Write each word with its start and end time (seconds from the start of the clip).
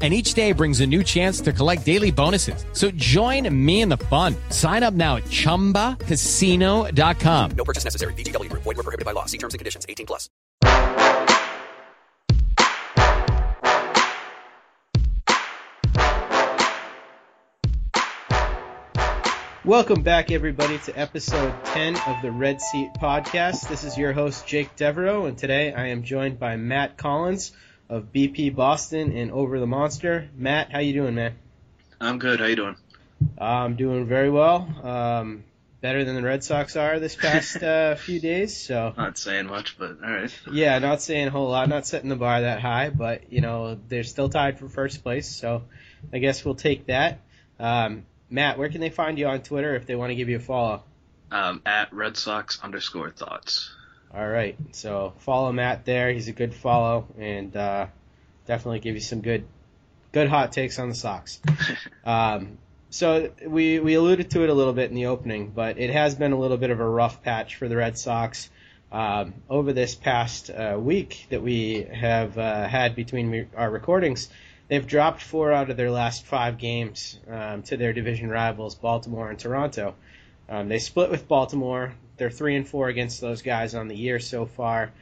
and 0.00 0.14
each 0.14 0.32
day 0.32 0.52
brings 0.52 0.80
a 0.80 0.86
new 0.86 1.02
chance 1.02 1.42
to 1.42 1.52
collect 1.52 1.84
daily 1.84 2.10
bonuses. 2.10 2.64
So 2.72 2.90
join 2.92 3.54
me 3.54 3.82
in 3.82 3.90
the 3.90 3.98
fun. 3.98 4.34
Sign 4.48 4.82
up 4.82 4.94
now 4.94 5.16
at 5.16 5.24
ChumbaCasino.com. 5.24 7.50
No 7.50 7.64
purchase 7.64 7.84
necessary. 7.84 8.14
VGW 8.14 8.48
Group. 8.48 8.62
Void 8.62 8.78
were 8.78 8.82
prohibited 8.82 9.04
by 9.04 9.12
law. 9.12 9.26
See 9.26 9.36
terms 9.36 9.52
and 9.52 9.58
conditions. 9.58 9.84
18 9.86 10.06
plus. 10.06 10.30
Welcome 19.62 20.02
back, 20.02 20.32
everybody, 20.32 20.78
to 20.78 20.98
episode 20.98 21.54
10 21.66 21.96
of 22.06 22.22
the 22.22 22.32
Red 22.32 22.62
Seat 22.62 22.88
Podcast. 23.00 23.68
This 23.68 23.84
is 23.84 23.96
your 23.96 24.14
host, 24.14 24.46
Jake 24.46 24.74
Devereaux, 24.74 25.26
and 25.26 25.36
today 25.36 25.72
I 25.72 25.88
am 25.88 26.02
joined 26.02 26.40
by 26.40 26.56
Matt 26.56 26.96
Collins 26.96 27.52
of 27.90 28.12
BP 28.12 28.54
Boston 28.54 29.12
and 29.16 29.32
Over 29.32 29.58
the 29.58 29.66
Monster. 29.66 30.28
Matt, 30.36 30.70
how 30.70 30.78
you 30.78 30.92
doing, 30.94 31.14
man? 31.16 31.34
I'm 32.00 32.18
good. 32.18 32.38
How 32.40 32.46
you 32.46 32.56
doing? 32.56 32.76
I'm 33.36 33.74
doing 33.76 34.06
very 34.06 34.30
well. 34.30 34.66
Um, 34.82 35.44
better 35.80 36.04
than 36.04 36.14
the 36.14 36.22
Red 36.22 36.44
Sox 36.44 36.76
are 36.76 37.00
this 37.00 37.16
past 37.16 37.56
uh, 37.62 37.96
few 37.96 38.20
days. 38.20 38.56
So 38.56 38.94
Not 38.96 39.18
saying 39.18 39.46
much, 39.46 39.76
but 39.76 39.98
all 40.02 40.10
right. 40.10 40.32
yeah, 40.52 40.78
not 40.78 41.02
saying 41.02 41.26
a 41.26 41.30
whole 41.30 41.50
lot, 41.50 41.68
not 41.68 41.84
setting 41.86 42.08
the 42.08 42.16
bar 42.16 42.42
that 42.42 42.60
high, 42.60 42.90
but 42.90 43.32
you 43.32 43.40
know 43.40 43.78
they're 43.88 44.04
still 44.04 44.28
tied 44.28 44.58
for 44.58 44.68
first 44.68 45.02
place. 45.02 45.28
So 45.28 45.64
I 46.12 46.18
guess 46.18 46.44
we'll 46.44 46.54
take 46.54 46.86
that. 46.86 47.20
Um, 47.58 48.06
Matt, 48.30 48.56
where 48.56 48.68
can 48.68 48.80
they 48.80 48.90
find 48.90 49.18
you 49.18 49.26
on 49.26 49.42
Twitter 49.42 49.74
if 49.74 49.86
they 49.86 49.96
want 49.96 50.10
to 50.10 50.14
give 50.14 50.28
you 50.28 50.36
a 50.36 50.40
follow? 50.40 50.84
Um, 51.32 51.60
at 51.66 51.92
Red 51.92 52.16
Sox 52.16 52.60
underscore 52.62 53.10
thoughts. 53.10 53.74
All 54.12 54.28
right, 54.28 54.56
so 54.72 55.12
follow 55.18 55.52
Matt 55.52 55.84
there. 55.84 56.10
He's 56.10 56.26
a 56.26 56.32
good 56.32 56.52
follow, 56.52 57.06
and 57.16 57.56
uh, 57.56 57.86
definitely 58.46 58.80
give 58.80 58.96
you 58.96 59.00
some 59.00 59.20
good, 59.20 59.44
good 60.10 60.28
hot 60.28 60.50
takes 60.50 60.80
on 60.80 60.88
the 60.88 60.96
Sox. 60.96 61.40
um, 62.04 62.58
so 62.90 63.30
we 63.46 63.78
we 63.78 63.94
alluded 63.94 64.30
to 64.32 64.42
it 64.42 64.50
a 64.50 64.54
little 64.54 64.72
bit 64.72 64.90
in 64.90 64.96
the 64.96 65.06
opening, 65.06 65.50
but 65.50 65.78
it 65.78 65.90
has 65.90 66.16
been 66.16 66.32
a 66.32 66.38
little 66.38 66.56
bit 66.56 66.70
of 66.70 66.80
a 66.80 66.88
rough 66.88 67.22
patch 67.22 67.54
for 67.54 67.68
the 67.68 67.76
Red 67.76 67.96
Sox 67.96 68.50
um, 68.90 69.34
over 69.48 69.72
this 69.72 69.94
past 69.94 70.50
uh, 70.50 70.76
week 70.76 71.26
that 71.30 71.40
we 71.40 71.86
have 71.92 72.36
uh, 72.36 72.66
had 72.66 72.96
between 72.96 73.30
re- 73.30 73.48
our 73.56 73.70
recordings. 73.70 74.28
They've 74.66 74.86
dropped 74.86 75.22
four 75.22 75.52
out 75.52 75.70
of 75.70 75.76
their 75.76 75.90
last 75.90 76.26
five 76.26 76.58
games 76.58 77.18
um, 77.28 77.62
to 77.64 77.76
their 77.76 77.92
division 77.92 78.28
rivals, 78.28 78.74
Baltimore 78.74 79.30
and 79.30 79.38
Toronto. 79.38 79.94
Um, 80.48 80.68
they 80.68 80.80
split 80.80 81.10
with 81.10 81.28
Baltimore. 81.28 81.94
They're 82.20 82.30
three 82.30 82.54
and 82.54 82.68
four 82.68 82.88
against 82.88 83.22
those 83.22 83.40
guys 83.40 83.74
on 83.74 83.88
the 83.88 83.96
year 83.96 84.20
so 84.20 84.44
far, 84.44 84.92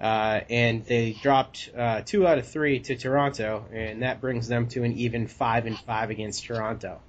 uh, 0.00 0.40
and 0.48 0.84
they 0.86 1.10
dropped 1.10 1.70
uh, 1.76 2.02
two 2.04 2.24
out 2.24 2.38
of 2.38 2.46
three 2.46 2.78
to 2.78 2.94
Toronto, 2.94 3.64
and 3.72 4.02
that 4.02 4.20
brings 4.20 4.46
them 4.46 4.68
to 4.68 4.84
an 4.84 4.92
even 4.92 5.26
five 5.26 5.66
and 5.66 5.76
five 5.76 6.10
against 6.10 6.44
Toronto. 6.44 7.00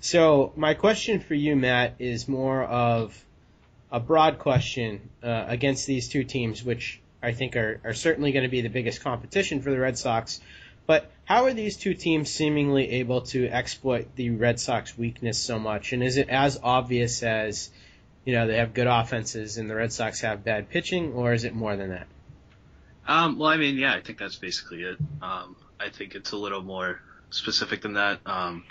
So 0.00 0.54
my 0.56 0.72
question 0.72 1.20
for 1.20 1.34
you, 1.34 1.54
Matt, 1.54 1.96
is 1.98 2.26
more 2.26 2.64
of 2.64 3.14
a 3.92 4.00
broad 4.00 4.38
question 4.38 5.10
uh, 5.22 5.44
against 5.48 5.86
these 5.86 6.08
two 6.08 6.24
teams, 6.24 6.64
which 6.64 6.98
I 7.22 7.32
think 7.32 7.56
are, 7.56 7.82
are 7.84 7.94
certainly 7.94 8.32
going 8.32 8.44
to 8.44 8.50
be 8.50 8.62
the 8.62 8.70
biggest 8.70 9.02
competition 9.02 9.60
for 9.60 9.70
the 9.70 9.78
Red 9.78 9.98
Sox. 9.98 10.40
But 10.86 11.10
how 11.26 11.44
are 11.44 11.52
these 11.52 11.76
two 11.76 11.92
teams 11.92 12.30
seemingly 12.30 12.90
able 13.00 13.20
to 13.32 13.48
exploit 13.48 14.16
the 14.16 14.30
Red 14.30 14.60
Sox 14.60 14.96
weakness 14.96 15.38
so 15.38 15.58
much? 15.58 15.92
And 15.92 16.02
is 16.02 16.16
it 16.16 16.30
as 16.30 16.58
obvious 16.62 17.22
as, 17.22 17.70
you 18.24 18.34
know, 18.34 18.46
they 18.46 18.56
have 18.56 18.74
good 18.74 18.86
offenses 18.86 19.58
and 19.58 19.68
the 19.68 19.74
Red 19.74 19.92
Sox 19.92 20.20
have 20.20 20.44
bad 20.44 20.70
pitching, 20.70 21.12
or 21.12 21.32
is 21.32 21.44
it 21.44 21.54
more 21.54 21.76
than 21.76 21.90
that? 21.90 22.06
Um, 23.06 23.38
well, 23.38 23.50
I 23.50 23.56
mean, 23.56 23.76
yeah, 23.76 23.94
I 23.94 24.00
think 24.00 24.18
that's 24.18 24.36
basically 24.36 24.82
it. 24.82 24.98
Um, 25.20 25.56
I 25.78 25.90
think 25.90 26.14
it's 26.14 26.32
a 26.32 26.36
little 26.36 26.62
more 26.62 27.00
specific 27.30 27.82
than 27.82 27.94
that. 27.94 28.20
Um, 28.24 28.64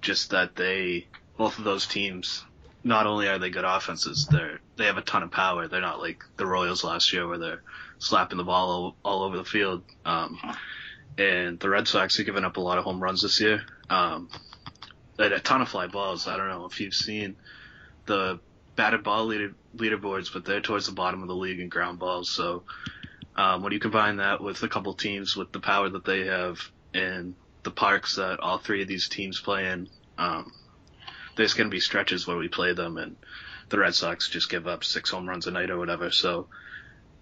just 0.00 0.30
that 0.30 0.56
they, 0.56 1.06
both 1.36 1.58
of 1.58 1.64
those 1.64 1.86
teams, 1.86 2.44
not 2.82 3.06
only 3.06 3.28
are 3.28 3.38
they 3.38 3.50
good 3.50 3.64
offenses, 3.64 4.26
they're 4.30 4.60
they 4.76 4.86
have 4.86 4.96
a 4.96 5.02
ton 5.02 5.22
of 5.22 5.30
power. 5.30 5.68
They're 5.68 5.80
not 5.80 6.00
like 6.00 6.24
the 6.36 6.46
Royals 6.46 6.84
last 6.84 7.12
year 7.12 7.26
where 7.26 7.38
they're 7.38 7.62
slapping 7.98 8.38
the 8.38 8.44
ball 8.44 8.70
all, 8.70 8.96
all 9.04 9.22
over 9.24 9.36
the 9.36 9.44
field. 9.44 9.82
Um, 10.04 10.38
and 11.18 11.58
the 11.58 11.68
Red 11.68 11.88
Sox 11.88 12.16
have 12.16 12.26
given 12.26 12.44
up 12.44 12.56
a 12.56 12.60
lot 12.60 12.78
of 12.78 12.84
home 12.84 13.02
runs 13.02 13.22
this 13.22 13.40
year. 13.40 13.64
Um, 13.90 14.30
a 15.18 15.40
ton 15.40 15.60
of 15.60 15.68
fly 15.68 15.88
balls. 15.88 16.28
I 16.28 16.36
don't 16.36 16.48
know 16.48 16.66
if 16.66 16.80
you've 16.80 16.94
seen 16.94 17.36
the 18.06 18.38
batted 18.78 19.02
ball 19.02 19.26
leader, 19.26 19.52
leaderboards, 19.76 20.32
but 20.32 20.44
they're 20.44 20.60
towards 20.60 20.86
the 20.86 20.92
bottom 20.92 21.20
of 21.20 21.28
the 21.28 21.34
league 21.34 21.58
in 21.58 21.68
ground 21.68 21.98
balls. 21.98 22.30
So 22.30 22.62
um, 23.34 23.62
when 23.62 23.72
you 23.72 23.80
combine 23.80 24.18
that 24.18 24.40
with 24.40 24.62
a 24.62 24.68
couple 24.68 24.94
teams 24.94 25.36
with 25.36 25.50
the 25.50 25.58
power 25.58 25.88
that 25.90 26.04
they 26.04 26.26
have 26.26 26.60
and 26.94 27.34
the 27.64 27.72
parks 27.72 28.16
that 28.16 28.38
all 28.38 28.58
three 28.58 28.80
of 28.80 28.88
these 28.88 29.08
teams 29.08 29.40
play 29.40 29.66
in, 29.66 29.88
um, 30.16 30.52
there's 31.36 31.54
going 31.54 31.68
to 31.68 31.74
be 31.74 31.80
stretches 31.80 32.24
where 32.24 32.36
we 32.36 32.46
play 32.46 32.72
them 32.72 32.98
and 32.98 33.16
the 33.68 33.78
Red 33.80 33.96
Sox 33.96 34.30
just 34.30 34.48
give 34.48 34.68
up 34.68 34.84
six 34.84 35.10
home 35.10 35.28
runs 35.28 35.48
a 35.48 35.50
night 35.50 35.70
or 35.70 35.78
whatever. 35.78 36.12
So 36.12 36.46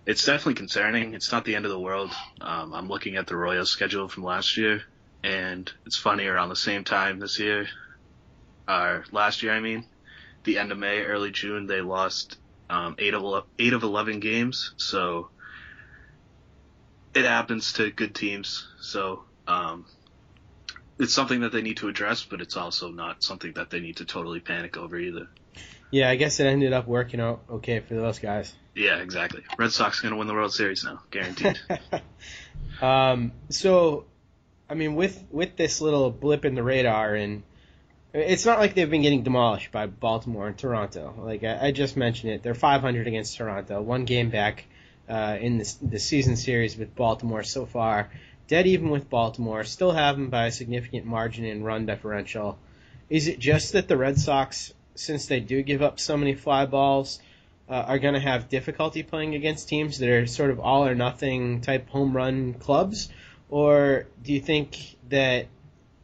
it's 0.05 0.27
definitely 0.27 0.55
concerning. 0.55 1.15
It's 1.15 1.33
not 1.33 1.47
the 1.47 1.57
end 1.57 1.65
of 1.65 1.71
the 1.71 1.81
world. 1.81 2.13
Um, 2.39 2.75
I'm 2.75 2.89
looking 2.89 3.17
at 3.17 3.27
the 3.27 3.37
Royals 3.37 3.73
schedule 3.73 4.09
from 4.09 4.25
last 4.25 4.59
year, 4.59 4.83
and 5.25 5.73
it's 5.87 5.97
funny 5.97 6.27
around 6.27 6.51
the 6.51 6.57
same 6.57 6.85
time 6.85 7.19
this 7.19 7.41
year, 7.41 7.67
or 8.69 9.05
last 9.11 9.43
year, 9.43 9.53
I 9.53 9.61
mean, 9.61 9.87
the 10.47 10.59
end 10.59 10.73
of 10.73 10.79
May, 10.79 11.03
early 11.03 11.31
June, 11.31 11.67
they 11.67 11.83
lost 11.83 12.39
um, 12.71 12.97
eight 12.99 13.13
of 13.13 13.45
eight 13.59 13.75
of 13.75 13.83
eleven 13.83 14.21
games. 14.21 14.73
So 14.79 15.29
it 17.15 17.25
happens 17.25 17.75
to 17.75 17.91
good 17.91 18.15
teams. 18.15 18.67
So 18.81 19.25
um, 19.47 19.85
it's 20.99 21.15
something 21.15 21.41
that 21.41 21.53
they 21.53 21.63
need 21.63 21.79
to 21.79 21.89
address, 21.89 22.25
but 22.25 22.41
it's 22.41 22.57
also 22.57 22.91
not 22.91 23.23
something 23.23 23.53
that 23.55 23.71
they 23.71 23.81
need 23.81 23.99
to 23.99 24.05
totally 24.05 24.41
panic 24.41 24.77
over 24.77 24.99
either. 24.99 25.29
Yeah, 25.91 26.11
I 26.11 26.17
guess 26.17 26.41
it 26.41 26.47
ended 26.47 26.73
up 26.73 26.87
working 26.87 27.21
out 27.21 27.43
okay 27.49 27.81
for 27.81 27.95
those 27.95 28.19
guys. 28.19 28.53
Yeah, 28.75 28.99
exactly. 28.99 29.43
Red 29.59 29.73
Sox 29.73 30.01
going 30.01 30.13
to 30.13 30.19
win 30.19 30.27
the 30.27 30.35
World 30.35 30.53
Series 30.53 30.85
now, 30.85 31.01
guaranteed. 31.11 31.59
um, 32.83 33.33
so, 33.49 34.05
I 34.69 34.75
mean, 34.75 34.97
with 34.97 35.23
with 35.31 35.57
this 35.57 35.81
little 35.81 36.11
blip 36.11 36.45
in 36.45 36.55
the 36.55 36.63
radar, 36.63 37.15
and 37.15 37.43
it's 38.13 38.47
not 38.47 38.59
like 38.59 38.75
they've 38.75 38.91
been 38.91 39.03
getting 39.03 39.23
demolished 39.23 39.73
by 39.73 39.87
Baltimore 39.87 40.49
and 40.49 40.57
Toronto. 40.57 41.15
Like 41.19 41.45
I, 41.45 41.69
I 41.69 41.71
just 41.73 41.97
mentioned 41.97 42.33
it, 42.33 42.43
they're 42.43 42.55
500 42.55 43.07
against 43.07 43.37
Toronto, 43.37 43.81
one 43.83 44.05
game 44.05 44.31
back 44.31 44.65
uh, 45.09 45.37
in 45.41 45.59
the, 45.59 45.75
the 45.83 45.99
season 45.99 46.37
series 46.37 46.77
with 46.77 46.95
Baltimore 46.95 47.43
so 47.43 47.67
far. 47.67 48.11
Dead 48.49 48.67
even 48.67 48.91
with 48.91 49.11
Baltimore, 49.11 49.65
still 49.65 49.93
have 49.93 50.17
them 50.17 50.31
by 50.31 50.47
a 50.47 50.53
significant 50.53 51.05
margin 51.05 51.45
in 51.45 51.65
run 51.65 51.87
differential. 51.87 52.59
Is 53.11 53.29
it 53.29 53.39
just 53.39 53.73
that 53.73 53.89
the 53.89 53.97
Red 53.97 54.19
Sox, 54.19 54.73
since 54.95 55.27
they 55.27 55.41
do 55.41 55.63
give 55.63 55.83
up 55.83 55.99
so 55.99 56.17
many 56.17 56.35
fly 56.35 56.67
balls, 56.67 57.21
uh, 57.69 57.75
are 57.75 57.99
going 57.99 58.15
to 58.15 58.21
have 58.21 58.49
difficulty 58.49 59.03
playing 59.03 59.35
against 59.35 59.69
teams 59.69 59.99
that 59.99 60.09
are 60.09 60.27
sort 60.27 60.51
of 60.51 60.61
all 60.61 60.87
or 60.87 60.95
nothing 60.95 61.61
type 61.61 61.89
home 61.89 62.17
run 62.17 62.55
clubs? 62.55 63.09
Or 63.49 64.07
do 64.23 64.33
you 64.33 64.41
think 64.41 64.97
that 65.09 65.47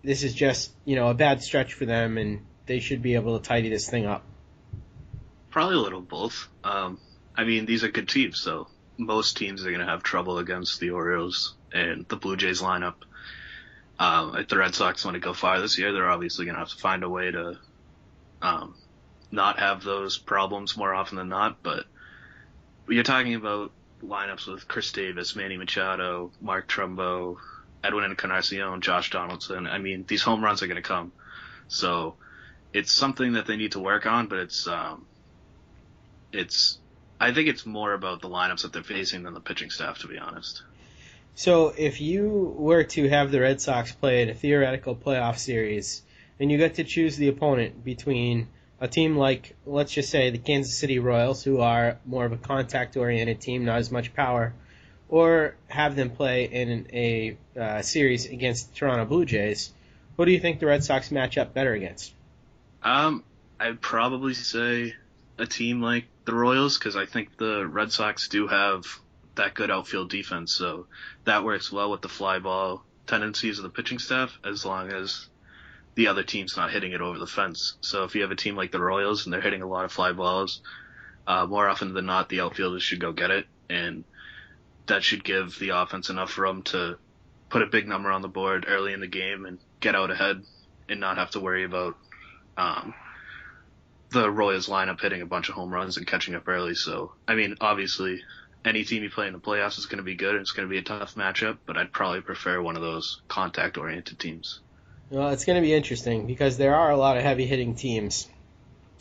this 0.02 0.22
is 0.22 0.34
just, 0.34 0.72
you 0.84 0.96
know, 0.96 1.08
a 1.08 1.14
bad 1.14 1.42
stretch 1.42 1.74
for 1.74 1.86
them 1.86 2.18
and 2.18 2.44
they 2.66 2.80
should 2.80 3.02
be 3.02 3.14
able 3.14 3.38
to 3.38 3.46
tidy 3.46 3.68
this 3.68 3.88
thing 3.88 4.06
up? 4.06 4.24
Probably 5.50 5.76
a 5.76 5.80
little 5.80 6.00
both. 6.00 6.48
Um, 6.64 6.98
I 7.36 7.44
mean, 7.44 7.66
these 7.66 7.84
are 7.84 7.88
good 7.88 8.08
teams, 8.08 8.40
so 8.40 8.68
most 8.98 9.36
teams 9.36 9.64
are 9.64 9.70
going 9.70 9.80
to 9.80 9.86
have 9.86 10.02
trouble 10.02 10.38
against 10.38 10.80
the 10.80 10.90
Orioles 10.90 11.54
and 11.72 12.06
the 12.08 12.16
Blue 12.16 12.36
Jays 12.36 12.62
lineup. 12.62 12.94
Um, 13.98 14.36
if 14.36 14.48
the 14.48 14.58
Red 14.58 14.74
Sox 14.74 15.04
want 15.04 15.14
to 15.14 15.20
go 15.20 15.34
far 15.34 15.60
this 15.60 15.78
year, 15.78 15.92
they're 15.92 16.10
obviously 16.10 16.44
going 16.46 16.54
to 16.54 16.60
have 16.60 16.70
to 16.70 16.78
find 16.78 17.04
a 17.04 17.08
way 17.08 17.30
to 17.30 17.58
um, 18.40 18.74
not 19.30 19.58
have 19.58 19.82
those 19.82 20.18
problems 20.18 20.76
more 20.76 20.94
often 20.94 21.16
than 21.16 21.28
not. 21.28 21.62
But 21.62 21.84
you're 22.88 23.04
talking 23.04 23.34
about 23.34 23.72
lineups 24.02 24.46
with 24.46 24.66
Chris 24.66 24.90
Davis, 24.92 25.36
Manny 25.36 25.56
Machado, 25.56 26.32
Mark 26.40 26.68
Trumbo, 26.68 27.36
Edwin 27.84 28.04
Encarnacion, 28.04 28.80
Josh 28.80 29.10
Donaldson. 29.10 29.66
I 29.66 29.78
mean, 29.78 30.04
these 30.06 30.22
home 30.22 30.42
runs 30.42 30.62
are 30.62 30.66
going 30.66 30.76
to 30.76 30.82
come. 30.82 31.12
So 31.68 32.14
it's 32.72 32.92
something 32.92 33.34
that 33.34 33.46
they 33.46 33.56
need 33.56 33.72
to 33.72 33.80
work 33.80 34.06
on, 34.06 34.28
but 34.28 34.38
it's 34.38 34.66
um, 34.66 35.06
it's 36.32 36.78
I 37.20 37.32
think 37.32 37.48
it's 37.48 37.64
more 37.64 37.92
about 37.92 38.20
the 38.20 38.28
lineups 38.28 38.62
that 38.62 38.72
they're 38.72 38.82
facing 38.82 39.22
than 39.22 39.34
the 39.34 39.40
pitching 39.40 39.70
staff, 39.70 39.98
to 40.00 40.08
be 40.08 40.18
honest. 40.18 40.62
So 41.34 41.72
if 41.76 42.00
you 42.00 42.54
were 42.58 42.84
to 42.84 43.08
have 43.08 43.30
the 43.30 43.40
Red 43.40 43.60
Sox 43.60 43.92
play 43.92 44.22
in 44.22 44.28
a 44.28 44.34
theoretical 44.34 44.94
playoff 44.94 45.38
series, 45.38 46.02
and 46.38 46.50
you 46.50 46.58
get 46.58 46.74
to 46.74 46.84
choose 46.84 47.16
the 47.16 47.28
opponent 47.28 47.84
between 47.84 48.48
a 48.80 48.88
team 48.88 49.16
like, 49.16 49.54
let's 49.64 49.92
just 49.92 50.10
say, 50.10 50.30
the 50.30 50.38
Kansas 50.38 50.76
City 50.76 50.98
Royals, 50.98 51.44
who 51.44 51.60
are 51.60 51.98
more 52.04 52.24
of 52.24 52.32
a 52.32 52.36
contact-oriented 52.36 53.40
team, 53.40 53.64
not 53.64 53.78
as 53.78 53.92
much 53.92 54.12
power, 54.12 54.52
or 55.12 55.54
have 55.68 55.94
them 55.94 56.08
play 56.08 56.44
in 56.44 56.86
a 56.90 57.36
uh, 57.54 57.82
series 57.82 58.24
against 58.24 58.70
the 58.70 58.78
Toronto 58.78 59.04
Blue 59.04 59.26
Jays, 59.26 59.70
who 60.16 60.24
do 60.24 60.32
you 60.32 60.40
think 60.40 60.58
the 60.58 60.64
Red 60.64 60.82
Sox 60.82 61.10
match 61.10 61.36
up 61.36 61.52
better 61.52 61.74
against? 61.74 62.14
Um, 62.82 63.22
I'd 63.60 63.82
probably 63.82 64.32
say 64.32 64.94
a 65.36 65.44
team 65.44 65.82
like 65.82 66.06
the 66.24 66.34
Royals 66.34 66.78
because 66.78 66.96
I 66.96 67.04
think 67.04 67.36
the 67.36 67.66
Red 67.66 67.92
Sox 67.92 68.28
do 68.28 68.46
have 68.46 68.86
that 69.34 69.52
good 69.52 69.70
outfield 69.70 70.08
defense, 70.08 70.54
so 70.54 70.86
that 71.24 71.44
works 71.44 71.70
well 71.70 71.90
with 71.90 72.00
the 72.00 72.08
fly 72.08 72.38
ball 72.38 72.82
tendencies 73.06 73.58
of 73.58 73.64
the 73.64 73.68
pitching 73.68 73.98
staff 73.98 74.38
as 74.46 74.64
long 74.64 74.90
as 74.90 75.28
the 75.94 76.06
other 76.06 76.22
team's 76.22 76.56
not 76.56 76.70
hitting 76.70 76.92
it 76.92 77.02
over 77.02 77.18
the 77.18 77.26
fence. 77.26 77.76
So 77.82 78.04
if 78.04 78.14
you 78.14 78.22
have 78.22 78.30
a 78.30 78.36
team 78.36 78.56
like 78.56 78.72
the 78.72 78.80
Royals 78.80 79.26
and 79.26 79.32
they're 79.32 79.42
hitting 79.42 79.60
a 79.60 79.68
lot 79.68 79.84
of 79.84 79.92
fly 79.92 80.12
balls, 80.12 80.62
uh, 81.26 81.44
more 81.44 81.68
often 81.68 81.92
than 81.92 82.06
not, 82.06 82.30
the 82.30 82.40
outfielders 82.40 82.82
should 82.82 83.00
go 83.00 83.12
get 83.12 83.30
it, 83.30 83.46
and 83.68 84.04
that 84.86 85.04
should 85.04 85.24
give 85.24 85.58
the 85.58 85.70
offense 85.70 86.10
enough 86.10 86.38
room 86.38 86.62
to 86.62 86.96
put 87.48 87.62
a 87.62 87.66
big 87.66 87.86
number 87.86 88.10
on 88.10 88.22
the 88.22 88.28
board 88.28 88.64
early 88.68 88.92
in 88.92 89.00
the 89.00 89.06
game 89.06 89.44
and 89.44 89.58
get 89.80 89.94
out 89.94 90.10
ahead 90.10 90.42
and 90.88 91.00
not 91.00 91.18
have 91.18 91.30
to 91.30 91.40
worry 91.40 91.64
about 91.64 91.96
um, 92.56 92.94
the 94.10 94.30
Royals 94.30 94.68
lineup 94.68 95.00
hitting 95.00 95.22
a 95.22 95.26
bunch 95.26 95.48
of 95.48 95.54
home 95.54 95.72
runs 95.72 95.96
and 95.96 96.06
catching 96.06 96.34
up 96.34 96.48
early. 96.48 96.74
So, 96.74 97.12
I 97.26 97.34
mean, 97.34 97.56
obviously, 97.60 98.22
any 98.64 98.84
team 98.84 99.02
you 99.02 99.10
play 99.10 99.26
in 99.26 99.32
the 99.32 99.38
playoffs 99.38 99.78
is 99.78 99.86
going 99.86 99.98
to 99.98 100.04
be 100.04 100.14
good 100.14 100.34
and 100.34 100.40
it's 100.40 100.52
going 100.52 100.68
to 100.68 100.70
be 100.70 100.78
a 100.78 100.82
tough 100.82 101.14
matchup, 101.14 101.58
but 101.66 101.76
I'd 101.76 101.92
probably 101.92 102.20
prefer 102.20 102.60
one 102.60 102.76
of 102.76 102.82
those 102.82 103.20
contact 103.28 103.78
oriented 103.78 104.18
teams. 104.18 104.60
Well, 105.10 105.30
it's 105.30 105.44
going 105.44 105.56
to 105.56 105.62
be 105.62 105.74
interesting 105.74 106.26
because 106.26 106.56
there 106.56 106.74
are 106.74 106.90
a 106.90 106.96
lot 106.96 107.16
of 107.16 107.22
heavy 107.22 107.46
hitting 107.46 107.74
teams 107.74 108.28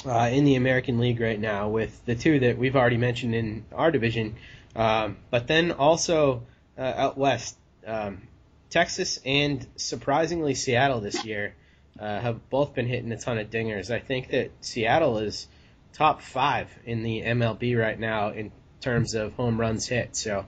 uh, 0.06 0.30
in 0.32 0.46
the 0.46 0.56
American 0.56 1.00
League 1.00 1.22
right 1.22 1.40
now, 1.40 1.70
with 1.70 2.04
the 2.06 2.16
two 2.16 2.40
that 2.40 2.58
we've 2.58 2.76
already 2.76 2.98
mentioned 2.98 3.36
in 3.36 3.66
our 3.72 3.92
division, 3.92 4.36
um, 4.76 5.18
but 5.30 5.48
then 5.48 5.72
also 5.72 6.44
uh, 6.78 6.82
out 6.82 7.18
west, 7.18 7.58
um, 7.86 8.28
Texas 8.70 9.20
and 9.26 9.66
surprisingly 9.76 10.56
Seattle 10.56 11.02
this 11.02 11.26
year 11.26 11.56
uh, 12.00 12.20
have 12.20 12.50
both 12.50 12.74
been 12.74 12.88
hitting 12.88 13.12
a 13.12 13.18
ton 13.18 13.38
of 13.38 13.50
dingers. 13.50 13.94
I 13.94 14.00
think 14.00 14.30
that 14.30 14.52
Seattle 14.62 15.18
is 15.20 15.48
top 15.94 16.22
five 16.22 16.70
in 16.86 17.04
the 17.04 17.22
MLB 17.22 17.78
right 17.78 18.00
now 18.00 18.30
in 18.30 18.52
terms 18.80 19.14
of 19.14 19.34
home 19.34 19.60
runs 19.60 19.88
hit. 19.88 20.16
So 20.16 20.46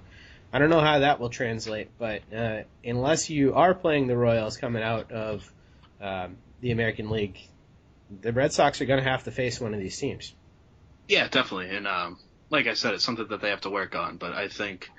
I 0.51 0.59
don't 0.59 0.69
know 0.69 0.81
how 0.81 0.99
that 0.99 1.19
will 1.19 1.29
translate, 1.29 1.89
but 1.97 2.21
uh, 2.35 2.61
unless 2.83 3.29
you 3.29 3.55
are 3.55 3.73
playing 3.73 4.07
the 4.07 4.17
Royals 4.17 4.57
coming 4.57 4.83
out 4.83 5.11
of 5.11 5.51
um, 6.01 6.37
the 6.61 6.71
American 6.71 7.09
League, 7.09 7.39
the 8.21 8.31
Red 8.31 8.53
Sox 8.53 8.81
are 8.81 8.85
going 8.85 9.03
to 9.03 9.09
have 9.09 9.23
to 9.23 9.31
face 9.31 9.59
one 9.59 9.73
of 9.73 9.79
these 9.79 9.97
teams. 9.97 10.33
Yeah, 11.07 11.27
definitely. 11.27 11.75
And 11.75 11.87
um, 11.87 12.19
like 12.53 12.67
I 12.67 12.75
said, 12.75 12.93
it's 12.93 13.03
something 13.03 13.27
that 13.29 13.41
they 13.41 13.49
have 13.49 13.61
to 13.61 13.71
work 13.71 13.95
on. 13.95 14.17
But 14.17 14.33
I 14.33 14.47
think 14.47 14.89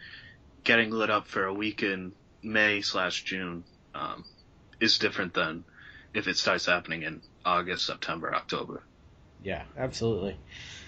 getting 0.64 0.90
lit 0.90 1.08
up 1.08 1.28
for 1.28 1.44
a 1.44 1.54
week 1.54 1.84
in 1.84 2.12
May 2.42 2.80
slash 2.80 3.22
June 3.22 3.62
um, 3.94 4.24
is 4.80 4.98
different 4.98 5.34
than 5.34 5.64
if 6.12 6.26
it 6.26 6.36
starts 6.36 6.66
happening 6.66 7.04
in 7.04 7.22
August, 7.46 7.86
September, 7.86 8.34
October. 8.34 8.82
Yeah, 9.44 9.62
absolutely. 9.78 10.36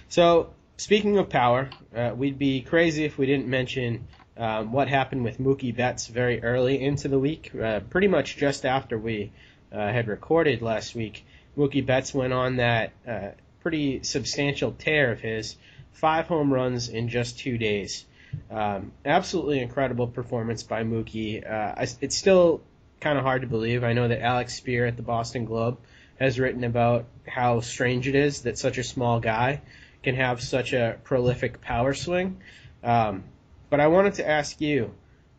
So 0.08 0.50
speaking 0.76 1.18
of 1.18 1.28
power, 1.28 1.70
uh, 1.94 2.12
we'd 2.16 2.38
be 2.38 2.62
crazy 2.62 3.04
if 3.04 3.16
we 3.16 3.26
didn't 3.26 3.46
mention 3.46 4.08
um, 4.36 4.72
what 4.72 4.88
happened 4.88 5.22
with 5.22 5.38
Mookie 5.38 5.74
Betts 5.74 6.08
very 6.08 6.42
early 6.42 6.82
into 6.82 7.06
the 7.06 7.18
week, 7.18 7.52
uh, 7.54 7.80
pretty 7.90 8.08
much 8.08 8.36
just 8.36 8.66
after 8.66 8.98
we 8.98 9.30
uh, 9.72 9.76
had 9.76 10.08
recorded 10.08 10.62
last 10.62 10.96
week. 10.96 11.24
Mookie 11.56 11.86
Betts 11.86 12.12
went 12.12 12.32
on 12.32 12.56
that 12.56 12.92
uh, 13.06 13.28
pretty 13.62 14.02
substantial 14.02 14.72
tear 14.72 15.12
of 15.12 15.20
his, 15.20 15.56
five 15.96 16.26
home 16.26 16.52
runs 16.52 16.88
in 16.88 17.08
just 17.08 17.38
two 17.38 17.56
days. 17.58 18.04
Um, 18.50 18.92
absolutely 19.04 19.60
incredible 19.60 20.06
performance 20.06 20.62
by 20.62 20.84
Mookie. 20.84 21.44
Uh, 21.44 21.74
I, 21.76 21.86
it's 22.00 22.16
still 22.16 22.60
kind 23.00 23.18
of 23.18 23.24
hard 23.24 23.42
to 23.42 23.48
believe. 23.48 23.82
I 23.82 23.94
know 23.94 24.06
that 24.08 24.20
Alex 24.20 24.60
Speier 24.60 24.86
at 24.86 24.96
the 24.96 25.02
Boston 25.02 25.46
Globe 25.46 25.78
has 26.20 26.38
written 26.38 26.64
about 26.64 27.06
how 27.26 27.60
strange 27.60 28.08
it 28.08 28.14
is 28.14 28.42
that 28.42 28.58
such 28.58 28.78
a 28.78 28.84
small 28.84 29.20
guy 29.20 29.62
can 30.02 30.16
have 30.16 30.42
such 30.42 30.74
a 30.74 30.98
prolific 31.02 31.60
power 31.62 31.94
swing. 31.94 32.40
Um, 32.84 33.24
but 33.70 33.80
I 33.80 33.86
wanted 33.86 34.14
to 34.14 34.28
ask 34.28 34.60
you 34.60 34.94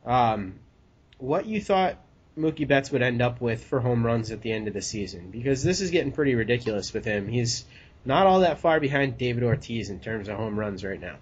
um, 0.06 0.56
what 1.20 1.46
you 1.46 1.62
thought 1.62 1.98
Mookie 2.38 2.68
Betts 2.68 2.92
would 2.92 3.02
end 3.02 3.22
up 3.22 3.42
with 3.42 3.64
for 3.64 3.80
home 3.80 4.06
runs 4.06 4.32
at 4.32 4.42
the 4.42 4.52
end 4.52 4.68
of 4.68 4.74
the 4.74 4.82
season, 4.82 5.30
because 5.32 5.64
this 5.64 5.82
is 5.82 5.92
getting 5.92 6.12
pretty 6.12 6.36
ridiculous 6.36 6.94
with 6.94 7.06
him. 7.06 7.28
He's 7.28 7.66
not 8.08 8.26
all 8.26 8.40
that 8.40 8.60
far 8.60 8.80
behind 8.80 9.18
David 9.18 9.44
Ortiz 9.44 9.90
in 9.90 10.00
terms 10.00 10.30
of 10.30 10.38
home 10.38 10.58
runs 10.58 10.84
right 10.84 11.00
now. 11.00 11.18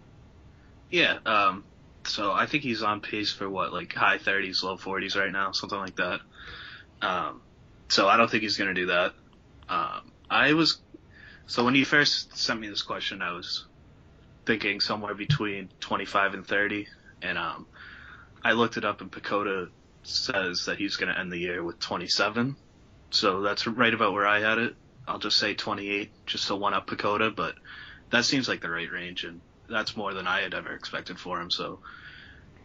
Yeah, 0.91 1.17
um, 1.25 1.63
so 2.05 2.31
I 2.31 2.45
think 2.45 2.61
he's 2.61 2.83
on 2.83 3.01
pace 3.01 3.33
for 3.33 3.49
what, 3.49 3.73
like 3.73 3.91
high 3.93 4.19
30s, 4.19 4.61
low 4.61 4.77
40s 4.77 5.19
right 5.19 5.31
now, 5.31 5.51
something 5.51 5.79
like 5.79 5.95
that. 5.95 6.21
Um, 7.01 7.41
so 7.89 8.07
I 8.07 8.17
don't 8.17 8.29
think 8.29 8.43
he's 8.43 8.57
going 8.57 8.73
to 8.73 8.79
do 8.79 8.85
that. 8.87 9.13
Um, 9.67 10.11
I 10.29 10.53
was, 10.53 10.79
so 11.47 11.65
when 11.65 11.73
you 11.73 11.85
first 11.85 12.37
sent 12.37 12.59
me 12.59 12.69
this 12.69 12.83
question, 12.83 13.23
I 13.23 13.31
was 13.31 13.65
thinking 14.45 14.79
somewhere 14.79 15.15
between 15.15 15.69
25 15.79 16.35
and 16.35 16.45
30, 16.45 16.87
and 17.23 17.39
um, 17.39 17.65
I 18.43 18.51
looked 18.51 18.77
it 18.77 18.85
up, 18.85 19.01
and 19.01 19.11
PECOTA 19.11 19.69
says 20.03 20.65
that 20.65 20.77
he's 20.77 20.97
going 20.97 21.11
to 21.11 21.19
end 21.19 21.31
the 21.31 21.39
year 21.39 21.63
with 21.63 21.79
27. 21.79 22.55
So 23.09 23.41
that's 23.41 23.65
right 23.65 23.93
about 23.93 24.13
where 24.13 24.27
I 24.27 24.39
had 24.39 24.59
it. 24.59 24.75
I'll 25.07 25.19
just 25.19 25.37
say 25.37 25.53
28, 25.53 26.09
just 26.25 26.47
to 26.47 26.55
one 26.55 26.73
up 26.73 26.87
PECOTA, 26.87 27.35
but 27.35 27.55
that 28.09 28.25
seems 28.25 28.47
like 28.47 28.61
the 28.61 28.69
right 28.69 28.91
range, 28.91 29.23
and 29.23 29.41
that's 29.69 29.95
more 29.95 30.13
than 30.13 30.27
I 30.27 30.41
had 30.41 30.53
ever 30.53 30.73
expected 30.73 31.19
for 31.19 31.39
him. 31.39 31.51
So, 31.51 31.79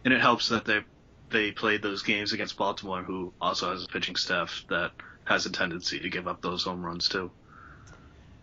and 0.03 0.13
it 0.13 0.21
helps 0.21 0.49
that 0.49 0.65
they 0.65 0.81
they 1.29 1.51
played 1.51 1.81
those 1.81 2.03
games 2.03 2.33
against 2.33 2.57
Baltimore, 2.57 3.03
who 3.03 3.33
also 3.39 3.71
has 3.71 3.83
a 3.83 3.87
pitching 3.87 4.15
staff 4.15 4.65
that 4.69 4.91
has 5.23 5.45
a 5.45 5.51
tendency 5.51 5.99
to 5.99 6.09
give 6.09 6.27
up 6.27 6.41
those 6.41 6.63
home 6.63 6.83
runs 6.85 7.07
too. 7.07 7.31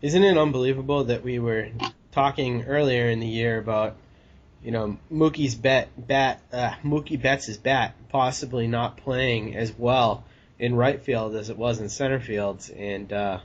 Isn't 0.00 0.24
it 0.24 0.38
unbelievable 0.38 1.04
that 1.04 1.22
we 1.22 1.38
were 1.38 1.68
talking 2.12 2.64
earlier 2.64 3.08
in 3.10 3.20
the 3.20 3.26
year 3.26 3.58
about 3.58 3.96
you 4.62 4.70
know 4.70 4.96
Mookie's 5.12 5.54
bet 5.54 5.88
bat 5.96 6.40
uh, 6.52 6.72
Mookie 6.84 7.20
Betts' 7.20 7.56
bat 7.56 7.94
possibly 8.08 8.66
not 8.66 8.96
playing 8.96 9.56
as 9.56 9.72
well 9.76 10.24
in 10.58 10.74
right 10.74 11.00
field 11.02 11.34
as 11.36 11.50
it 11.50 11.56
was 11.56 11.80
in 11.80 11.88
center 11.88 12.20
field, 12.20 12.68
and 12.76 13.12
uh, 13.12 13.38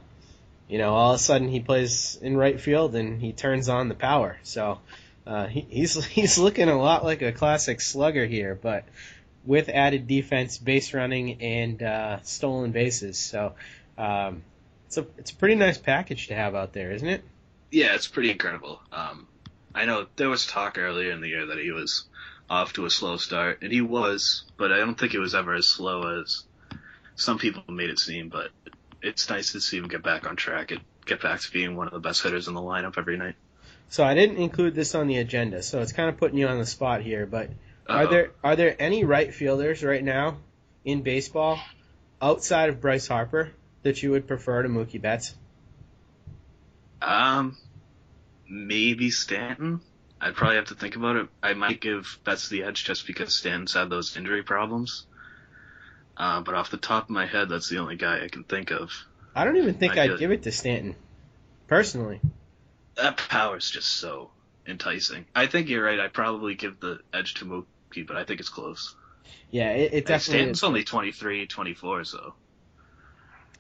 you 0.73 0.79
know, 0.79 0.95
all 0.95 1.11
of 1.13 1.17
a 1.17 1.19
sudden 1.19 1.49
he 1.49 1.59
plays 1.59 2.17
in 2.19 2.35
right 2.35 2.59
field 2.59 2.95
and 2.95 3.21
he 3.21 3.31
turns 3.31 3.69
on 3.69 3.89
the 3.89 3.93
power. 3.93 4.39
So 4.41 4.79
uh, 5.27 5.45
he, 5.45 5.61
he's 5.69 6.03
he's 6.17 6.39
looking 6.39 6.67
a 6.67 6.75
lot 6.75 7.03
like 7.03 7.21
a 7.21 7.31
classic 7.31 7.79
slugger 7.79 8.25
here, 8.25 8.57
but 8.59 8.83
with 9.45 9.69
added 9.69 10.07
defense, 10.07 10.57
base 10.57 10.95
running, 10.95 11.43
and 11.43 11.83
uh, 11.83 12.23
stolen 12.23 12.71
bases. 12.71 13.19
So 13.19 13.53
um, 13.99 14.41
it's 14.87 14.97
a 14.97 15.05
it's 15.19 15.29
a 15.29 15.35
pretty 15.35 15.53
nice 15.53 15.77
package 15.77 16.29
to 16.29 16.33
have 16.33 16.55
out 16.55 16.73
there, 16.73 16.91
isn't 16.91 17.07
it? 17.07 17.23
Yeah, 17.69 17.93
it's 17.93 18.07
pretty 18.07 18.31
incredible. 18.31 18.81
Um, 18.91 19.27
I 19.75 19.85
know 19.85 20.07
there 20.15 20.29
was 20.29 20.47
talk 20.47 20.79
earlier 20.79 21.11
in 21.11 21.21
the 21.21 21.27
year 21.27 21.45
that 21.45 21.59
he 21.59 21.69
was 21.69 22.05
off 22.49 22.73
to 22.73 22.87
a 22.87 22.89
slow 22.89 23.17
start, 23.17 23.59
and 23.61 23.71
he 23.71 23.81
was, 23.81 24.45
but 24.57 24.71
I 24.71 24.77
don't 24.77 24.95
think 24.95 25.13
it 25.13 25.19
was 25.19 25.35
ever 25.35 25.53
as 25.53 25.67
slow 25.67 26.19
as 26.19 26.45
some 27.15 27.37
people 27.37 27.61
made 27.71 27.91
it 27.91 27.99
seem. 27.99 28.29
But 28.29 28.49
it's 29.03 29.29
nice 29.29 29.51
to 29.51 29.59
see 29.59 29.77
him 29.77 29.87
get 29.87 30.01
back 30.01 30.25
on 30.25 30.35
track 30.35 30.71
and 30.71 30.81
get 31.05 31.21
back 31.21 31.41
to 31.41 31.51
being 31.51 31.75
one 31.75 31.87
of 31.87 31.93
the 31.93 31.99
best 31.99 32.23
hitters 32.23 32.47
in 32.47 32.53
the 32.53 32.61
lineup 32.61 32.97
every 32.97 33.17
night. 33.17 33.35
So 33.89 34.03
I 34.03 34.15
didn't 34.15 34.37
include 34.37 34.73
this 34.73 34.95
on 34.95 35.07
the 35.07 35.17
agenda, 35.17 35.61
so 35.61 35.81
it's 35.81 35.91
kind 35.91 36.09
of 36.09 36.17
putting 36.17 36.37
you 36.37 36.47
on 36.47 36.57
the 36.57 36.65
spot 36.65 37.01
here. 37.01 37.25
But 37.25 37.49
are 37.87 38.03
Uh-oh. 38.03 38.09
there 38.09 38.31
are 38.43 38.55
there 38.55 38.75
any 38.79 39.03
right 39.03 39.33
fielders 39.33 39.83
right 39.83 40.03
now 40.03 40.37
in 40.85 41.03
baseball 41.03 41.59
outside 42.21 42.69
of 42.69 42.81
Bryce 42.81 43.07
Harper 43.07 43.51
that 43.83 44.01
you 44.01 44.11
would 44.11 44.27
prefer 44.27 44.63
to 44.63 44.69
Mookie 44.69 45.01
Betts? 45.01 45.35
Um, 47.01 47.57
maybe 48.47 49.11
Stanton. 49.11 49.81
I'd 50.21 50.35
probably 50.35 50.55
have 50.55 50.67
to 50.67 50.75
think 50.75 50.95
about 50.95 51.17
it. 51.17 51.27
I 51.43 51.53
might 51.53 51.81
give 51.81 52.17
Betts 52.23 52.47
the 52.47 52.63
edge 52.63 52.85
just 52.85 53.05
because 53.05 53.35
Stanton's 53.35 53.73
had 53.73 53.89
those 53.89 54.15
injury 54.15 54.41
problems. 54.41 55.05
Uh, 56.15 56.41
but 56.41 56.53
off 56.55 56.69
the 56.71 56.77
top 56.77 57.05
of 57.05 57.09
my 57.09 57.25
head, 57.25 57.49
that's 57.49 57.69
the 57.69 57.79
only 57.79 57.95
guy 57.95 58.23
I 58.23 58.27
can 58.27 58.43
think 58.43 58.71
of. 58.71 58.91
I 59.35 59.45
don't 59.45 59.57
even 59.57 59.73
think 59.73 59.97
I 59.97 60.03
I'd 60.03 60.09
could- 60.11 60.19
give 60.19 60.31
it 60.31 60.43
to 60.43 60.51
Stanton, 60.51 60.95
personally. 61.67 62.21
That 62.95 63.17
power's 63.17 63.69
just 63.69 63.87
so 63.87 64.29
enticing. 64.67 65.25
I 65.35 65.47
think 65.47 65.69
you're 65.69 65.83
right. 65.83 65.99
I'd 65.99 66.13
probably 66.13 66.53
give 66.53 66.79
the 66.79 66.99
edge 67.11 67.33
to 67.35 67.45
Mookie, 67.45 68.05
but 68.05 68.15
I 68.15 68.23
think 68.23 68.39
it's 68.39 68.49
close. 68.49 68.95
Yeah, 69.49 69.71
it, 69.71 69.93
it 69.93 70.05
definitely. 70.05 70.19
Stanton's 70.39 70.57
is. 70.59 70.63
only 70.63 70.83
23, 70.83 71.47
24, 71.47 72.03
so. 72.03 72.33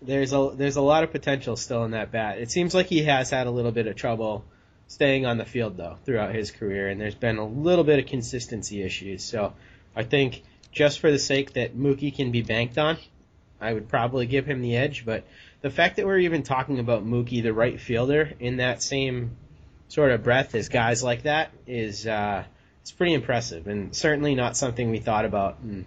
There's 0.01 0.33
a 0.33 0.51
there's 0.53 0.75
a 0.75 0.81
lot 0.81 1.03
of 1.03 1.11
potential 1.11 1.55
still 1.55 1.85
in 1.85 1.91
that 1.91 2.11
bat. 2.11 2.37
It 2.37 2.51
seems 2.51 2.75
like 2.75 2.87
he 2.87 3.03
has 3.03 3.29
had 3.29 3.47
a 3.47 3.51
little 3.51 3.71
bit 3.71 3.87
of 3.87 3.95
trouble 3.95 4.43
staying 4.87 5.25
on 5.25 5.37
the 5.37 5.45
field 5.45 5.77
though 5.77 5.97
throughout 6.05 6.35
his 6.35 6.51
career, 6.51 6.89
and 6.89 6.99
there's 6.99 7.15
been 7.15 7.37
a 7.37 7.47
little 7.47 7.85
bit 7.85 7.99
of 7.99 8.05
consistency 8.05 8.83
issues. 8.83 9.23
So 9.23 9.53
I 9.95 10.03
think 10.03 10.43
just 10.73 10.99
for 10.99 11.11
the 11.11 11.19
sake 11.19 11.53
that 11.53 11.77
Mookie 11.77 12.13
can 12.13 12.31
be 12.31 12.41
banked 12.41 12.77
on, 12.77 12.97
I 13.61 13.73
would 13.73 13.87
probably 13.87 14.25
give 14.25 14.45
him 14.45 14.61
the 14.61 14.75
edge. 14.75 15.05
But 15.05 15.23
the 15.61 15.69
fact 15.69 15.95
that 15.95 16.05
we're 16.05 16.19
even 16.19 16.43
talking 16.43 16.79
about 16.79 17.05
Mookie, 17.05 17.41
the 17.41 17.53
right 17.53 17.79
fielder, 17.79 18.33
in 18.39 18.57
that 18.57 18.81
same 18.83 19.37
sort 19.87 20.11
of 20.11 20.23
breath 20.23 20.55
as 20.55 20.69
guys 20.69 21.03
like 21.03 21.23
that 21.23 21.51
is 21.67 22.07
uh, 22.07 22.43
it's 22.81 22.91
pretty 22.91 23.13
impressive, 23.13 23.67
and 23.67 23.95
certainly 23.95 24.35
not 24.35 24.57
something 24.57 24.89
we 24.89 24.99
thought 24.99 25.25
about. 25.25 25.59
And 25.59 25.85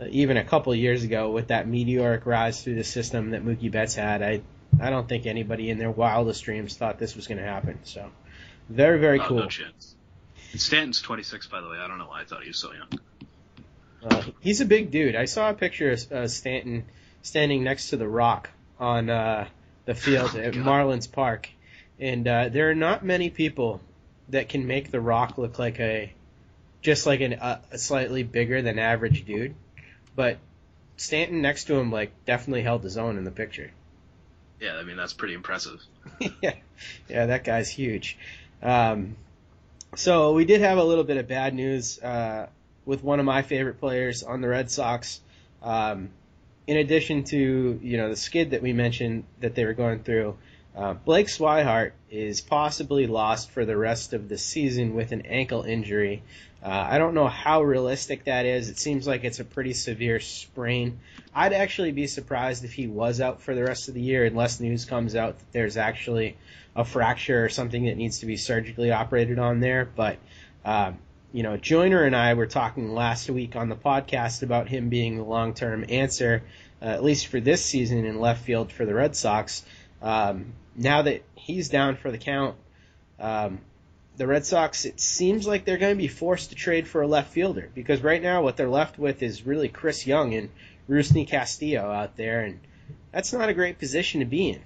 uh, 0.00 0.06
even 0.10 0.36
a 0.36 0.44
couple 0.44 0.74
years 0.74 1.02
ago 1.02 1.30
with 1.30 1.48
that 1.48 1.66
meteoric 1.66 2.24
rise 2.24 2.62
through 2.62 2.76
the 2.76 2.84
system 2.84 3.30
that 3.30 3.44
Mookie 3.44 3.70
Betts 3.70 3.94
had, 3.94 4.22
I 4.22 4.40
I 4.80 4.90
don't 4.90 5.08
think 5.08 5.26
anybody 5.26 5.68
in 5.68 5.78
their 5.78 5.90
wildest 5.90 6.44
dreams 6.44 6.76
thought 6.76 6.98
this 6.98 7.14
was 7.14 7.26
going 7.26 7.38
to 7.38 7.44
happen. 7.44 7.80
So 7.82 8.10
very 8.68 8.98
very 8.98 9.20
oh, 9.20 9.26
cool. 9.26 9.38
No 9.38 9.48
chance. 9.48 9.96
Stanton's 10.54 11.00
26, 11.00 11.46
by 11.48 11.60
the 11.60 11.68
way. 11.68 11.78
I 11.78 11.88
don't 11.88 11.98
know 11.98 12.06
why 12.06 12.20
I 12.20 12.24
thought 12.24 12.42
he 12.42 12.48
was 12.48 12.58
so 12.58 12.72
young. 12.72 12.88
Uh, 14.04 14.22
he's 14.40 14.60
a 14.60 14.64
big 14.64 14.90
dude. 14.90 15.14
I 15.14 15.26
saw 15.26 15.50
a 15.50 15.54
picture 15.54 15.92
of 15.92 16.12
uh, 16.12 16.28
Stanton 16.28 16.84
standing 17.22 17.62
next 17.62 17.90
to 17.90 17.96
the 17.96 18.08
Rock 18.08 18.50
on 18.78 19.08
uh, 19.10 19.46
the 19.84 19.94
field 19.94 20.30
Oh, 20.34 20.40
at 20.40 20.54
God. 20.54 20.64
Marlins 20.64 21.10
Park, 21.10 21.48
and 22.00 22.26
uh, 22.26 22.48
there 22.48 22.70
are 22.70 22.74
not 22.74 23.04
many 23.04 23.30
people 23.30 23.80
that 24.28 24.48
can 24.48 24.66
make 24.66 24.90
the 24.90 25.00
Rock 25.00 25.38
look 25.38 25.58
like 25.58 25.78
a 25.80 26.12
just 26.80 27.06
like 27.06 27.20
an, 27.20 27.34
uh, 27.34 27.60
a 27.70 27.78
slightly 27.78 28.24
bigger 28.24 28.60
than 28.60 28.78
average 28.78 29.24
dude. 29.24 29.54
But 30.16 30.38
Stanton 30.96 31.40
next 31.42 31.64
to 31.64 31.74
him 31.76 31.92
like 31.92 32.12
definitely 32.24 32.62
held 32.62 32.82
his 32.82 32.96
own 32.96 33.18
in 33.18 33.24
the 33.24 33.30
picture. 33.30 33.70
Yeah, 34.60 34.76
I 34.76 34.82
mean, 34.84 34.96
that's 34.96 35.12
pretty 35.12 35.34
impressive. 35.34 35.80
yeah, 36.42 36.54
yeah, 37.08 37.26
that 37.26 37.44
guy's 37.44 37.68
huge. 37.68 38.16
Um, 38.62 39.16
so 39.96 40.32
we 40.32 40.44
did 40.44 40.60
have 40.60 40.78
a 40.78 40.84
little 40.84 41.04
bit 41.04 41.16
of 41.16 41.28
bad 41.28 41.54
news 41.54 42.00
uh, 42.00 42.48
with 42.84 43.02
one 43.02 43.20
of 43.20 43.26
my 43.26 43.42
favorite 43.42 43.80
players 43.80 44.22
on 44.22 44.40
the 44.40 44.48
Red 44.48 44.70
Sox. 44.70 45.20
Um, 45.62 46.10
in 46.66 46.76
addition 46.76 47.24
to 47.24 47.80
you 47.82 47.96
know 47.96 48.08
the 48.08 48.16
skid 48.16 48.50
that 48.50 48.62
we 48.62 48.72
mentioned 48.72 49.24
that 49.40 49.54
they 49.54 49.64
were 49.64 49.74
going 49.74 50.02
through, 50.02 50.36
uh, 50.76 50.94
Blake 50.94 51.26
Swihart 51.26 51.92
is 52.10 52.40
possibly 52.40 53.06
lost 53.06 53.50
for 53.50 53.64
the 53.64 53.76
rest 53.76 54.12
of 54.12 54.28
the 54.28 54.38
season 54.38 54.94
with 54.94 55.12
an 55.12 55.22
ankle 55.22 55.62
injury. 55.62 56.22
Uh, 56.62 56.86
I 56.90 56.98
don't 56.98 57.14
know 57.14 57.26
how 57.26 57.62
realistic 57.62 58.24
that 58.24 58.46
is. 58.46 58.68
It 58.68 58.78
seems 58.78 59.06
like 59.06 59.24
it's 59.24 59.40
a 59.40 59.44
pretty 59.44 59.72
severe 59.72 60.20
sprain. 60.20 61.00
I'd 61.34 61.52
actually 61.52 61.90
be 61.90 62.06
surprised 62.06 62.64
if 62.64 62.72
he 62.72 62.86
was 62.86 63.20
out 63.20 63.42
for 63.42 63.54
the 63.54 63.64
rest 63.64 63.88
of 63.88 63.94
the 63.94 64.00
year 64.00 64.24
unless 64.24 64.60
news 64.60 64.84
comes 64.84 65.16
out 65.16 65.38
that 65.38 65.52
there's 65.52 65.76
actually 65.76 66.36
a 66.76 66.84
fracture 66.84 67.44
or 67.44 67.48
something 67.48 67.86
that 67.86 67.96
needs 67.96 68.20
to 68.20 68.26
be 68.26 68.36
surgically 68.36 68.92
operated 68.92 69.40
on 69.40 69.58
there. 69.58 69.84
But, 69.84 70.18
um, 70.64 70.98
you 71.32 71.42
know, 71.42 71.56
Joyner 71.56 72.04
and 72.04 72.14
I 72.14 72.34
were 72.34 72.46
talking 72.46 72.94
last 72.94 73.30
week 73.30 73.56
on 73.56 73.68
the 73.68 73.76
podcast 73.76 74.42
about 74.42 74.68
him 74.68 74.90
being 74.90 75.16
the 75.16 75.24
long 75.24 75.54
term 75.54 75.84
answer, 75.88 76.42
uh, 76.80 76.86
at 76.86 77.02
least 77.02 77.28
for 77.28 77.40
this 77.40 77.64
season 77.64 78.04
in 78.04 78.20
left 78.20 78.44
field 78.44 78.70
for 78.70 78.84
the 78.84 78.94
Red 78.94 79.16
Sox. 79.16 79.64
Um, 80.02 80.52
now 80.76 81.02
that 81.02 81.22
he's 81.34 81.70
down 81.70 81.96
for 81.96 82.10
the 82.10 82.18
count, 82.18 82.56
um, 83.18 83.60
the 84.18 84.26
Red 84.26 84.44
Sox, 84.44 84.84
it 84.84 85.00
seems 85.00 85.46
like 85.46 85.64
they're 85.64 85.78
going 85.78 85.96
to 85.96 86.02
be 86.02 86.08
forced 86.08 86.50
to 86.50 86.54
trade 86.54 86.86
for 86.86 87.00
a 87.00 87.06
left 87.06 87.32
fielder 87.32 87.70
because 87.74 88.02
right 88.02 88.22
now 88.22 88.42
what 88.42 88.58
they're 88.58 88.68
left 88.68 88.98
with 88.98 89.22
is 89.22 89.46
really 89.46 89.68
Chris 89.68 90.06
Young 90.06 90.34
and 90.34 90.50
Rusney 90.88 91.26
Castillo 91.26 91.90
out 91.90 92.16
there, 92.16 92.40
and 92.40 92.60
that's 93.10 93.32
not 93.32 93.48
a 93.48 93.54
great 93.54 93.78
position 93.78 94.20
to 94.20 94.26
be 94.26 94.50
in. 94.50 94.60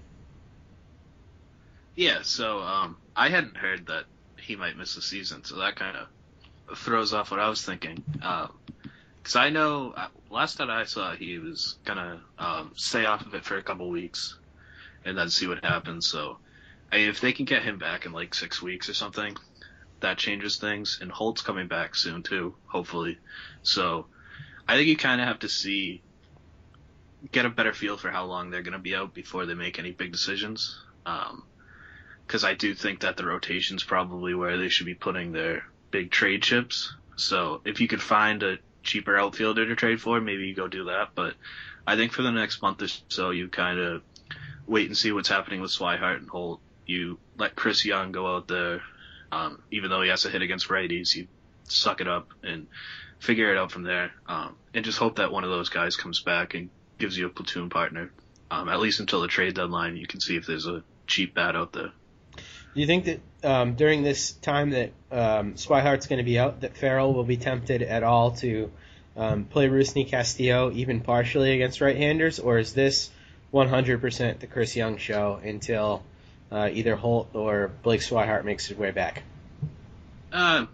Yeah, 1.94 2.22
so 2.22 2.60
um, 2.60 2.96
I 3.14 3.28
hadn't 3.28 3.56
heard 3.56 3.86
that 3.86 4.04
he 4.40 4.56
might 4.56 4.76
miss 4.76 4.96
the 4.96 5.02
season, 5.02 5.44
so 5.44 5.56
that 5.56 5.76
kind 5.76 5.96
of 5.96 6.08
throws 6.74 7.12
off 7.12 7.30
what 7.30 7.40
I 7.40 7.48
was 7.48 7.64
thinking. 7.64 8.02
Because 8.12 9.36
I 9.36 9.50
know 9.50 9.92
uh, 9.96 10.08
last 10.30 10.56
time 10.56 10.70
I 10.70 10.84
saw, 10.84 11.14
he 11.14 11.38
was 11.38 11.78
gonna 11.84 12.20
um, 12.38 12.72
stay 12.74 13.04
off 13.04 13.24
of 13.24 13.34
it 13.34 13.44
for 13.44 13.56
a 13.56 13.62
couple 13.62 13.88
weeks 13.88 14.36
and 15.04 15.16
then 15.16 15.28
see 15.28 15.46
what 15.46 15.64
happens. 15.64 16.06
So, 16.06 16.38
I 16.90 16.96
mean, 16.96 17.08
if 17.08 17.20
they 17.20 17.32
can 17.32 17.44
get 17.44 17.62
him 17.62 17.78
back 17.78 18.06
in 18.06 18.12
like 18.12 18.34
six 18.34 18.60
weeks 18.60 18.88
or 18.88 18.94
something, 18.94 19.36
that 20.00 20.18
changes 20.18 20.56
things. 20.56 20.98
And 21.00 21.10
Holt's 21.10 21.42
coming 21.42 21.68
back 21.68 21.94
soon 21.94 22.22
too, 22.22 22.54
hopefully. 22.66 23.18
So, 23.62 24.06
I 24.68 24.76
think 24.76 24.88
you 24.88 24.96
kind 24.96 25.20
of 25.20 25.28
have 25.28 25.40
to 25.40 25.48
see, 25.48 26.02
get 27.30 27.46
a 27.46 27.50
better 27.50 27.72
feel 27.72 27.96
for 27.96 28.10
how 28.10 28.26
long 28.26 28.50
they're 28.50 28.62
gonna 28.62 28.78
be 28.78 28.94
out 28.94 29.14
before 29.14 29.46
they 29.46 29.54
make 29.54 29.78
any 29.78 29.92
big 29.92 30.12
decisions. 30.12 30.80
Um, 31.04 31.44
because 32.26 32.42
I 32.42 32.54
do 32.54 32.74
think 32.74 33.00
that 33.00 33.16
the 33.16 33.24
rotation's 33.24 33.84
probably 33.84 34.34
where 34.34 34.58
they 34.58 34.68
should 34.68 34.86
be 34.86 34.94
putting 34.94 35.30
their 35.30 35.64
big 35.90 36.10
trade 36.10 36.42
chips. 36.42 36.94
So 37.16 37.60
if 37.64 37.80
you 37.80 37.88
could 37.88 38.02
find 38.02 38.42
a 38.42 38.58
cheaper 38.82 39.16
outfielder 39.16 39.66
to 39.66 39.76
trade 39.76 40.00
for, 40.00 40.20
maybe 40.20 40.46
you 40.46 40.54
go 40.54 40.68
do 40.68 40.84
that. 40.84 41.10
But 41.14 41.34
I 41.86 41.96
think 41.96 42.12
for 42.12 42.22
the 42.22 42.30
next 42.30 42.62
month 42.62 42.82
or 42.82 42.88
so, 43.08 43.30
you 43.30 43.48
kind 43.48 43.78
of 43.78 44.02
wait 44.66 44.86
and 44.86 44.96
see 44.96 45.12
what's 45.12 45.28
happening 45.28 45.60
with 45.60 45.70
Swihart 45.70 46.18
and 46.18 46.28
Holt. 46.28 46.60
You 46.86 47.18
let 47.36 47.56
Chris 47.56 47.84
Young 47.84 48.12
go 48.12 48.36
out 48.36 48.48
there, 48.48 48.82
um, 49.32 49.62
even 49.70 49.90
though 49.90 50.02
he 50.02 50.08
has 50.10 50.22
to 50.22 50.30
hit 50.30 50.42
against 50.42 50.68
righties. 50.68 51.14
You 51.14 51.26
suck 51.64 52.00
it 52.00 52.08
up 52.08 52.28
and 52.42 52.66
figure 53.18 53.50
it 53.50 53.58
out 53.58 53.72
from 53.72 53.82
there, 53.82 54.12
um, 54.28 54.56
and 54.74 54.84
just 54.84 54.98
hope 54.98 55.16
that 55.16 55.32
one 55.32 55.44
of 55.44 55.50
those 55.50 55.68
guys 55.68 55.96
comes 55.96 56.20
back 56.20 56.54
and 56.54 56.70
gives 56.98 57.16
you 57.16 57.26
a 57.26 57.30
platoon 57.30 57.70
partner. 57.70 58.12
Um, 58.50 58.68
at 58.68 58.78
least 58.78 59.00
until 59.00 59.20
the 59.20 59.28
trade 59.28 59.54
deadline, 59.54 59.96
you 59.96 60.06
can 60.06 60.20
see 60.20 60.36
if 60.36 60.46
there's 60.46 60.66
a 60.66 60.84
cheap 61.06 61.34
bat 61.34 61.56
out 61.56 61.72
there. 61.72 61.90
Do 62.76 62.82
you 62.82 62.86
think 62.86 63.06
that 63.06 63.20
um, 63.42 63.74
during 63.74 64.02
this 64.02 64.32
time 64.32 64.68
that 64.70 64.90
um, 65.10 65.54
Swihart's 65.54 66.08
going 66.08 66.18
to 66.18 66.24
be 66.24 66.38
out, 66.38 66.60
that 66.60 66.76
Farrell 66.76 67.14
will 67.14 67.24
be 67.24 67.38
tempted 67.38 67.80
at 67.80 68.02
all 68.02 68.32
to 68.32 68.70
um, 69.16 69.44
play 69.44 69.66
Rusney 69.66 70.06
Castillo 70.06 70.70
even 70.70 71.00
partially 71.00 71.54
against 71.54 71.80
right-handers, 71.80 72.38
or 72.38 72.58
is 72.58 72.74
this 72.74 73.10
100% 73.54 74.40
the 74.40 74.46
Chris 74.46 74.76
Young 74.76 74.98
show 74.98 75.40
until 75.42 76.02
uh, 76.52 76.68
either 76.70 76.96
Holt 76.96 77.30
or 77.32 77.70
Blake 77.82 78.02
Swihart 78.02 78.44
makes 78.44 78.66
his 78.66 78.76
way 78.76 78.90
back? 78.90 79.22
Uh, 80.30 80.66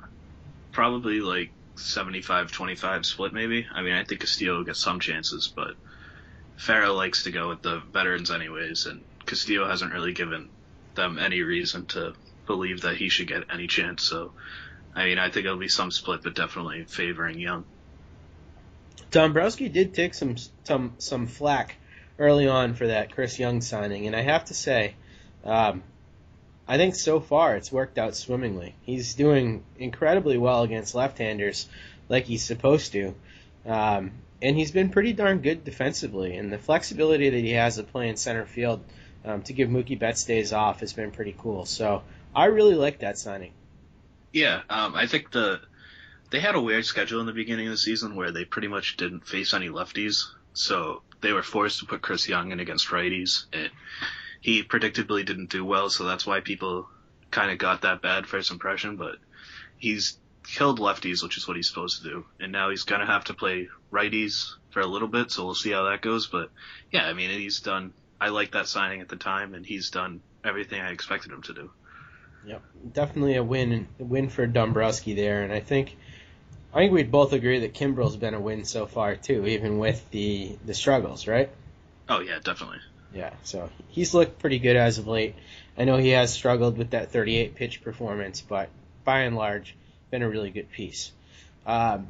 probably 0.72 1.20
like 1.20 1.52
75-25 1.76 3.04
split 3.04 3.32
maybe. 3.32 3.64
I 3.72 3.82
mean, 3.82 3.94
I 3.94 4.02
think 4.02 4.22
Castillo 4.22 4.64
gets 4.64 4.80
some 4.80 4.98
chances, 4.98 5.46
but 5.46 5.76
Farrell 6.56 6.96
likes 6.96 7.22
to 7.22 7.30
go 7.30 7.48
with 7.50 7.62
the 7.62 7.78
veterans 7.92 8.32
anyways, 8.32 8.86
and 8.86 9.04
Castillo 9.24 9.68
hasn't 9.68 9.92
really 9.92 10.12
given 10.12 10.48
them 10.94 11.18
any 11.18 11.42
reason 11.42 11.86
to 11.86 12.14
believe 12.46 12.82
that 12.82 12.96
he 12.96 13.08
should 13.08 13.28
get 13.28 13.44
any 13.52 13.66
chance. 13.66 14.02
So, 14.02 14.32
I 14.94 15.04
mean, 15.04 15.18
I 15.18 15.30
think 15.30 15.46
it'll 15.46 15.58
be 15.58 15.68
some 15.68 15.90
split, 15.90 16.22
but 16.22 16.34
definitely 16.34 16.84
favoring 16.84 17.38
Young. 17.38 17.64
Dombrowski 19.10 19.68
did 19.68 19.94
take 19.94 20.14
some 20.14 20.36
some 20.64 20.94
some 20.98 21.26
flack 21.26 21.76
early 22.18 22.48
on 22.48 22.74
for 22.74 22.86
that 22.86 23.12
Chris 23.14 23.38
Young 23.38 23.60
signing, 23.60 24.06
and 24.06 24.16
I 24.16 24.22
have 24.22 24.46
to 24.46 24.54
say, 24.54 24.94
Um, 25.44 25.82
I 26.68 26.76
think 26.76 26.94
so 26.94 27.20
far 27.20 27.56
it's 27.56 27.72
worked 27.72 27.98
out 27.98 28.14
swimmingly. 28.14 28.74
He's 28.82 29.14
doing 29.14 29.64
incredibly 29.78 30.38
well 30.38 30.62
against 30.62 30.94
left-handers, 30.94 31.68
like 32.08 32.24
he's 32.24 32.44
supposed 32.44 32.92
to, 32.92 33.14
um, 33.66 34.12
and 34.40 34.56
he's 34.56 34.70
been 34.70 34.90
pretty 34.90 35.12
darn 35.12 35.38
good 35.38 35.64
defensively. 35.64 36.36
And 36.36 36.52
the 36.52 36.58
flexibility 36.58 37.30
that 37.30 37.38
he 37.38 37.52
has 37.52 37.76
to 37.76 37.82
play 37.82 38.08
in 38.08 38.16
center 38.16 38.46
field 38.46 38.82
um, 39.24 39.42
to 39.42 39.52
give 39.52 39.68
Mookie 39.68 39.98
Betts 39.98 40.24
days 40.24 40.52
off 40.52 40.80
has 40.80 40.92
been 40.92 41.10
pretty 41.10 41.34
cool. 41.38 41.64
So 41.64 42.02
I 42.34 42.46
really 42.46 42.74
like 42.74 43.00
that 43.00 43.18
signing. 43.18 43.52
Yeah, 44.32 44.62
um, 44.70 44.94
I 44.94 45.06
think 45.06 45.30
the 45.30 45.60
they 46.30 46.40
had 46.40 46.54
a 46.54 46.60
weird 46.60 46.86
schedule 46.86 47.20
in 47.20 47.26
the 47.26 47.32
beginning 47.32 47.66
of 47.66 47.72
the 47.72 47.76
season 47.78 48.16
where 48.16 48.32
they 48.32 48.46
pretty 48.46 48.68
much 48.68 48.96
didn't 48.96 49.26
face 49.26 49.52
any 49.52 49.68
lefties, 49.68 50.28
so 50.54 51.02
they 51.20 51.32
were 51.32 51.42
forced 51.42 51.80
to 51.80 51.86
put 51.86 52.00
Chris 52.00 52.26
Young 52.26 52.52
in 52.52 52.60
against 52.60 52.88
righties, 52.88 53.44
and 53.52 53.70
he 54.40 54.62
predictably 54.62 55.26
didn't 55.26 55.50
do 55.50 55.64
well, 55.64 55.90
so 55.90 56.04
that's 56.04 56.26
why 56.26 56.40
people 56.40 56.88
kind 57.30 57.50
of 57.50 57.58
got 57.58 57.82
that 57.82 58.00
bad 58.00 58.26
first 58.26 58.50
impression. 58.50 58.96
But 58.96 59.16
he's 59.76 60.18
killed 60.42 60.80
lefties, 60.80 61.22
which 61.22 61.36
is 61.36 61.46
what 61.46 61.58
he's 61.58 61.68
supposed 61.68 62.02
to 62.02 62.08
do, 62.08 62.24
and 62.40 62.50
now 62.50 62.70
he's 62.70 62.84
gonna 62.84 63.06
have 63.06 63.24
to 63.24 63.34
play 63.34 63.68
righties 63.92 64.54
for 64.70 64.80
a 64.80 64.86
little 64.86 65.08
bit, 65.08 65.30
so 65.30 65.44
we'll 65.44 65.54
see 65.54 65.72
how 65.72 65.84
that 65.84 66.00
goes. 66.00 66.26
But 66.28 66.50
yeah, 66.90 67.06
I 67.06 67.12
mean, 67.12 67.28
he's 67.28 67.60
done. 67.60 67.92
I 68.22 68.28
liked 68.28 68.52
that 68.52 68.68
signing 68.68 69.00
at 69.00 69.08
the 69.08 69.16
time, 69.16 69.52
and 69.52 69.66
he's 69.66 69.90
done 69.90 70.20
everything 70.44 70.80
I 70.80 70.92
expected 70.92 71.32
him 71.32 71.42
to 71.42 71.54
do. 71.54 71.70
Yep, 72.46 72.62
definitely 72.92 73.34
a 73.34 73.42
win, 73.42 73.88
a 73.98 74.04
win 74.04 74.28
for 74.28 74.46
Dombrowski 74.46 75.14
there, 75.14 75.42
and 75.42 75.52
I 75.52 75.58
think, 75.58 75.96
I 76.72 76.78
think 76.78 76.92
we'd 76.92 77.10
both 77.10 77.32
agree 77.32 77.58
that 77.58 77.74
Kimbrel's 77.74 78.14
been 78.14 78.34
a 78.34 78.40
win 78.40 78.64
so 78.64 78.86
far 78.86 79.16
too, 79.16 79.44
even 79.48 79.78
with 79.78 80.08
the 80.12 80.56
the 80.64 80.72
struggles, 80.72 81.26
right? 81.26 81.50
Oh 82.08 82.20
yeah, 82.20 82.38
definitely. 82.38 82.78
Yeah, 83.12 83.32
so 83.42 83.68
he's 83.88 84.14
looked 84.14 84.38
pretty 84.38 84.60
good 84.60 84.76
as 84.76 84.98
of 84.98 85.08
late. 85.08 85.34
I 85.76 85.82
know 85.82 85.96
he 85.96 86.10
has 86.10 86.32
struggled 86.32 86.78
with 86.78 86.90
that 86.90 87.10
38 87.10 87.56
pitch 87.56 87.82
performance, 87.82 88.40
but 88.40 88.70
by 89.02 89.22
and 89.22 89.34
large, 89.34 89.74
been 90.12 90.22
a 90.22 90.28
really 90.28 90.52
good 90.52 90.70
piece. 90.70 91.10
Um, 91.66 92.06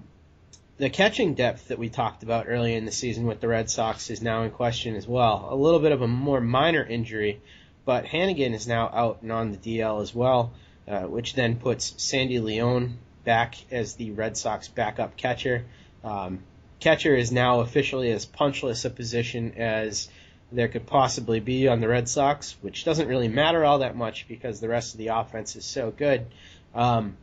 the 0.79 0.91
catching 0.91 1.35
depth 1.35 1.69
that 1.69 1.79
we 1.79 1.88
talked 1.88 2.23
about 2.23 2.47
earlier 2.49 2.76
in 2.76 2.85
the 2.85 2.93
season 2.93 3.26
with 3.26 3.41
the 3.41 3.49
Red 3.49 3.71
Sox 3.71 4.11
is 4.11 4.23
now 4.23 4.43
in 4.43 4.50
question 4.50 4.97
as 4.97 5.07
well. 5.07 5.49
A 5.50 5.55
little 5.55 5.81
bit 5.81 5.93
of 5.93 6.02
a 6.02 6.09
more 6.09 6.41
minor 6.41 6.85
injury 6.85 7.41
but 7.85 8.05
Hanigan 8.05 8.55
is 8.55 8.67
now 8.67 8.88
out 8.93 9.23
and 9.23 9.33
on 9.33 9.50
the 9.50 9.57
DL 9.57 10.02
as 10.02 10.14
well, 10.14 10.52
uh, 10.87 11.02
which 11.02 11.35
then 11.35 11.57
puts 11.57 11.95
Sandy 12.02 12.38
Leon 12.38 12.99
back 13.25 13.57
as 13.71 13.95
the 13.95 14.12
Red 14.12 14.37
Sox 14.37 14.69
backup 14.69 15.17
catcher. 15.17 15.64
Um, 16.05 16.41
catcher 16.81 17.14
is 17.14 17.33
now 17.33 17.61
officially 17.61 18.11
as 18.11 18.25
punchless 18.25 18.85
a 18.85 18.91
position 18.91 19.55
as 19.57 20.09
there 20.50 20.69
could 20.69 20.87
possibly 20.87 21.41
be 21.41 21.69
on 21.69 21.81
the 21.81 21.88
Red 21.88 22.09
Sox, 22.09 22.57
which 22.61 22.85
doesn't 22.85 23.09
really 23.09 23.29
matter 23.29 23.64
all 23.64 23.79
that 23.79 23.97
much 23.97 24.29
because 24.29 24.61
the 24.61 24.69
rest 24.69 24.95
of 24.95 24.99
the 24.99 25.09
offense 25.09 25.57
is 25.57 25.64
so 25.64 25.91
good. 25.91 26.26
Um, 26.75 27.17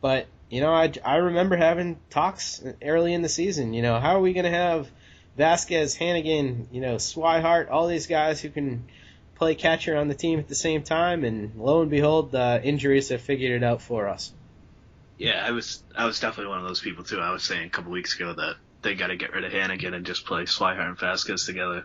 but 0.00 0.26
you 0.50 0.60
know, 0.60 0.72
I, 0.72 0.92
I 1.04 1.16
remember 1.16 1.56
having 1.56 1.98
talks 2.10 2.62
early 2.82 3.12
in 3.12 3.22
the 3.22 3.28
season. 3.28 3.74
You 3.74 3.82
know, 3.82 4.00
how 4.00 4.16
are 4.16 4.20
we 4.20 4.32
going 4.32 4.44
to 4.44 4.50
have 4.50 4.90
Vazquez, 5.38 5.96
Hanigan, 5.96 6.66
you 6.72 6.80
know, 6.80 6.96
Swihart, 6.96 7.70
all 7.70 7.86
these 7.86 8.06
guys 8.06 8.40
who 8.40 8.50
can 8.50 8.84
play 9.34 9.54
catcher 9.54 9.96
on 9.96 10.08
the 10.08 10.14
team 10.14 10.38
at 10.38 10.48
the 10.48 10.54
same 10.54 10.82
time, 10.82 11.24
and 11.24 11.54
lo 11.56 11.82
and 11.82 11.90
behold, 11.90 12.34
uh, 12.34 12.60
injuries 12.62 13.10
have 13.10 13.20
figured 13.20 13.52
it 13.52 13.64
out 13.64 13.80
for 13.80 14.08
us. 14.08 14.32
Yeah, 15.16 15.44
I 15.44 15.50
was 15.50 15.82
I 15.96 16.06
was 16.06 16.20
definitely 16.20 16.50
one 16.50 16.60
of 16.60 16.68
those 16.68 16.80
people 16.80 17.04
too. 17.04 17.20
I 17.20 17.32
was 17.32 17.42
saying 17.42 17.66
a 17.66 17.70
couple 17.70 17.90
weeks 17.90 18.14
ago 18.14 18.32
that 18.32 18.56
they 18.82 18.94
got 18.94 19.08
to 19.08 19.16
get 19.16 19.32
rid 19.32 19.44
of 19.44 19.52
Hanigan 19.52 19.94
and 19.94 20.06
just 20.06 20.24
play 20.24 20.44
Swihart 20.44 20.86
and 20.86 20.96
Vazquez 20.96 21.44
together. 21.46 21.84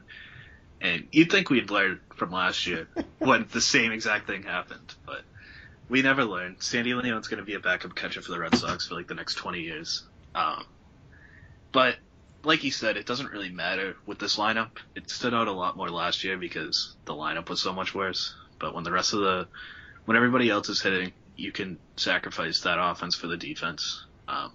And 0.81 1.07
you'd 1.11 1.31
think 1.31 1.49
we'd 1.49 1.71
learn 1.71 1.99
from 2.15 2.31
last 2.31 2.67
year 2.67 2.87
when 3.19 3.47
the 3.51 3.61
same 3.61 3.91
exact 3.91 4.27
thing 4.27 4.43
happened, 4.43 4.93
but 5.05 5.21
we 5.89 6.01
never 6.01 6.23
learned. 6.25 6.61
Sandy 6.61 6.93
Leon's 6.93 7.27
going 7.27 7.39
to 7.39 7.45
be 7.45 7.55
a 7.55 7.59
backup 7.59 7.95
catcher 7.95 8.21
for 8.21 8.31
the 8.31 8.39
Red 8.39 8.55
Sox 8.55 8.87
for 8.87 8.95
like 8.95 9.07
the 9.07 9.15
next 9.15 9.35
20 9.35 9.59
years. 9.61 10.03
Um, 10.33 10.65
but 11.71 11.97
like 12.43 12.63
you 12.63 12.71
said, 12.71 12.97
it 12.97 13.05
doesn't 13.05 13.31
really 13.31 13.49
matter 13.49 13.95
with 14.05 14.19
this 14.19 14.37
lineup. 14.37 14.71
It 14.95 15.09
stood 15.09 15.33
out 15.33 15.47
a 15.47 15.51
lot 15.51 15.77
more 15.77 15.89
last 15.89 16.23
year 16.23 16.37
because 16.37 16.95
the 17.05 17.13
lineup 17.13 17.49
was 17.49 17.61
so 17.61 17.73
much 17.73 17.95
worse. 17.95 18.35
But 18.59 18.73
when 18.73 18.83
the 18.83 18.91
rest 18.91 19.13
of 19.13 19.19
the, 19.19 19.47
when 20.05 20.17
everybody 20.17 20.49
else 20.49 20.69
is 20.69 20.81
hitting, 20.81 21.13
you 21.35 21.51
can 21.51 21.79
sacrifice 21.95 22.61
that 22.61 22.79
offense 22.79 23.15
for 23.15 23.27
the 23.27 23.37
defense. 23.37 24.05
Um, 24.27 24.51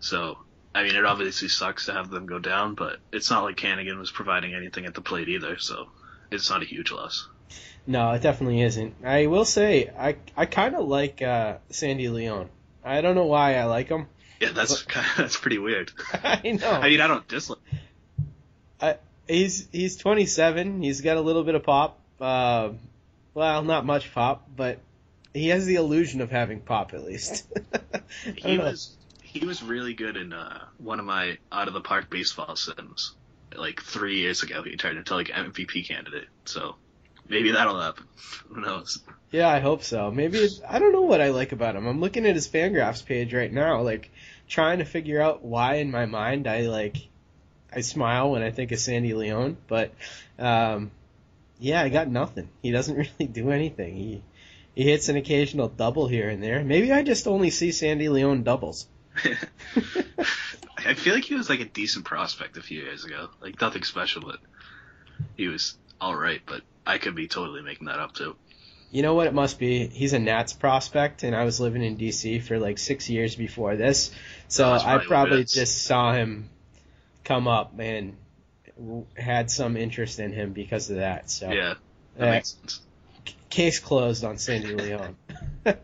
so, 0.00 0.38
I 0.74 0.82
mean, 0.82 0.94
it 0.94 1.04
obviously 1.04 1.48
sucks 1.48 1.86
to 1.86 1.92
have 1.92 2.10
them 2.10 2.26
go 2.26 2.38
down, 2.38 2.74
but 2.74 2.98
it's 3.12 3.30
not 3.30 3.44
like 3.44 3.56
Hanigan 3.56 3.98
was 3.98 4.10
providing 4.10 4.54
anything 4.54 4.86
at 4.86 4.94
the 4.94 5.00
plate 5.00 5.28
either, 5.28 5.58
so 5.58 5.88
it's 6.30 6.50
not 6.50 6.62
a 6.62 6.66
huge 6.66 6.92
loss. 6.92 7.28
No, 7.88 8.12
it 8.12 8.20
definitely 8.20 8.60
isn't. 8.60 8.96
I 9.02 9.28
will 9.28 9.46
say, 9.46 9.88
I 9.88 10.16
I 10.36 10.44
kind 10.44 10.74
of 10.74 10.86
like 10.86 11.22
uh, 11.22 11.56
Sandy 11.70 12.10
Leon. 12.10 12.50
I 12.84 13.00
don't 13.00 13.14
know 13.14 13.24
why 13.24 13.54
I 13.54 13.64
like 13.64 13.88
him. 13.88 14.08
Yeah, 14.40 14.50
that's 14.52 14.84
that's 15.16 15.38
pretty 15.38 15.56
weird. 15.56 15.90
I 16.12 16.52
know. 16.52 16.70
I 16.70 16.90
mean, 16.90 17.00
I 17.00 17.06
don't 17.06 17.26
dislike. 17.26 17.60
I, 18.78 18.96
he's 19.26 19.68
he's 19.72 19.96
27. 19.96 20.82
He's 20.82 21.00
got 21.00 21.16
a 21.16 21.22
little 21.22 21.44
bit 21.44 21.54
of 21.54 21.62
pop. 21.62 21.98
Uh, 22.20 22.72
well, 23.32 23.62
not 23.62 23.86
much 23.86 24.12
pop, 24.12 24.46
but 24.54 24.80
he 25.32 25.48
has 25.48 25.64
the 25.64 25.76
illusion 25.76 26.20
of 26.20 26.30
having 26.30 26.60
pop 26.60 26.92
at 26.92 27.02
least. 27.04 27.46
he 28.36 28.58
was 28.58 28.94
he 29.22 29.46
was 29.46 29.62
really 29.62 29.94
good 29.94 30.18
in 30.18 30.34
uh, 30.34 30.62
one 30.76 31.00
of 31.00 31.06
my 31.06 31.38
out 31.50 31.68
of 31.68 31.74
the 31.74 31.80
park 31.80 32.10
baseball 32.10 32.54
sims. 32.54 33.14
Like 33.56 33.80
three 33.80 34.18
years 34.18 34.42
ago, 34.42 34.62
he 34.62 34.76
turned 34.76 34.98
into 34.98 35.14
like 35.14 35.28
MVP 35.28 35.88
candidate. 35.88 36.28
So 36.44 36.76
maybe 37.28 37.52
that'll 37.52 37.80
happen. 37.80 38.04
Who 38.48 38.60
knows? 38.60 39.00
Yeah, 39.30 39.48
I 39.48 39.60
hope 39.60 39.82
so. 39.82 40.10
Maybe 40.10 40.38
it's, 40.38 40.60
I 40.66 40.78
don't 40.78 40.92
know 40.92 41.02
what 41.02 41.20
I 41.20 41.28
like 41.28 41.52
about 41.52 41.76
him. 41.76 41.86
I'm 41.86 42.00
looking 42.00 42.26
at 42.26 42.34
his 42.34 42.48
Fangraphs 42.48 43.04
page 43.04 43.34
right 43.34 43.52
now, 43.52 43.82
like 43.82 44.10
trying 44.48 44.78
to 44.78 44.84
figure 44.84 45.20
out 45.20 45.44
why 45.44 45.76
in 45.76 45.90
my 45.90 46.06
mind 46.06 46.46
I 46.46 46.62
like 46.62 46.96
I 47.72 47.82
smile 47.82 48.30
when 48.30 48.42
I 48.42 48.50
think 48.50 48.72
of 48.72 48.78
Sandy 48.78 49.14
Leon, 49.14 49.58
but 49.66 49.92
um, 50.38 50.90
yeah, 51.58 51.82
I 51.82 51.90
got 51.90 52.08
nothing. 52.08 52.48
He 52.62 52.70
doesn't 52.70 52.96
really 53.18 53.30
do 53.30 53.50
anything. 53.50 53.96
He 53.96 54.22
he 54.74 54.84
hits 54.84 55.08
an 55.08 55.16
occasional 55.16 55.68
double 55.68 56.06
here 56.06 56.28
and 56.28 56.42
there. 56.42 56.62
Maybe 56.62 56.92
I 56.92 57.02
just 57.02 57.26
only 57.26 57.50
see 57.50 57.72
Sandy 57.72 58.08
Leon 58.08 58.44
doubles. 58.44 58.86
I 60.76 60.94
feel 60.94 61.14
like 61.14 61.24
he 61.24 61.34
was 61.34 61.50
like 61.50 61.60
a 61.60 61.64
decent 61.64 62.04
prospect 62.04 62.56
a 62.56 62.62
few 62.62 62.80
years 62.80 63.04
ago. 63.04 63.28
Like 63.40 63.60
nothing 63.60 63.82
special, 63.82 64.22
but 64.22 64.38
he 65.36 65.48
was 65.48 65.76
all 66.00 66.14
right. 66.14 66.40
But 66.46 66.62
I 66.88 66.96
could 66.98 67.14
be 67.14 67.28
totally 67.28 67.60
making 67.60 67.86
that 67.86 67.98
up 67.98 68.14
too. 68.14 68.34
You 68.90 69.02
know 69.02 69.12
what 69.14 69.26
it 69.26 69.34
must 69.34 69.58
be? 69.58 69.86
He's 69.86 70.14
a 70.14 70.18
Nats 70.18 70.54
prospect, 70.54 71.22
and 71.22 71.36
I 71.36 71.44
was 71.44 71.60
living 71.60 71.82
in 71.82 71.98
DC 71.98 72.42
for 72.42 72.58
like 72.58 72.78
six 72.78 73.10
years 73.10 73.36
before 73.36 73.76
this, 73.76 74.10
so 74.48 74.72
I 74.72 74.78
probably 74.78 75.06
probably 75.06 75.30
what 75.32 75.38
it 75.40 75.44
is. 75.44 75.52
just 75.52 75.82
saw 75.84 76.14
him 76.14 76.48
come 77.24 77.46
up 77.46 77.78
and 77.78 78.16
had 79.14 79.50
some 79.50 79.76
interest 79.76 80.18
in 80.18 80.32
him 80.32 80.54
because 80.54 80.88
of 80.88 80.96
that. 80.96 81.28
So 81.30 81.50
Yeah, 81.50 81.74
that 82.16 82.28
Uh, 82.28 82.30
makes 82.30 82.56
sense. 82.58 82.80
case 83.50 83.78
closed 83.78 84.24
on 84.24 84.38
Sandy 84.38 84.74
Leon. 84.74 85.16
uh, 85.66 85.74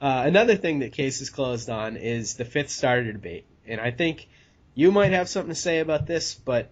another 0.00 0.54
thing 0.54 0.78
that 0.78 0.92
case 0.92 1.20
is 1.20 1.30
closed 1.30 1.68
on 1.68 1.96
is 1.96 2.34
the 2.34 2.44
fifth 2.44 2.70
starter 2.70 3.12
debate, 3.12 3.46
and 3.66 3.80
I 3.80 3.90
think 3.90 4.28
you 4.76 4.92
might 4.92 5.10
have 5.10 5.28
something 5.28 5.52
to 5.52 5.60
say 5.60 5.80
about 5.80 6.06
this, 6.06 6.34
but 6.36 6.70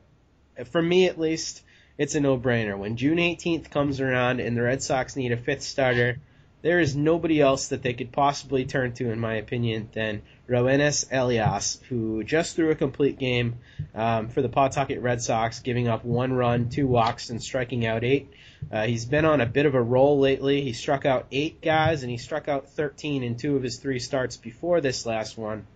for 0.70 0.81
me 0.81 1.07
at 1.09 1.18
least, 1.18 1.62
it's 1.98 2.14
a 2.14 2.20
no-brainer. 2.20 2.76
When 2.78 2.96
June 2.96 3.18
18th 3.18 3.70
comes 3.70 4.00
around 4.00 4.40
and 4.40 4.56
the 4.56 4.62
Red 4.62 4.82
Sox 4.82 5.16
need 5.16 5.32
a 5.32 5.37
fifth 5.37 5.62
starter, 5.62 6.18
there 6.62 6.80
is 6.80 6.96
nobody 6.96 7.40
else 7.40 7.68
that 7.68 7.82
they 7.82 7.92
could 7.92 8.12
possibly 8.12 8.64
turn 8.64 8.92
to, 8.94 9.11
in 9.11 9.20
my 9.20 9.35
opinion, 9.35 9.88
than 9.92 10.22
Roenis 10.48 11.06
Elias, 11.12 11.80
who 11.88 12.24
just 12.24 12.56
threw 12.56 12.70
a 12.70 12.74
complete 12.74 13.18
game 13.18 13.59
um, 13.94 14.28
for 14.28 14.42
the 14.42 14.48
Pawtucket 14.48 15.00
Red 15.00 15.22
Sox, 15.22 15.61
giving 15.61 15.87
up 15.87 16.04
one 16.04 16.32
run, 16.32 16.68
two 16.68 16.88
walks, 16.88 17.30
and 17.30 17.42
striking 17.42 17.87
out 17.87 18.04
eight. 18.04 18.32
Uh, 18.72 18.87
he's 18.87 19.04
been 19.04 19.24
on 19.24 19.40
a 19.40 19.46
bit 19.46 19.66
of 19.66 19.74
a 19.74 19.80
roll 19.80 20.18
lately. 20.18 20.62
He 20.62 20.72
struck 20.72 21.06
out 21.06 21.26
eight 21.30 21.62
guys, 21.62 22.02
and 22.02 22.11
he 22.11 22.18
struck 22.18 22.48
out 22.48 22.70
13 22.70 23.22
in 23.22 23.37
two 23.37 23.54
of 23.56 23.62
his 23.62 23.78
three 23.78 24.00
starts 24.00 24.37
before 24.37 24.80
this 24.80 25.06
last 25.06 25.38
one. 25.38 25.66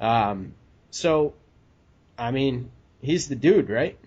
Um, 0.00 0.54
so, 0.90 1.34
I 2.18 2.32
mean, 2.32 2.70
he's 3.00 3.28
the 3.28 3.36
dude, 3.36 3.70
right? 3.70 3.98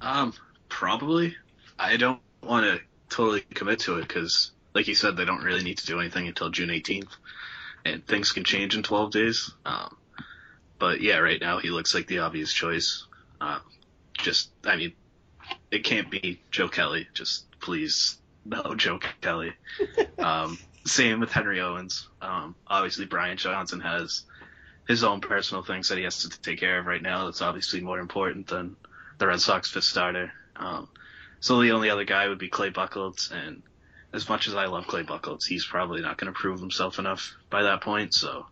Um, 0.00 0.32
probably. 0.68 1.36
I 1.78 1.96
don't 1.96 2.20
want 2.42 2.66
to 2.66 2.80
totally 3.08 3.40
commit 3.40 3.80
to 3.80 3.98
it 3.98 4.02
because, 4.08 4.52
like 4.74 4.88
you 4.88 4.94
said, 4.94 5.16
they 5.16 5.24
don't 5.24 5.44
really 5.44 5.62
need 5.62 5.78
to 5.78 5.86
do 5.86 6.00
anything 6.00 6.26
until 6.28 6.50
June 6.50 6.70
18th, 6.70 7.10
and 7.84 8.06
things 8.06 8.32
can 8.32 8.44
change 8.44 8.76
in 8.76 8.82
12 8.82 9.10
days. 9.10 9.50
Um, 9.64 9.96
but 10.78 11.00
yeah, 11.00 11.18
right 11.18 11.40
now 11.40 11.58
he 11.58 11.70
looks 11.70 11.94
like 11.94 12.06
the 12.06 12.20
obvious 12.20 12.52
choice. 12.52 13.06
Uh, 13.40 13.58
just, 14.18 14.50
I 14.64 14.76
mean, 14.76 14.92
it 15.70 15.84
can't 15.84 16.10
be 16.10 16.40
Joe 16.50 16.68
Kelly. 16.68 17.08
Just 17.14 17.46
please, 17.60 18.18
no 18.44 18.74
Joe 18.76 18.98
Kelly. 19.20 19.52
um, 20.18 20.58
same 20.84 21.20
with 21.20 21.32
Henry 21.32 21.60
Owens. 21.60 22.08
Um, 22.20 22.54
obviously 22.66 23.06
Brian 23.06 23.36
Johnson 23.36 23.80
has 23.80 24.22
his 24.86 25.02
own 25.02 25.20
personal 25.20 25.62
things 25.62 25.88
that 25.88 25.98
he 25.98 26.04
has 26.04 26.20
to 26.20 26.40
take 26.40 26.60
care 26.60 26.78
of 26.78 26.86
right 26.86 27.02
now. 27.02 27.26
That's 27.26 27.42
obviously 27.42 27.80
more 27.80 27.98
important 27.98 28.46
than 28.46 28.76
the 29.18 29.26
Red 29.26 29.40
Sox 29.40 29.70
fifth 29.70 29.84
starter. 29.84 30.32
Um, 30.56 30.88
So 31.40 31.60
the 31.60 31.72
only 31.72 31.90
other 31.90 32.04
guy 32.04 32.28
would 32.28 32.38
be 32.38 32.48
Clay 32.48 32.70
Buchholz, 32.70 33.30
and 33.30 33.62
as 34.12 34.28
much 34.28 34.48
as 34.48 34.54
I 34.54 34.66
love 34.66 34.86
Clay 34.86 35.02
Buchholz, 35.02 35.44
he's 35.46 35.66
probably 35.66 36.00
not 36.00 36.16
going 36.16 36.32
to 36.32 36.38
prove 36.38 36.60
himself 36.60 36.98
enough 36.98 37.34
by 37.50 37.62
that 37.64 37.82
point. 37.82 38.14
So 38.14 38.46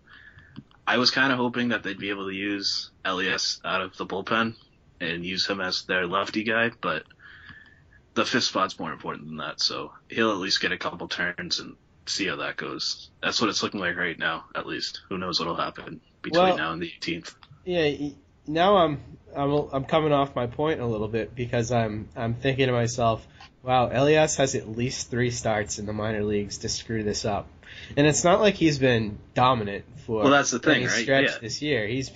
I 0.86 0.98
was 0.98 1.10
kind 1.10 1.32
of 1.32 1.38
hoping 1.38 1.68
that 1.70 1.82
they'd 1.82 1.98
be 1.98 2.10
able 2.10 2.26
to 2.28 2.34
use 2.34 2.90
Elias 3.04 3.60
out 3.64 3.80
of 3.80 3.96
the 3.96 4.06
bullpen 4.06 4.54
and 5.00 5.24
use 5.24 5.46
him 5.46 5.60
as 5.60 5.84
their 5.84 6.06
lefty 6.06 6.44
guy, 6.44 6.70
but 6.80 7.04
the 8.14 8.24
fifth 8.24 8.44
spot's 8.44 8.78
more 8.78 8.92
important 8.92 9.26
than 9.26 9.38
that. 9.38 9.60
So 9.60 9.92
he'll 10.08 10.30
at 10.30 10.36
least 10.38 10.60
get 10.60 10.72
a 10.72 10.78
couple 10.78 11.08
turns 11.08 11.58
and 11.60 11.76
see 12.06 12.26
how 12.26 12.36
that 12.36 12.56
goes. 12.56 13.10
That's 13.22 13.40
what 13.40 13.50
it's 13.50 13.62
looking 13.62 13.80
like 13.80 13.96
right 13.96 14.18
now, 14.18 14.44
at 14.54 14.66
least. 14.66 15.00
Who 15.08 15.18
knows 15.18 15.40
what'll 15.40 15.56
happen 15.56 16.00
between 16.22 16.44
Well- 16.44 16.56
now 16.58 16.72
and 16.72 16.82
the 16.82 16.92
18th. 17.00 17.34
Yeah, 17.64 18.10
now 18.46 18.76
I'm 18.76 19.00
I'm 19.36 19.50
I'm 19.72 19.84
coming 19.84 20.12
off 20.12 20.34
my 20.34 20.46
point 20.46 20.80
a 20.80 20.86
little 20.86 21.08
bit 21.08 21.34
because 21.34 21.72
I'm 21.72 22.08
I'm 22.16 22.34
thinking 22.34 22.66
to 22.66 22.72
myself, 22.72 23.26
wow, 23.62 23.90
Elias 23.92 24.36
has 24.36 24.54
at 24.54 24.68
least 24.68 25.10
three 25.10 25.30
starts 25.30 25.78
in 25.78 25.86
the 25.86 25.92
minor 25.92 26.22
leagues 26.22 26.58
to 26.58 26.68
screw 26.68 27.02
this 27.02 27.24
up, 27.24 27.48
and 27.96 28.06
it's 28.06 28.24
not 28.24 28.40
like 28.40 28.54
he's 28.54 28.78
been 28.78 29.18
dominant 29.34 29.84
for 30.06 30.22
Well, 30.22 30.30
that's 30.30 30.50
the 30.50 30.58
thing, 30.58 30.84
right? 30.84 30.90
stretch 30.90 31.30
Yeah. 31.30 31.38
this 31.40 31.62
year. 31.62 31.86
He's 31.86 32.10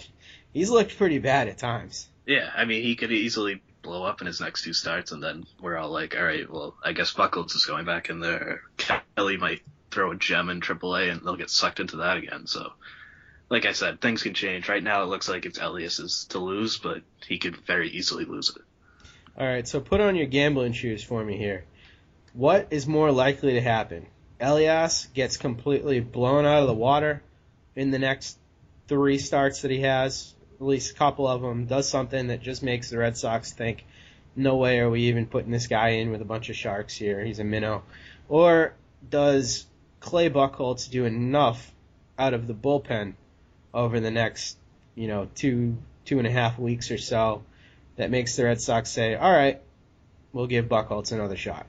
he's 0.53 0.71
looked 0.71 0.97
pretty 0.97 1.19
bad 1.19 1.49
at 1.49 1.59
times. 1.59 2.09
Yeah, 2.27 2.51
I 2.55 2.67
mean, 2.67 2.83
he 2.83 2.95
could 2.95 3.11
easily 3.11 3.63
blow 3.83 4.05
up 4.05 4.21
in 4.21 4.27
his 4.27 4.41
next 4.41 4.63
two 4.63 4.75
starts, 4.75 5.13
and 5.13 5.23
then 5.23 5.47
we're 5.63 5.77
all 5.79 5.89
like, 5.89 6.15
all 6.15 6.23
right, 6.23 6.51
well, 6.51 6.77
I 6.85 6.93
guess 6.93 7.15
Buchholz 7.15 7.55
is 7.57 7.65
going 7.65 7.87
back 7.87 8.11
in 8.11 8.21
there. 8.21 8.63
Kelly 8.77 9.39
might 9.39 9.63
throw 9.91 10.11
a 10.11 10.17
gem 10.17 10.51
in 10.51 10.61
AAA, 10.61 11.11
and 11.11 11.23
they'll 11.23 11.37
get 11.37 11.49
sucked 11.49 11.81
into 11.81 11.97
that 11.99 12.19
again. 12.19 12.47
So, 12.47 12.73
like 13.51 13.65
I 13.65 13.73
said, 13.73 14.01
things 14.01 14.23
can 14.23 14.35
change. 14.35 14.69
Right 14.69 14.83
now, 14.83 15.03
it 15.03 15.07
looks 15.07 15.29
like 15.29 15.47
it's 15.47 15.59
Elias's 15.59 16.27
to 16.31 16.39
lose, 16.39 16.79
but 16.79 17.03
he 17.27 17.39
could 17.39 17.57
very 17.57 17.89
easily 17.91 18.25
lose 18.25 18.51
it. 18.55 18.63
All 19.39 19.47
right, 19.47 19.67
so 19.67 19.81
put 19.81 20.01
on 20.01 20.17
your 20.17 20.27
gambling 20.27 20.73
shoes 20.73 21.03
for 21.03 21.25
me 21.25 21.37
here. 21.37 21.65
What 22.35 22.69
is 22.71 22.87
more 22.87 23.11
likely 23.11 23.55
to 23.55 23.61
happen? 23.61 24.07
Elias 24.41 25.07
gets 25.15 25.37
completely 25.37 26.01
blown 26.01 26.45
out 26.45 26.63
of 26.63 26.69
the 26.69 26.75
water 26.75 27.23
in 27.75 27.91
the 27.91 27.99
next 27.99 28.39
three 28.87 29.19
starts 29.19 29.63
that 29.63 29.71
he 29.71 29.81
has, 29.81 30.35
at 30.61 30.67
least 30.67 30.93
a 30.93 30.99
couple 30.99 31.27
of 31.27 31.41
them, 31.41 31.67
does 31.67 31.89
something 31.89 32.29
that 32.29 32.43
just 32.43 32.63
makes 32.63 32.91
the 32.91 32.99
Red 32.99 33.17
Sox 33.17 33.53
think, 33.53 33.85
no 34.37 34.57
way 34.57 34.79
are 34.81 34.91
we 34.91 35.03
even 35.03 35.27
putting 35.27 35.51
this 35.51 35.67
guy 35.67 35.91
in 35.91 36.11
with 36.11 36.21
a 36.21 36.25
bunch 36.25 36.49
of 36.49 36.57
sharks 36.57 36.95
here. 36.95 37.25
He's 37.25 37.39
a 37.39 37.45
minnow. 37.45 37.83
Or 38.29 38.75
does 39.09 39.67
Clay 40.01 40.31
Buchholz 40.31 40.91
do 40.91 41.05
enough 41.05 41.73
out 42.19 42.35
of 42.35 42.47
the 42.47 42.55
bullpen 42.55 43.15
over 43.73 44.01
the 44.01 44.11
next, 44.11 44.57
you 44.95 45.09
know, 45.09 45.29
two 45.35 45.77
two 46.05 46.19
and 46.19 46.27
a 46.27 46.31
half 46.31 46.59
weeks 46.59 46.91
or 46.91 46.99
so 46.99 47.43
that 47.97 48.11
makes 48.11 48.37
the 48.37 48.45
Red 48.45 48.61
Sox 48.61 48.91
say, 48.91 49.15
all 49.15 49.33
right, 49.33 49.61
we'll 50.33 50.47
give 50.47 50.67
Buchholz 50.67 51.13
another 51.13 51.37
shot. 51.37 51.67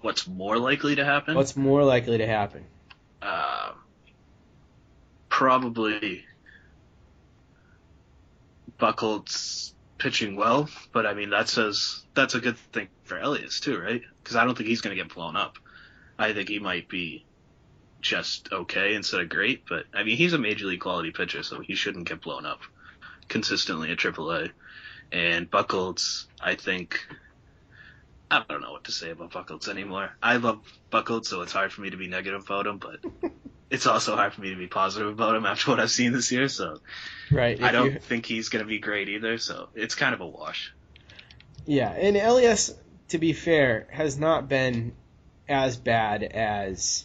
What's 0.00 0.26
more 0.26 0.58
likely 0.58 0.96
to 0.96 1.04
happen? 1.04 1.34
What's 1.34 1.56
more 1.56 1.84
likely 1.84 2.18
to 2.18 2.26
happen? 2.26 2.64
uh, 3.22 3.72
probably 5.28 6.24
Buchholz 8.78 9.72
pitching 9.98 10.36
well, 10.36 10.68
but 10.92 11.06
I 11.06 11.14
mean 11.14 11.30
that 11.30 11.48
says 11.48 12.02
that's 12.14 12.34
a 12.34 12.40
good 12.40 12.56
thing 12.72 12.88
for 13.04 13.18
Elias 13.18 13.60
too, 13.60 13.78
right? 13.78 14.02
Because 14.22 14.36
I 14.36 14.44
don't 14.44 14.56
think 14.56 14.68
he's 14.68 14.80
going 14.80 14.96
to 14.96 15.02
get 15.02 15.14
blown 15.14 15.36
up. 15.36 15.58
I 16.18 16.32
think 16.32 16.48
he 16.48 16.58
might 16.58 16.88
be 16.88 17.24
just 18.00 18.48
okay 18.52 18.94
instead 18.94 19.20
of 19.20 19.28
great, 19.28 19.64
but 19.68 19.84
I 19.94 20.02
mean 20.04 20.16
he's 20.16 20.32
a 20.32 20.38
major 20.38 20.66
league 20.66 20.80
quality 20.80 21.10
pitcher, 21.10 21.42
so 21.42 21.60
he 21.60 21.74
shouldn't 21.74 22.08
get 22.08 22.20
blown 22.22 22.46
up 22.46 22.60
consistently 23.28 23.90
at 23.90 23.98
AAA. 23.98 24.50
And 25.12 25.50
Buchholz, 25.50 26.26
I 26.40 26.54
think. 26.54 27.06
I 28.32 28.44
don't 28.48 28.60
know 28.60 28.70
what 28.70 28.84
to 28.84 28.92
say 28.92 29.10
about 29.10 29.32
Buchholz 29.32 29.68
anymore. 29.68 30.10
I 30.22 30.36
love 30.36 30.60
Buchholz, 30.92 31.26
so 31.26 31.42
it's 31.42 31.52
hard 31.52 31.72
for 31.72 31.80
me 31.80 31.90
to 31.90 31.96
be 31.96 32.06
negative 32.06 32.44
about 32.44 32.66
him, 32.66 32.78
but 32.78 33.00
it's 33.70 33.86
also 33.88 34.14
hard 34.14 34.32
for 34.34 34.40
me 34.40 34.50
to 34.50 34.56
be 34.56 34.68
positive 34.68 35.08
about 35.08 35.34
him 35.34 35.46
after 35.46 35.70
what 35.72 35.80
I've 35.80 35.90
seen 35.90 36.12
this 36.12 36.30
year. 36.30 36.46
So 36.48 36.78
Right. 37.32 37.60
I 37.60 37.72
don't 37.72 37.94
you- 37.94 37.98
think 37.98 38.26
he's 38.26 38.48
going 38.48 38.64
to 38.64 38.68
be 38.68 38.78
great 38.78 39.08
either. 39.08 39.36
So 39.38 39.68
it's 39.74 39.96
kind 39.96 40.14
of 40.14 40.20
a 40.20 40.26
wash. 40.26 40.72
Yeah, 41.66 41.90
and 41.90 42.16
Elias, 42.16 42.72
to 43.08 43.18
be 43.18 43.32
fair, 43.32 43.88
has 43.90 44.16
not 44.16 44.48
been 44.48 44.92
as 45.48 45.76
bad 45.76 46.22
as 46.22 47.04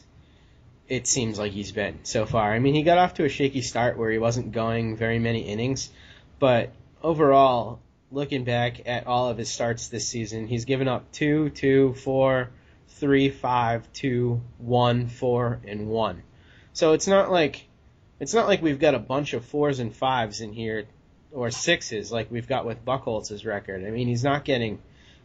it 0.87 1.07
seems 1.07 1.39
like 1.39 1.51
he's 1.51 1.71
been 1.71 1.99
so 2.03 2.25
far. 2.25 2.53
I 2.53 2.59
mean, 2.59 2.75
he 2.75 2.83
got 2.83 2.97
off 2.97 3.15
to 3.15 3.25
a 3.25 3.29
shaky 3.29 3.61
start 3.61 3.97
where 3.97 4.11
he 4.11 4.17
wasn't 4.17 4.51
going 4.51 4.95
very 4.95 5.19
many 5.19 5.41
innings, 5.41 5.89
but 6.39 6.71
overall, 7.01 7.79
looking 8.11 8.43
back 8.43 8.87
at 8.87 9.07
all 9.07 9.29
of 9.29 9.37
his 9.37 9.49
starts 9.49 9.87
this 9.87 10.07
season, 10.07 10.47
he's 10.47 10.65
given 10.65 10.87
up 10.87 11.11
two, 11.11 11.49
two, 11.49 11.93
four, 11.93 12.51
three, 12.87 13.29
five, 13.29 13.91
two, 13.93 14.41
one, 14.57 15.07
four, 15.07 15.59
and 15.67 15.87
one. 15.87 16.23
So 16.73 16.93
it's 16.93 17.07
not 17.07 17.31
like 17.31 17.65
it's 18.19 18.33
not 18.33 18.47
like 18.47 18.61
we've 18.61 18.79
got 18.79 18.95
a 18.95 18.99
bunch 18.99 19.33
of 19.33 19.43
fours 19.45 19.79
and 19.79 19.93
fives 19.93 20.41
in 20.41 20.53
here 20.53 20.85
or 21.31 21.51
sixes 21.51 22.11
like 22.11 22.31
we've 22.31 22.47
got 22.47 22.65
with 22.65 22.85
Buchholz's 22.85 23.45
record. 23.45 23.83
I 23.85 23.89
mean, 23.89 24.07
he's 24.07 24.23
not 24.23 24.45
getting 24.45 24.79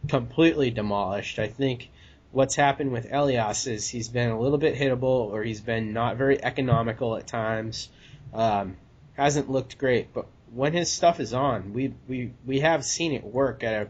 completely 0.09 0.70
demolished. 0.70 1.38
I 1.38 1.46
think 1.46 1.90
what's 2.33 2.55
happened 2.55 2.93
with 2.93 3.12
Elias 3.12 3.66
is 3.66 3.88
he's 3.88 4.09
been 4.09 4.31
a 4.31 4.40
little 4.40 4.59
bit 4.59 4.77
hittable 4.77 5.31
or 5.31 5.43
he's 5.43 5.61
been 5.61 5.93
not 5.93 6.16
very 6.16 6.43
economical 6.43 7.16
at 7.16 7.27
times. 7.27 7.88
Um, 8.33 8.77
hasn't 9.14 9.51
looked 9.51 9.79
great, 9.79 10.14
but 10.14 10.27
when 10.53 10.73
his 10.73 10.90
stuff 10.90 11.21
is 11.21 11.35
on, 11.35 11.73
we 11.73 11.95
we 12.09 12.33
we 12.47 12.61
have 12.61 12.85
seen 12.85 13.12
it 13.12 13.25
work 13.25 13.62
at 13.62 13.83
a 13.83 13.88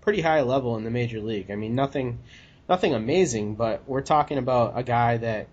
pretty 0.00 0.22
high 0.22 0.42
level 0.42 0.76
in 0.76 0.84
the 0.84 0.90
major 0.90 1.20
league. 1.20 1.50
I 1.50 1.56
mean, 1.56 1.74
nothing 1.74 2.18
nothing 2.68 2.94
amazing, 2.94 3.54
but 3.54 3.86
we're 3.86 4.02
talking 4.02 4.38
about 4.38 4.72
a 4.76 4.82
guy 4.82 5.18
that 5.18 5.48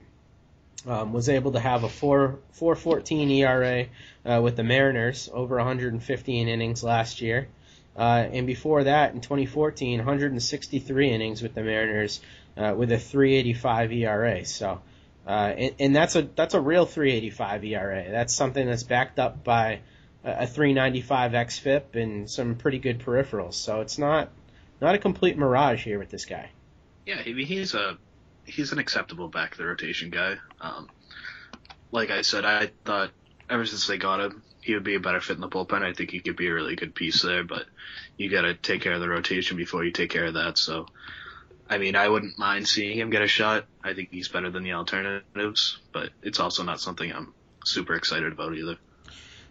um, 0.87 1.13
was 1.13 1.29
able 1.29 1.51
to 1.51 1.59
have 1.59 1.83
a 1.83 1.89
4 1.89 2.39
414 2.51 3.29
ERA 3.29 3.85
uh, 4.25 4.41
with 4.41 4.55
the 4.55 4.63
Mariners 4.63 5.29
over 5.31 5.57
115 5.57 6.47
innings 6.47 6.83
last 6.83 7.21
year. 7.21 7.47
Uh, 7.95 8.27
and 8.31 8.47
before 8.47 8.85
that, 8.85 9.13
in 9.13 9.21
2014, 9.21 9.99
163 9.99 11.09
innings 11.09 11.41
with 11.41 11.53
the 11.53 11.61
Mariners 11.61 12.21
uh, 12.57 12.73
with 12.77 12.91
a 12.91 12.97
385 12.97 13.91
ERA. 13.91 14.45
So, 14.45 14.81
uh, 15.27 15.29
and, 15.29 15.75
and 15.79 15.95
that's 15.95 16.15
a 16.15 16.23
that's 16.23 16.53
a 16.53 16.61
real 16.61 16.85
385 16.85 17.63
ERA. 17.65 18.11
That's 18.11 18.33
something 18.33 18.65
that's 18.65 18.83
backed 18.83 19.19
up 19.19 19.43
by 19.43 19.81
a, 20.23 20.43
a 20.43 20.47
395 20.47 21.31
xFIP 21.33 21.95
and 21.95 22.29
some 22.29 22.55
pretty 22.55 22.79
good 22.79 22.99
peripherals. 22.99 23.53
So 23.55 23.81
it's 23.81 23.97
not 23.97 24.29
not 24.79 24.95
a 24.95 24.97
complete 24.97 25.37
mirage 25.37 25.83
here 25.83 25.99
with 25.99 26.09
this 26.09 26.25
guy. 26.25 26.49
Yeah, 27.05 27.21
I 27.25 27.33
mean 27.33 27.45
he's 27.45 27.73
a 27.73 27.97
he's 28.45 28.71
an 28.71 28.79
acceptable 28.79 29.27
back 29.27 29.51
of 29.53 29.57
the 29.57 29.65
rotation 29.65 30.09
guy. 30.09 30.37
Um, 30.59 30.89
like 31.91 32.09
I 32.09 32.21
said, 32.21 32.45
I 32.45 32.71
thought 32.85 33.11
ever 33.49 33.65
since 33.65 33.85
they 33.87 33.97
got 33.97 34.21
him, 34.21 34.43
he 34.61 34.73
would 34.73 34.83
be 34.83 34.95
a 34.95 34.99
better 34.99 35.19
fit 35.19 35.35
in 35.35 35.41
the 35.41 35.49
bullpen. 35.49 35.83
I 35.83 35.93
think 35.93 36.11
he 36.11 36.19
could 36.19 36.35
be 36.35 36.47
a 36.47 36.53
really 36.53 36.75
good 36.75 36.95
piece 36.95 37.21
there, 37.21 37.43
but 37.43 37.65
you 38.17 38.29
got 38.29 38.41
to 38.41 38.53
take 38.53 38.81
care 38.81 38.93
of 38.93 39.01
the 39.01 39.09
rotation 39.09 39.57
before 39.57 39.83
you 39.83 39.91
take 39.91 40.11
care 40.11 40.25
of 40.25 40.35
that. 40.35 40.57
So, 40.57 40.87
I 41.69 41.77
mean, 41.77 41.95
I 41.95 42.07
wouldn't 42.07 42.37
mind 42.37 42.67
seeing 42.67 42.97
him 42.97 43.09
get 43.09 43.21
a 43.21 43.27
shot. 43.27 43.65
I 43.83 43.93
think 43.93 44.09
he's 44.11 44.27
better 44.27 44.49
than 44.49 44.63
the 44.63 44.73
alternatives, 44.73 45.79
but 45.91 46.09
it's 46.21 46.39
also 46.39 46.63
not 46.63 46.79
something 46.79 47.11
I'm 47.11 47.33
super 47.65 47.95
excited 47.95 48.31
about 48.31 48.55
either. 48.55 48.77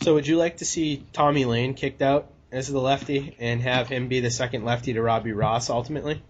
So 0.00 0.14
would 0.14 0.26
you 0.26 0.38
like 0.38 0.58
to 0.58 0.64
see 0.64 1.04
Tommy 1.12 1.44
Layne 1.44 1.74
kicked 1.74 2.02
out 2.02 2.30
as 2.52 2.68
the 2.68 2.80
lefty 2.80 3.36
and 3.38 3.60
have 3.62 3.88
him 3.88 4.08
be 4.08 4.20
the 4.20 4.30
second 4.30 4.64
lefty 4.64 4.92
to 4.94 5.02
Robbie 5.02 5.32
Ross 5.32 5.70
ultimately? 5.70 6.22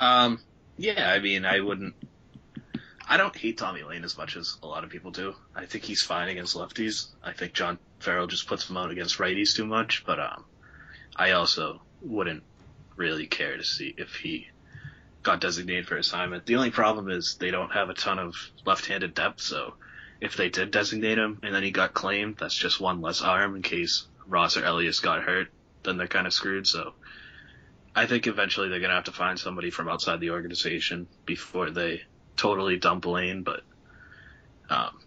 Um, 0.00 0.40
yeah, 0.76 1.10
I 1.10 1.18
mean, 1.18 1.44
I 1.44 1.60
wouldn't. 1.60 1.94
I 3.12 3.18
don't 3.18 3.36
hate 3.36 3.58
Tommy 3.58 3.82
Layne 3.82 4.04
as 4.04 4.16
much 4.16 4.38
as 4.38 4.56
a 4.62 4.66
lot 4.66 4.84
of 4.84 4.90
people 4.90 5.10
do. 5.10 5.34
I 5.54 5.66
think 5.66 5.84
he's 5.84 6.00
fine 6.00 6.30
against 6.30 6.56
lefties. 6.56 7.08
I 7.22 7.34
think 7.34 7.52
John 7.52 7.78
Farrell 7.98 8.26
just 8.26 8.46
puts 8.46 8.70
him 8.70 8.78
out 8.78 8.90
against 8.90 9.18
righties 9.18 9.54
too 9.54 9.66
much, 9.66 10.04
but 10.06 10.18
um, 10.18 10.46
I 11.14 11.32
also 11.32 11.82
wouldn't 12.00 12.42
really 12.96 13.26
care 13.26 13.58
to 13.58 13.64
see 13.64 13.94
if 13.98 14.14
he 14.14 14.48
got 15.22 15.42
designated 15.42 15.86
for 15.86 15.98
assignment. 15.98 16.46
The 16.46 16.56
only 16.56 16.70
problem 16.70 17.10
is 17.10 17.36
they 17.38 17.50
don't 17.50 17.74
have 17.74 17.90
a 17.90 17.94
ton 17.94 18.18
of 18.18 18.34
left-handed 18.64 19.12
depth, 19.12 19.42
so 19.42 19.74
if 20.22 20.38
they 20.38 20.48
did 20.48 20.70
designate 20.70 21.18
him 21.18 21.38
and 21.42 21.54
then 21.54 21.62
he 21.62 21.70
got 21.70 21.92
claimed, 21.92 22.38
that's 22.38 22.56
just 22.56 22.80
one 22.80 23.02
less 23.02 23.20
arm 23.20 23.56
in 23.56 23.60
case 23.60 24.06
Ross 24.26 24.56
or 24.56 24.64
Elias 24.64 25.00
got 25.00 25.22
hurt. 25.22 25.48
Then 25.82 25.98
they're 25.98 26.08
kind 26.08 26.26
of 26.26 26.32
screwed. 26.32 26.66
So 26.66 26.94
I 27.94 28.06
think 28.06 28.26
eventually 28.26 28.70
they're 28.70 28.80
gonna 28.80 28.94
have 28.94 29.04
to 29.04 29.12
find 29.12 29.38
somebody 29.38 29.68
from 29.68 29.90
outside 29.90 30.20
the 30.20 30.30
organization 30.30 31.08
before 31.26 31.68
they 31.68 32.04
totally 32.36 32.78
dump 32.78 33.06
Layne. 33.06 33.42
But 33.42 33.62
um, 34.70 34.98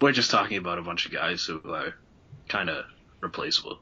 we're 0.00 0.12
just 0.12 0.30
talking 0.30 0.58
about 0.58 0.78
a 0.78 0.82
bunch 0.82 1.06
of 1.06 1.12
guys 1.12 1.44
who 1.44 1.60
are 1.70 1.94
kind 2.48 2.70
of 2.70 2.84
replaceable. 3.20 3.78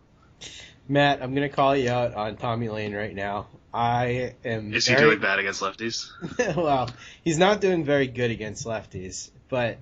Matt, 0.88 1.22
I'm 1.22 1.34
gonna 1.34 1.48
call 1.48 1.76
you 1.76 1.90
out 1.90 2.14
on 2.14 2.36
Tommy 2.36 2.68
Layne 2.68 2.94
right 2.94 3.14
now. 3.14 3.46
I 3.72 4.34
am. 4.44 4.74
Is 4.74 4.86
he 4.86 4.94
doing 4.96 5.20
bad 5.20 5.38
against 5.38 5.62
lefties? 5.62 6.10
well, 6.56 6.90
he's 7.24 7.38
not 7.38 7.60
doing 7.60 7.84
very 7.84 8.06
good 8.06 8.30
against 8.30 8.66
lefties, 8.66 9.30
but 9.48 9.78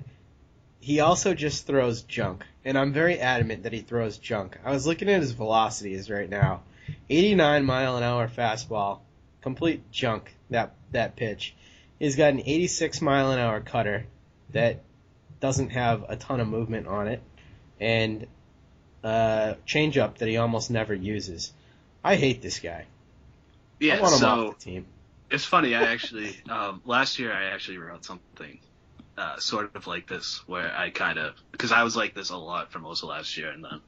he 0.78 1.00
also 1.00 1.34
just 1.34 1.66
throws 1.66 2.02
junk. 2.02 2.44
And 2.64 2.78
I'm 2.78 2.92
very 2.92 3.18
adamant 3.18 3.64
that 3.64 3.72
he 3.72 3.80
throws 3.80 4.18
junk. 4.18 4.58
I 4.64 4.70
was 4.70 4.86
looking 4.86 5.08
at 5.08 5.20
his 5.20 5.32
velocities 5.32 6.10
right 6.10 6.28
now. 6.28 6.62
89 7.08 7.64
mile 7.64 7.96
an 7.96 8.02
hour 8.02 8.28
fastball, 8.28 9.00
complete 9.40 9.90
junk. 9.90 10.34
That 10.50 10.74
that 10.92 11.16
pitch. 11.16 11.54
He's 12.00 12.16
got 12.16 12.32
an 12.32 12.42
86 12.44 13.00
mile 13.02 13.30
an 13.30 13.38
hour 13.38 13.60
cutter 13.60 14.06
that 14.50 14.80
doesn't 15.38 15.70
have 15.70 16.06
a 16.08 16.16
ton 16.16 16.40
of 16.40 16.48
movement 16.48 16.88
on 16.88 17.06
it, 17.06 17.22
and 17.78 18.26
a 19.04 19.56
changeup 19.66 20.16
that 20.18 20.28
he 20.28 20.38
almost 20.38 20.70
never 20.70 20.94
uses. 20.94 21.52
I 22.02 22.16
hate 22.16 22.42
this 22.42 22.58
guy. 22.58 22.86
Yeah, 23.78 24.04
so 24.06 24.26
off 24.26 24.58
the 24.58 24.64
team. 24.64 24.86
it's 25.30 25.44
funny. 25.44 25.74
I 25.74 25.82
actually 25.84 26.34
um, 26.48 26.82
last 26.84 27.18
year 27.18 27.32
I 27.32 27.44
actually 27.44 27.78
wrote 27.78 28.04
something 28.04 28.58
uh, 29.16 29.38
sort 29.38 29.74
of 29.74 29.86
like 29.86 30.08
this 30.08 30.42
where 30.46 30.74
I 30.74 30.90
kind 30.90 31.18
of 31.18 31.34
because 31.52 31.70
I 31.70 31.82
was 31.82 31.96
like 31.96 32.14
this 32.14 32.30
a 32.30 32.36
lot 32.36 32.72
for 32.72 32.78
most 32.78 33.02
of 33.02 33.10
last 33.10 33.36
year, 33.36 33.50
and 33.50 33.62
then 33.62 33.80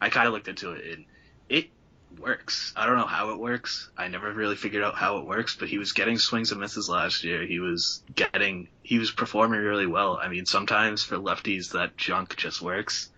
I 0.00 0.08
kind 0.10 0.26
of 0.26 0.34
looked 0.34 0.48
into 0.48 0.72
it 0.72 0.94
and 0.94 1.04
it 1.48 1.70
works. 2.18 2.72
I 2.76 2.86
don't 2.86 2.96
know 2.96 3.06
how 3.06 3.30
it 3.30 3.38
works. 3.38 3.90
I 3.96 4.08
never 4.08 4.32
really 4.32 4.56
figured 4.56 4.82
out 4.82 4.96
how 4.96 5.18
it 5.18 5.26
works, 5.26 5.56
but 5.56 5.68
he 5.68 5.78
was 5.78 5.92
getting 5.92 6.18
swings 6.18 6.50
and 6.50 6.60
misses 6.60 6.88
last 6.88 7.24
year. 7.24 7.46
He 7.46 7.60
was 7.60 8.02
getting 8.14 8.68
he 8.82 8.98
was 8.98 9.10
performing 9.10 9.60
really 9.60 9.86
well. 9.86 10.18
I 10.20 10.28
mean, 10.28 10.46
sometimes 10.46 11.02
for 11.02 11.16
lefties 11.16 11.72
that 11.72 11.96
junk 11.96 12.36
just 12.36 12.60
works. 12.62 13.10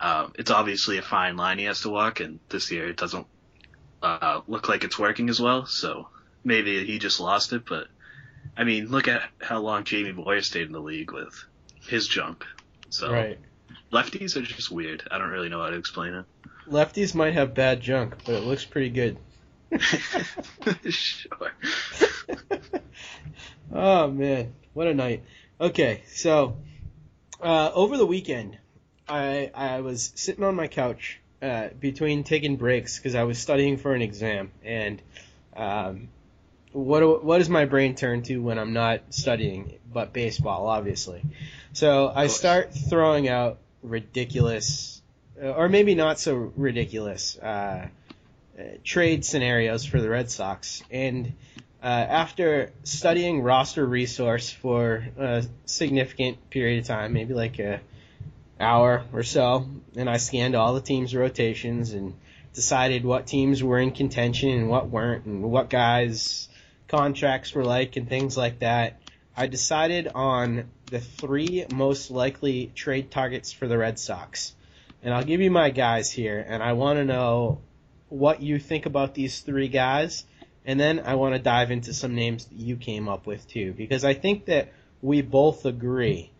Um, 0.00 0.32
it's 0.38 0.50
obviously 0.50 0.98
a 0.98 1.02
fine 1.02 1.36
line 1.36 1.58
he 1.58 1.64
has 1.64 1.80
to 1.80 1.88
walk, 1.90 2.20
and 2.20 2.38
this 2.50 2.70
year 2.70 2.88
it 2.88 2.96
doesn't 2.96 3.26
uh, 4.02 4.40
look 4.46 4.68
like 4.68 4.84
it's 4.84 4.98
working 4.98 5.28
as 5.28 5.40
well. 5.40 5.66
So 5.66 6.08
maybe 6.44 6.84
he 6.84 6.98
just 6.98 7.18
lost 7.20 7.52
it, 7.52 7.64
but 7.68 7.88
I 8.56 8.64
mean, 8.64 8.86
look 8.88 9.08
at 9.08 9.22
how 9.40 9.60
long 9.60 9.84
Jamie 9.84 10.12
Moyer 10.12 10.40
stayed 10.42 10.66
in 10.66 10.72
the 10.72 10.80
league 10.80 11.12
with 11.12 11.34
his 11.88 12.06
junk. 12.06 12.44
So 12.90 13.10
Right. 13.10 13.38
lefties 13.92 14.36
are 14.36 14.42
just 14.42 14.70
weird. 14.70 15.02
I 15.10 15.18
don't 15.18 15.30
really 15.30 15.48
know 15.48 15.62
how 15.62 15.70
to 15.70 15.76
explain 15.76 16.14
it. 16.14 16.26
Lefties 16.70 17.14
might 17.14 17.34
have 17.34 17.54
bad 17.54 17.80
junk, 17.80 18.14
but 18.24 18.34
it 18.34 18.44
looks 18.44 18.64
pretty 18.64 18.90
good. 18.90 19.16
sure. 20.88 21.52
oh 23.72 24.10
man, 24.10 24.54
what 24.74 24.86
a 24.86 24.94
night. 24.94 25.22
Okay, 25.60 26.02
so 26.06 26.56
uh, 27.42 27.70
over 27.74 27.96
the 27.96 28.06
weekend, 28.06 28.58
I 29.08 29.50
I 29.54 29.80
was 29.80 30.12
sitting 30.14 30.44
on 30.44 30.54
my 30.54 30.68
couch 30.68 31.20
uh, 31.42 31.68
between 31.78 32.24
taking 32.24 32.56
breaks 32.56 32.98
because 32.98 33.14
I 33.14 33.24
was 33.24 33.38
studying 33.38 33.76
for 33.76 33.94
an 33.94 34.02
exam, 34.02 34.50
and 34.64 35.00
um, 35.56 36.08
what 36.72 37.24
what 37.24 37.38
does 37.38 37.48
my 37.48 37.64
brain 37.64 37.94
turn 37.94 38.22
to 38.24 38.38
when 38.38 38.58
I'm 38.58 38.72
not 38.72 39.00
studying? 39.10 39.78
But 39.92 40.12
baseball, 40.12 40.66
obviously. 40.66 41.22
So 41.72 42.12
I 42.14 42.26
start 42.26 42.74
throwing 42.74 43.28
out 43.28 43.58
ridiculous, 43.82 44.97
or 45.42 45.68
maybe 45.68 45.94
not 45.94 46.18
so 46.18 46.52
ridiculous, 46.56 47.38
uh, 47.38 47.88
trade 48.84 49.24
scenarios 49.24 49.84
for 49.84 50.00
the 50.00 50.08
Red 50.08 50.30
Sox, 50.30 50.82
and 50.90 51.32
uh, 51.82 51.86
after 51.86 52.72
studying 52.82 53.42
roster 53.42 53.86
resource 53.86 54.50
for 54.50 55.06
a 55.16 55.44
significant 55.64 56.50
period 56.50 56.80
of 56.80 56.86
time, 56.86 57.12
maybe 57.12 57.34
like 57.34 57.58
a 57.60 57.80
hour 58.58 59.04
or 59.12 59.22
so, 59.22 59.68
and 59.96 60.10
I 60.10 60.16
scanned 60.16 60.56
all 60.56 60.74
the 60.74 60.80
teams' 60.80 61.14
rotations 61.14 61.92
and 61.92 62.14
decided 62.52 63.04
what 63.04 63.28
teams 63.28 63.62
were 63.62 63.78
in 63.78 63.92
contention 63.92 64.50
and 64.50 64.68
what 64.68 64.88
weren't, 64.88 65.24
and 65.26 65.42
what 65.44 65.70
guys' 65.70 66.48
contracts 66.88 67.54
were 67.54 67.64
like, 67.64 67.96
and 67.96 68.08
things 68.08 68.36
like 68.36 68.58
that. 68.60 69.00
I 69.36 69.46
decided 69.46 70.08
on 70.12 70.68
the 70.86 70.98
three 70.98 71.64
most 71.72 72.10
likely 72.10 72.72
trade 72.74 73.12
targets 73.12 73.52
for 73.52 73.68
the 73.68 73.78
Red 73.78 74.00
Sox. 74.00 74.56
And 75.02 75.14
I'll 75.14 75.24
give 75.24 75.40
you 75.40 75.50
my 75.50 75.70
guys 75.70 76.10
here, 76.10 76.44
and 76.46 76.62
I 76.62 76.72
want 76.72 76.98
to 76.98 77.04
know 77.04 77.60
what 78.08 78.42
you 78.42 78.58
think 78.58 78.86
about 78.86 79.14
these 79.14 79.40
three 79.40 79.68
guys, 79.68 80.24
and 80.64 80.78
then 80.78 81.00
I 81.00 81.14
want 81.14 81.34
to 81.34 81.40
dive 81.40 81.70
into 81.70 81.92
some 81.94 82.14
names 82.14 82.46
that 82.46 82.58
you 82.58 82.76
came 82.76 83.08
up 83.08 83.26
with 83.26 83.46
too, 83.48 83.72
because 83.72 84.04
I 84.04 84.14
think 84.14 84.46
that 84.46 84.72
we 85.00 85.22
both 85.22 85.64
agree 85.66 86.32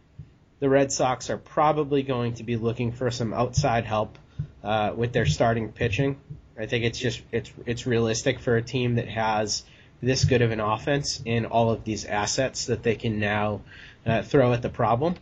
the 0.61 0.69
Red 0.69 0.91
Sox 0.91 1.31
are 1.31 1.39
probably 1.39 2.03
going 2.03 2.35
to 2.35 2.43
be 2.43 2.57
looking 2.57 2.91
for 2.91 3.11
some 3.11 3.33
outside 3.33 3.85
help 3.85 4.19
uh, 4.65 4.93
with 4.97 5.13
their 5.13 5.27
starting 5.27 5.71
pitching. 5.71 6.19
I 6.59 6.67
think 6.67 6.85
it's 6.85 6.99
just 6.99 7.23
it's 7.31 7.53
it's 7.67 7.87
realistic 7.87 8.41
for 8.41 8.57
a 8.57 8.63
team 8.63 8.97
that 8.97 9.09
has 9.09 9.63
this 10.03 10.25
good 10.25 10.43
of 10.43 10.51
an 10.51 10.59
offense 10.61 11.23
and 11.25 11.47
all 11.47 11.71
of 11.71 11.85
these 11.85 12.05
assets 12.05 12.67
that 12.67 12.83
they 12.83 12.97
can 12.97 13.21
now 13.21 13.61
uh, 14.05 14.23
throw 14.23 14.53
at 14.53 14.63
the 14.63 14.69
problem. 14.69 15.15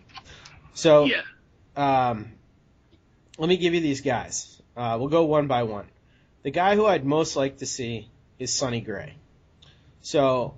So 0.73 1.05
Yeah. 1.05 1.23
um, 1.77 2.33
let 3.39 3.49
me 3.49 3.57
give 3.57 3.75
you 3.75 3.81
these 3.81 4.01
guys. 4.01 4.61
Uh, 4.77 4.97
we'll 4.99 5.09
go 5.09 5.25
one 5.25 5.47
by 5.47 5.63
one. 5.63 5.87
The 6.43 6.51
guy 6.51 6.77
who 6.77 6.87
I'd 6.87 7.05
most 7.05 7.37
like 7.37 7.59
to 7.59 7.67
see 7.67 8.09
is 8.39 8.53
Sonny 8.53 8.81
Gray. 8.81 9.15
So 10.03 10.55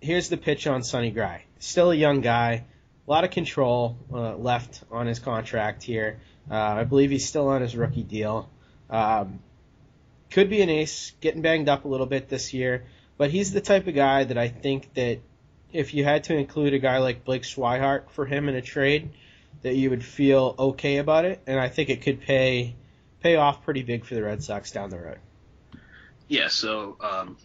here's 0.00 0.28
the 0.28 0.36
pitch 0.36 0.66
on 0.66 0.82
Sonny 0.82 1.10
Gray. 1.10 1.44
Still 1.58 1.90
a 1.90 1.94
young 1.94 2.20
guy, 2.20 2.64
a 3.06 3.10
lot 3.10 3.24
of 3.24 3.30
control 3.30 3.96
uh, 4.12 4.36
left 4.36 4.82
on 4.90 5.06
his 5.06 5.18
contract 5.18 5.82
here. 5.82 6.20
Uh, 6.50 6.56
I 6.56 6.84
believe 6.84 7.10
he's 7.10 7.26
still 7.26 7.48
on 7.48 7.62
his 7.62 7.76
rookie 7.76 8.02
deal. 8.02 8.50
Um, 8.90 9.38
could 10.30 10.50
be 10.50 10.60
an 10.62 10.70
ace, 10.70 11.12
getting 11.20 11.42
banged 11.42 11.68
up 11.68 11.84
a 11.84 11.88
little 11.88 12.06
bit 12.06 12.28
this 12.28 12.52
year, 12.52 12.84
but 13.16 13.30
he's 13.30 13.52
the 13.52 13.60
type 13.60 13.86
of 13.86 13.94
guy 13.94 14.24
that 14.24 14.38
I 14.38 14.48
think 14.48 14.92
that 14.94 15.20
if 15.72 15.94
you 15.94 16.04
had 16.04 16.24
to 16.24 16.36
include 16.36 16.74
a 16.74 16.78
guy 16.78 16.98
like 16.98 17.24
Blake 17.24 17.42
Swihart 17.42 18.10
for 18.10 18.26
him 18.26 18.48
in 18.48 18.54
a 18.54 18.62
trade, 18.62 19.10
that 19.62 19.74
you 19.74 19.90
would 19.90 20.04
feel 20.04 20.54
okay 20.58 20.98
about 20.98 21.24
it, 21.24 21.40
and 21.46 21.58
I 21.58 21.68
think 21.68 21.88
it 21.88 22.02
could 22.02 22.20
pay 22.20 22.74
pay 23.20 23.36
off 23.36 23.64
pretty 23.64 23.82
big 23.82 24.04
for 24.04 24.14
the 24.14 24.22
Red 24.22 24.42
Sox 24.42 24.72
down 24.72 24.90
the 24.90 24.98
road. 24.98 25.18
Yeah, 26.28 26.48
so 26.48 26.96
um, 27.00 27.36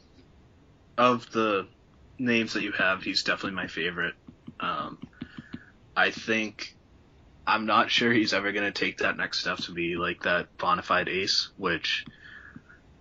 of 0.97 1.31
the 1.31 1.67
names 2.17 2.53
that 2.53 2.63
you 2.63 2.71
have, 2.71 3.03
he's 3.03 3.23
definitely 3.23 3.55
my 3.55 3.67
favorite. 3.67 4.15
Um, 4.59 4.97
I 5.95 6.11
think 6.11 6.75
I'm 7.45 7.65
not 7.65 7.91
sure 7.91 8.11
he's 8.11 8.33
ever 8.33 8.51
going 8.51 8.71
to 8.71 8.77
take 8.77 8.99
that 8.99 9.17
next 9.17 9.39
step 9.39 9.57
to 9.59 9.71
be 9.71 9.95
like 9.95 10.23
that 10.23 10.57
bona 10.57 10.81
fide 10.81 11.09
ace, 11.09 11.49
which 11.57 12.05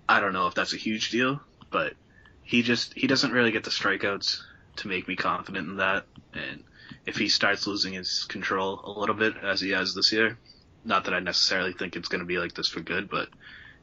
I 0.09 0.21
don't 0.21 0.33
know 0.33 0.47
if 0.47 0.55
that's 0.55 0.75
a 0.75 0.79
huge 0.79 1.11
deal, 1.11 1.41
but 1.71 1.95
he 2.43 2.63
just 2.63 2.95
he 2.95 3.07
doesn't 3.07 3.33
really 3.33 3.51
get 3.51 3.65
the 3.65 3.71
strikeouts 3.71 4.43
to 4.77 4.89
make 4.89 5.09
me 5.09 5.17
confident 5.17 5.69
in 5.69 5.77
that. 5.77 6.05
And 6.33 6.63
if 7.05 7.17
he 7.17 7.29
starts 7.29 7.67
losing 7.67 7.95
his 7.95 8.25
control 8.25 8.81
a 8.85 8.99
little 8.99 9.15
bit 9.15 9.35
as 9.43 9.61
he 9.61 9.71
has 9.71 9.95
this 9.95 10.13
year, 10.13 10.39
not 10.85 11.05
that 11.05 11.15
I 11.15 11.21
necessarily 11.21 11.73
think 11.73 11.97
it's 11.97 12.09
going 12.09 12.21
to 12.21 12.27
be 12.27 12.39
like 12.39 12.55
this 12.55 12.69
for 12.69 12.81
good, 12.81 13.11
but 13.11 13.29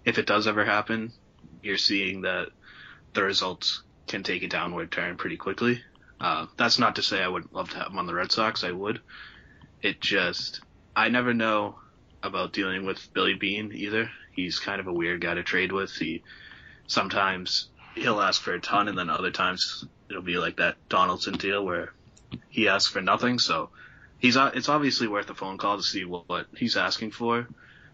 if 0.05 0.17
it 0.17 0.25
does 0.25 0.47
ever 0.47 0.65
happen, 0.65 1.11
you're 1.61 1.77
seeing 1.77 2.21
that 2.21 2.49
the 3.13 3.23
results 3.23 3.83
can 4.07 4.23
take 4.23 4.43
a 4.43 4.47
downward 4.47 4.91
turn 4.91 5.17
pretty 5.17 5.37
quickly. 5.37 5.81
Uh, 6.19 6.47
that's 6.57 6.79
not 6.79 6.95
to 6.95 7.03
say 7.03 7.21
I 7.21 7.27
would 7.27 7.51
love 7.53 7.69
to 7.71 7.77
have 7.77 7.87
him 7.87 7.99
on 7.99 8.07
the 8.07 8.13
Red 8.13 8.31
Sox. 8.31 8.63
I 8.63 8.71
would. 8.71 9.01
It 9.81 9.99
just 9.99 10.61
I 10.95 11.09
never 11.09 11.33
know 11.33 11.75
about 12.21 12.53
dealing 12.53 12.85
with 12.85 13.13
Billy 13.13 13.33
Beane 13.33 13.71
either. 13.73 14.09
He's 14.31 14.59
kind 14.59 14.79
of 14.79 14.87
a 14.87 14.93
weird 14.93 15.21
guy 15.21 15.33
to 15.33 15.43
trade 15.43 15.71
with. 15.71 15.91
He 15.91 16.23
sometimes 16.87 17.69
he'll 17.95 18.21
ask 18.21 18.41
for 18.41 18.53
a 18.53 18.61
ton, 18.61 18.87
and 18.87 18.97
then 18.97 19.09
other 19.09 19.31
times 19.31 19.85
it'll 20.09 20.21
be 20.21 20.37
like 20.37 20.57
that 20.57 20.77
Donaldson 20.89 21.33
deal 21.33 21.65
where 21.65 21.93
he 22.49 22.67
asks 22.67 22.91
for 22.91 23.01
nothing. 23.01 23.39
So 23.39 23.69
he's 24.19 24.37
uh, 24.37 24.51
it's 24.53 24.69
obviously 24.69 25.07
worth 25.07 25.29
a 25.29 25.35
phone 25.35 25.57
call 25.57 25.77
to 25.77 25.83
see 25.83 26.05
what, 26.05 26.27
what 26.27 26.47
he's 26.55 26.77
asking 26.77 27.11
for. 27.11 27.47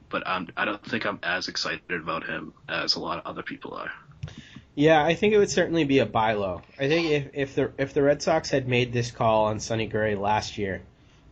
But 0.10 0.28
I'm, 0.28 0.48
I 0.58 0.66
don't 0.66 0.84
think 0.84 1.06
I'm 1.06 1.20
as 1.22 1.48
excited 1.48 1.82
about 1.92 2.26
him 2.26 2.54
as 2.68 2.96
a 2.96 3.00
lot 3.00 3.20
of 3.20 3.26
other 3.28 3.44
people 3.44 3.76
are. 3.76 3.92
Yeah, 4.76 5.04
I 5.04 5.14
think 5.14 5.34
it 5.34 5.38
would 5.38 5.50
certainly 5.50 5.84
be 5.84 6.00
a 6.00 6.06
buy 6.06 6.34
low. 6.34 6.62
I 6.80 6.88
think 6.88 7.12
if, 7.12 7.28
if 7.34 7.56
the 7.56 7.72
if 7.78 7.94
the 7.94 8.02
Red 8.02 8.22
Sox 8.22 8.50
had 8.50 8.68
made 8.68 8.94
this 8.94 9.12
call 9.12 9.46
on 9.46 9.60
Sonny 9.60 9.88
Gray 9.88 10.16
last 10.16 10.58
year, 10.58 10.82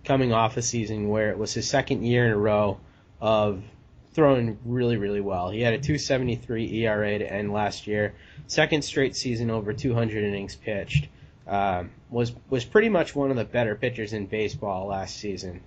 coming 0.03 0.33
off 0.33 0.57
a 0.57 0.61
season 0.61 1.07
where 1.07 1.31
it 1.31 1.37
was 1.37 1.53
his 1.53 1.69
second 1.69 2.03
year 2.03 2.25
in 2.25 2.31
a 2.31 2.37
row 2.37 2.79
of 3.21 3.63
throwing 4.11 4.57
really 4.65 4.97
really 4.97 5.21
well, 5.21 5.49
he 5.49 5.61
had 5.61 5.73
a 5.73 5.79
2.73 5.79 6.73
ERA 6.73 7.19
to 7.19 7.31
end 7.31 7.53
last 7.53 7.87
year, 7.87 8.15
second 8.47 8.81
straight 8.81 9.15
season 9.15 9.49
over 9.49 9.71
200 9.71 10.23
innings 10.23 10.55
pitched. 10.55 11.07
Um, 11.47 11.91
was 12.09 12.33
was 12.49 12.65
pretty 12.65 12.89
much 12.89 13.15
one 13.15 13.31
of 13.31 13.37
the 13.37 13.45
better 13.45 13.75
pitchers 13.75 14.13
in 14.13 14.25
baseball 14.25 14.87
last 14.87 15.17
season. 15.17 15.61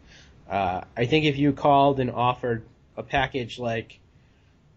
Uh, 0.49 0.83
I 0.97 1.07
think 1.07 1.25
if 1.25 1.39
you 1.39 1.53
called 1.53 2.01
and 2.01 2.11
offered 2.11 2.65
a 2.97 3.03
package 3.03 3.59
like 3.59 3.99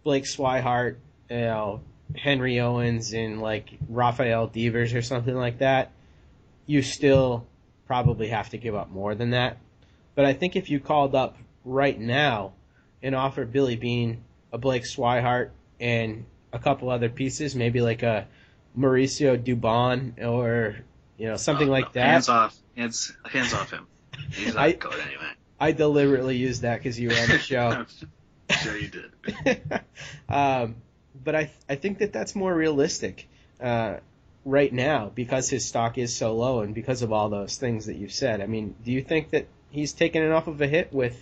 Blake 0.02 0.24
Swihart, 0.24 0.96
you 1.28 1.36
know, 1.36 1.80
Henry 2.16 2.60
Owens 2.60 3.12
and 3.12 3.40
like 3.40 3.70
Rafael 3.88 4.46
Devers 4.46 4.94
or 4.94 5.02
something 5.02 5.34
like 5.34 5.58
that, 5.58 5.90
you 6.66 6.80
still 6.82 7.46
probably 7.86 8.28
have 8.28 8.50
to 8.50 8.58
give 8.58 8.74
up 8.74 8.90
more 8.90 9.14
than 9.14 9.30
that. 9.30 9.58
But 10.14 10.24
I 10.24 10.32
think 10.32 10.56
if 10.56 10.70
you 10.70 10.80
called 10.80 11.14
up 11.14 11.36
right 11.64 11.98
now 11.98 12.52
and 13.02 13.14
offered 13.14 13.52
Billy 13.52 13.76
Beane, 13.76 14.22
a 14.52 14.58
Blake 14.58 14.84
Swihart, 14.84 15.50
and 15.80 16.24
a 16.52 16.58
couple 16.58 16.88
other 16.88 17.08
pieces, 17.08 17.54
maybe 17.54 17.80
like 17.80 18.02
a 18.02 18.26
Mauricio 18.78 19.36
Dubon 19.36 20.22
or 20.24 20.76
you 21.24 21.30
know 21.30 21.36
something 21.36 21.68
Uh, 21.68 21.72
like 21.72 21.84
no, 21.86 21.90
that. 21.92 22.06
Hands 22.10 22.28
off. 22.28 22.56
Hands 22.76 23.16
hands 23.30 23.54
off 23.54 23.70
him. 23.70 23.86
He's 24.32 24.54
not 24.54 24.62
I- 24.64 24.72
good 24.72 24.92
anyway. 25.00 25.30
I 25.58 25.72
deliberately 25.72 26.36
used 26.36 26.62
that 26.62 26.78
because 26.78 26.98
you 27.00 27.08
were 27.08 27.14
on 27.14 27.28
the 27.28 27.38
show. 27.52 27.68
I'm 28.50 28.56
sure 28.58 28.76
you 28.76 28.88
did. 28.88 29.62
um, 30.28 30.76
but 31.24 31.34
I 31.34 31.50
I 31.68 31.76
think 31.76 31.98
that 31.98 32.12
that's 32.12 32.34
more 32.34 32.54
realistic. 32.54 33.26
uh, 33.60 33.98
right 34.46 34.74
now 34.74 35.10
because 35.14 35.48
his 35.48 35.64
stock 35.64 35.96
is 35.96 36.14
so 36.14 36.34
low 36.36 36.60
and 36.60 36.74
because 36.74 37.00
of 37.00 37.10
all 37.14 37.30
those 37.30 37.56
things 37.56 37.86
that 37.86 37.96
you've 37.96 38.12
said. 38.12 38.42
I 38.42 38.46
mean, 38.46 38.74
do 38.84 38.92
you 38.92 39.00
think 39.00 39.30
that 39.30 39.46
he's 39.70 39.94
taken 39.94 40.22
enough 40.22 40.46
of 40.48 40.60
a 40.60 40.66
hit 40.66 40.92
with 40.92 41.16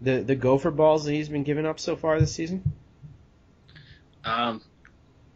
the 0.00 0.22
the 0.22 0.34
gopher 0.36 0.70
balls 0.70 1.04
that 1.04 1.12
he's 1.12 1.28
been 1.28 1.42
giving 1.42 1.66
up 1.66 1.78
so 1.78 1.96
far 1.96 2.18
this 2.18 2.32
season? 2.32 2.62
Um, 4.24 4.62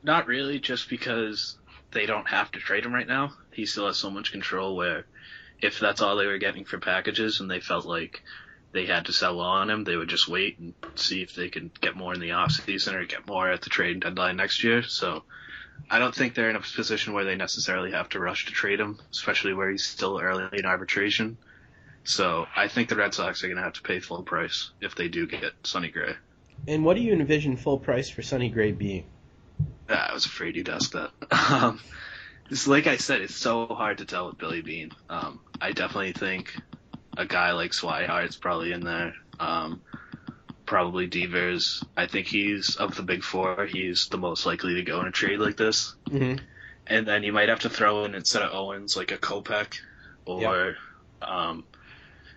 not 0.02 0.26
really, 0.26 0.58
just 0.58 0.88
because 0.88 1.58
they 1.92 2.06
don't 2.06 2.26
have 2.28 2.50
to 2.52 2.58
trade 2.58 2.84
him 2.86 2.94
right 2.94 3.06
now. 3.06 3.34
He 3.52 3.66
still 3.66 3.86
has 3.86 3.98
so 3.98 4.10
much 4.10 4.32
control 4.32 4.76
where 4.76 5.06
if 5.60 5.78
that's 5.78 6.00
all 6.00 6.16
they 6.16 6.26
were 6.26 6.38
getting 6.38 6.64
for 6.64 6.78
packages 6.78 7.40
and 7.40 7.50
they 7.50 7.60
felt 7.60 7.84
like 7.84 8.22
they 8.72 8.86
had 8.86 9.06
to 9.06 9.12
sell 9.12 9.40
on 9.40 9.68
him, 9.68 9.84
they 9.84 9.96
would 9.96 10.08
just 10.08 10.28
wait 10.28 10.58
and 10.58 10.74
see 10.94 11.22
if 11.22 11.34
they 11.34 11.48
could 11.48 11.78
get 11.80 11.96
more 11.96 12.14
in 12.14 12.20
the 12.20 12.32
off 12.32 12.52
season 12.52 12.94
or 12.94 13.04
get 13.04 13.26
more 13.26 13.50
at 13.50 13.62
the 13.62 13.70
trade 13.70 14.00
deadline 14.00 14.36
next 14.36 14.62
year. 14.62 14.82
So 14.82 15.24
I 15.90 15.98
don't 15.98 16.14
think 16.14 16.34
they're 16.34 16.50
in 16.50 16.56
a 16.56 16.60
position 16.60 17.12
where 17.12 17.24
they 17.24 17.36
necessarily 17.36 17.92
have 17.92 18.08
to 18.10 18.20
rush 18.20 18.46
to 18.46 18.52
trade 18.52 18.80
him, 18.80 18.98
especially 19.10 19.54
where 19.54 19.70
he's 19.70 19.84
still 19.84 20.20
early 20.20 20.58
in 20.58 20.66
arbitration. 20.66 21.36
So 22.04 22.46
I 22.56 22.68
think 22.68 22.88
the 22.88 22.96
Red 22.96 23.12
Sox 23.12 23.42
are 23.42 23.48
going 23.48 23.56
to 23.56 23.62
have 23.62 23.74
to 23.74 23.82
pay 23.82 24.00
full 24.00 24.22
price 24.22 24.70
if 24.80 24.94
they 24.94 25.08
do 25.08 25.26
get 25.26 25.52
Sonny 25.64 25.88
Gray. 25.88 26.14
And 26.66 26.84
what 26.84 26.96
do 26.96 27.02
you 27.02 27.12
envision 27.12 27.56
full 27.56 27.78
price 27.78 28.08
for 28.08 28.22
Sonny 28.22 28.50
Gray 28.50 28.72
being? 28.72 29.04
Ah, 29.88 30.10
I 30.10 30.14
was 30.14 30.26
afraid 30.26 30.56
you'd 30.56 30.68
ask 30.68 30.92
that. 30.92 31.10
Um, 31.50 31.80
like 32.66 32.86
I 32.86 32.96
said, 32.96 33.20
it's 33.20 33.36
so 33.36 33.66
hard 33.66 33.98
to 33.98 34.04
tell 34.04 34.26
with 34.26 34.38
Billy 34.38 34.62
Beane. 34.62 34.92
Um, 35.08 35.40
I 35.60 35.72
definitely 35.72 36.12
think 36.12 36.56
a 37.16 37.26
guy 37.26 37.52
like 37.52 37.72
Swihart's 37.72 38.36
probably 38.36 38.72
in 38.72 38.80
there. 38.80 39.14
Um, 39.38 39.82
probably 40.66 41.06
Devers. 41.06 41.84
I 41.96 42.06
think 42.06 42.26
he's 42.26 42.76
of 42.76 42.96
the 42.96 43.02
big 43.02 43.22
four. 43.22 43.66
He's 43.66 44.08
the 44.08 44.18
most 44.18 44.46
likely 44.46 44.74
to 44.74 44.82
go 44.82 45.00
in 45.00 45.06
a 45.06 45.12
trade 45.12 45.40
like 45.40 45.56
this. 45.56 45.94
Mm-hmm. 46.08 46.44
And 46.86 47.06
then 47.06 47.22
you 47.22 47.32
might 47.32 47.48
have 47.48 47.60
to 47.60 47.70
throw 47.70 48.04
in 48.04 48.14
instead 48.14 48.42
of 48.42 48.52
Owens 48.52 48.96
like 48.96 49.12
a 49.12 49.16
Kopech 49.16 49.80
or 50.26 50.76
um, 51.22 51.64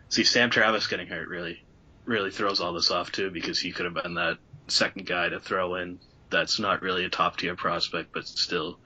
see 0.10 0.24
Sam 0.24 0.50
Travis 0.50 0.88
getting 0.88 1.08
hurt 1.08 1.28
really 1.28 1.64
really 2.06 2.32
throws 2.32 2.60
all 2.60 2.74
this 2.74 2.92
off 2.92 3.12
too 3.12 3.30
because 3.30 3.60
he 3.60 3.72
could 3.72 3.86
have 3.86 3.94
been 3.94 4.16
that 4.16 4.38
second 4.68 5.06
guy 5.06 5.30
to 5.30 5.40
throw 5.40 5.76
in 5.76 6.00
that's 6.30 6.60
not 6.60 6.82
really 6.82 7.06
a 7.06 7.10
top 7.10 7.38
tier 7.38 7.56
prospect 7.56 8.12
but 8.14 8.28
still 8.28 8.78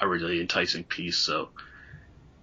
a 0.00 0.08
really 0.08 0.40
enticing 0.40 0.84
piece. 0.84 1.18
So 1.18 1.50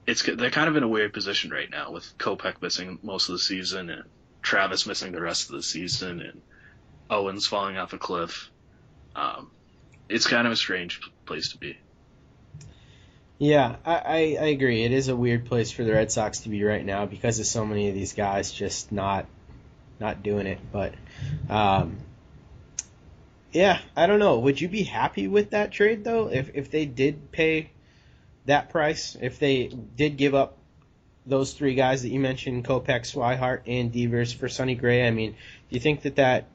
it's 0.08 0.24
they're 0.24 0.52
kind 0.52 0.70
of 0.70 0.76
in 0.76 0.84
a 0.84 0.88
weird 0.88 1.14
position 1.14 1.52
right 1.52 1.70
now 1.70 1.92
with 1.92 2.18
Kopech 2.18 2.62
missing 2.62 3.00
most 3.02 3.30
of 3.30 3.34
the 3.34 3.40
season 3.40 3.90
and 3.90 4.04
Travis 4.42 4.86
missing 4.86 5.12
the 5.12 5.22
rest 5.22 5.50
of 5.50 5.56
the 5.56 5.64
season 5.64 6.22
and 6.22 6.42
Owens 7.10 7.48
falling 7.48 7.78
off 7.78 7.94
a 7.94 7.98
cliff. 7.98 8.50
Um, 9.16 9.50
it's 10.10 10.28
kind 10.28 10.46
of 10.46 10.54
a 10.54 10.56
strange 10.56 11.00
place 11.26 11.52
to 11.52 11.58
be. 11.58 11.78
Yeah, 13.38 13.76
I, 13.86 13.96
I, 13.96 14.18
I 14.40 14.46
agree. 14.48 14.84
It 14.84 14.92
is 14.92 15.10
a 15.10 15.16
weird 15.16 15.46
place 15.46 15.72
for 15.72 15.84
the 15.84 15.92
Red 15.92 16.12
Sox 16.12 16.42
to 16.42 16.50
be 16.50 16.64
right 16.64 16.86
now 16.86 17.06
because 17.06 17.40
of 17.40 17.46
so 17.46 17.66
many 17.66 17.90
of 17.90 17.96
these 17.96 18.14
guys 18.14 18.52
just 18.52 18.92
not 18.92 19.26
not 20.00 20.24
doing 20.24 20.48
it. 20.48 20.60
But 20.72 20.94
um, 21.50 21.98
yeah, 23.56 23.80
I 23.96 24.06
don't 24.06 24.20
know. 24.20 24.40
Would 24.40 24.60
you 24.60 24.68
be 24.68 24.84
happy 24.84 25.30
with 25.30 25.52
that 25.52 25.72
trade 25.72 26.04
though? 26.04 26.30
If 26.30 26.52
if 26.56 26.70
they 26.72 26.86
did 26.86 27.32
pay 27.32 27.72
that 28.46 28.70
price, 28.70 29.16
if 29.20 29.40
they 29.40 29.68
did 29.68 30.18
give 30.18 30.36
up 30.36 30.58
those 31.26 31.54
three 31.54 31.74
guys 31.74 32.02
that 32.02 32.10
you 32.10 32.20
mentioned, 32.20 32.66
Kopech, 32.66 33.06
Swihart, 33.06 33.62
and 33.66 33.94
Devers 33.94 34.34
for 34.34 34.50
Sonny 34.50 34.76
Gray, 34.76 35.08
I 35.08 35.12
mean, 35.12 35.32
do 35.32 35.38
you 35.70 35.80
think 35.80 36.02
that 36.02 36.18
that 36.18 36.50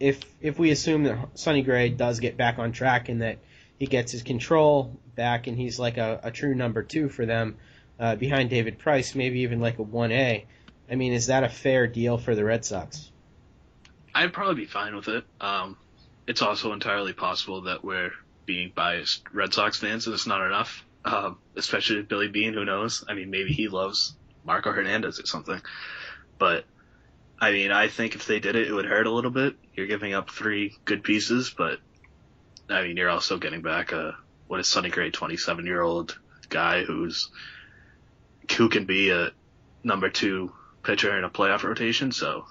if 0.00 0.20
if 0.40 0.58
we 0.58 0.72
assume 0.72 1.04
that 1.04 1.38
Sonny 1.38 1.62
Gray 1.62 1.88
does 1.88 2.18
get 2.18 2.36
back 2.36 2.58
on 2.58 2.72
track 2.72 3.08
and 3.08 3.22
that 3.22 3.38
he 3.78 3.86
gets 3.86 4.10
his 4.10 4.24
control 4.24 4.98
back 5.14 5.46
and 5.46 5.56
he's 5.56 5.78
like 5.78 5.98
a, 5.98 6.20
a 6.24 6.30
true 6.32 6.54
number 6.56 6.82
two 6.82 7.08
for 7.08 7.26
them 7.26 7.58
uh, 8.00 8.16
behind 8.16 8.50
David 8.50 8.80
Price, 8.80 9.14
maybe 9.14 9.40
even 9.42 9.60
like 9.60 9.78
a 9.78 9.84
one 9.84 10.10
A. 10.10 10.44
I 10.90 10.94
mean, 10.96 11.12
is 11.12 11.28
that 11.28 11.44
a 11.44 11.48
fair 11.48 11.86
deal 11.86 12.18
for 12.18 12.34
the 12.34 12.44
Red 12.44 12.64
Sox? 12.64 13.08
I'd 14.12 14.32
probably 14.32 14.64
be 14.64 14.66
fine 14.66 14.96
with 14.96 15.06
it. 15.06 15.24
Um, 15.40 15.76
it's 16.28 16.42
also 16.42 16.74
entirely 16.74 17.14
possible 17.14 17.62
that 17.62 17.82
we're 17.82 18.12
being 18.44 18.70
biased 18.74 19.22
Red 19.32 19.54
Sox 19.54 19.78
fans 19.78 20.06
and 20.06 20.14
it's 20.14 20.26
not 20.26 20.46
enough. 20.46 20.84
Um, 21.04 21.38
especially 21.56 22.02
Billy 22.02 22.28
Beane, 22.28 22.52
who 22.52 22.66
knows? 22.66 23.02
I 23.08 23.14
mean, 23.14 23.30
maybe 23.30 23.52
he 23.52 23.68
loves 23.68 24.14
Marco 24.44 24.70
Hernandez 24.70 25.18
or 25.18 25.26
something. 25.26 25.60
But 26.38 26.66
I 27.40 27.52
mean, 27.52 27.72
I 27.72 27.88
think 27.88 28.14
if 28.14 28.26
they 28.26 28.40
did 28.40 28.56
it, 28.56 28.68
it 28.68 28.72
would 28.72 28.84
hurt 28.84 29.06
a 29.06 29.10
little 29.10 29.30
bit. 29.30 29.56
You're 29.74 29.86
giving 29.86 30.12
up 30.12 30.30
three 30.30 30.76
good 30.84 31.02
pieces, 31.02 31.54
but 31.56 31.78
I 32.68 32.82
mean, 32.82 32.98
you're 32.98 33.08
also 33.08 33.38
getting 33.38 33.62
back 33.62 33.92
a 33.92 34.14
what 34.48 34.60
is 34.60 34.68
Sonny 34.68 34.90
Gray, 34.90 35.10
27 35.10 35.64
year 35.64 35.80
old 35.80 36.18
guy 36.50 36.84
who's 36.84 37.30
who 38.56 38.68
can 38.68 38.84
be 38.84 39.10
a 39.10 39.30
number 39.82 40.10
two 40.10 40.52
pitcher 40.82 41.16
in 41.16 41.24
a 41.24 41.30
playoff 41.30 41.62
rotation. 41.62 42.12
So, 42.12 42.44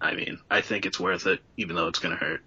I 0.00 0.14
mean, 0.14 0.40
I 0.50 0.60
think 0.60 0.86
it's 0.86 0.98
worth 0.98 1.26
it, 1.28 1.40
even 1.56 1.76
though 1.76 1.86
it's 1.86 2.00
going 2.00 2.16
to 2.16 2.24
hurt. 2.24 2.42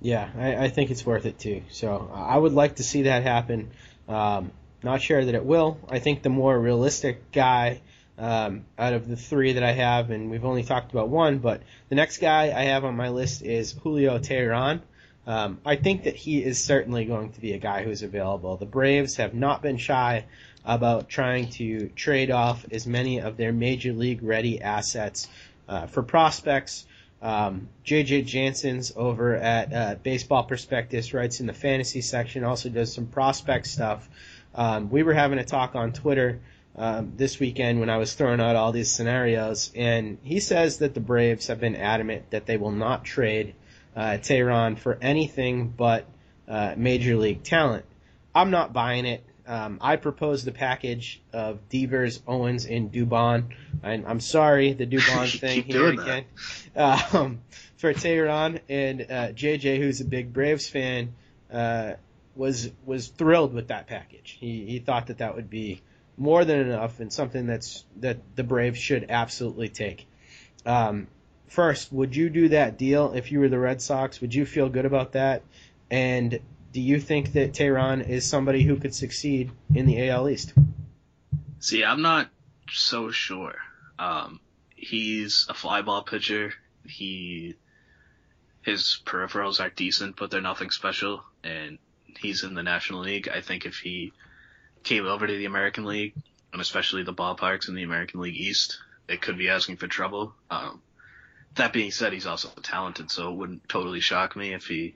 Yeah, 0.00 0.28
I, 0.38 0.56
I 0.66 0.68
think 0.68 0.90
it's 0.90 1.04
worth 1.04 1.26
it 1.26 1.38
too. 1.38 1.62
So 1.70 2.10
I 2.14 2.36
would 2.36 2.52
like 2.52 2.76
to 2.76 2.84
see 2.84 3.02
that 3.02 3.22
happen. 3.22 3.70
Um, 4.08 4.52
not 4.82 5.02
sure 5.02 5.24
that 5.24 5.34
it 5.34 5.44
will. 5.44 5.78
I 5.88 5.98
think 5.98 6.22
the 6.22 6.28
more 6.28 6.58
realistic 6.58 7.32
guy 7.32 7.80
um, 8.16 8.64
out 8.78 8.92
of 8.92 9.08
the 9.08 9.16
three 9.16 9.52
that 9.52 9.62
I 9.62 9.72
have, 9.72 10.10
and 10.10 10.30
we've 10.30 10.44
only 10.44 10.62
talked 10.62 10.92
about 10.92 11.08
one, 11.08 11.38
but 11.38 11.62
the 11.88 11.94
next 11.94 12.18
guy 12.18 12.44
I 12.44 12.64
have 12.64 12.84
on 12.84 12.96
my 12.96 13.08
list 13.08 13.42
is 13.42 13.72
Julio 13.72 14.18
Teheran. 14.18 14.80
Um, 15.26 15.58
I 15.64 15.76
think 15.76 16.04
that 16.04 16.16
he 16.16 16.42
is 16.42 16.62
certainly 16.62 17.04
going 17.04 17.32
to 17.32 17.40
be 17.40 17.52
a 17.52 17.58
guy 17.58 17.84
who's 17.84 18.02
available. 18.02 18.56
The 18.56 18.66
Braves 18.66 19.16
have 19.16 19.34
not 19.34 19.62
been 19.62 19.76
shy 19.76 20.24
about 20.64 21.08
trying 21.08 21.50
to 21.50 21.88
trade 21.90 22.30
off 22.30 22.64
as 22.72 22.86
many 22.86 23.20
of 23.20 23.36
their 23.36 23.52
major 23.52 23.92
league 23.92 24.22
ready 24.22 24.60
assets 24.60 25.28
uh, 25.68 25.86
for 25.86 26.02
prospects. 26.02 26.86
Um, 27.20 27.68
JJ 27.84 28.26
Jansen's 28.26 28.92
over 28.94 29.34
at 29.34 29.72
uh, 29.72 29.94
Baseball 30.02 30.44
Prospectus 30.44 31.12
writes 31.12 31.40
in 31.40 31.46
the 31.46 31.52
fantasy 31.52 32.00
section, 32.00 32.44
also 32.44 32.68
does 32.68 32.92
some 32.92 33.06
prospect 33.06 33.66
stuff. 33.66 34.08
Um, 34.54 34.90
we 34.90 35.02
were 35.02 35.14
having 35.14 35.38
a 35.38 35.44
talk 35.44 35.74
on 35.74 35.92
Twitter 35.92 36.40
um, 36.76 37.14
this 37.16 37.40
weekend 37.40 37.80
when 37.80 37.90
I 37.90 37.96
was 37.96 38.14
throwing 38.14 38.40
out 38.40 38.54
all 38.54 38.70
these 38.70 38.90
scenarios, 38.90 39.72
and 39.74 40.18
he 40.22 40.38
says 40.38 40.78
that 40.78 40.94
the 40.94 41.00
Braves 41.00 41.48
have 41.48 41.60
been 41.60 41.74
adamant 41.74 42.30
that 42.30 42.46
they 42.46 42.56
will 42.56 42.72
not 42.72 43.04
trade 43.04 43.54
uh, 43.96 44.18
Teheran 44.20 44.78
for 44.78 44.96
anything 45.02 45.68
but 45.76 46.06
uh, 46.46 46.74
major 46.76 47.16
league 47.16 47.42
talent. 47.42 47.84
I'm 48.34 48.50
not 48.50 48.72
buying 48.72 49.06
it. 49.06 49.24
Um, 49.48 49.78
I 49.80 49.96
proposed 49.96 50.44
the 50.44 50.52
package 50.52 51.22
of 51.32 51.70
Devers, 51.70 52.20
Owens, 52.26 52.66
and 52.66 52.92
Dubon. 52.92 53.54
And 53.82 54.06
I'm 54.06 54.20
sorry, 54.20 54.74
the 54.74 54.86
Dubon 54.94 55.40
thing 55.40 55.62
here 55.62 55.88
again. 55.88 56.24
Um, 56.76 57.40
for 57.78 57.94
Teheran 57.94 58.60
and 58.68 59.00
uh, 59.00 59.32
JJ, 59.32 59.78
who's 59.78 60.02
a 60.02 60.04
big 60.04 60.34
Braves 60.34 60.68
fan, 60.68 61.14
uh, 61.50 61.94
was 62.36 62.70
was 62.84 63.08
thrilled 63.08 63.54
with 63.54 63.68
that 63.68 63.86
package. 63.86 64.36
He 64.38 64.66
he 64.66 64.78
thought 64.80 65.06
that 65.06 65.18
that 65.18 65.34
would 65.34 65.48
be 65.48 65.80
more 66.18 66.44
than 66.44 66.60
enough 66.60 67.00
and 67.00 67.10
something 67.10 67.46
that's 67.46 67.84
that 67.96 68.18
the 68.36 68.44
Braves 68.44 68.78
should 68.78 69.06
absolutely 69.08 69.70
take. 69.70 70.06
Um, 70.66 71.06
first, 71.46 71.90
would 71.90 72.14
you 72.14 72.28
do 72.28 72.50
that 72.50 72.76
deal 72.76 73.12
if 73.14 73.32
you 73.32 73.40
were 73.40 73.48
the 73.48 73.58
Red 73.58 73.80
Sox? 73.80 74.20
Would 74.20 74.34
you 74.34 74.44
feel 74.44 74.68
good 74.68 74.84
about 74.84 75.12
that? 75.12 75.42
And 75.90 76.38
do 76.78 76.84
you 76.84 77.00
think 77.00 77.32
that 77.32 77.54
Teheran 77.54 78.08
is 78.08 78.24
somebody 78.24 78.62
who 78.62 78.76
could 78.76 78.94
succeed 78.94 79.50
in 79.74 79.84
the 79.84 80.10
AL 80.10 80.28
East? 80.28 80.54
See, 81.58 81.82
I'm 81.82 82.02
not 82.02 82.30
so 82.70 83.10
sure. 83.10 83.56
Um, 83.98 84.38
he's 84.76 85.46
a 85.48 85.54
fly 85.54 85.82
ball 85.82 86.04
pitcher. 86.04 86.52
He 86.86 87.56
his 88.62 89.00
peripherals 89.04 89.58
are 89.58 89.70
decent, 89.70 90.14
but 90.14 90.30
they're 90.30 90.40
nothing 90.40 90.70
special. 90.70 91.24
And 91.42 91.78
he's 92.16 92.44
in 92.44 92.54
the 92.54 92.62
National 92.62 93.00
League. 93.00 93.28
I 93.28 93.40
think 93.40 93.66
if 93.66 93.78
he 93.78 94.12
came 94.84 95.04
over 95.04 95.26
to 95.26 95.36
the 95.36 95.46
American 95.46 95.84
League, 95.84 96.14
and 96.52 96.62
especially 96.62 97.02
the 97.02 97.12
ballparks 97.12 97.68
in 97.68 97.74
the 97.74 97.82
American 97.82 98.20
League 98.20 98.36
East, 98.36 98.78
it 99.08 99.20
could 99.20 99.36
be 99.36 99.48
asking 99.48 99.78
for 99.78 99.88
trouble. 99.88 100.32
Um, 100.48 100.80
that 101.56 101.72
being 101.72 101.90
said, 101.90 102.12
he's 102.12 102.26
also 102.26 102.50
talented, 102.62 103.10
so 103.10 103.32
it 103.32 103.36
wouldn't 103.36 103.68
totally 103.68 103.98
shock 103.98 104.36
me 104.36 104.54
if 104.54 104.68
he 104.68 104.94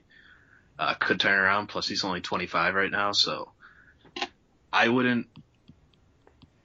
uh, 0.77 0.93
could 0.95 1.19
turn 1.19 1.39
around. 1.39 1.67
Plus, 1.67 1.87
he's 1.87 2.03
only 2.03 2.21
25 2.21 2.75
right 2.75 2.91
now, 2.91 3.11
so 3.11 3.51
I 4.71 4.87
wouldn't. 4.87 5.27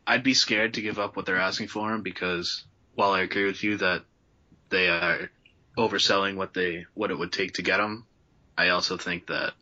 I'd 0.06 0.22
be 0.22 0.34
scared 0.34 0.74
to 0.74 0.82
give 0.82 0.98
up 0.98 1.16
what 1.16 1.26
they're 1.26 1.36
asking 1.36 1.68
for 1.68 1.92
him 1.92 2.02
because 2.02 2.64
while 2.94 3.12
I 3.12 3.20
agree 3.20 3.44
with 3.44 3.62
you 3.62 3.76
that 3.78 4.04
they 4.70 4.88
are 4.88 5.30
overselling 5.76 6.36
what 6.36 6.54
they 6.54 6.86
what 6.94 7.11
it 7.11 7.18
would 7.18 7.32
take 7.32 7.54
to 7.54 7.62
get 7.62 7.80
him, 7.80 8.06
I 8.56 8.70
also 8.70 8.96
think 8.96 9.26
that 9.26 9.52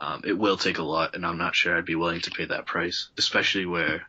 um, 0.00 0.22
it 0.24 0.38
will 0.38 0.56
take 0.56 0.78
a 0.78 0.82
lot, 0.82 1.14
and 1.14 1.26
I'm 1.26 1.38
not 1.38 1.56
sure 1.56 1.76
I'd 1.76 1.84
be 1.84 1.94
willing 1.94 2.20
to 2.22 2.30
pay 2.30 2.44
that 2.44 2.66
price, 2.66 3.08
especially 3.18 3.66
where 3.66 4.06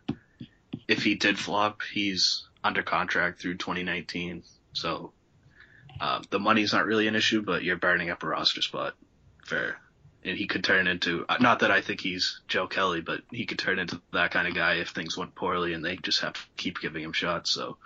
if 0.87 1.03
he 1.03 1.15
did 1.15 1.39
flop, 1.39 1.81
he's 1.81 2.47
under 2.63 2.83
contract 2.83 3.41
through 3.41 3.57
2019, 3.57 4.43
so 4.73 5.11
um, 5.99 6.23
the 6.29 6.39
money's 6.39 6.73
not 6.73 6.85
really 6.85 7.07
an 7.07 7.15
issue, 7.15 7.41
but 7.41 7.63
you're 7.63 7.77
burning 7.77 8.09
up 8.09 8.23
a 8.23 8.27
roster 8.27 8.61
spot 8.61 8.95
for 9.45 9.77
and 10.23 10.37
he 10.37 10.47
could 10.47 10.63
turn 10.63 10.87
into 10.87 11.23
uh, 11.29 11.37
not 11.39 11.59
that 11.59 11.71
I 11.71 11.81
think 11.81 12.01
he's 12.01 12.41
Joe 12.47 12.67
Kelly, 12.67 13.01
but 13.01 13.21
he 13.31 13.45
could 13.45 13.59
turn 13.59 13.79
into 13.79 14.01
that 14.11 14.31
kind 14.31 14.47
of 14.47 14.55
guy 14.55 14.75
if 14.75 14.89
things 14.89 15.15
went 15.17 15.35
poorly 15.35 15.73
and 15.73 15.85
they 15.85 15.95
just 15.97 16.21
have 16.21 16.33
to 16.33 16.41
keep 16.57 16.79
giving 16.79 17.03
him 17.03 17.13
shots. 17.13 17.51
So 17.51 17.77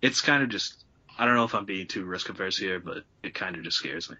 it's 0.00 0.20
kind 0.20 0.42
of 0.42 0.50
just 0.50 0.74
I 1.18 1.24
don't 1.24 1.34
know 1.34 1.44
if 1.44 1.54
I'm 1.54 1.64
being 1.64 1.86
too 1.86 2.04
risk 2.04 2.28
averse 2.28 2.56
here, 2.58 2.78
but 2.80 3.04
it 3.22 3.34
kind 3.34 3.56
of 3.56 3.62
just 3.62 3.78
scares 3.78 4.08
me. 4.10 4.16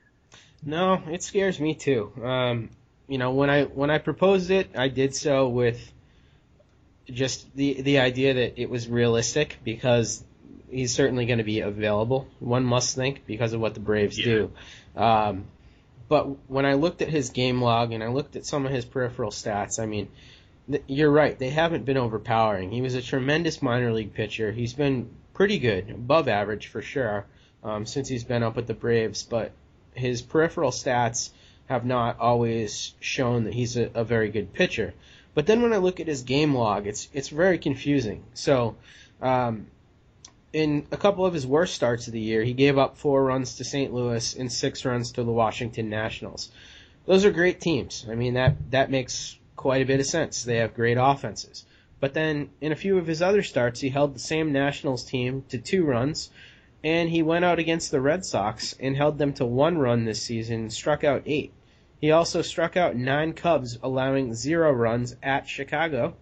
No, 0.64 1.02
it 1.10 1.22
scares 1.22 1.58
me 1.60 1.74
too. 1.74 2.12
Um, 2.22 2.70
you 3.08 3.18
know, 3.18 3.32
when 3.32 3.50
I 3.50 3.64
when 3.64 3.90
I 3.90 3.98
proposed 3.98 4.50
it, 4.50 4.70
I 4.76 4.88
did 4.88 5.14
so 5.14 5.48
with 5.48 5.92
just 7.10 7.54
the 7.54 7.82
the 7.82 7.98
idea 7.98 8.34
that 8.34 8.60
it 8.60 8.70
was 8.70 8.88
realistic 8.88 9.58
because 9.64 10.22
he's 10.70 10.94
certainly 10.94 11.26
going 11.26 11.38
to 11.38 11.44
be 11.44 11.60
available. 11.60 12.28
One 12.38 12.64
must 12.64 12.94
think 12.94 13.26
because 13.26 13.52
of 13.52 13.60
what 13.60 13.74
the 13.74 13.80
Braves 13.80 14.18
Yeah. 14.18 14.24
do. 14.24 14.52
Um, 14.96 15.44
but 16.12 16.50
when 16.50 16.66
I 16.66 16.74
looked 16.74 17.00
at 17.00 17.08
his 17.08 17.30
game 17.30 17.62
log 17.62 17.90
and 17.90 18.04
I 18.04 18.08
looked 18.08 18.36
at 18.36 18.44
some 18.44 18.66
of 18.66 18.70
his 18.70 18.84
peripheral 18.84 19.30
stats, 19.30 19.80
I 19.80 19.86
mean, 19.86 20.08
th- 20.70 20.84
you're 20.86 21.10
right. 21.10 21.38
They 21.38 21.48
haven't 21.48 21.86
been 21.86 21.96
overpowering. 21.96 22.70
He 22.70 22.82
was 22.82 22.94
a 22.94 23.00
tremendous 23.00 23.62
minor 23.62 23.94
league 23.94 24.12
pitcher. 24.12 24.52
He's 24.52 24.74
been 24.74 25.08
pretty 25.32 25.58
good, 25.58 25.88
above 25.88 26.28
average 26.28 26.66
for 26.66 26.82
sure, 26.82 27.24
um, 27.64 27.86
since 27.86 28.08
he's 28.08 28.24
been 28.24 28.42
up 28.42 28.56
with 28.56 28.66
the 28.66 28.74
Braves. 28.74 29.22
But 29.22 29.52
his 29.94 30.20
peripheral 30.20 30.70
stats 30.70 31.30
have 31.70 31.86
not 31.86 32.20
always 32.20 32.92
shown 33.00 33.44
that 33.44 33.54
he's 33.54 33.78
a, 33.78 33.88
a 33.94 34.04
very 34.04 34.28
good 34.28 34.52
pitcher. 34.52 34.92
But 35.32 35.46
then 35.46 35.62
when 35.62 35.72
I 35.72 35.78
look 35.78 35.98
at 35.98 36.08
his 36.08 36.24
game 36.24 36.54
log, 36.54 36.86
it's 36.86 37.08
it's 37.14 37.30
very 37.30 37.56
confusing. 37.56 38.22
So, 38.34 38.76
um, 39.22 39.68
in 40.52 40.86
a 40.92 40.96
couple 40.96 41.24
of 41.24 41.32
his 41.32 41.46
worst 41.46 41.74
starts 41.74 42.06
of 42.06 42.12
the 42.12 42.20
year, 42.20 42.42
he 42.42 42.52
gave 42.52 42.76
up 42.76 42.98
four 42.98 43.24
runs 43.24 43.56
to 43.56 43.64
St. 43.64 43.92
Louis 43.92 44.34
and 44.34 44.52
six 44.52 44.84
runs 44.84 45.12
to 45.12 45.24
the 45.24 45.32
Washington 45.32 45.88
Nationals. 45.88 46.50
Those 47.06 47.24
are 47.24 47.30
great 47.30 47.60
teams. 47.60 48.06
I 48.10 48.14
mean 48.14 48.34
that 48.34 48.70
that 48.70 48.90
makes 48.90 49.38
quite 49.56 49.82
a 49.82 49.86
bit 49.86 50.00
of 50.00 50.06
sense. 50.06 50.44
They 50.44 50.58
have 50.58 50.74
great 50.74 50.98
offenses. 51.00 51.64
But 52.00 52.14
then 52.14 52.50
in 52.60 52.72
a 52.72 52.76
few 52.76 52.98
of 52.98 53.06
his 53.06 53.22
other 53.22 53.42
starts, 53.42 53.80
he 53.80 53.88
held 53.88 54.14
the 54.14 54.18
same 54.18 54.52
Nationals 54.52 55.04
team 55.04 55.44
to 55.48 55.58
two 55.58 55.84
runs, 55.84 56.30
and 56.82 57.08
he 57.08 57.22
went 57.22 57.44
out 57.44 57.60
against 57.60 57.90
the 57.90 58.00
Red 58.00 58.24
Sox 58.24 58.74
and 58.80 58.96
held 58.96 59.18
them 59.18 59.32
to 59.34 59.46
one 59.46 59.78
run 59.78 60.04
this 60.04 60.20
season, 60.20 60.68
struck 60.68 61.04
out 61.04 61.22
eight. 61.26 61.52
He 62.00 62.10
also 62.10 62.42
struck 62.42 62.76
out 62.76 62.96
nine 62.96 63.32
Cubs, 63.32 63.78
allowing 63.82 64.34
zero 64.34 64.72
runs 64.72 65.14
at 65.22 65.48
Chicago, 65.48 66.16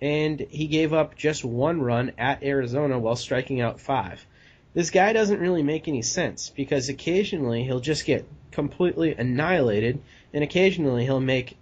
and 0.00 0.40
he 0.40 0.66
gave 0.66 0.92
up 0.92 1.14
just 1.16 1.44
one 1.44 1.80
run 1.80 2.12
at 2.18 2.42
Arizona 2.42 2.98
while 2.98 3.16
striking 3.16 3.60
out 3.60 3.80
five. 3.80 4.24
This 4.72 4.90
guy 4.90 5.12
doesn't 5.12 5.40
really 5.40 5.62
make 5.62 5.88
any 5.88 6.02
sense 6.02 6.50
because 6.50 6.88
occasionally 6.88 7.64
he'll 7.64 7.80
just 7.80 8.04
get 8.06 8.26
completely 8.52 9.14
annihilated, 9.14 10.00
and 10.32 10.44
occasionally 10.44 11.04
he'll 11.04 11.20
make 11.20 11.56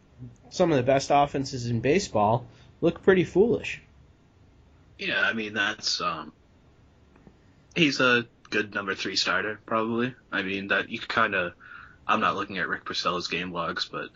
some 0.51 0.71
of 0.71 0.77
the 0.77 0.83
best 0.83 1.11
offenses 1.13 1.67
in 1.67 1.81
baseball 1.81 2.47
look 2.81 3.03
pretty 3.03 3.25
foolish. 3.25 3.81
Yeah, 4.99 5.21
I 5.21 5.33
mean 5.33 5.55
that's 5.55 6.01
um, 6.01 6.33
he's 7.75 8.01
a 8.01 8.27
good 8.51 8.75
number 8.75 8.95
three 8.95 9.17
starter 9.17 9.61
probably. 9.65 10.15
I 10.33 10.43
mean 10.43 10.69
that 10.69 10.89
you 10.91 10.99
kind 10.99 11.35
of. 11.35 11.53
I'm 12.07 12.21
not 12.21 12.37
looking 12.37 12.57
at 12.57 12.69
Rick 12.69 12.87
Porcello's 12.87 13.29
game 13.29 13.53
logs, 13.53 13.85
but 13.85 14.09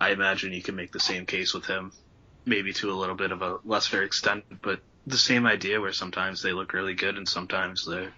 I 0.00 0.10
imagine 0.10 0.54
you 0.54 0.62
can 0.62 0.76
make 0.76 0.92
the 0.92 1.00
same 1.00 1.26
case 1.26 1.52
with 1.52 1.66
him, 1.66 1.92
maybe 2.44 2.72
to 2.74 2.90
a 2.90 2.94
little 2.94 3.14
bit 3.14 3.32
of 3.32 3.42
a 3.42 3.58
lesser 3.64 4.02
extent, 4.02 4.44
but 4.62 4.80
the 5.06 5.18
same 5.18 5.46
idea 5.46 5.80
where 5.80 5.92
sometimes 5.92 6.42
they 6.42 6.52
look 6.52 6.72
really 6.72 6.94
good 6.94 7.16
and 7.16 7.28
sometimes 7.28 7.86
they're 7.86 8.12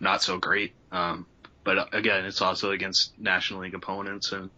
not 0.00 0.22
so 0.22 0.38
great. 0.38 0.74
Um, 0.92 1.26
but 1.64 1.78
uh, 1.78 1.86
again, 1.92 2.24
it's 2.24 2.40
also 2.40 2.70
against 2.70 3.18
National 3.18 3.60
League 3.60 3.74
opponents 3.74 4.32
and 4.32 4.50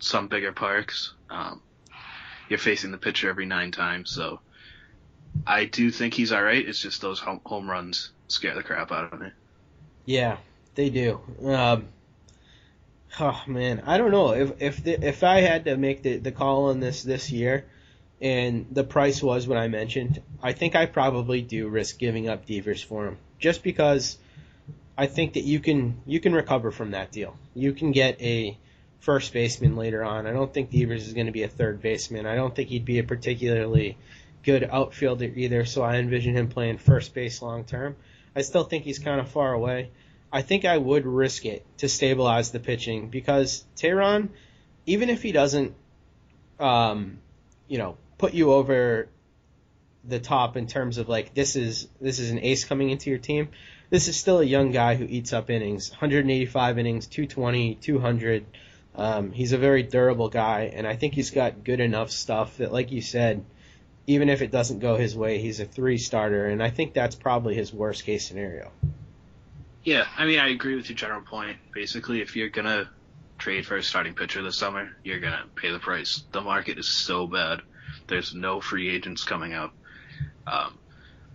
some 0.00 0.28
bigger 0.28 0.52
parks. 0.52 1.14
Um, 1.30 1.62
you're 2.48 2.58
facing 2.58 2.90
the 2.90 2.98
pitcher 2.98 3.30
every 3.30 3.46
nine 3.46 3.70
times, 3.70 4.10
so 4.10 4.40
I 5.46 5.64
do 5.64 5.90
think 5.90 6.14
he's 6.14 6.32
all 6.32 6.42
right. 6.42 6.66
It's 6.66 6.80
just 6.80 7.00
those 7.00 7.20
home, 7.20 7.70
runs 7.70 8.10
scare 8.28 8.54
the 8.54 8.62
crap 8.62 8.92
out 8.92 9.12
of 9.12 9.20
me. 9.20 9.28
Yeah, 10.04 10.36
they 10.74 10.90
do. 10.90 11.20
Um, 11.42 11.86
oh 13.18 13.42
man, 13.46 13.84
I 13.86 13.96
don't 13.96 14.10
know 14.10 14.32
if 14.32 14.60
if 14.60 14.84
the, 14.84 15.06
if 15.06 15.22
I 15.22 15.40
had 15.40 15.64
to 15.66 15.76
make 15.76 16.02
the 16.02 16.18
the 16.18 16.32
call 16.32 16.68
on 16.68 16.80
this 16.80 17.02
this 17.02 17.30
year, 17.30 17.66
and 18.22 18.66
the 18.70 18.84
price 18.84 19.20
was 19.20 19.48
what 19.48 19.58
I 19.58 19.66
mentioned, 19.66 20.22
I 20.40 20.52
think 20.52 20.76
I 20.76 20.86
probably 20.86 21.42
do 21.42 21.68
risk 21.68 21.98
giving 21.98 22.28
up 22.28 22.46
Devers 22.46 22.80
for 22.80 23.08
him, 23.08 23.18
just 23.40 23.64
because 23.64 24.16
I 24.96 25.06
think 25.06 25.32
that 25.34 25.42
you 25.42 25.58
can 25.58 26.00
you 26.06 26.20
can 26.20 26.32
recover 26.32 26.70
from 26.70 26.92
that 26.92 27.10
deal. 27.10 27.36
You 27.54 27.72
can 27.72 27.90
get 27.90 28.22
a 28.22 28.56
first 29.00 29.32
baseman 29.32 29.74
later 29.74 30.04
on. 30.04 30.28
I 30.28 30.32
don't 30.32 30.54
think 30.54 30.70
Devers 30.70 31.08
is 31.08 31.14
going 31.14 31.26
to 31.26 31.32
be 31.32 31.42
a 31.42 31.48
third 31.48 31.82
baseman. 31.82 32.24
I 32.24 32.36
don't 32.36 32.54
think 32.54 32.68
he'd 32.68 32.84
be 32.84 33.00
a 33.00 33.04
particularly 33.04 33.98
good 34.44 34.62
outfielder 34.70 35.24
either. 35.24 35.64
So 35.64 35.82
I 35.82 35.96
envision 35.96 36.36
him 36.36 36.48
playing 36.48 36.78
first 36.78 37.12
base 37.14 37.42
long 37.42 37.64
term. 37.64 37.96
I 38.36 38.42
still 38.42 38.62
think 38.62 38.84
he's 38.84 39.00
kind 39.00 39.20
of 39.20 39.28
far 39.28 39.52
away. 39.52 39.90
I 40.32 40.42
think 40.42 40.64
I 40.64 40.78
would 40.78 41.04
risk 41.04 41.44
it 41.44 41.66
to 41.78 41.88
stabilize 41.88 42.52
the 42.52 42.60
pitching 42.60 43.08
because 43.08 43.64
Teheran, 43.76 44.28
even 44.86 45.10
if 45.10 45.22
he 45.22 45.32
doesn't, 45.32 45.74
um, 46.60 47.18
you 47.66 47.78
know, 47.78 47.96
put 48.22 48.34
you 48.34 48.52
over 48.52 49.08
the 50.04 50.20
top 50.20 50.56
in 50.56 50.68
terms 50.68 50.98
of 50.98 51.08
like 51.08 51.34
this 51.34 51.56
is 51.56 51.88
this 52.00 52.20
is 52.20 52.30
an 52.30 52.38
ace 52.38 52.64
coming 52.64 52.90
into 52.90 53.10
your 53.10 53.18
team. 53.18 53.48
This 53.90 54.06
is 54.06 54.16
still 54.16 54.38
a 54.38 54.44
young 54.44 54.70
guy 54.70 54.94
who 54.94 55.04
eats 55.04 55.32
up 55.32 55.50
innings, 55.50 55.90
185 55.90 56.78
innings, 56.78 57.08
220, 57.08 57.74
200. 57.74 58.46
Um, 58.94 59.32
he's 59.32 59.50
a 59.50 59.58
very 59.58 59.82
durable 59.82 60.28
guy, 60.28 60.70
and 60.72 60.86
I 60.86 60.94
think 60.94 61.14
he's 61.14 61.32
got 61.32 61.64
good 61.64 61.80
enough 61.80 62.12
stuff 62.12 62.58
that, 62.58 62.72
like 62.72 62.92
you 62.92 63.02
said, 63.02 63.44
even 64.06 64.28
if 64.28 64.40
it 64.40 64.52
doesn't 64.52 64.78
go 64.78 64.94
his 64.96 65.16
way, 65.16 65.38
he's 65.38 65.58
a 65.58 65.64
three 65.64 65.98
starter, 65.98 66.46
and 66.46 66.62
I 66.62 66.70
think 66.70 66.94
that's 66.94 67.16
probably 67.16 67.56
his 67.56 67.72
worst 67.72 68.04
case 68.04 68.24
scenario. 68.24 68.70
Yeah, 69.82 70.06
I 70.16 70.26
mean, 70.26 70.38
I 70.38 70.50
agree 70.50 70.76
with 70.76 70.88
your 70.88 70.96
general 70.96 71.22
point. 71.22 71.56
Basically, 71.74 72.20
if 72.20 72.36
you're 72.36 72.50
gonna 72.50 72.88
trade 73.38 73.66
for 73.66 73.76
a 73.76 73.82
starting 73.82 74.14
pitcher 74.14 74.42
this 74.42 74.58
summer, 74.58 74.96
you're 75.02 75.18
gonna 75.18 75.44
pay 75.56 75.72
the 75.72 75.80
price. 75.80 76.22
The 76.30 76.40
market 76.40 76.78
is 76.78 76.88
so 76.88 77.26
bad. 77.26 77.62
There's 78.06 78.34
no 78.34 78.60
free 78.60 78.94
agents 78.94 79.24
coming 79.24 79.52
out. 79.52 79.72
Um, 80.46 80.78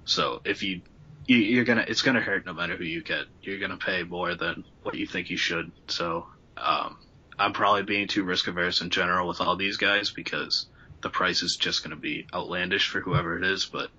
so 0.05 0.41
if 0.45 0.63
you, 0.63 0.81
you 1.25 1.37
you're 1.37 1.65
gonna, 1.65 1.85
it's 1.87 2.01
gonna 2.01 2.21
hurt 2.21 2.45
no 2.45 2.53
matter 2.53 2.75
who 2.75 2.83
you 2.83 3.03
get. 3.03 3.25
You're 3.41 3.59
gonna 3.59 3.77
pay 3.77 4.03
more 4.03 4.35
than 4.35 4.63
what 4.83 4.95
you 4.95 5.07
think 5.07 5.29
you 5.29 5.37
should. 5.37 5.71
So, 5.87 6.27
um, 6.55 6.97
I'm 7.39 7.53
probably 7.53 7.83
being 7.83 8.07
too 8.07 8.23
risk 8.23 8.47
averse 8.47 8.81
in 8.81 8.89
general 8.89 9.27
with 9.27 9.41
all 9.41 9.55
these 9.55 9.77
guys 9.77 10.09
because 10.09 10.65
the 11.01 11.09
price 11.09 11.43
is 11.43 11.55
just 11.55 11.83
gonna 11.83 11.95
be 11.95 12.27
outlandish 12.33 12.89
for 12.89 12.99
whoever 12.99 13.37
it 13.37 13.43
is, 13.43 13.65
but 13.65 13.89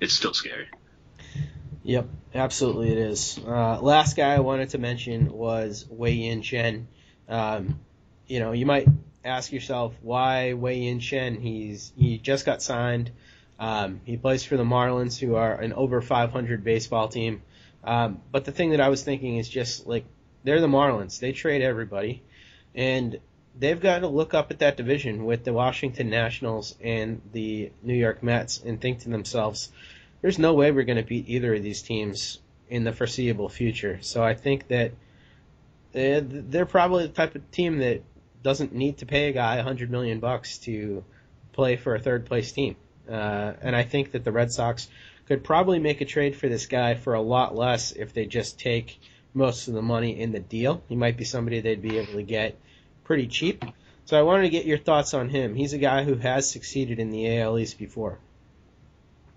it's 0.00 0.14
still 0.14 0.34
scary. 0.34 0.68
Yep, 1.82 2.08
absolutely 2.34 2.92
it 2.92 2.98
is. 2.98 3.38
Uh, 3.38 3.80
last 3.80 4.16
guy 4.16 4.34
I 4.34 4.40
wanted 4.40 4.70
to 4.70 4.78
mention 4.78 5.32
was 5.32 5.86
Wei 5.88 6.12
Yin 6.12 6.42
Chen. 6.42 6.88
Um, 7.28 7.80
you 8.26 8.40
know, 8.40 8.52
you 8.52 8.66
might 8.66 8.86
ask 9.24 9.52
yourself 9.52 9.94
why 10.02 10.54
Wei 10.54 10.78
Yin 10.78 11.00
Chen. 11.00 11.40
He's 11.40 11.92
he 11.96 12.18
just 12.18 12.46
got 12.46 12.62
signed. 12.62 13.10
Um, 13.58 14.00
he 14.04 14.16
plays 14.16 14.42
for 14.42 14.56
the 14.56 14.64
Marlins, 14.64 15.18
who 15.18 15.34
are 15.34 15.54
an 15.54 15.74
over 15.74 16.00
500 16.00 16.64
baseball 16.64 17.08
team. 17.08 17.42
Um, 17.84 18.20
but 18.32 18.44
the 18.44 18.52
thing 18.52 18.70
that 18.70 18.80
I 18.80 18.88
was 18.88 19.02
thinking 19.02 19.36
is 19.36 19.48
just 19.48 19.86
like 19.86 20.04
they're 20.44 20.60
the 20.60 20.66
Marlins. 20.66 21.18
They 21.18 21.32
trade 21.32 21.62
everybody, 21.62 22.22
and 22.74 23.20
they've 23.58 23.80
got 23.80 24.00
to 24.00 24.08
look 24.08 24.34
up 24.34 24.50
at 24.50 24.60
that 24.60 24.76
division 24.76 25.24
with 25.24 25.44
the 25.44 25.52
Washington 25.52 26.08
Nationals 26.08 26.76
and 26.82 27.20
the 27.32 27.70
New 27.82 27.94
York 27.94 28.22
Mets 28.22 28.62
and 28.62 28.80
think 28.80 29.00
to 29.00 29.10
themselves, 29.10 29.70
there's 30.22 30.38
no 30.38 30.54
way 30.54 30.70
we're 30.70 30.84
going 30.84 30.96
to 30.96 31.04
beat 31.04 31.28
either 31.28 31.54
of 31.54 31.62
these 31.62 31.82
teams 31.82 32.40
in 32.68 32.84
the 32.84 32.92
foreseeable 32.92 33.48
future. 33.48 33.98
So 34.00 34.22
I 34.22 34.34
think 34.34 34.68
that 34.68 34.92
they're, 35.92 36.20
they're 36.20 36.66
probably 36.66 37.06
the 37.06 37.12
type 37.12 37.34
of 37.34 37.50
team 37.50 37.78
that 37.78 38.02
doesn't 38.42 38.72
need 38.72 38.98
to 38.98 39.06
pay 39.06 39.28
a 39.28 39.32
guy 39.32 39.54
a 39.54 39.58
100 39.58 39.90
million 39.90 40.20
bucks 40.20 40.58
to 40.58 41.04
play 41.52 41.76
for 41.76 41.94
a 41.94 42.00
third 42.00 42.26
place 42.26 42.52
team. 42.52 42.76
Uh, 43.08 43.52
and 43.60 43.74
I 43.74 43.82
think 43.82 44.12
that 44.12 44.24
the 44.24 44.32
Red 44.32 44.52
Sox 44.52 44.88
could 45.26 45.44
probably 45.44 45.78
make 45.78 46.00
a 46.00 46.04
trade 46.04 46.36
for 46.36 46.48
this 46.48 46.66
guy 46.66 46.94
for 46.94 47.14
a 47.14 47.20
lot 47.20 47.54
less 47.54 47.92
if 47.92 48.12
they 48.12 48.26
just 48.26 48.58
take 48.58 48.98
most 49.34 49.68
of 49.68 49.74
the 49.74 49.82
money 49.82 50.20
in 50.20 50.32
the 50.32 50.40
deal. 50.40 50.82
He 50.88 50.96
might 50.96 51.16
be 51.16 51.24
somebody 51.24 51.60
they'd 51.60 51.82
be 51.82 51.98
able 51.98 52.14
to 52.14 52.22
get 52.22 52.58
pretty 53.04 53.26
cheap. 53.26 53.64
So 54.06 54.18
I 54.18 54.22
wanted 54.22 54.42
to 54.42 54.48
get 54.50 54.66
your 54.66 54.78
thoughts 54.78 55.14
on 55.14 55.28
him. 55.28 55.54
He's 55.54 55.72
a 55.72 55.78
guy 55.78 56.04
who 56.04 56.16
has 56.16 56.50
succeeded 56.50 56.98
in 56.98 57.10
the 57.10 57.38
AL 57.38 57.58
East 57.58 57.78
before. 57.78 58.18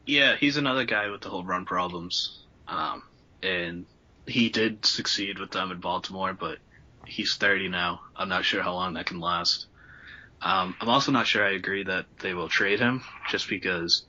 Yeah, 0.06 0.36
he's 0.36 0.58
another 0.58 0.86
guy 0.86 1.10
with 1.10 1.22
the 1.22 1.30
whole 1.30 1.44
run 1.44 1.66
problems. 1.66 2.40
Um, 2.68 3.04
and 3.42 3.86
he 4.26 4.50
did 4.50 4.86
succeed 4.86 5.40
with 5.40 5.52
them 5.52 5.72
in 5.72 5.80
Baltimore, 5.80 6.34
but 6.34 6.58
he's 7.06 7.36
30 7.36 7.70
now. 7.70 8.02
I'm 8.16 8.30
not 8.30 8.46
sure 8.46 8.62
how 8.62 8.74
long 8.74 8.94
that 8.94 9.06
can 9.06 9.20
last. 9.20 9.68
Um, 10.42 10.76
I'm 10.80 10.90
also 10.90 11.12
not 11.12 11.28
sure 11.28 11.46
I 11.46 11.54
agree 11.54 11.84
that 11.84 12.06
they 12.20 12.34
will 12.34 12.50
trade 12.50 12.80
him, 12.80 13.04
just 13.30 13.48
because 13.48 14.06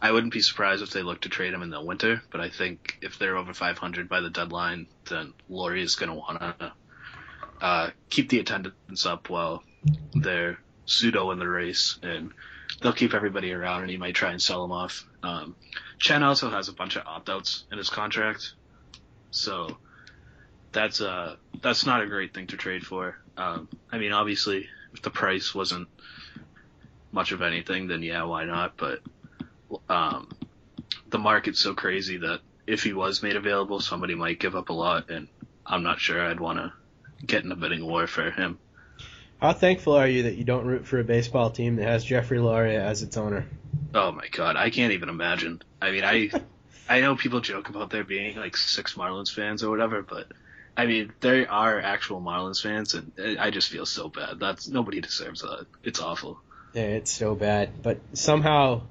I 0.00 0.10
wouldn't 0.10 0.32
be 0.32 0.40
surprised 0.40 0.82
if 0.82 0.90
they 0.90 1.02
look 1.02 1.20
to 1.22 1.28
trade 1.28 1.54
him 1.54 1.62
in 1.62 1.70
the 1.70 1.80
winter. 1.80 2.22
But 2.30 2.40
I 2.40 2.50
think 2.50 2.98
if 3.00 3.18
they're 3.18 3.36
over 3.36 3.54
500 3.54 4.08
by 4.08 4.20
the 4.20 4.30
deadline, 4.30 4.88
then 5.08 5.32
Loria 5.48 5.84
is 5.84 5.94
going 5.94 6.10
to 6.10 6.16
want 6.16 6.40
to 6.40 6.72
uh, 7.60 7.90
keep 8.10 8.28
the 8.28 8.40
attendance 8.40 9.06
up 9.06 9.30
while 9.30 9.62
they're 10.14 10.58
pseudo 10.84 11.30
in 11.30 11.38
the 11.38 11.48
race 11.48 11.98
and 12.02 12.32
they'll 12.80 12.92
keep 12.92 13.14
everybody 13.14 13.52
around 13.52 13.82
and 13.82 13.90
he 13.90 13.96
might 13.96 14.14
try 14.14 14.32
and 14.32 14.42
sell 14.42 14.62
them 14.62 14.72
off. 14.72 15.06
Um, 15.22 15.54
Chen 15.98 16.24
also 16.24 16.50
has 16.50 16.68
a 16.68 16.72
bunch 16.72 16.96
of 16.96 17.06
opt 17.06 17.30
outs 17.30 17.64
in 17.70 17.78
his 17.78 17.88
contract, 17.88 18.54
so 19.30 19.78
that's 20.72 21.00
uh 21.00 21.36
that's 21.60 21.86
not 21.86 22.02
a 22.02 22.06
great 22.06 22.34
thing 22.34 22.46
to 22.48 22.56
trade 22.56 22.84
for. 22.84 23.16
Um, 23.36 23.68
I 23.90 23.98
mean, 23.98 24.12
obviously, 24.12 24.68
if 24.92 25.02
the 25.02 25.10
price 25.10 25.54
wasn't 25.54 25.88
much 27.12 27.32
of 27.32 27.42
anything, 27.42 27.86
then 27.86 28.02
yeah, 28.02 28.24
why 28.24 28.44
not? 28.44 28.76
But 28.76 29.00
um, 29.88 30.30
the 31.08 31.18
market's 31.18 31.60
so 31.60 31.74
crazy 31.74 32.18
that 32.18 32.40
if 32.66 32.82
he 32.82 32.92
was 32.92 33.22
made 33.22 33.36
available, 33.36 33.80
somebody 33.80 34.14
might 34.14 34.40
give 34.40 34.56
up 34.56 34.70
a 34.70 34.72
lot, 34.72 35.10
and 35.10 35.28
I'm 35.66 35.82
not 35.82 36.00
sure 36.00 36.20
I'd 36.20 36.40
want 36.40 36.58
to 36.58 36.72
get 37.24 37.44
in 37.44 37.52
a 37.52 37.56
bidding 37.56 37.86
war 37.86 38.06
for 38.06 38.30
him. 38.30 38.58
How 39.40 39.52
thankful 39.52 39.94
are 39.94 40.06
you 40.06 40.24
that 40.24 40.36
you 40.36 40.44
don't 40.44 40.66
root 40.66 40.86
for 40.86 41.00
a 41.00 41.04
baseball 41.04 41.50
team 41.50 41.76
that 41.76 41.86
has 41.86 42.04
Jeffrey 42.04 42.38
Loria 42.38 42.82
as 42.84 43.02
its 43.02 43.16
owner? 43.16 43.46
Oh 43.94 44.12
my 44.12 44.28
god, 44.28 44.56
I 44.56 44.70
can't 44.70 44.92
even 44.92 45.08
imagine. 45.08 45.62
I 45.80 45.90
mean, 45.90 46.04
I 46.04 46.30
I 46.88 47.00
know 47.00 47.16
people 47.16 47.40
joke 47.40 47.68
about 47.68 47.90
there 47.90 48.04
being 48.04 48.36
like 48.36 48.56
six 48.56 48.94
Marlins 48.94 49.32
fans 49.32 49.62
or 49.62 49.70
whatever, 49.70 50.02
but 50.02 50.28
I 50.76 50.86
mean, 50.86 51.12
there 51.20 51.50
are 51.50 51.80
actual 51.80 52.20
Marlins 52.20 52.62
fans, 52.62 52.94
and 52.94 53.12
I 53.38 53.50
just 53.50 53.68
feel 53.68 53.86
so 53.86 54.08
bad. 54.08 54.40
That's 54.40 54.68
nobody 54.68 55.00
deserves 55.00 55.42
that. 55.42 55.66
It's 55.82 56.00
awful. 56.00 56.40
Yeah, 56.72 56.82
it's 56.82 57.10
so 57.10 57.34
bad. 57.34 57.82
But 57.82 58.00
somehow 58.14 58.82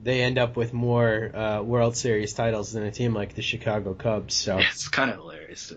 they 0.00 0.22
end 0.22 0.38
up 0.38 0.56
with 0.56 0.72
more 0.72 1.34
uh, 1.34 1.62
World 1.62 1.96
Series 1.96 2.32
titles 2.32 2.72
than 2.72 2.84
a 2.84 2.90
team 2.90 3.14
like 3.14 3.34
the 3.34 3.42
Chicago 3.42 3.94
Cubs. 3.94 4.34
So 4.34 4.58
It's 4.70 4.88
kind 4.88 5.10
of 5.10 5.16
hilarious 5.16 5.72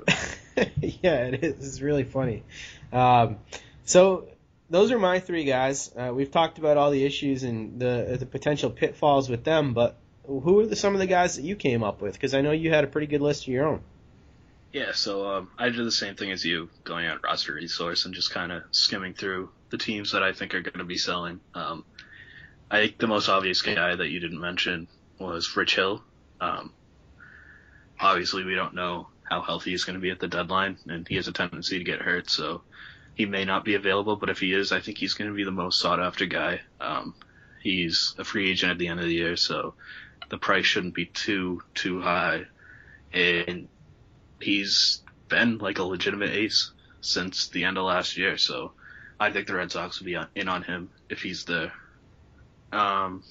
yeah, 0.82 1.26
it 1.26 1.44
is. 1.44 1.68
It's 1.68 1.82
really 1.82 2.04
funny. 2.04 2.44
Um, 2.94 3.38
so 3.86 4.28
those 4.70 4.92
are 4.92 5.00
my 5.00 5.20
three 5.20 5.46
guys. 5.46 5.92
Uh, 5.96 6.12
we've 6.14 6.30
talked 6.30 6.60
about 6.60 6.78
all 6.78 6.92
the 6.92 7.04
issues 7.04 7.44
and 7.44 7.80
the 7.80 8.18
the 8.20 8.26
potential 8.26 8.70
pitfalls 8.70 9.30
with 9.30 9.44
them, 9.44 9.74
but 9.74 9.98
who 10.26 10.60
are 10.60 10.68
the, 10.68 10.76
some 10.76 10.94
of 10.94 11.00
the 11.00 11.08
guys 11.08 11.38
that 11.38 11.44
you 11.44 11.56
came 11.56 11.84
up 11.84 12.02
with? 12.02 12.14
Because 12.14 12.34
I 12.34 12.42
know 12.42 12.52
you 12.52 12.70
had 12.70 12.84
a 12.84 12.88
pretty 12.88 13.08
good 13.08 13.22
list 13.22 13.44
of 13.44 13.48
your 13.48 13.68
own. 13.68 13.82
Yeah, 14.74 14.94
so 14.94 15.28
um, 15.28 15.52
I 15.58 15.70
did 15.70 15.86
the 15.86 15.92
same 15.92 16.16
thing 16.16 16.32
as 16.32 16.46
you, 16.46 16.70
going 16.86 17.06
on 17.06 17.20
roster 17.22 17.54
resource 17.54 18.06
and 18.06 18.14
just 18.14 18.32
kind 18.32 18.54
of 18.54 18.64
skimming 18.72 19.14
through 19.14 19.50
the 19.70 19.78
teams 19.78 20.14
that 20.14 20.24
I 20.24 20.32
think 20.32 20.56
are 20.56 20.62
going 20.62 20.78
to 20.78 20.86
be 20.86 20.98
selling. 20.98 21.42
Um, 21.54 21.84
I 22.70 22.80
think 22.80 22.98
the 22.98 23.08
most 23.08 23.28
obvious 23.28 23.62
guy 23.62 23.94
that 23.94 24.10
you 24.10 24.22
didn't 24.22 24.40
mention 24.40 24.88
was 25.20 25.58
Rich 25.58 25.76
Hill. 25.76 26.02
Um, 26.40 26.74
obviously, 28.00 28.46
we 28.46 28.56
don't 28.56 28.74
know 28.74 29.10
how 29.24 29.42
healthy 29.42 29.72
he's 29.72 29.84
going 29.84 29.96
to 29.96 30.02
be 30.02 30.10
at 30.10 30.20
the 30.20 30.30
deadline, 30.30 30.78
and 30.88 31.06
he 31.06 31.16
has 31.16 31.28
a 31.28 31.34
tendency 31.34 31.78
to 31.78 31.84
get 31.84 32.02
hurt, 32.02 32.30
so 32.30 32.62
he 33.14 33.26
may 33.26 33.44
not 33.44 33.66
be 33.66 33.76
available. 33.76 34.16
But 34.16 34.30
if 34.30 34.40
he 34.40 34.54
is, 34.54 34.72
I 34.72 34.80
think 34.80 34.98
he's 34.98 35.16
going 35.16 35.30
to 35.30 35.36
be 35.36 35.44
the 35.44 35.52
most 35.52 35.80
sought 35.80 36.00
after 36.00 36.26
guy. 36.26 36.62
Um, 36.80 37.14
he's 37.62 38.16
a 38.18 38.24
free 38.24 38.50
agent 38.50 38.72
at 38.72 38.78
the 38.78 38.88
end 38.88 39.02
of 39.02 39.06
the 39.06 39.14
year, 39.14 39.36
so 39.36 39.74
the 40.30 40.38
price 40.38 40.66
shouldn't 40.66 40.96
be 40.96 41.08
too 41.08 41.62
too 41.74 42.00
high, 42.00 42.46
and 43.12 43.68
he's 44.44 45.02
been 45.28 45.58
like 45.58 45.80
a 45.80 45.84
legitimate 45.84 46.32
ace 46.32 46.72
since 47.02 47.48
the 47.48 47.64
end 47.64 47.78
of 47.78 47.86
last 47.86 48.18
year. 48.18 48.38
So 48.38 48.74
I 49.20 49.32
think 49.32 49.48
the 49.48 49.56
Red 49.56 49.72
Sox 49.72 50.00
will 50.00 50.06
be 50.06 50.16
on, 50.16 50.28
in 50.36 50.48
on 50.48 50.64
him 50.64 50.90
if 51.10 51.22
he's 51.22 51.46
there. 51.46 51.72
Um, 52.72 53.24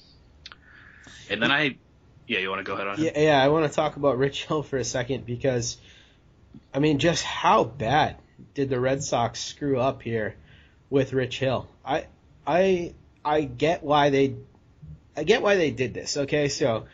and 1.29 1.41
then 1.41 1.51
I, 1.51 1.77
yeah, 2.27 2.39
you 2.39 2.49
want 2.49 2.59
to 2.59 2.63
go 2.63 2.73
ahead 2.73 2.87
on 2.87 2.97
him? 2.97 3.05
Yeah, 3.05 3.19
yeah, 3.19 3.43
I 3.43 3.47
want 3.49 3.69
to 3.69 3.75
talk 3.75 3.95
about 3.95 4.17
Rich 4.17 4.45
Hill 4.45 4.63
for 4.63 4.77
a 4.77 4.83
second 4.83 5.25
because, 5.25 5.77
I 6.73 6.79
mean, 6.79 6.99
just 6.99 7.23
how 7.23 7.63
bad 7.63 8.17
did 8.53 8.69
the 8.69 8.79
Red 8.79 9.03
Sox 9.03 9.39
screw 9.39 9.79
up 9.79 10.01
here 10.01 10.35
with 10.89 11.13
Rich 11.13 11.39
Hill? 11.39 11.67
I, 11.85 12.05
I, 12.45 12.93
I 13.23 13.41
get 13.41 13.83
why 13.83 14.09
they, 14.09 14.35
I 15.15 15.23
get 15.23 15.41
why 15.41 15.55
they 15.55 15.71
did 15.71 15.93
this. 15.93 16.17
Okay, 16.17 16.49
so 16.49 16.85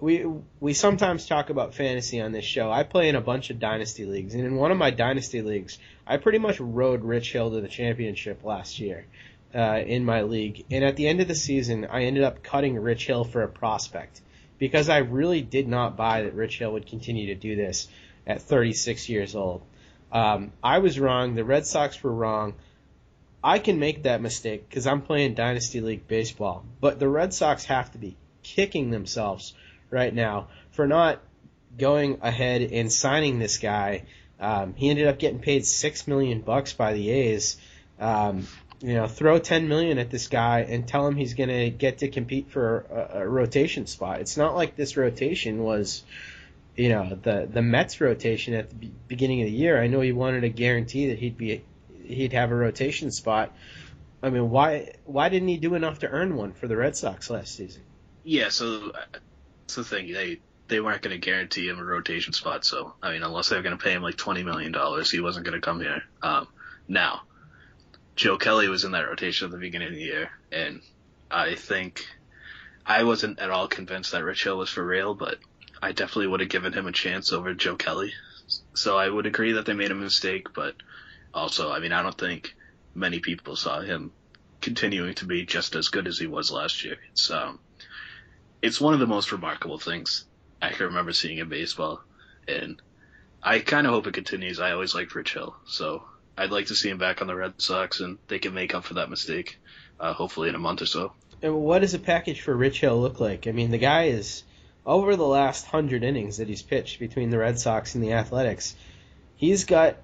we 0.00 0.26
we 0.60 0.72
sometimes 0.74 1.26
talk 1.26 1.50
about 1.50 1.74
fantasy 1.74 2.20
on 2.20 2.32
this 2.32 2.44
show. 2.44 2.70
I 2.70 2.82
play 2.82 3.08
in 3.08 3.16
a 3.16 3.20
bunch 3.20 3.50
of 3.50 3.58
dynasty 3.58 4.04
leagues, 4.04 4.34
and 4.34 4.44
in 4.44 4.56
one 4.56 4.70
of 4.70 4.78
my 4.78 4.90
dynasty 4.90 5.42
leagues, 5.42 5.78
I 6.06 6.16
pretty 6.16 6.38
much 6.38 6.60
rode 6.60 7.04
Rich 7.04 7.32
Hill 7.32 7.50
to 7.52 7.60
the 7.60 7.68
championship 7.68 8.44
last 8.44 8.78
year 8.78 9.06
uh, 9.54 9.80
in 9.86 10.04
my 10.04 10.22
league. 10.22 10.64
And 10.70 10.84
at 10.84 10.96
the 10.96 11.06
end 11.06 11.20
of 11.20 11.28
the 11.28 11.34
season, 11.34 11.86
I 11.86 12.04
ended 12.04 12.24
up 12.24 12.42
cutting 12.42 12.76
Rich 12.76 13.06
Hill 13.06 13.24
for 13.24 13.42
a 13.42 13.48
prospect 13.48 14.20
because 14.58 14.88
I 14.88 14.98
really 14.98 15.42
did 15.42 15.68
not 15.68 15.96
buy 15.96 16.22
that 16.22 16.34
Rich 16.34 16.58
Hill 16.58 16.72
would 16.72 16.86
continue 16.86 17.26
to 17.28 17.34
do 17.34 17.56
this 17.56 17.88
at 18.26 18.42
36 18.42 19.08
years 19.08 19.34
old. 19.34 19.62
Um, 20.12 20.52
I 20.62 20.78
was 20.78 20.98
wrong. 20.98 21.34
The 21.34 21.44
Red 21.44 21.66
Sox 21.66 22.02
were 22.02 22.12
wrong. 22.12 22.54
I 23.42 23.58
can 23.58 23.78
make 23.78 24.04
that 24.04 24.22
mistake 24.22 24.68
because 24.68 24.86
I'm 24.86 25.02
playing 25.02 25.34
Dynasty 25.34 25.80
League 25.80 26.08
baseball. 26.08 26.64
But 26.80 26.98
the 26.98 27.08
Red 27.08 27.34
Sox 27.34 27.64
have 27.66 27.92
to 27.92 27.98
be 27.98 28.16
kicking 28.42 28.90
themselves 28.90 29.54
right 29.94 30.12
now 30.12 30.48
for 30.72 30.86
not 30.86 31.22
going 31.78 32.18
ahead 32.20 32.60
and 32.60 32.92
signing 32.92 33.38
this 33.38 33.58
guy. 33.58 34.04
Um, 34.38 34.74
he 34.74 34.90
ended 34.90 35.06
up 35.06 35.18
getting 35.18 35.38
paid 35.38 35.64
six 35.64 36.06
million 36.06 36.42
bucks 36.42 36.72
by 36.72 36.92
the 36.92 37.10
A's. 37.10 37.56
Um, 37.98 38.46
you 38.80 38.94
know, 38.94 39.06
throw 39.06 39.38
ten 39.38 39.68
million 39.68 39.98
at 39.98 40.10
this 40.10 40.28
guy 40.28 40.60
and 40.60 40.86
tell 40.86 41.06
him 41.06 41.16
he's 41.16 41.34
going 41.34 41.48
to 41.48 41.70
get 41.70 41.98
to 41.98 42.08
compete 42.08 42.50
for 42.50 42.80
a, 42.90 43.20
a 43.20 43.28
rotation 43.28 43.86
spot. 43.86 44.20
It's 44.20 44.36
not 44.36 44.54
like 44.54 44.76
this 44.76 44.96
rotation 44.96 45.62
was, 45.62 46.02
you 46.76 46.90
know, 46.90 47.18
the 47.22 47.48
the 47.50 47.62
Mets 47.62 48.00
rotation 48.00 48.52
at 48.52 48.68
the 48.68 48.90
beginning 49.08 49.40
of 49.40 49.46
the 49.46 49.52
year. 49.52 49.80
I 49.80 49.86
know 49.86 50.00
he 50.00 50.12
wanted 50.12 50.44
a 50.44 50.50
guarantee 50.50 51.08
that 51.08 51.18
he'd 51.18 51.38
be 51.38 51.64
he'd 52.04 52.34
have 52.34 52.50
a 52.50 52.54
rotation 52.54 53.10
spot. 53.10 53.56
I 54.22 54.30
mean, 54.30 54.50
why 54.50 54.92
why 55.06 55.28
didn't 55.30 55.48
he 55.48 55.56
do 55.56 55.74
enough 55.74 56.00
to 56.00 56.08
earn 56.08 56.36
one 56.36 56.52
for 56.52 56.66
the 56.68 56.76
Red 56.76 56.96
Sox 56.96 57.30
last 57.30 57.54
season? 57.54 57.82
Yeah, 58.24 58.48
so 58.48 58.92
that's 59.64 59.76
the 59.76 59.84
thing. 59.84 60.12
They 60.12 60.40
they 60.68 60.80
weren't 60.80 61.02
going 61.02 61.18
to 61.18 61.24
guarantee 61.24 61.68
him 61.68 61.78
a 61.78 61.84
rotation 61.84 62.32
spot. 62.32 62.64
So 62.64 62.94
I 63.02 63.12
mean, 63.12 63.22
unless 63.22 63.48
they 63.48 63.56
were 63.56 63.62
going 63.62 63.76
to 63.76 63.82
pay 63.82 63.92
him 63.92 64.02
like 64.02 64.16
twenty 64.16 64.42
million 64.42 64.72
dollars, 64.72 65.10
he 65.10 65.20
wasn't 65.20 65.46
going 65.46 65.60
to 65.60 65.64
come 65.64 65.80
here. 65.80 66.02
Um, 66.22 66.48
now, 66.88 67.22
Joe 68.16 68.36
Kelly 68.36 68.68
was 68.68 68.84
in 68.84 68.92
that 68.92 69.08
rotation 69.08 69.46
at 69.46 69.50
the 69.50 69.58
beginning 69.58 69.88
of 69.88 69.94
the 69.94 70.00
year, 70.00 70.30
and 70.52 70.80
I 71.30 71.54
think 71.54 72.06
I 72.86 73.04
wasn't 73.04 73.38
at 73.38 73.50
all 73.50 73.68
convinced 73.68 74.12
that 74.12 74.24
Rich 74.24 74.44
Hill 74.44 74.58
was 74.58 74.70
for 74.70 74.84
real, 74.84 75.14
but 75.14 75.38
I 75.82 75.92
definitely 75.92 76.28
would 76.28 76.40
have 76.40 76.48
given 76.48 76.72
him 76.72 76.86
a 76.86 76.92
chance 76.92 77.32
over 77.32 77.54
Joe 77.54 77.76
Kelly. 77.76 78.12
So 78.74 78.98
I 78.98 79.08
would 79.08 79.26
agree 79.26 79.52
that 79.52 79.66
they 79.66 79.72
made 79.72 79.90
a 79.90 79.94
mistake, 79.94 80.52
but 80.54 80.74
also, 81.32 81.72
I 81.72 81.80
mean, 81.80 81.92
I 81.92 82.02
don't 82.02 82.16
think 82.16 82.54
many 82.94 83.20
people 83.20 83.56
saw 83.56 83.80
him 83.80 84.12
continuing 84.60 85.14
to 85.14 85.26
be 85.26 85.44
just 85.44 85.74
as 85.74 85.88
good 85.88 86.06
as 86.06 86.18
he 86.18 86.26
was 86.26 86.50
last 86.50 86.84
year. 86.84 86.96
It's 87.12 87.30
um, 87.30 87.58
it's 88.64 88.80
one 88.80 88.94
of 88.94 89.00
the 89.00 89.06
most 89.06 89.30
remarkable 89.30 89.78
things 89.78 90.24
I 90.62 90.70
can 90.70 90.86
remember 90.86 91.12
seeing 91.12 91.36
in 91.36 91.50
baseball, 91.50 92.00
and 92.48 92.80
I 93.42 93.58
kind 93.58 93.86
of 93.86 93.92
hope 93.92 94.06
it 94.06 94.14
continues. 94.14 94.58
I 94.58 94.72
always 94.72 94.94
liked 94.94 95.14
Rich 95.14 95.34
Hill, 95.34 95.54
so 95.66 96.02
I'd 96.38 96.50
like 96.50 96.68
to 96.68 96.74
see 96.74 96.88
him 96.88 96.96
back 96.96 97.20
on 97.20 97.26
the 97.26 97.34
Red 97.34 97.60
Sox, 97.60 98.00
and 98.00 98.16
they 98.26 98.38
can 98.38 98.54
make 98.54 98.74
up 98.74 98.84
for 98.84 98.94
that 98.94 99.10
mistake, 99.10 99.58
uh, 100.00 100.14
hopefully 100.14 100.48
in 100.48 100.54
a 100.54 100.58
month 100.58 100.80
or 100.80 100.86
so. 100.86 101.12
And 101.42 101.54
what 101.56 101.80
does 101.80 101.92
a 101.92 101.98
package 101.98 102.40
for 102.40 102.56
Rich 102.56 102.80
Hill 102.80 102.98
look 102.98 103.20
like? 103.20 103.46
I 103.46 103.52
mean, 103.52 103.70
the 103.70 103.76
guy 103.76 104.04
is 104.04 104.44
over 104.86 105.14
the 105.14 105.26
last 105.26 105.66
hundred 105.66 106.02
innings 106.02 106.38
that 106.38 106.48
he's 106.48 106.62
pitched 106.62 106.98
between 106.98 107.28
the 107.28 107.38
Red 107.38 107.58
Sox 107.58 107.94
and 107.94 108.02
the 108.02 108.14
Athletics. 108.14 108.74
He's 109.36 109.64
got 109.66 109.96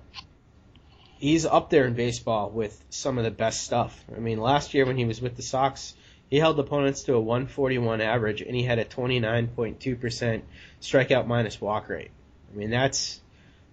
he's 1.17 1.47
up 1.47 1.71
there 1.71 1.87
in 1.87 1.95
baseball 1.95 2.51
with 2.51 2.79
some 2.91 3.17
of 3.17 3.25
the 3.25 3.31
best 3.31 3.65
stuff. 3.65 4.05
I 4.15 4.21
mean, 4.21 4.39
last 4.39 4.75
year 4.75 4.85
when 4.85 4.99
he 4.99 5.07
was 5.07 5.23
with 5.23 5.37
the 5.37 5.43
Sox, 5.43 5.95
he 6.31 6.39
held 6.39 6.59
opponents 6.61 7.03
to 7.05 7.15
a 7.15 7.21
141 7.21 8.01
average, 8.01 8.41
and 8.41 8.55
he 8.55 8.63
had 8.63 8.79
a 8.79 8.85
29.2% 8.85 10.43
strikeout 10.81 11.27
minus 11.27 11.61
walk 11.61 11.89
rate. 11.89 12.11
I 12.53 12.57
mean, 12.57 12.71
that's 12.71 13.21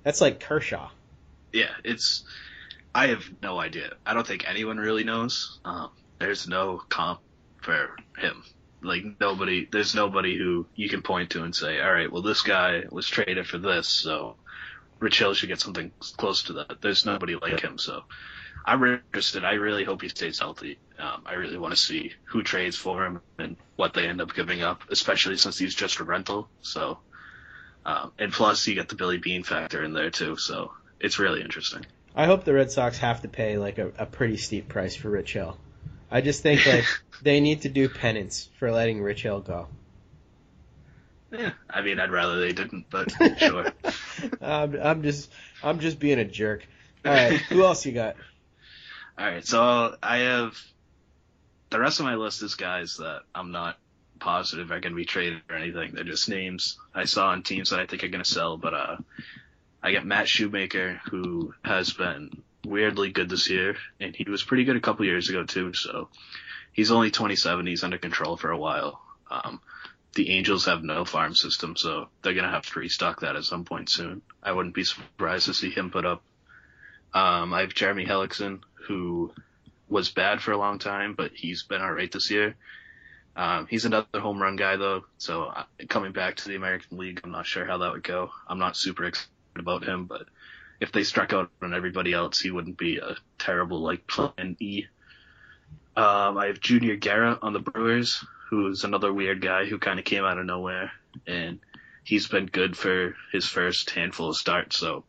that's 0.04 0.22
like 0.22 0.40
Kershaw. 0.40 0.90
Yeah, 1.54 1.72
it's. 1.84 2.24
I 2.94 3.08
have 3.08 3.24
no 3.44 3.60
idea. 3.60 3.94
I 4.06 4.14
don't 4.16 4.26
think 4.26 4.50
anyone 4.50 4.78
really 4.78 5.04
knows. 5.04 5.60
Um, 5.64 5.92
there's 6.20 6.48
no 6.48 6.82
comp 6.90 7.20
for 7.62 7.96
him. 8.18 8.44
Like 8.82 9.04
nobody, 9.20 9.68
there's 9.72 9.94
nobody 9.94 10.36
who 10.36 10.66
you 10.76 10.90
can 10.90 11.02
point 11.02 11.32
to 11.32 11.44
and 11.44 11.56
say, 11.56 11.80
all 11.80 11.92
right, 11.92 12.12
well 12.12 12.22
this 12.22 12.42
guy 12.42 12.84
was 12.92 13.08
traded 13.08 13.48
for 13.48 13.58
this, 13.58 13.88
so 13.88 14.36
Rich 15.00 15.20
Hill 15.20 15.34
should 15.34 15.50
get 15.50 15.60
something 15.60 15.92
close 16.18 16.44
to 16.44 16.54
that. 16.54 16.82
There's 16.82 17.06
nobody 17.06 17.36
like 17.36 17.60
him, 17.60 17.78
so 17.78 18.04
I'm 18.68 18.84
interested. 18.84 19.46
I 19.46 19.54
really 19.54 19.86
hope 19.86 20.02
he 20.02 20.10
stays 20.10 20.40
healthy. 20.40 20.78
Um, 21.00 21.22
I 21.26 21.36
really 21.36 21.58
want 21.58 21.74
to 21.74 21.80
see 21.80 22.12
who 22.26 22.44
trades 22.44 22.76
for 22.76 23.06
him 23.06 23.22
and 23.40 23.56
what 23.78 23.94
they 23.94 24.06
end 24.06 24.20
up 24.20 24.36
giving 24.36 24.62
up, 24.62 24.82
especially 24.90 25.38
since 25.38 25.58
he's 25.58 25.74
just 25.74 26.00
a 26.00 26.04
rental. 26.04 26.50
So, 26.62 27.00
um, 27.86 28.12
and 28.20 28.34
plus 28.34 28.68
you 28.68 28.76
get 28.76 28.90
the 28.90 28.96
Billy 28.96 29.20
Beane 29.20 29.44
factor 29.44 29.82
in 29.82 29.94
there 29.94 30.10
too. 30.10 30.36
So 30.36 30.74
it's 31.00 31.18
really 31.18 31.42
interesting. 31.42 31.86
I 32.14 32.26
hope 32.26 32.44
the 32.44 32.54
Red 32.54 32.70
Sox 32.70 32.98
have 32.98 33.22
to 33.22 33.30
pay 33.30 33.58
like 33.58 33.78
a, 33.78 33.94
a 33.98 34.06
pretty 34.06 34.36
steep 34.36 34.68
price 34.68 34.98
for 34.98 35.10
Rich 35.10 35.32
Hill. 35.32 35.58
I 36.12 36.20
just 36.20 36.44
think 36.44 36.66
like 36.68 36.86
they 37.22 37.40
need 37.40 37.62
to 37.62 37.70
do 37.70 37.88
penance 37.88 38.50
for 38.60 38.70
letting 38.70 39.02
Rich 39.02 39.24
Hill 39.24 39.40
go. 39.40 39.68
Yeah, 41.32 41.52
I 41.70 41.82
mean, 41.82 42.02
I'd 42.02 42.12
rather 42.12 42.42
they 42.42 42.52
didn't, 42.52 42.90
but 42.90 43.14
sure. 43.38 43.72
I'm, 44.42 44.76
I'm 44.76 45.04
just 45.04 45.32
I'm 45.64 45.80
just 45.80 46.00
being 46.00 46.20
a 46.20 46.26
jerk. 46.26 46.68
All 47.06 47.14
right, 47.14 47.40
who 47.40 47.64
else 47.64 47.86
you 47.86 47.94
got? 47.94 48.18
All 49.18 49.26
right, 49.26 49.46
so 49.46 49.96
I 50.04 50.18
have 50.18 50.56
the 51.72 51.80
rest 51.80 52.00
of 52.00 52.06
my 52.06 52.16
list 52.16 52.44
is 52.44 52.54
guys 52.54 52.98
that 52.98 53.22
I'm 53.34 53.52
not 53.52 53.78
positive 54.20 54.72
are 54.72 54.80
going 54.80 54.94
to 54.94 54.98
be 54.98 55.06
traded 55.06 55.42
or 55.50 55.56
anything. 55.56 55.94
They're 55.94 56.04
just 56.04 56.30
names 56.30 56.78
I 56.94 57.06
saw 57.06 57.30
on 57.30 57.44
teams 57.44 57.72
that 57.72 57.80
I 57.80 57.86
think 57.88 58.04
are 58.04 58.10
going 58.10 58.24
to 58.24 58.30
sell. 58.30 58.58
But 58.58 58.74
uh, 58.74 58.98
I 59.82 59.92
got 59.92 60.06
Matt 60.06 60.28
Shoemaker, 60.28 61.02
who 61.10 61.54
has 61.64 61.94
been 61.94 62.44
weirdly 62.64 63.12
good 63.12 63.30
this 63.30 63.50
year, 63.50 63.76
and 64.00 64.16
he 64.16 64.30
was 64.30 64.44
pretty 64.44 64.66
good 64.66 64.76
a 64.76 64.82
couple 64.82 65.06
years 65.06 65.30
ago 65.30 65.44
too. 65.44 65.74
So 65.74 66.10
he's 66.74 66.92
only 66.92 67.10
27. 67.10 67.66
He's 67.66 67.84
under 67.84 67.98
control 67.98 68.38
for 68.38 68.52
a 68.52 68.58
while. 68.58 69.02
Um, 69.32 69.62
the 70.14 70.30
Angels 70.32 70.66
have 70.66 70.84
no 70.84 71.06
farm 71.06 71.34
system, 71.36 71.76
so 71.76 72.10
they're 72.22 72.34
gonna 72.34 72.52
have 72.52 72.66
to 72.68 72.80
restock 72.80 73.22
that 73.22 73.36
at 73.36 73.44
some 73.44 73.66
point 73.66 73.90
soon. 73.90 74.22
I 74.42 74.52
wouldn't 74.52 74.76
be 74.76 74.84
surprised 74.84 75.46
to 75.46 75.54
see 75.54 75.70
him 75.70 75.92
put 75.92 76.06
up. 76.06 76.24
Um, 77.14 77.54
I 77.54 77.62
have 77.62 77.74
Jeremy 77.74 78.06
Hellickson, 78.06 78.62
who 78.88 79.32
was 79.90 80.10
bad 80.10 80.42
for 80.42 80.52
a 80.52 80.58
long 80.58 80.80
time, 80.80 81.14
but 81.14 81.32
he's 81.34 81.64
been 81.64 81.82
alright 81.82 82.12
this 82.12 82.30
year. 82.30 82.56
Um, 83.36 83.68
he's 83.68 83.86
another 83.86 84.20
home 84.20 84.42
run 84.42 84.56
guy 84.56 84.78
though, 84.78 85.06
so 85.18 85.44
uh, 85.44 85.64
coming 85.90 86.12
back 86.12 86.38
to 86.38 86.50
the 86.50 86.56
American 86.56 86.98
League, 86.98 87.22
I'm 87.24 87.32
not 87.32 87.46
sure 87.46 87.66
how 87.66 87.78
that 87.78 87.94
would 87.94 88.04
go. 88.04 88.32
I'm 88.48 88.60
not 88.60 88.76
super 88.76 89.06
excited 89.06 89.30
about 89.56 89.84
him, 89.84 90.06
but 90.06 90.24
if 90.80 90.92
they 90.92 91.04
struck 91.04 91.34
out 91.34 91.52
on 91.62 91.74
everybody 91.74 92.14
else, 92.14 92.40
he 92.40 92.52
wouldn't 92.52 92.78
be 92.78 92.98
a 92.98 93.16
terrible 93.38 93.80
like 93.80 94.08
plan 94.08 94.58
E. 94.60 94.86
Um, 95.96 96.38
I 96.38 96.48
have 96.48 96.60
Junior 96.60 96.96
Guerra 96.96 97.40
on 97.42 97.54
the 97.54 97.60
Brewers, 97.60 98.24
who's 98.50 98.84
another 98.84 99.14
weird 99.14 99.42
guy 99.42 99.66
who 99.66 99.80
kind 99.80 100.00
of 100.00 100.06
came 100.06 100.24
out 100.24 100.38
of 100.38 100.46
nowhere, 100.46 100.92
and 101.26 101.60
he's 102.04 102.28
been 102.28 102.46
good 102.46 102.78
for 102.78 103.16
his 103.32 103.46
first 103.46 103.90
handful 103.92 104.30
of 104.30 104.38
starts. 104.38 104.78
So 104.78 105.04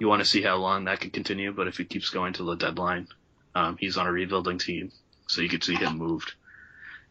you 0.00 0.08
want 0.08 0.20
to 0.20 0.28
see 0.28 0.42
how 0.42 0.56
long 0.56 0.86
that 0.86 1.00
can 1.00 1.10
continue. 1.10 1.52
But 1.52 1.68
if 1.68 1.76
he 1.76 1.84
keeps 1.84 2.10
going 2.10 2.32
to 2.34 2.42
the 2.42 2.56
deadline, 2.56 3.06
um, 3.54 3.76
he's 3.78 3.96
on 3.96 4.06
a 4.06 4.12
rebuilding 4.12 4.58
team, 4.58 4.90
so 5.28 5.42
you 5.42 5.48
could 5.48 5.62
see 5.62 5.76
him 5.76 5.98
moved. 5.98 6.32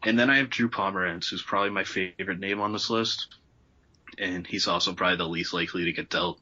And 0.04 0.18
then 0.18 0.30
I 0.30 0.38
have 0.38 0.50
Drew 0.50 0.70
Pomeranz, 0.70 1.30
who's 1.30 1.42
probably 1.42 1.70
my 1.70 1.84
favorite 1.84 2.40
name 2.40 2.60
on 2.60 2.74
this 2.74 2.90
list, 2.90 3.36
and 4.18 4.46
he's 4.48 4.68
also 4.68 4.94
probably 4.94 5.18
the 5.18 5.28
least 5.28 5.54
likely 5.54 5.86
to 5.86 5.94
get 5.94 6.10
dealt. 6.10 6.40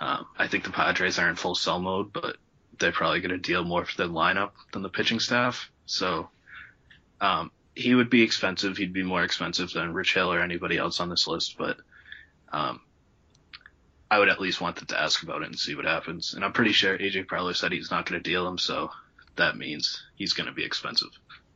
Um, 0.00 0.26
I 0.36 0.46
think 0.46 0.64
the 0.64 0.70
Padres 0.70 1.18
are 1.18 1.28
in 1.28 1.36
full 1.36 1.54
sell 1.54 1.80
mode, 1.80 2.12
but 2.12 2.36
they're 2.78 2.92
probably 2.92 3.20
going 3.20 3.32
to 3.32 3.38
deal 3.38 3.64
more 3.64 3.84
for 3.84 3.96
the 3.96 4.08
lineup 4.08 4.52
than 4.72 4.82
the 4.82 4.88
pitching 4.88 5.18
staff. 5.18 5.70
So 5.86 6.30
um, 7.20 7.50
he 7.74 7.94
would 7.94 8.10
be 8.10 8.22
expensive. 8.22 8.76
He'd 8.76 8.92
be 8.92 9.02
more 9.02 9.24
expensive 9.24 9.72
than 9.72 9.92
Rich 9.92 10.14
Hill 10.14 10.32
or 10.32 10.40
anybody 10.40 10.78
else 10.78 11.00
on 11.00 11.08
this 11.08 11.26
list, 11.26 11.58
but 11.58 11.78
um, 12.52 12.80
I 14.10 14.18
would 14.18 14.28
at 14.28 14.40
least 14.40 14.60
want 14.60 14.76
them 14.76 14.86
to 14.86 15.00
ask 15.00 15.22
about 15.22 15.42
it 15.42 15.48
and 15.48 15.58
see 15.58 15.74
what 15.74 15.84
happens. 15.84 16.34
And 16.34 16.44
I'm 16.44 16.52
pretty 16.52 16.72
sure 16.72 16.96
AJ 16.96 17.26
Preller 17.26 17.54
said 17.54 17.72
he's 17.72 17.90
not 17.90 18.08
going 18.08 18.22
to 18.22 18.30
deal 18.30 18.46
him, 18.48 18.58
so 18.58 18.90
that 19.36 19.56
means 19.56 20.02
he's 20.16 20.32
going 20.32 20.46
to 20.46 20.52
be 20.52 20.64
expensive. 20.64 21.10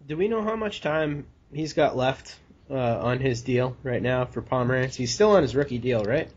Do 0.07 0.17
we 0.17 0.29
know 0.29 0.43
how 0.43 0.57
much 0.57 0.81
time 0.81 1.27
he's 1.53 1.73
got 1.73 1.97
left 1.97 2.37
uh, 2.71 2.75
on 3.01 3.21
his 3.21 3.43
deal 3.43 3.77
right 3.83 4.03
now 4.03 4.27
for 4.27 4.43
Pomeranz? 4.43 4.95
He's 4.95 5.15
still 5.15 5.31
on 5.31 5.43
his 5.43 5.55
rookie 5.57 5.79
deal, 5.79 6.05
right? 6.05 6.29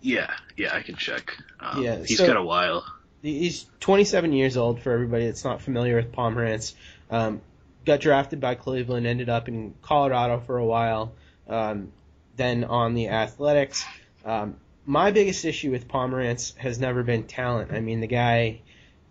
Yeah, 0.00 0.30
yeah, 0.56 0.74
I 0.74 0.82
can 0.82 0.96
check. 0.96 1.36
Um, 1.60 1.82
Yeah, 1.82 1.96
he's 1.96 2.18
so- 2.18 2.26
got 2.26 2.36
a 2.36 2.42
while. 2.42 2.84
He's 3.22 3.64
27 3.80 4.34
years 4.34 4.58
old 4.58 4.82
for 4.82 4.92
everybody 4.92 5.24
that's 5.24 5.44
not 5.44 5.62
familiar 5.62 5.96
with 5.96 6.12
Pomeranz. 6.12 6.74
Um, 7.10 7.40
got 7.86 8.00
drafted 8.00 8.38
by 8.38 8.54
Cleveland, 8.54 9.06
ended 9.06 9.30
up 9.30 9.48
in 9.48 9.74
Colorado 9.80 10.40
for 10.40 10.58
a 10.58 10.64
while, 10.64 11.14
um, 11.48 11.90
then 12.36 12.64
on 12.64 12.92
the 12.92 13.08
Athletics. 13.08 13.82
Um, 14.26 14.56
my 14.86 15.10
biggest 15.10 15.44
issue 15.44 15.70
with 15.70 15.88
Pomeranz 15.88 16.56
has 16.56 16.78
never 16.78 17.02
been 17.02 17.24
talent. 17.24 17.72
I 17.72 17.80
mean, 17.80 18.00
the 18.00 18.06
guy 18.06 18.60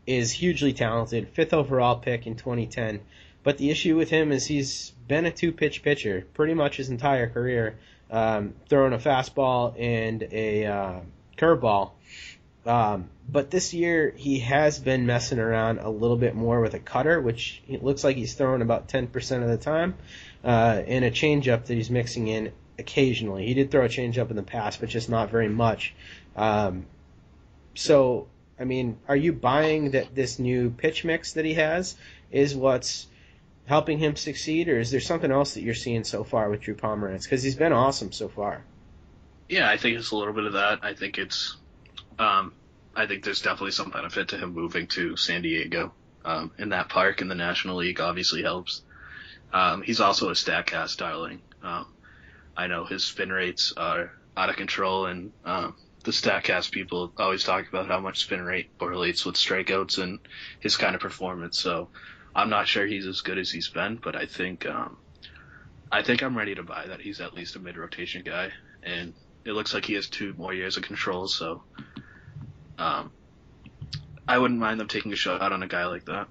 is 0.06 0.32
hugely 0.32 0.74
talented, 0.74 1.30
fifth 1.30 1.54
overall 1.54 1.98
pick 1.98 2.28
in 2.28 2.36
2010. 2.36 3.00
But 3.44 3.58
the 3.58 3.72
issue 3.72 3.98
with 3.98 4.10
him 4.10 4.32
is 4.32 4.46
he's 4.46 4.92
been 5.08 5.26
a 5.26 5.32
two-pitch 5.32 5.84
pitcher 5.84 6.26
pretty 6.34 6.54
much 6.54 6.78
his 6.78 6.90
entire 6.90 7.28
career, 7.28 7.78
um, 8.10 8.54
throwing 8.70 8.94
a 8.94 8.98
fastball 8.98 9.76
and 9.78 10.24
a 10.32 10.66
uh, 10.66 11.00
curveball. 11.38 11.92
Um, 12.66 13.10
but 13.30 13.52
this 13.52 13.74
year 13.74 14.14
he 14.16 14.40
has 14.40 14.80
been 14.80 15.06
messing 15.06 15.40
around 15.40 15.80
a 15.80 15.90
little 15.90 16.16
bit 16.16 16.36
more 16.36 16.62
with 16.62 16.74
a 16.74 16.80
cutter, 16.80 17.20
which 17.20 17.62
it 17.68 17.84
looks 17.84 18.04
like 18.04 18.16
he's 18.16 18.34
throwing 18.34 18.62
about 18.62 18.88
10% 18.88 19.44
of 19.44 19.50
the 19.50 19.58
time, 19.58 19.96
uh, 20.44 20.82
and 20.88 21.04
a 21.04 21.12
changeup 21.12 21.66
that 21.66 21.74
he's 21.74 21.90
mixing 21.90 22.28
in 22.28 22.54
occasionally. 22.78 23.46
He 23.46 23.54
did 23.54 23.72
throw 23.72 23.86
a 23.86 23.90
changeup 23.90 24.30
in 24.30 24.36
the 24.36 24.44
past, 24.44 24.80
but 24.80 24.90
just 24.90 25.10
not 25.10 25.30
very 25.30 25.50
much. 25.50 25.94
Um, 26.36 26.86
so, 27.76 28.28
I 28.60 28.64
mean, 28.64 28.98
are 29.08 29.16
you 29.16 29.34
buying 29.34 29.92
that 29.92 30.16
this 30.16 30.40
new 30.40 30.70
pitch 30.70 31.04
mix 31.04 31.34
that 31.34 31.46
he 31.46 31.56
has 31.56 31.96
is 32.32 32.56
what's 32.56 33.08
helping 33.66 33.98
him 34.00 34.16
succeed, 34.16 34.68
or 34.68 34.80
is 34.80 34.92
there 34.92 35.00
something 35.00 35.32
else 35.32 35.54
that 35.54 35.62
you're 35.62 35.74
seeing 35.74 36.04
so 36.04 36.24
far 36.24 36.50
with 36.50 36.62
Drew 36.62 36.76
Pomeranz? 36.76 37.24
Because 37.24 37.44
he's 37.44 37.56
been 37.56 37.74
awesome 37.74 38.12
so 38.12 38.28
far. 38.28 38.64
Yeah, 39.48 39.70
I 39.70 39.78
think 39.78 39.98
it's 39.98 40.12
a 40.12 40.16
little 40.16 40.34
bit 40.34 40.46
of 40.46 40.54
that. 40.54 40.80
I 40.84 40.94
think 40.94 41.18
it's, 41.18 41.58
um, 42.20 42.54
I 42.96 43.06
think 43.06 43.24
there's 43.24 43.42
definitely 43.42 43.72
some 43.72 43.92
benefit 43.92 44.30
to 44.30 44.38
him 44.38 44.54
moving 44.54 44.88
to 44.88 45.16
San 45.16 45.42
Diego. 45.42 45.94
Um, 46.26 46.52
in 46.58 46.70
that 46.70 46.88
park 46.88 47.20
in 47.22 47.28
the 47.28 47.36
National 47.36 47.78
League 47.78 48.00
obviously 48.00 48.44
helps. 48.44 48.82
Um, 49.52 49.82
he's 49.82 50.00
also 50.00 50.30
a 50.30 50.34
Statcast 50.34 50.98
darling. 50.98 51.42
Um, 51.62 51.88
I 52.56 52.68
know 52.68 52.86
his 52.86 53.04
spin 53.04 53.32
rates 53.32 53.74
are 53.76 54.12
out 54.36 54.50
of 54.50 54.56
control, 54.56 55.06
and 55.06 55.32
um, 55.46 55.76
the 56.04 56.12
Statcast 56.12 56.72
people 56.72 57.14
always 57.18 57.44
talk 57.44 57.68
about 57.68 57.88
how 57.88 58.00
much 58.00 58.24
spin 58.24 58.44
rate 58.44 58.70
correlates 58.78 59.26
with 59.26 59.36
strikeouts 59.36 60.02
and 60.02 60.20
his 60.60 60.78
kind 60.78 60.96
of 60.96 61.02
performance. 61.02 61.60
So 61.60 61.90
I'm 62.36 62.50
not 62.50 62.68
sure 62.68 62.86
he's 62.86 63.08
as 63.08 63.22
good 63.22 63.38
as 63.38 63.50
he's 63.50 63.70
been, 63.70 64.00
but 64.04 64.16
I 64.16 64.26
think 64.26 64.66
um, 64.66 64.98
I 65.92 66.04
think 66.04 66.24
I'm 66.24 66.38
ready 66.38 66.56
to 66.56 66.64
buy 66.64 66.88
that 66.88 67.02
he's 67.02 67.22
at 67.22 67.34
least 67.34 67.56
a 67.56 67.60
mid 67.60 67.78
rotation 67.78 68.24
guy, 68.24 68.52
and 68.82 69.14
it 69.46 69.52
looks 69.52 69.74
like 69.74 69.86
he 69.86 69.94
has 69.94 70.08
two 70.08 70.34
more 70.38 70.54
years 70.54 70.78
of 70.78 70.84
control. 70.84 71.28
So 71.28 71.64
um, 72.78 73.12
I 74.28 74.38
wouldn't 74.38 74.60
mind 74.60 74.80
them 74.80 74.88
taking 74.88 75.14
a 75.14 75.16
shot 75.16 75.52
on 75.52 75.64
a 75.64 75.68
guy 75.68 75.86
like 75.86 76.06
that. 76.06 76.28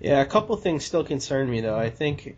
Yeah, 0.00 0.20
a 0.20 0.26
couple 0.26 0.56
things 0.56 0.84
still 0.84 1.04
concern 1.04 1.50
me 1.50 1.60
though. 1.60 1.78
I 1.78 1.90
think 1.90 2.36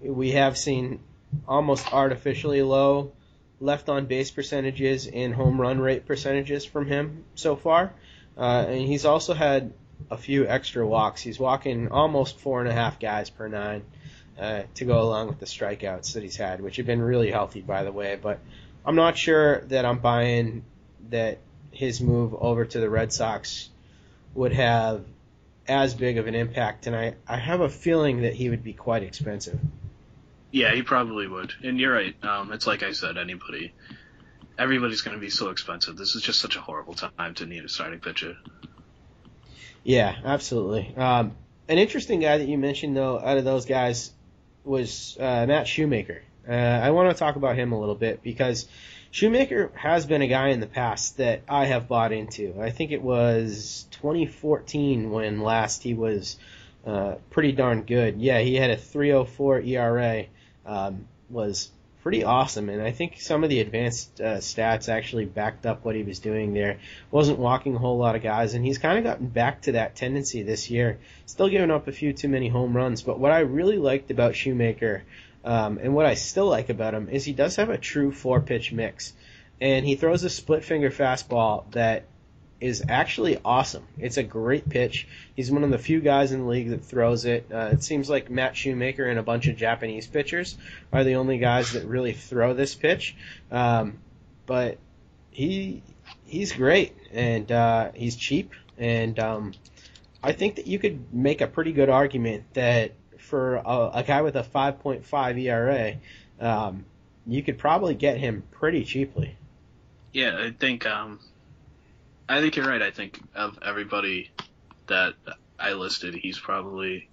we 0.00 0.32
have 0.32 0.58
seen 0.58 1.00
almost 1.46 1.92
artificially 1.92 2.62
low 2.62 3.12
left 3.60 3.88
on 3.88 4.06
base 4.06 4.30
percentages 4.30 5.06
and 5.06 5.34
home 5.34 5.60
run 5.60 5.80
rate 5.80 6.06
percentages 6.06 6.64
from 6.64 6.86
him 6.86 7.24
so 7.34 7.56
far. 7.56 7.92
Uh, 8.36 8.64
and 8.68 8.80
he's 8.80 9.04
also 9.04 9.34
had 9.34 9.72
a 10.10 10.16
few 10.16 10.46
extra 10.46 10.86
walks. 10.86 11.20
He's 11.20 11.38
walking 11.38 11.88
almost 11.88 12.38
four 12.38 12.60
and 12.60 12.68
a 12.68 12.72
half 12.72 13.00
guys 13.00 13.30
per 13.30 13.48
nine 13.48 13.82
uh, 14.38 14.62
to 14.74 14.84
go 14.84 15.00
along 15.00 15.28
with 15.28 15.40
the 15.40 15.46
strikeouts 15.46 16.14
that 16.14 16.22
he's 16.22 16.36
had, 16.36 16.60
which 16.60 16.76
have 16.76 16.86
been 16.86 17.02
really 17.02 17.30
healthy, 17.30 17.60
by 17.60 17.82
the 17.82 17.90
way. 17.92 18.16
But 18.20 18.38
I'm 18.84 18.94
not 18.94 19.18
sure 19.18 19.62
that 19.62 19.84
I'm 19.84 19.98
buying 19.98 20.64
that 21.10 21.38
his 21.72 22.00
move 22.00 22.34
over 22.34 22.64
to 22.64 22.80
the 22.80 22.88
Red 22.88 23.12
Sox 23.12 23.68
would 24.34 24.52
have 24.52 25.04
as 25.66 25.94
big 25.94 26.16
of 26.16 26.26
an 26.26 26.34
impact, 26.34 26.86
and 26.86 26.96
I, 26.96 27.14
I 27.26 27.36
have 27.36 27.60
a 27.60 27.68
feeling 27.68 28.22
that 28.22 28.34
he 28.34 28.48
would 28.48 28.62
be 28.62 28.72
quite 28.72 29.02
expensive. 29.02 29.60
Yeah, 30.50 30.74
he 30.74 30.82
probably 30.82 31.26
would. 31.26 31.52
And 31.62 31.78
you're 31.78 31.92
right. 31.92 32.14
Um, 32.24 32.52
it's 32.52 32.66
like 32.66 32.82
I 32.82 32.92
said, 32.92 33.18
anybody, 33.18 33.72
everybody's 34.58 35.02
going 35.02 35.16
to 35.16 35.20
be 35.20 35.30
so 35.30 35.50
expensive. 35.50 35.96
This 35.96 36.14
is 36.14 36.22
just 36.22 36.40
such 36.40 36.56
a 36.56 36.60
horrible 36.60 36.94
time 36.94 37.34
to 37.34 37.46
need 37.46 37.64
a 37.64 37.68
starting 37.68 38.00
pitcher. 38.00 38.36
Yeah, 39.84 40.14
absolutely. 40.24 40.94
Um, 40.96 41.36
an 41.68 41.78
interesting 41.78 42.20
guy 42.20 42.38
that 42.38 42.48
you 42.48 42.58
mentioned, 42.58 42.96
though, 42.96 43.18
out 43.18 43.38
of 43.38 43.44
those 43.44 43.66
guys 43.66 44.10
was 44.64 45.16
uh, 45.20 45.46
Matt 45.46 45.68
Shoemaker. 45.68 46.22
Uh, 46.48 46.52
I 46.52 46.90
want 46.90 47.10
to 47.10 47.18
talk 47.18 47.36
about 47.36 47.56
him 47.56 47.72
a 47.72 47.78
little 47.78 47.94
bit 47.94 48.22
because 48.22 48.66
Shoemaker 49.10 49.70
has 49.74 50.06
been 50.06 50.22
a 50.22 50.26
guy 50.26 50.48
in 50.48 50.60
the 50.60 50.66
past 50.66 51.18
that 51.18 51.42
I 51.48 51.66
have 51.66 51.88
bought 51.88 52.12
into. 52.12 52.54
I 52.60 52.70
think 52.70 52.90
it 52.90 53.02
was 53.02 53.86
2014 53.92 55.10
when 55.10 55.40
last 55.40 55.82
he 55.82 55.94
was 55.94 56.38
uh, 56.86 57.16
pretty 57.30 57.52
darn 57.52 57.82
good. 57.82 58.20
Yeah, 58.20 58.40
he 58.40 58.54
had 58.54 58.70
a 58.70 58.76
3.04 58.76 59.66
ERA, 59.66 60.26
um, 60.68 61.08
was 61.28 61.70
pretty 62.02 62.22
awesome, 62.22 62.68
and 62.68 62.80
I 62.80 62.92
think 62.92 63.20
some 63.20 63.42
of 63.42 63.50
the 63.50 63.60
advanced 63.60 64.20
uh, 64.20 64.36
stats 64.36 64.88
actually 64.88 65.24
backed 65.24 65.66
up 65.66 65.84
what 65.84 65.96
he 65.96 66.04
was 66.04 66.20
doing 66.20 66.54
there. 66.54 66.78
Wasn't 67.10 67.38
walking 67.38 67.74
a 67.74 67.78
whole 67.78 67.98
lot 67.98 68.14
of 68.14 68.22
guys, 68.22 68.54
and 68.54 68.64
he's 68.64 68.78
kind 68.78 68.98
of 68.98 69.04
gotten 69.04 69.26
back 69.26 69.62
to 69.62 69.72
that 69.72 69.96
tendency 69.96 70.42
this 70.42 70.70
year. 70.70 71.00
Still 71.26 71.48
giving 71.48 71.70
up 71.70 71.88
a 71.88 71.92
few 71.92 72.12
too 72.12 72.28
many 72.28 72.48
home 72.48 72.76
runs, 72.76 73.02
but 73.02 73.18
what 73.18 73.32
I 73.32 73.40
really 73.40 73.78
liked 73.78 74.10
about 74.10 74.36
Shoemaker. 74.36 75.02
Um, 75.44 75.78
and 75.82 75.94
what 75.94 76.04
I 76.04 76.14
still 76.14 76.46
like 76.46 76.68
about 76.68 76.94
him 76.94 77.08
is 77.08 77.24
he 77.24 77.32
does 77.32 77.56
have 77.56 77.70
a 77.70 77.78
true 77.78 78.12
four 78.12 78.40
pitch 78.40 78.72
mix. 78.72 79.12
And 79.60 79.86
he 79.86 79.96
throws 79.96 80.22
a 80.22 80.30
split 80.30 80.64
finger 80.64 80.90
fastball 80.90 81.70
that 81.72 82.04
is 82.60 82.82
actually 82.88 83.38
awesome. 83.44 83.86
It's 83.98 84.16
a 84.16 84.22
great 84.22 84.68
pitch. 84.68 85.06
He's 85.36 85.50
one 85.50 85.62
of 85.64 85.70
the 85.70 85.78
few 85.78 86.00
guys 86.00 86.32
in 86.32 86.40
the 86.40 86.46
league 86.46 86.70
that 86.70 86.84
throws 86.84 87.24
it. 87.24 87.46
Uh, 87.52 87.70
it 87.72 87.82
seems 87.82 88.10
like 88.10 88.30
Matt 88.30 88.56
Shoemaker 88.56 89.06
and 89.06 89.18
a 89.18 89.22
bunch 89.22 89.46
of 89.46 89.56
Japanese 89.56 90.06
pitchers 90.06 90.56
are 90.92 91.04
the 91.04 91.14
only 91.14 91.38
guys 91.38 91.72
that 91.72 91.84
really 91.84 92.12
throw 92.12 92.54
this 92.54 92.74
pitch. 92.74 93.14
Um, 93.50 93.98
but 94.46 94.78
he 95.30 95.82
he's 96.24 96.52
great 96.52 96.96
and 97.12 97.50
uh, 97.52 97.92
he's 97.94 98.16
cheap 98.16 98.52
and 98.76 99.18
um, 99.18 99.52
I 100.22 100.32
think 100.32 100.56
that 100.56 100.66
you 100.66 100.78
could 100.78 101.12
make 101.12 101.40
a 101.40 101.46
pretty 101.46 101.72
good 101.72 101.88
argument 101.88 102.44
that 102.54 102.92
for 103.18 103.56
a, 103.56 103.90
a 103.94 104.04
guy 104.06 104.22
with 104.22 104.36
a 104.36 104.42
5.5 104.42 105.42
ERA, 105.42 105.96
um, 106.40 106.84
you 107.26 107.42
could 107.42 107.58
probably 107.58 107.94
get 107.94 108.18
him 108.18 108.42
pretty 108.50 108.84
cheaply. 108.84 109.36
Yeah, 110.12 110.38
I 110.38 110.50
think 110.50 110.86
um, 110.86 111.20
I 112.28 112.40
think 112.40 112.56
you're 112.56 112.68
right. 112.68 112.82
I 112.82 112.90
think 112.90 113.20
of 113.34 113.58
everybody 113.62 114.30
that 114.86 115.14
I 115.58 115.72
listed, 115.72 116.14
he's 116.14 116.38
probably 116.38 117.08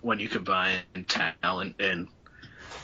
when 0.00 0.18
you 0.18 0.28
combine 0.28 0.80
talent 1.08 1.76
and 1.80 2.08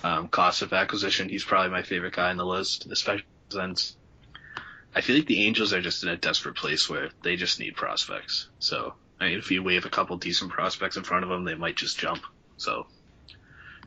um, 0.05 0.29
cost 0.29 0.63
of 0.63 0.73
acquisition, 0.73 1.29
he's 1.29 1.45
probably 1.45 1.71
my 1.71 1.83
favorite 1.83 2.15
guy 2.15 2.31
on 2.31 2.37
the 2.37 2.47
list, 2.47 2.87
especially 2.87 3.27
since 3.51 3.97
I 4.95 5.01
feel 5.01 5.17
like 5.17 5.27
the 5.27 5.47
Angels 5.47 5.73
are 5.73 5.81
just 5.81 6.03
in 6.03 6.09
a 6.09 6.17
desperate 6.17 6.57
place 6.57 6.89
where 6.89 7.11
they 7.23 7.37
just 7.37 7.61
need 7.61 7.77
prospects. 7.77 8.49
So 8.59 8.95
I 9.21 9.29
mean, 9.29 9.39
if 9.39 9.51
you 9.51 9.63
wave 9.63 9.85
a 9.85 9.91
couple 9.91 10.17
decent 10.17 10.51
prospects 10.51 10.97
in 10.97 11.05
front 11.05 11.25
of 11.25 11.31
them, 11.31 11.45
they 11.45 11.55
might 11.55 11.77
just 11.77 11.99
jump. 11.99 12.23
So, 12.57 12.87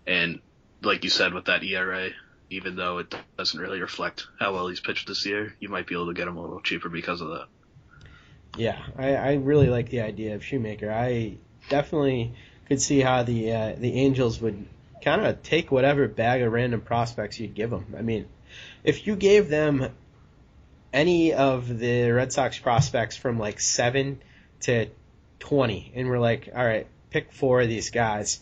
and 0.08 0.39
like 0.82 1.04
you 1.04 1.10
said 1.10 1.34
with 1.34 1.46
that 1.46 1.64
ERA, 1.64 2.10
even 2.50 2.76
though 2.76 3.00
it 3.00 3.14
doesn't 3.38 3.60
really 3.60 3.82
reflect 3.82 4.28
how 4.39 4.54
well 4.54 4.68
he's 4.68 4.80
pitched 4.80 5.08
this 5.08 5.26
year, 5.26 5.54
you 5.60 5.70
might 5.70 5.88
be 5.88 5.96
able 5.96 6.08
to 6.08 6.14
get 6.14 6.28
him 6.28 6.38
a 6.38 6.41
little 6.41 6.62
cheaper 6.62 6.89
because 6.89 7.22
of 7.22 7.30
that. 7.30 7.48
Yeah, 8.58 8.82
I, 8.97 9.16
I 9.16 9.34
really 9.36 9.68
like 9.68 9.89
the 9.89 10.01
idea 10.01 10.36
of 10.36 10.43
Shoemaker. 10.43 10.91
I 10.91 11.38
definitely 11.70 12.34
could 12.68 12.82
see 12.82 12.99
how 13.01 13.24
the 13.24 13.51
uh, 13.51 13.76
the 13.78 13.93
Angels 13.93 14.41
would 14.41 14.66
kind 15.03 15.26
of 15.26 15.43
take 15.43 15.72
whatever 15.72 16.08
bag 16.08 16.41
of 16.41 16.51
random 16.51 16.82
prospects 16.82 17.39
you'd 17.39 17.53
give 17.53 17.70
them. 17.70 17.95
I 17.97 18.01
mean, 18.01 18.28
if 18.84 19.08
you 19.08 19.16
gave 19.16 19.49
them 19.49 19.89
any 20.93 21.34
of 21.34 21.78
the 21.78 22.12
Red 22.12 22.32
Sox 22.32 22.58
prospects 22.58 23.18
from 23.18 23.38
like 23.38 23.60
seven 23.60 24.22
to 24.62 24.88
twenty, 25.39 25.91
and 25.95 26.10
we're 26.10 26.20
like, 26.20 26.49
all 26.56 26.66
right, 26.66 26.88
pick 27.10 27.32
four 27.32 27.62
of 27.62 27.68
these 27.68 27.89
guys, 27.89 28.39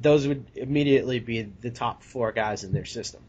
those 0.00 0.26
would 0.26 0.46
immediately 0.54 1.18
be 1.18 1.42
the 1.42 1.70
top 1.70 2.02
four 2.02 2.32
guys 2.32 2.64
in 2.64 2.72
their 2.72 2.84
system. 2.84 3.22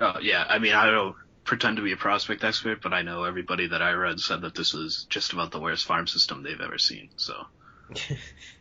Oh 0.00 0.18
yeah, 0.22 0.44
I 0.48 0.58
mean 0.58 0.74
I 0.74 0.86
don't 0.86 1.16
pretend 1.48 1.78
to 1.78 1.82
be 1.82 1.92
a 1.92 1.96
prospect 1.96 2.44
expert, 2.44 2.82
but 2.82 2.92
I 2.92 3.00
know 3.00 3.24
everybody 3.24 3.68
that 3.68 3.80
I 3.80 3.92
read 3.92 4.20
said 4.20 4.42
that 4.42 4.54
this 4.54 4.74
was 4.74 5.06
just 5.08 5.32
about 5.32 5.50
the 5.50 5.58
worst 5.58 5.86
farm 5.86 6.06
system 6.06 6.42
they've 6.42 6.60
ever 6.60 6.76
seen. 6.76 7.08
So 7.16 7.46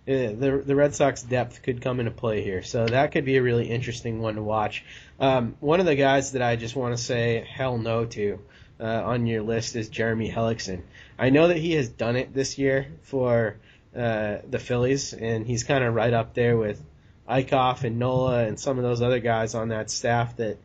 yeah, 0.05 0.31
the 0.31 0.63
the 0.65 0.73
Red 0.73 0.95
Sox 0.95 1.21
depth 1.21 1.61
could 1.63 1.81
come 1.81 1.99
into 1.99 2.11
play 2.11 2.41
here, 2.41 2.63
so 2.63 2.85
that 2.85 3.11
could 3.11 3.25
be 3.25 3.35
a 3.35 3.43
really 3.43 3.69
interesting 3.69 4.21
one 4.21 4.35
to 4.35 4.41
watch. 4.41 4.85
Um, 5.19 5.57
one 5.59 5.81
of 5.81 5.85
the 5.85 5.95
guys 5.95 6.31
that 6.31 6.41
I 6.41 6.55
just 6.55 6.77
want 6.77 6.95
to 6.95 7.03
say 7.03 7.45
hell 7.49 7.77
no 7.77 8.05
to 8.05 8.39
uh, 8.79 8.85
on 8.85 9.27
your 9.27 9.41
list 9.41 9.75
is 9.75 9.89
Jeremy 9.89 10.31
Hellickson. 10.31 10.83
I 11.19 11.29
know 11.29 11.49
that 11.49 11.57
he 11.57 11.73
has 11.73 11.89
done 11.89 12.15
it 12.15 12.33
this 12.33 12.57
year 12.57 12.87
for 13.01 13.57
uh, 13.93 14.37
the 14.49 14.59
Phillies, 14.59 15.11
and 15.13 15.45
he's 15.45 15.65
kind 15.65 15.83
of 15.83 15.93
right 15.93 16.13
up 16.13 16.33
there 16.33 16.55
with 16.55 16.81
Eickhoff 17.27 17.83
and 17.83 17.99
Nola 17.99 18.45
and 18.45 18.57
some 18.57 18.77
of 18.77 18.83
those 18.83 19.01
other 19.01 19.19
guys 19.19 19.55
on 19.55 19.69
that 19.69 19.91
staff 19.91 20.37
that 20.37 20.57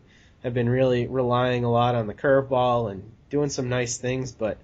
have 0.42 0.54
been 0.54 0.68
really 0.68 1.06
relying 1.06 1.64
a 1.64 1.70
lot 1.70 1.94
on 1.94 2.06
the 2.06 2.14
curveball 2.14 2.90
and 2.90 3.10
doing 3.30 3.48
some 3.48 3.68
nice 3.68 3.96
things, 3.98 4.32
but 4.32 4.58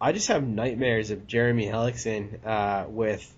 I 0.00 0.12
just 0.12 0.28
have 0.28 0.46
nightmares 0.46 1.10
of 1.10 1.26
Jeremy 1.26 1.66
Hellickson 1.66 2.44
uh, 2.44 2.86
with 2.88 3.34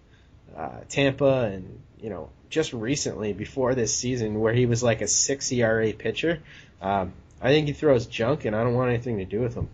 uh, 0.56 0.80
Tampa 0.88 1.50
and 1.52 1.80
you 2.00 2.10
know 2.10 2.30
just 2.50 2.72
recently 2.72 3.32
before 3.32 3.74
this 3.74 3.94
season 3.94 4.38
where 4.40 4.52
he 4.52 4.66
was 4.66 4.82
like 4.82 5.00
a 5.00 5.08
six 5.08 5.50
ERA 5.50 5.92
pitcher. 5.92 6.40
Um, 6.80 7.12
I 7.40 7.48
think 7.48 7.66
he 7.66 7.72
throws 7.72 8.06
junk, 8.06 8.44
and 8.44 8.54
I 8.54 8.62
don't 8.62 8.74
want 8.74 8.90
anything 8.90 9.18
to 9.18 9.24
do 9.24 9.40
with 9.40 9.54
him. 9.54 9.68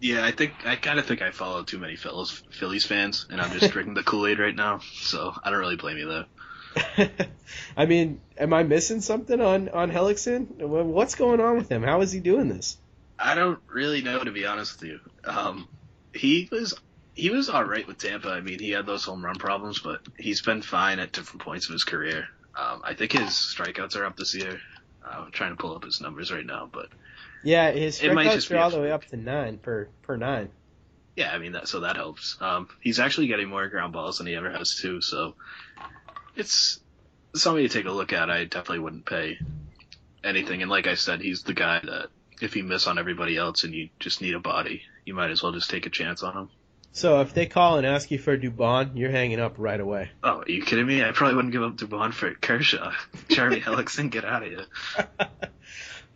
yeah, 0.00 0.24
I 0.24 0.30
think 0.30 0.52
I 0.64 0.76
kind 0.76 0.98
of 0.98 1.06
think 1.06 1.20
I 1.20 1.30
follow 1.30 1.62
too 1.62 1.78
many 1.78 1.96
Phillies 1.96 2.42
Phillies 2.50 2.86
fans, 2.86 3.26
and 3.30 3.40
I'm 3.40 3.58
just 3.58 3.72
drinking 3.74 3.94
the 3.94 4.02
Kool 4.02 4.26
Aid 4.26 4.38
right 4.38 4.54
now. 4.54 4.80
So 5.00 5.34
I 5.42 5.50
don't 5.50 5.58
really 5.58 5.76
blame 5.76 5.98
you 5.98 6.08
there. 6.08 6.26
I 7.76 7.86
mean, 7.86 8.20
am 8.38 8.52
I 8.52 8.62
missing 8.62 9.00
something 9.00 9.40
on 9.40 9.68
on 9.68 9.90
Hellickson? 9.90 10.46
What's 10.58 11.14
going 11.14 11.40
on 11.40 11.56
with 11.56 11.68
him? 11.70 11.82
How 11.82 12.00
is 12.00 12.12
he 12.12 12.20
doing 12.20 12.48
this? 12.48 12.78
I 13.18 13.34
don't 13.34 13.60
really 13.68 14.02
know 14.02 14.22
to 14.22 14.32
be 14.32 14.46
honest 14.46 14.80
with 14.80 14.90
you. 14.90 15.00
Um, 15.24 15.68
he 16.12 16.48
was 16.50 16.74
he 17.14 17.30
was 17.30 17.48
all 17.48 17.64
right 17.64 17.86
with 17.86 17.98
Tampa. 17.98 18.28
I 18.30 18.40
mean, 18.40 18.58
he 18.58 18.70
had 18.70 18.86
those 18.86 19.04
home 19.04 19.24
run 19.24 19.36
problems, 19.36 19.80
but 19.80 20.00
he's 20.18 20.42
been 20.42 20.62
fine 20.62 20.98
at 20.98 21.12
different 21.12 21.42
points 21.42 21.68
of 21.68 21.72
his 21.72 21.84
career. 21.84 22.26
Um, 22.58 22.82
I 22.84 22.94
think 22.94 23.12
his 23.12 23.30
strikeouts 23.30 23.96
are 23.96 24.04
up 24.04 24.16
this 24.16 24.34
year. 24.34 24.60
Uh, 25.04 25.24
I'm 25.26 25.32
trying 25.32 25.50
to 25.50 25.56
pull 25.56 25.74
up 25.74 25.84
his 25.84 26.00
numbers 26.00 26.32
right 26.32 26.46
now, 26.46 26.68
but 26.72 26.88
Yeah, 27.42 27.70
his 27.72 28.02
might 28.02 28.26
strikeouts 28.28 28.50
are 28.50 28.54
be 28.54 28.58
all 28.58 28.70
the 28.70 28.80
way 28.80 28.90
up 28.92 29.04
to 29.06 29.16
nine 29.16 29.58
per 29.58 29.88
per 30.02 30.16
nine. 30.16 30.50
yeah, 31.16 31.32
I 31.32 31.38
mean 31.38 31.52
that 31.52 31.68
so 31.68 31.80
that 31.80 31.96
helps. 31.96 32.36
Um, 32.40 32.68
he's 32.80 32.98
actually 32.98 33.28
getting 33.28 33.48
more 33.48 33.68
ground 33.68 33.92
balls 33.92 34.18
than 34.18 34.26
he 34.26 34.34
ever 34.34 34.50
has 34.50 34.76
too, 34.80 35.00
so 35.00 35.34
it's 36.36 36.80
something 37.34 37.62
to 37.66 37.68
take 37.68 37.86
a 37.86 37.90
look 37.90 38.12
at. 38.12 38.30
I 38.30 38.44
definitely 38.44 38.80
wouldn't 38.80 39.06
pay 39.06 39.38
anything. 40.22 40.62
And 40.62 40.70
like 40.70 40.86
I 40.86 40.94
said, 40.94 41.20
he's 41.20 41.42
the 41.42 41.54
guy 41.54 41.80
that 41.82 42.08
if 42.40 42.56
you 42.56 42.64
miss 42.64 42.86
on 42.86 42.98
everybody 42.98 43.36
else 43.36 43.64
and 43.64 43.74
you 43.74 43.88
just 43.98 44.20
need 44.20 44.34
a 44.34 44.40
body, 44.40 44.82
you 45.04 45.14
might 45.14 45.30
as 45.30 45.42
well 45.42 45.52
just 45.52 45.70
take 45.70 45.86
a 45.86 45.90
chance 45.90 46.22
on 46.22 46.36
him. 46.36 46.48
So 46.92 47.20
if 47.20 47.34
they 47.34 47.46
call 47.46 47.78
and 47.78 47.86
ask 47.86 48.10
you 48.12 48.18
for 48.18 48.38
Dubon, 48.38 48.92
you're 48.94 49.10
hanging 49.10 49.40
up 49.40 49.54
right 49.58 49.80
away. 49.80 50.10
Oh, 50.22 50.42
are 50.42 50.48
you 50.48 50.62
kidding 50.62 50.86
me? 50.86 51.02
I 51.02 51.10
probably 51.10 51.34
wouldn't 51.34 51.52
give 51.52 51.62
up 51.64 51.76
Dubon 51.76 52.12
for 52.12 52.32
Kershaw. 52.34 52.92
Jeremy 53.28 53.60
Hellickson, 53.60 54.10
get 54.10 54.24
out 54.24 54.42
of 54.44 54.48
here. 54.50 54.66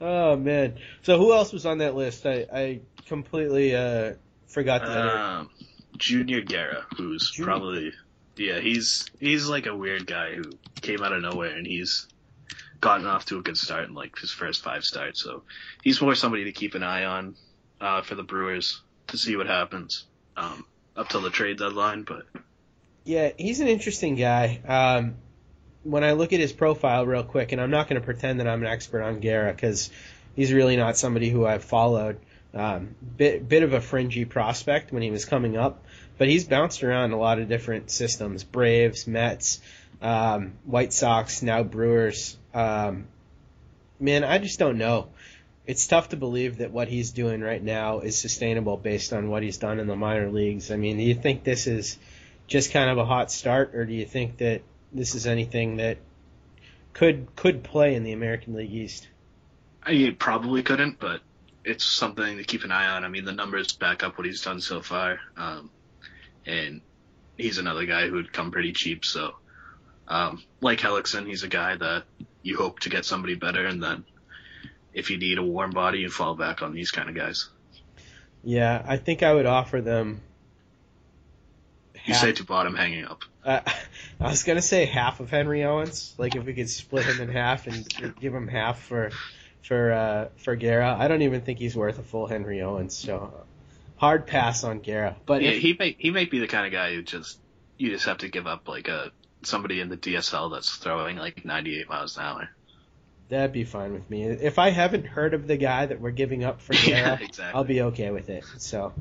Oh 0.01 0.37
man. 0.37 0.77
So 1.03 1.19
who 1.19 1.33
else 1.33 1.53
was 1.53 1.67
on 1.67 1.79
that 1.79 1.97
list? 1.97 2.25
I, 2.25 2.47
I 2.53 2.81
completely 3.07 3.75
uh, 3.75 4.15
forgot 4.47 4.83
the. 4.83 5.19
Um, 5.19 5.51
Junior 5.97 6.41
Guerra, 6.41 6.87
who's 6.97 7.33
Junior. 7.33 7.47
probably 7.51 7.93
yeah, 8.39 8.61
he's 8.61 9.07
he's 9.21 9.47
like 9.49 9.67
a 9.67 9.77
weird 9.77 10.07
guy 10.07 10.35
who 10.35 10.45
came 10.81 11.03
out 11.03 11.13
of 11.13 11.23
nowhere 11.23 11.57
and 11.57 11.67
he's 11.67 12.07
gotten 12.81 13.07
off 13.07 13.25
to 13.27 13.39
a 13.39 13.43
good 13.43 13.59
start 13.59 13.89
in 13.89 13.95
like 13.95 14.19
his 14.19 14.31
first 14.31 14.63
five 14.63 14.85
starts. 14.85 15.23
So 15.23 15.43
he's 15.83 16.01
more 16.01 16.15
somebody 16.15 16.45
to 16.45 16.53
keep 16.53 16.75
an 16.75 16.83
eye 16.83 17.05
on 17.05 17.35
uh, 17.81 18.03
for 18.03 18.15
the 18.15 18.23
Brewers 18.23 18.81
to 19.09 19.19
see 19.19 19.37
what 19.37 19.47
happens 19.47 20.05
um, 20.37 20.65
up 20.97 21.09
till 21.09 21.21
the 21.21 21.31
trade 21.31 21.59
deadline. 21.59 22.03
But 22.03 22.27
Yeah, 23.05 23.31
he's 23.37 23.61
an 23.61 23.69
interesting 23.69 24.15
guy. 24.17 24.61
Um, 24.67 25.17
when 25.85 26.05
I 26.05 26.13
look 26.13 26.33
at 26.33 26.41
his 26.41 26.53
profile 26.53 27.07
real 27.07 27.23
quick, 27.23 27.53
and 27.53 27.61
I'm 27.61 27.71
not 27.71 27.89
going 27.89 28.01
to 28.01 28.05
pretend 28.05 28.41
that 28.41 28.49
I'm 28.49 28.63
an 28.63 28.69
expert 28.69 29.03
on 29.03 29.21
Guerra 29.21 29.53
because 29.53 29.91
he's 30.37 30.53
really 30.53 30.77
not 30.77 30.97
somebody 30.97 31.31
who 31.31 31.47
I've 31.47 31.65
followed. 31.65 32.21
Um, 32.55 32.95
bit 33.17 33.47
bit 33.47 33.63
of 33.63 33.75
a 33.75 33.81
fringy 33.81 34.25
prospect 34.25 34.91
when 34.91 35.03
he 35.03 35.11
was 35.11 35.27
coming 35.27 35.57
up, 35.57 35.85
but 36.19 36.29
he's 36.29 36.45
bounced 36.45 36.83
around 36.83 37.13
a 37.13 37.17
lot 37.17 37.39
of 37.39 37.49
different 37.49 37.91
systems: 37.91 38.45
Braves, 38.45 39.07
Mets, 39.07 39.61
um, 40.03 40.53
White 40.65 40.93
Sox, 40.93 41.43
now 41.43 41.63
Brewers. 41.63 42.37
Um, 42.53 43.07
man, 44.01 44.25
I 44.25 44.39
just 44.39 44.59
don't 44.59 44.79
know. 44.79 45.09
It's 45.67 45.87
tough 45.87 46.11
to 46.11 46.17
believe 46.17 46.59
that 46.59 46.71
what 46.71 46.89
he's 46.89 47.11
doing 47.11 47.41
right 47.41 47.63
now 47.63 48.01
is 48.01 48.19
sustainable 48.19 48.77
based 48.77 49.13
on 49.13 49.29
what 49.29 49.43
he's 49.43 49.59
done 49.59 49.79
in 49.81 49.87
the 49.87 49.97
minor 49.97 50.31
leagues. 50.31 50.71
I 50.71 50.77
mean, 50.77 50.97
do 50.97 51.03
you 51.03 51.15
think 51.15 51.45
this 51.45 51.67
is 51.67 51.99
just 52.47 52.73
kind 52.73 52.91
of 52.91 52.99
a 52.99 53.05
hot 53.05 53.31
start, 53.31 53.75
or 53.75 53.85
do 53.85 53.93
you 53.93 54.07
think 54.07 54.39
that 54.39 54.63
this 54.93 55.15
is 55.15 55.27
anything 55.27 55.77
that 55.77 55.99
could 56.95 57.29
could 57.37 57.63
play 57.63 57.95
in 57.95 58.03
the 58.03 58.13
American 58.13 58.55
League 58.55 58.73
East? 58.73 59.07
I 59.83 60.15
probably 60.19 60.63
couldn't, 60.63 60.99
but 60.99 61.21
it's 61.65 61.85
something 61.85 62.39
to 62.39 62.45
keep 62.45 62.65
an 62.65 62.73
eye 62.73 62.89
on. 62.89 63.05
I 63.05 63.09
mean, 63.09 63.25
the 63.25 63.33
numbers 63.33 63.73
back 63.73 64.03
up 64.03 64.19
what 64.19 64.27
he's 64.27 64.43
done 64.43 64.61
so 64.61 64.81
far, 64.81 65.21
um, 65.37 65.71
and 66.49 66.81
he's 67.37 67.59
another 67.59 67.87
guy 67.87 68.09
who 68.09 68.15
would 68.15 68.33
come 68.33 68.51
pretty 68.51 68.73
cheap. 68.73 69.05
So, 69.05 69.35
um, 70.09 70.43
like 70.61 70.81
Hellickson, 70.81 71.27
he's 71.27 71.43
a 71.43 71.49
guy 71.49 71.77
that 71.77 72.05
you 72.43 72.57
hope 72.57 72.81
to 72.81 72.89
get 72.89 73.05
somebody 73.05 73.35
better, 73.35 73.65
and 73.67 73.83
then 73.83 74.05
if 74.93 75.11
you 75.11 75.19
need 75.19 75.39
a 75.39 75.43
warm 75.43 75.71
body, 75.71 76.01
you 76.01 76.11
fall 76.11 76.35
back 76.35 76.63
on 76.63 76.73
these 76.73 76.91
kind 76.91 77.09
of 77.09 77.15
guys. 77.15 77.49
Yeah, 78.43 78.83
I 78.87 78.97
think 78.97 79.23
I 79.23 79.33
would 79.33 79.47
offer 79.47 79.81
them. 79.81 80.23
You 82.05 82.15
say 82.15 82.33
to 82.33 82.45
bottom 82.45 82.75
hanging 82.75 83.05
up. 83.05 83.23
Uh, 83.45 83.61
I 84.21 84.31
was 84.31 84.43
gonna 84.43 84.63
say 84.63 84.87
half 84.87 85.21
of 85.21 85.31
Henry 85.31 85.63
Owens, 85.65 86.15
like 86.17 86.37
if 86.37 86.45
we 86.45 86.55
could 86.55 86.71
split 86.71 87.05
him 87.05 87.21
in 87.21 87.29
half 87.29 87.67
and 87.67 87.87
give 88.19 88.35
him 88.35 88.49
half 88.49 88.81
for 88.81 89.11
for 89.63 89.93
uh, 89.93 90.29
for 90.37 90.57
Guerra. 90.57 90.97
I 90.99 91.09
don't 91.09 91.23
even 91.23 91.43
think 91.43 91.59
he's 91.59 91.77
worth 91.77 91.99
a 91.99 92.03
full 92.03 92.27
Henry 92.27 92.63
Owens, 92.63 92.97
so 92.97 93.45
hard 93.99 94.27
pass 94.27 94.65
on 94.65 94.81
Guerra. 94.81 95.17
But 95.27 95.43
Yeah, 95.43 95.51
if- 95.51 95.63
he 95.63 95.77
may 95.79 95.97
he 95.99 96.11
might 96.11 96.31
be 96.31 96.39
the 96.39 96.47
kind 96.49 96.67
of 96.67 96.73
guy 96.73 96.95
who 96.95 97.03
just 97.03 97.39
you 97.77 97.91
just 97.91 98.07
have 98.07 98.19
to 98.19 98.29
give 98.29 98.47
up 98.47 98.67
like 98.69 98.89
a 98.89 99.13
somebody 99.43 99.81
in 99.81 99.89
the 99.89 99.97
DSL 99.97 100.51
that's 100.51 100.71
throwing 100.77 101.17
like 101.17 101.45
98 101.45 101.89
miles 101.89 102.17
an 102.17 102.25
hour. 102.25 102.49
That'd 103.29 103.53
be 103.53 103.65
fine 103.65 103.93
with 103.93 104.09
me. 104.09 104.25
If 104.25 104.59
I 104.59 104.71
haven't 104.71 105.07
heard 105.07 105.35
of 105.35 105.47
the 105.47 105.57
guy 105.57 105.87
that 105.87 106.01
we're 106.01 106.11
giving 106.13 106.45
up 106.45 106.61
for 106.63 106.75
Yeah, 106.87 107.19
exactly. 107.21 107.45
I'll 107.55 107.65
be 107.65 107.83
okay 107.83 108.11
with 108.11 108.31
it. 108.31 108.45
So, 108.57 108.95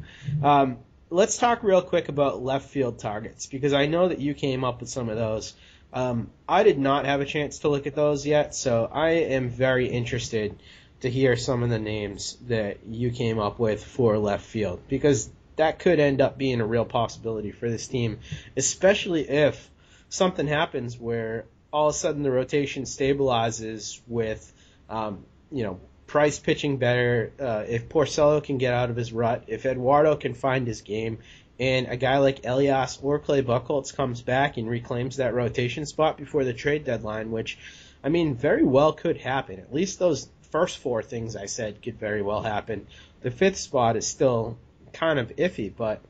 um, 0.43 0.79
let's 1.09 1.37
talk 1.37 1.63
real 1.63 1.81
quick 1.81 2.09
about 2.09 2.43
left 2.43 2.69
field 2.69 2.99
targets 2.99 3.45
because 3.45 3.71
I 3.73 3.85
know 3.85 4.09
that 4.09 4.19
you 4.19 4.33
came 4.33 4.63
up 4.65 4.81
with 4.81 4.89
some 4.89 5.07
of 5.09 5.15
those. 5.15 5.53
Um, 5.93 6.29
I 6.47 6.63
did 6.63 6.77
not 6.77 7.05
have 7.05 7.21
a 7.21 7.25
chance 7.25 7.59
to 7.59 7.69
look 7.69 7.87
at 7.87 7.95
those 7.95 8.25
yet, 8.27 8.53
so 8.53 8.89
I 8.91 9.11
am 9.11 9.49
very 9.49 9.87
interested 9.87 10.61
to 11.01 11.09
hear 11.09 11.35
some 11.35 11.63
of 11.63 11.69
the 11.69 11.79
names 11.79 12.37
that 12.47 12.79
you 12.87 13.11
came 13.11 13.39
up 13.39 13.59
with 13.59 13.83
for 13.83 14.17
left 14.17 14.45
field 14.45 14.81
because 14.87 15.29
that 15.57 15.79
could 15.79 15.99
end 15.99 16.21
up 16.21 16.37
being 16.37 16.61
a 16.61 16.65
real 16.65 16.85
possibility 16.85 17.51
for 17.51 17.69
this 17.69 17.87
team, 17.87 18.19
especially 18.55 19.29
if 19.29 19.69
something 20.09 20.47
happens 20.47 20.97
where 20.97 21.45
all 21.71 21.89
of 21.89 21.95
a 21.95 21.97
sudden 21.97 22.23
the 22.23 22.31
rotation 22.31 22.83
stabilizes 22.83 23.99
with, 24.07 24.53
um, 24.89 25.25
you 25.51 25.63
know, 25.63 25.79
Price 26.07 26.39
pitching 26.39 26.77
better, 26.77 27.33
uh, 27.37 27.65
if 27.67 27.89
Porcello 27.89 28.41
can 28.41 28.57
get 28.57 28.73
out 28.73 28.89
of 28.89 28.95
his 28.95 29.11
rut, 29.11 29.43
if 29.47 29.65
Eduardo 29.65 30.15
can 30.15 30.33
find 30.33 30.65
his 30.65 30.79
game, 30.79 31.17
and 31.59 31.87
a 31.87 31.97
guy 31.97 32.19
like 32.19 32.45
Elias 32.45 32.97
or 33.03 33.19
Clay 33.19 33.41
Buchholz 33.41 33.93
comes 33.93 34.21
back 34.21 34.55
and 34.55 34.69
reclaims 34.69 35.17
that 35.17 35.33
rotation 35.33 35.85
spot 35.85 36.17
before 36.17 36.45
the 36.45 36.53
trade 36.53 36.85
deadline, 36.85 37.29
which, 37.29 37.57
I 38.01 38.07
mean, 38.07 38.35
very 38.35 38.63
well 38.63 38.93
could 38.93 39.17
happen. 39.17 39.59
At 39.59 39.73
least 39.73 39.99
those 39.99 40.29
first 40.51 40.77
four 40.79 41.03
things 41.03 41.35
I 41.35 41.45
said 41.45 41.81
could 41.81 41.99
very 41.99 42.21
well 42.21 42.41
happen. 42.41 42.87
The 43.21 43.31
fifth 43.31 43.57
spot 43.57 43.95
is 43.95 44.07
still 44.07 44.57
kind 44.93 45.19
of 45.19 45.35
iffy, 45.35 45.71
but 45.75 46.01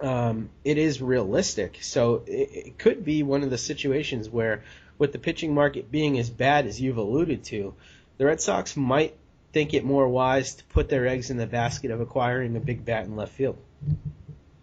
um, 0.00 0.50
it 0.64 0.78
is 0.78 1.00
realistic. 1.00 1.78
So 1.80 2.22
it, 2.26 2.50
it 2.66 2.78
could 2.78 3.04
be 3.04 3.22
one 3.22 3.42
of 3.42 3.50
the 3.50 3.58
situations 3.58 4.28
where, 4.28 4.64
with 4.98 5.12
the 5.12 5.18
pitching 5.18 5.54
market 5.54 5.90
being 5.90 6.18
as 6.18 6.30
bad 6.30 6.66
as 6.66 6.80
you've 6.80 6.96
alluded 6.96 7.44
to, 7.44 7.74
the 8.18 8.26
Red 8.26 8.40
Sox 8.40 8.76
might 8.76 9.16
think 9.52 9.74
it 9.74 9.84
more 9.84 10.08
wise 10.08 10.54
to 10.56 10.64
put 10.64 10.88
their 10.88 11.06
eggs 11.06 11.30
in 11.30 11.36
the 11.36 11.46
basket 11.46 11.90
of 11.90 12.00
acquiring 12.00 12.56
a 12.56 12.60
big 12.60 12.84
bat 12.84 13.04
in 13.04 13.16
left 13.16 13.32
field. 13.32 13.58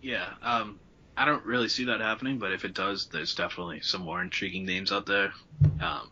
Yeah, 0.01 0.25
um, 0.41 0.79
I 1.15 1.25
don't 1.25 1.45
really 1.45 1.67
see 1.67 1.85
that 1.85 1.99
happening, 1.99 2.37
but 2.37 2.51
if 2.51 2.65
it 2.65 2.73
does, 2.73 3.07
there's 3.07 3.35
definitely 3.35 3.81
some 3.81 4.01
more 4.01 4.21
intriguing 4.21 4.65
names 4.65 4.91
out 4.91 5.05
there. 5.05 5.33
Um, 5.81 6.09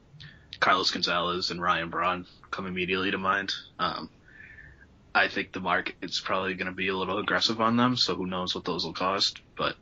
Carlos 0.60 0.92
Gonzalez 0.92 1.52
and 1.52 1.62
Ryan 1.62 1.90
Braun 1.90 2.26
come 2.52 2.68
immediately 2.68 3.12
to 3.12 3.18
mind. 3.18 3.54
Um, 3.80 4.10
I 5.14 5.28
think 5.28 5.52
the 5.52 5.60
market's 5.60 6.20
probably 6.20 6.54
going 6.54 6.68
to 6.68 6.72
be 6.74 6.90
a 6.90 6.96
little 6.96 7.18
aggressive 7.18 7.60
on 7.60 7.78
them, 7.78 7.98
so 7.98 8.16
who 8.16 8.28
knows 8.28 8.54
what 8.54 8.66
those 8.66 8.86
will 8.86 8.94
cost. 8.94 9.42
But 9.56 9.76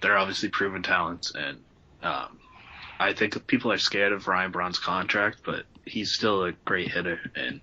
they're 0.00 0.18
obviously 0.18 0.48
proven 0.48 0.82
talents, 0.82 1.32
and 1.34 1.58
um, 2.02 2.38
I 2.98 3.12
think 3.12 3.46
people 3.46 3.72
are 3.72 3.78
scared 3.78 4.12
of 4.12 4.26
Ryan 4.26 4.50
Braun's 4.50 4.78
contract, 4.78 5.40
but 5.44 5.64
he's 5.84 6.12
still 6.12 6.44
a 6.44 6.52
great 6.52 6.90
hitter 6.90 7.20
and 7.34 7.60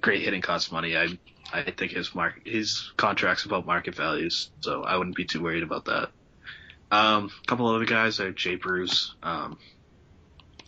great 0.00 0.22
hitting 0.22 0.42
costs 0.42 0.70
money. 0.70 0.96
I 0.96 1.18
I 1.52 1.62
think 1.70 1.92
his 1.92 2.14
mark 2.14 2.46
his 2.46 2.92
contract's 2.96 3.44
about 3.44 3.66
market 3.66 3.94
values, 3.94 4.50
so 4.60 4.82
I 4.82 4.96
wouldn't 4.96 5.16
be 5.16 5.24
too 5.24 5.42
worried 5.42 5.62
about 5.62 5.86
that. 5.86 6.10
Um, 6.90 7.30
a 7.42 7.46
couple 7.46 7.68
other 7.68 7.84
guys 7.84 8.20
are 8.20 8.32
Jay 8.32 8.56
Bruce. 8.56 9.14
Um, 9.22 9.58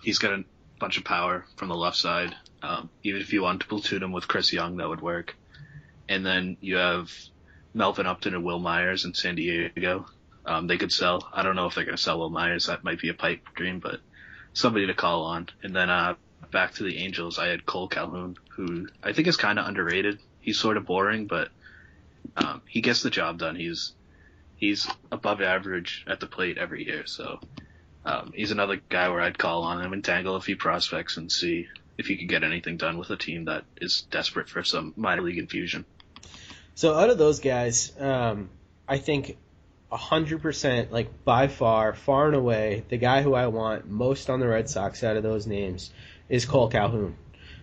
he's 0.03 0.19
got 0.19 0.33
a 0.33 0.45
bunch 0.79 0.99
of 0.99 1.05
power 1.05 1.47
from 1.57 1.69
the 1.69 1.77
left 1.77 1.97
side. 1.97 2.35
Um, 2.63 2.91
even 3.03 3.21
if 3.21 3.33
you 3.33 3.43
want 3.43 3.61
to 3.61 3.67
platoon 3.67 4.03
him 4.03 4.13
with 4.13 4.29
Chris 4.29 4.53
Young, 4.53 4.77
that 4.77 4.89
would 4.89 5.01
work. 5.01 5.37
And 6.09 6.25
then 6.25 6.57
you 6.61 6.77
have 6.77 7.11
Melvin 7.75 8.07
Upton 8.07 8.35
and 8.35 8.45
Wil 8.45 8.59
Myers 8.59 9.05
in 9.05 9.15
San 9.15 9.35
Diego. 9.35 10.07
Um, 10.45 10.67
they 10.67 10.77
could 10.77 10.93
sell. 10.93 11.29
I 11.33 11.43
don't 11.43 11.57
know 11.57 11.67
if 11.67 11.75
they're 11.75 11.85
going 11.85 11.97
to 11.97 12.03
sell 12.03 12.19
Wil 12.19 12.31
Myers. 12.31 12.67
That 12.67 12.85
might 12.85 13.01
be 13.01 13.09
a 13.09 13.15
pipe 13.15 13.43
dream, 13.55 13.79
but 13.79 14.01
somebody 14.53 14.87
to 14.87 14.95
call 14.95 15.25
on. 15.25 15.49
And 15.63 15.75
then 15.75 15.89
uh, 15.89 16.15
back 16.51 16.75
to 16.75 16.85
the 16.85 16.99
Angels, 16.99 17.39
I 17.39 17.49
had 17.49 17.67
Cole 17.67 17.89
Calhoun, 17.89 18.37
who 18.51 18.89
I 19.03 19.13
think 19.13 19.29
is 19.29 19.37
kind 19.37 19.59
of 19.59 19.67
underrated. 19.67 20.21
He's 20.41 20.59
sort 20.59 20.77
of 20.77 20.87
boring, 20.87 21.27
but 21.27 21.49
um, 22.37 22.63
he 22.67 22.81
gets 22.81 23.03
the 23.03 23.11
job 23.11 23.39
done. 23.39 23.57
He's 23.57 23.93
he's 24.57 24.89
above 25.11 25.41
average 25.41 26.05
at 26.07 26.21
the 26.21 26.27
plate 26.27 26.59
every 26.59 26.85
year, 26.87 27.07
so 27.07 27.41
um, 28.05 28.33
he's 28.35 28.51
another 28.51 28.81
guy 28.89 29.09
where 29.09 29.21
I'd 29.21 29.39
call 29.39 29.63
on 29.63 29.85
him 29.85 29.93
and 29.93 30.05
tangle 30.05 30.37
a 30.37 30.41
few 30.41 30.57
prospects 30.57 31.17
and 31.17 31.31
see 31.31 31.69
if 31.99 32.07
he 32.07 32.17
could 32.17 32.29
get 32.29 32.43
anything 32.43 32.77
done 32.77 32.99
with 32.99 33.11
a 33.11 33.17
team 33.17 33.45
that 33.45 33.65
is 33.77 34.03
desperate 34.11 34.49
for 34.49 34.65
some 34.65 34.93
minor 34.97 35.23
league 35.23 35.39
infusion. 35.39 35.85
So 36.75 36.95
out 36.95 37.11
of 37.11 37.19
those 37.19 37.41
guys, 37.41 37.93
um, 38.01 38.49
I 38.89 38.99
think 38.99 39.37
hundred 39.91 40.41
percent, 40.41 40.91
like 40.91 41.25
by 41.25 41.49
far, 41.49 41.93
far 41.93 42.27
and 42.27 42.35
away, 42.35 42.85
the 42.89 42.97
guy 42.97 43.23
who 43.23 43.35
I 43.35 43.49
want 43.49 43.89
most 43.89 44.31
on 44.31 44.41
the 44.41 44.49
Red 44.49 44.71
Sox 44.71 45.05
out 45.05 45.17
of 45.17 45.23
those 45.23 45.47
names 45.47 45.91
is 46.29 46.47
Cole 46.47 46.69
Calhoun. 46.69 47.15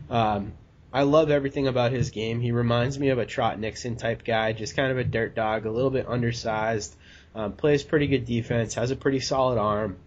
Um, 0.10 0.54
I 0.94 1.04
love 1.04 1.32
everything 1.32 1.68
about 1.68 1.92
his 1.92 2.12
game. 2.12 2.40
He 2.40 2.52
reminds 2.52 2.98
me 2.98 3.10
of 3.10 3.20
a 3.20 3.26
Trot 3.26 3.60
Nixon 3.60 3.96
type 3.96 4.24
guy, 4.24 4.54
just 4.54 4.76
kind 4.76 4.92
of 4.92 4.98
a 4.98 5.04
dirt 5.04 5.36
dog, 5.36 5.66
a 5.66 5.72
little 5.72 5.92
bit 5.92 6.08
undersized, 6.08 6.96
um, 7.36 7.54
plays 7.54 7.84
pretty 7.84 8.08
good 8.08 8.26
defense, 8.26 8.76
has 8.76 8.92
a 8.92 8.96
pretty 8.96 9.20
solid 9.20 9.60
arm, 9.60 9.98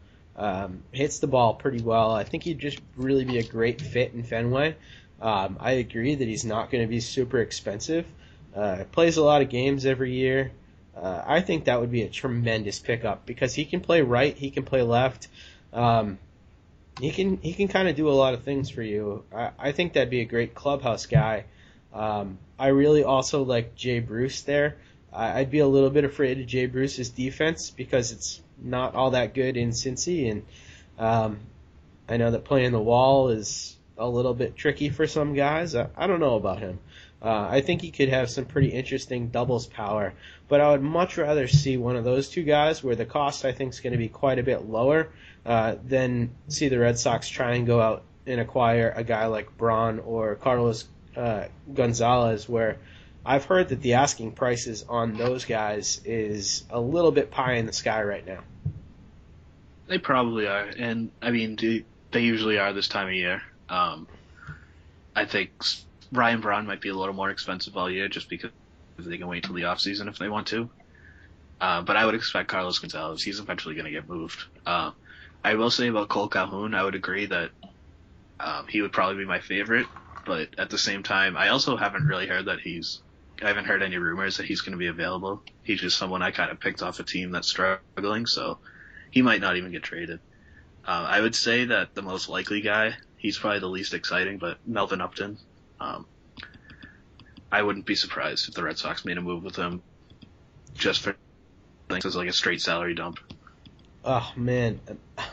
um, 0.43 0.83
hits 0.91 1.21
the 1.21 1.29
ball 1.29 1.55
pretty 1.55 1.81
well. 1.81 2.11
I 2.11 2.25
think 2.25 2.43
he'd 2.43 2.59
just 2.59 2.81
really 2.97 3.25
be 3.25 3.39
a 3.39 3.45
great 3.45 3.81
fit 3.81 4.13
in 4.13 4.25
Fenway. 4.25 4.75
Um, 5.21 5.57
I 5.61 5.73
agree 5.73 6.17
that 6.17 6.27
he's 6.27 6.45
not 6.45 6.69
going 6.69 6.83
to 6.83 6.89
be 6.89 6.99
super 6.99 7.39
expensive. 7.39 8.05
Uh, 8.55 8.83
plays 8.91 9.19
a 9.19 9.23
lot 9.23 9.41
of 9.43 9.51
games 9.51 9.87
every 9.87 10.15
year. 10.15 10.51
Uh, 10.97 11.23
I 11.25 11.43
think 11.43 11.67
that 11.67 11.81
would 11.81 11.93
be 11.93 12.03
a 12.03 12.09
tremendous 12.09 12.81
pickup 12.81 13.25
because 13.25 13.55
he 13.55 13.65
can 13.65 13.81
play 13.81 14.03
right, 14.03 14.37
he 14.37 14.51
can 14.51 14.65
play 14.65 14.83
left. 14.83 15.29
Um, 15.73 16.19
he 17.01 17.13
can 17.13 17.37
he 17.37 17.55
can 17.55 17.69
kind 17.69 17.89
of 17.89 17.95
do 17.95 18.09
a 18.09 18.11
lot 18.11 18.35
of 18.35 18.43
things 18.43 18.69
for 18.69 18.83
you. 18.83 19.23
I, 19.33 19.51
I 19.57 19.73
think 19.73 19.93
that'd 19.93 20.11
be 20.11 20.23
a 20.23 20.27
great 20.27 20.57
clubhouse 20.57 21.07
guy. 21.07 21.45
Um, 21.95 22.39
I 22.59 22.69
really 22.69 23.05
also 23.05 23.45
like 23.45 23.77
Jay 23.77 24.01
Bruce 24.01 24.43
there. 24.43 24.77
I, 25.13 25.39
I'd 25.39 25.53
be 25.53 25.61
a 25.61 25.69
little 25.69 25.91
bit 25.91 26.05
afraid 26.05 26.41
of 26.41 26.47
Jay 26.47 26.67
Bruce's 26.67 27.11
defense 27.11 27.71
because 27.71 28.11
it's 28.11 28.42
not 28.63 28.95
all 28.95 29.11
that 29.11 29.35
good 29.35 29.57
in 29.57 29.71
Cincy, 29.71 30.31
and 30.31 30.45
um, 30.99 31.41
I 32.09 32.17
know 32.17 32.31
that 32.31 32.45
playing 32.45 32.73
the 32.73 32.81
wall 32.81 33.31
is 33.31 33.77
a 33.99 34.09
little 34.09 34.35
bit 34.35 34.57
tricky 34.57 34.89
for 34.89 35.07
some 35.07 35.35
guys. 35.35 35.75
I, 35.75 35.89
I 35.97 36.07
don't 36.07 36.21
know 36.21 36.37
about 36.37 36.59
him. 36.59 36.79
Uh, 37.23 37.47
I 37.51 37.61
think 37.61 37.83
he 37.83 37.93
could 37.93 38.09
have 38.09 38.31
some 38.31 38.47
pretty 38.47 38.69
interesting 38.69 39.29
doubles 39.29 39.67
power, 39.67 40.13
but 40.49 40.61
I 40.61 40.71
would 40.71 40.83
much 40.83 41.19
rather 41.19 41.47
see 41.47 41.77
one 41.77 41.95
of 41.95 42.05
those 42.05 42.29
two 42.29 42.43
guys 42.43 42.83
where 42.83 42.97
the 42.97 43.05
cost 43.05 43.45
I 43.45 43.53
think 43.53 43.73
is 43.73 43.81
going 43.81 43.93
to 43.93 43.99
be 43.99 44.09
quite 44.09 44.41
a 44.41 44.43
bit 44.43 44.69
lower 44.69 45.09
uh, 45.47 45.77
than 45.87 46.31
see 46.49 46.69
the 46.69 46.81
Red 46.81 46.99
Sox 46.99 47.29
try 47.29 47.55
and 47.55 47.67
go 47.67 47.81
out 47.81 48.03
and 48.27 48.41
acquire 48.41 48.93
a 48.95 49.05
guy 49.05 49.27
like 49.27 49.57
Braun 49.57 50.01
or 50.01 50.35
Carlos 50.35 50.85
uh, 51.17 51.45
Gonzalez, 51.73 52.49
where 52.49 52.79
I've 53.25 53.45
heard 53.45 53.69
that 53.69 53.81
the 53.81 53.95
asking 53.95 54.33
prices 54.33 54.85
on 54.89 55.17
those 55.17 55.45
guys 55.45 56.01
is 56.05 56.65
a 56.71 56.81
little 56.81 57.13
bit 57.13 57.31
pie 57.31 57.55
in 57.55 57.67
the 57.67 57.73
sky 57.73 58.03
right 58.03 58.27
now. 58.27 58.41
They 59.87 59.99
probably 59.99 60.47
are, 60.47 60.65
and 60.65 61.11
I 61.21 61.31
mean, 61.31 61.57
they 62.11 62.21
usually 62.21 62.59
are 62.59 62.73
this 62.73 62.89
time 62.89 63.09
of 63.09 63.15
year. 63.15 63.43
Um, 63.69 64.07
I 65.15 65.25
think 65.25 65.51
Ryan 66.11 66.41
Braun 66.41 66.67
might 66.67 66.81
be 66.81 66.89
a 66.89 66.95
little 66.95 67.15
more 67.15 67.31
expensive 67.31 67.77
all 67.77 67.91
year 67.91 68.09
just 68.09 68.29
because 68.29 68.51
they 68.99 69.19
can 69.19 69.29
wait 69.29 69.45
till 69.45 69.55
the 69.55 69.65
off 69.65 69.81
season 69.81 70.09
if 70.09 70.19
they 70.19 70.29
want 70.29 70.49
to. 70.49 70.71
Uh, 71.61 71.83
but 71.83 71.97
I 71.97 72.05
would 72.05 72.15
expect 72.15 72.49
Carlos 72.49 72.79
Gonzalez. 72.81 73.23
He's 73.23 73.39
eventually 73.39 73.75
going 73.75 73.85
to 73.85 73.91
get 73.91 74.09
moved. 74.09 74.43
Uh, 74.67 74.91
I 75.45 75.55
will 75.55 75.71
say 75.71 75.89
about 75.89 76.09
Cole 76.09 76.29
Calhoun, 76.29 76.75
I 76.75 76.83
would 76.83 76.95
agree 76.95 77.27
that 77.27 77.51
um, 78.41 78.67
he 78.67 78.83
would 78.83 78.93
probably 78.93 79.19
be 79.19 79.25
my 79.25 79.41
favorite. 79.41 79.87
But 80.25 80.59
at 80.59 80.71
the 80.71 80.79
same 80.79 81.03
time, 81.03 81.37
I 81.37 81.49
also 81.49 81.77
haven't 81.77 82.07
really 82.07 82.27
heard 82.27 82.47
that 82.47 82.61
he's. 82.61 83.01
I 83.43 83.49
haven't 83.49 83.65
heard 83.65 83.83
any 83.83 83.97
rumors 83.97 84.37
that 84.37 84.47
he's 84.47 84.61
going 84.61 84.73
to 84.73 84.79
be 84.79 84.87
available. 84.87 85.43
He's 85.63 85.81
just 85.81 85.99
someone 85.99 86.23
I 86.23 86.31
kind 86.31 86.51
of 86.51 86.61
picked 86.61 86.83
off 86.83 87.01
a 87.01 87.03
team 87.03 87.33
that's 87.33 87.49
struggling, 87.49 88.27
so 88.27 88.59
he 89.11 89.23
might 89.23 89.41
not 89.41 89.57
even 89.57 89.73
get 89.73 89.83
traded. 89.83 90.21
Uh, 90.87 91.07
I 91.09 91.21
would 91.21 91.35
say 91.35 91.67
that 91.67 91.95
the 91.95 92.03
most 92.03 92.29
likely 92.29 92.61
guy, 92.61 92.95
he's 93.17 93.39
probably 93.39 93.61
the 93.61 93.69
least 93.69 93.95
exciting, 93.95 94.39
but 94.39 94.59
Melvin 94.67 95.01
Upton. 95.01 95.39
Um, 95.81 96.07
I 97.51 97.63
wouldn't 97.63 97.87
be 97.87 97.95
surprised 97.95 98.49
if 98.49 98.55
the 98.55 98.63
Red 98.63 98.79
Sox 98.79 99.05
made 99.05 99.19
a 99.19 99.21
move 99.21 99.45
with 99.45 99.57
him 99.57 99.83
just 100.75 101.01
for 101.01 101.17
things 101.89 102.07
as 102.07 102.17
like 102.17 102.29
a 102.29 102.33
straight 102.33 102.61
salary 102.61 102.95
dump. 102.95 103.19
Oh 104.05 104.33
man, 104.37 104.81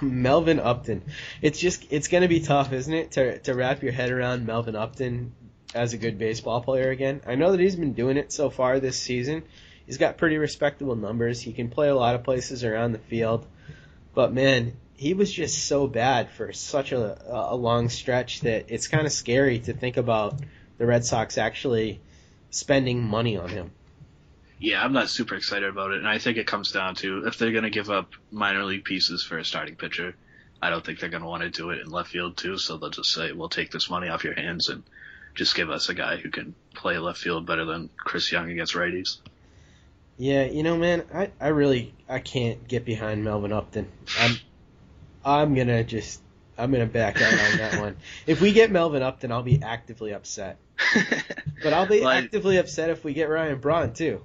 Melvin 0.01 0.59
Upton. 0.59 1.01
It's 1.41 1.59
just 1.59 1.85
it's 1.91 2.07
gonna 2.07 2.27
be 2.27 2.41
tough, 2.41 2.71
isn't 2.71 2.93
it, 2.93 3.11
to 3.13 3.39
to 3.39 3.55
wrap 3.55 3.81
your 3.81 3.93
head 3.93 4.11
around 4.11 4.45
Melvin 4.45 4.75
Upton 4.75 5.33
as 5.73 5.93
a 5.93 5.97
good 5.97 6.17
baseball 6.17 6.61
player 6.61 6.89
again. 6.89 7.21
I 7.27 7.35
know 7.35 7.51
that 7.51 7.59
he's 7.59 7.75
been 7.75 7.93
doing 7.93 8.17
it 8.17 8.31
so 8.31 8.49
far 8.49 8.79
this 8.79 8.99
season. 8.99 9.43
He's 9.85 9.97
got 9.97 10.17
pretty 10.17 10.37
respectable 10.37 10.95
numbers. 10.95 11.41
He 11.41 11.53
can 11.53 11.69
play 11.69 11.89
a 11.89 11.95
lot 11.95 12.15
of 12.15 12.23
places 12.23 12.63
around 12.63 12.91
the 12.91 12.99
field, 12.99 13.45
but 14.13 14.33
man, 14.33 14.73
he 14.95 15.13
was 15.13 15.31
just 15.31 15.65
so 15.65 15.87
bad 15.87 16.29
for 16.29 16.51
such 16.51 16.91
a 16.91 17.17
a 17.27 17.55
long 17.55 17.89
stretch 17.89 18.41
that 18.41 18.65
it's 18.67 18.87
kind 18.87 19.05
of 19.05 19.13
scary 19.13 19.59
to 19.59 19.73
think 19.73 19.97
about 19.97 20.39
the 20.77 20.85
Red 20.85 21.05
Sox 21.05 21.37
actually 21.37 22.01
spending 22.51 23.01
money 23.01 23.37
on 23.37 23.49
him. 23.49 23.71
Yeah, 24.59 24.83
I'm 24.83 24.91
not 24.91 25.09
super 25.09 25.35
excited 25.35 25.69
about 25.69 25.91
it, 25.91 25.99
and 25.99 26.07
I 26.07 26.17
think 26.17 26.37
it 26.37 26.45
comes 26.45 26.73
down 26.73 26.95
to 26.95 27.25
if 27.27 27.37
they're 27.37 27.53
going 27.53 27.63
to 27.63 27.69
give 27.69 27.89
up 27.89 28.11
minor 28.29 28.65
league 28.65 28.83
pieces 28.83 29.23
for 29.23 29.37
a 29.37 29.45
starting 29.45 29.75
pitcher, 29.75 30.15
I 30.61 30.69
don't 30.69 30.85
think 30.85 30.99
they're 30.99 31.09
going 31.09 31.23
to 31.23 31.29
want 31.29 31.43
to 31.43 31.49
do 31.49 31.69
it 31.69 31.79
in 31.79 31.89
left 31.89 32.09
field 32.09 32.35
too. 32.35 32.57
So 32.57 32.75
they'll 32.77 32.89
just 32.89 33.13
say, 33.13 33.31
"We'll 33.31 33.47
take 33.47 33.71
this 33.71 33.89
money 33.89 34.09
off 34.09 34.25
your 34.25 34.35
hands 34.35 34.67
and 34.67 34.83
just 35.35 35.55
give 35.55 35.69
us 35.69 35.89
a 35.89 35.93
guy 35.93 36.17
who 36.17 36.29
can 36.29 36.55
play 36.75 36.97
left 36.97 37.19
field 37.19 37.45
better 37.45 37.65
than 37.65 37.89
Chris 37.97 38.31
Young 38.31 38.49
against 38.49 38.73
righties." 38.73 39.17
Yeah, 40.17 40.45
you 40.45 40.63
know, 40.63 40.77
man, 40.77 41.03
I, 41.13 41.31
I 41.39 41.47
really 41.47 41.93
I 42.07 42.19
can't 42.19 42.67
get 42.67 42.85
behind 42.85 43.23
Melvin 43.23 43.53
Upton. 43.53 43.87
I'm 44.19 44.35
I'm 45.23 45.55
gonna 45.55 45.83
just 45.83 46.21
I'm 46.57 46.71
gonna 46.71 46.85
back 46.85 47.21
out 47.21 47.31
on 47.33 47.57
that 47.57 47.79
one. 47.79 47.97
If 48.27 48.41
we 48.41 48.51
get 48.51 48.71
Melvin 48.71 49.01
Upton, 49.01 49.31
I'll 49.31 49.43
be 49.43 49.61
actively 49.63 50.13
upset. 50.13 50.57
but 51.63 51.73
I'll 51.73 51.87
be 51.87 52.03
I- 52.03 52.17
actively 52.17 52.57
upset 52.57 52.89
if 52.89 53.03
we 53.03 53.13
get 53.13 53.29
Ryan 53.29 53.59
Braun 53.59 53.93
too. 53.93 54.21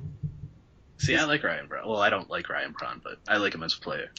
See, 0.98 1.16
I 1.16 1.24
like 1.24 1.42
Ryan 1.42 1.66
Braun. 1.66 1.86
Well, 1.88 2.00
I 2.00 2.09
don't 2.09 2.30
like 2.30 2.48
Ryan 2.48 2.72
Braun, 2.72 3.00
but 3.02 3.18
I 3.28 3.36
like 3.36 3.55
him 3.55 3.62
as 3.62 3.74
a 3.74 3.80
player. 3.80 4.11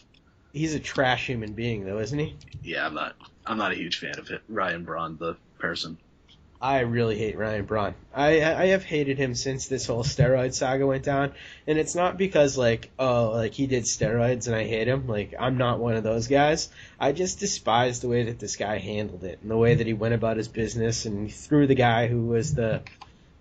He's 0.54 0.76
a 0.76 0.80
trash 0.80 1.26
human 1.26 1.54
being, 1.54 1.86
though, 1.86 2.00
isn't 2.00 2.18
he? 2.18 2.36
Yeah, 2.64 2.86
I'm 2.86 2.94
not. 2.94 3.16
I'm 3.46 3.58
not 3.58 3.72
a 3.72 3.76
huge 3.76 3.98
fan 4.00 4.18
of 4.20 4.30
it. 4.30 4.42
Ryan 4.48 4.84
Braun, 4.84 5.18
the 5.18 5.36
person. 5.60 5.98
I 6.62 6.80
really 6.80 7.18
hate 7.18 7.38
Ryan 7.38 7.66
Braun. 7.66 7.96
I 8.14 8.42
I 8.42 8.66
have 8.68 8.84
hated 8.84 9.18
him 9.18 9.36
since 9.36 9.68
this 9.68 9.86
whole 9.88 10.04
steroid 10.04 10.54
saga 10.54 10.88
went 10.88 11.04
down, 11.04 11.34
and 11.68 11.78
it's 11.78 11.96
not 11.96 12.18
because 12.18 12.58
like 12.58 12.92
oh 12.98 13.32
like 13.32 13.54
he 13.54 13.68
did 13.68 13.84
steroids 13.84 14.48
and 14.48 14.56
I 14.56 14.64
hate 14.64 14.88
him. 14.88 15.08
Like 15.08 15.34
I'm 15.38 15.58
not 15.58 15.80
one 15.80 15.96
of 15.96 16.04
those 16.04 16.28
guys. 16.28 16.70
I 17.00 17.12
just 17.12 17.40
despise 17.40 18.00
the 18.00 18.08
way 18.08 18.24
that 18.24 18.40
this 18.40 18.56
guy 18.56 18.78
handled 18.78 19.24
it 19.24 19.40
and 19.42 19.52
the 19.52 19.58
way 19.58 19.76
that 19.76 19.86
he 19.86 19.94
went 19.94 20.14
about 20.14 20.38
his 20.38 20.48
business 20.48 21.06
and 21.06 21.32
threw 21.32 21.68
the 21.68 21.76
guy 21.76 22.08
who 22.08 22.26
was 22.28 22.54
the 22.54 22.82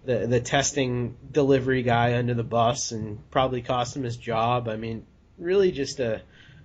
the 0.04 0.26
the 0.26 0.40
testing 0.40 1.16
delivery 1.30 1.82
guy 1.82 2.18
under 2.18 2.34
the 2.34 2.44
bus 2.44 2.90
and 2.92 3.18
probably 3.30 3.62
cost 3.62 3.96
him 3.96 4.02
his 4.02 4.16
job. 4.16 4.68
I 4.68 4.76
mean, 4.76 5.06
really 5.38 5.70
just 5.70 6.00
a 6.00 6.20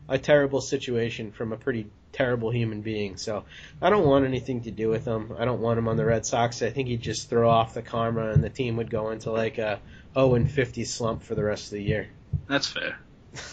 a 0.07 0.17
terrible 0.17 0.61
situation 0.61 1.31
from 1.31 1.53
a 1.53 1.57
pretty 1.57 1.85
terrible 2.11 2.49
human 2.49 2.81
being. 2.81 3.17
So 3.17 3.45
I 3.81 3.89
don't 3.89 4.05
want 4.05 4.25
anything 4.25 4.63
to 4.63 4.71
do 4.71 4.89
with 4.89 5.05
him. 5.05 5.35
I 5.37 5.45
don't 5.45 5.61
want 5.61 5.79
him 5.79 5.87
on 5.87 5.97
the 5.97 6.05
Red 6.05 6.25
Sox. 6.25 6.61
I 6.61 6.69
think 6.69 6.87
he'd 6.87 7.01
just 7.01 7.29
throw 7.29 7.49
off 7.49 7.73
the 7.73 7.81
karma 7.81 8.29
and 8.29 8.43
the 8.43 8.49
team 8.49 8.77
would 8.77 8.89
go 8.89 9.09
into 9.11 9.31
like 9.31 9.57
a 9.57 9.79
0 10.13 10.35
and 10.35 10.49
50 10.49 10.85
slump 10.85 11.23
for 11.23 11.35
the 11.35 11.43
rest 11.43 11.65
of 11.65 11.71
the 11.71 11.83
year. 11.83 12.09
That's 12.47 12.67
fair. 12.67 12.99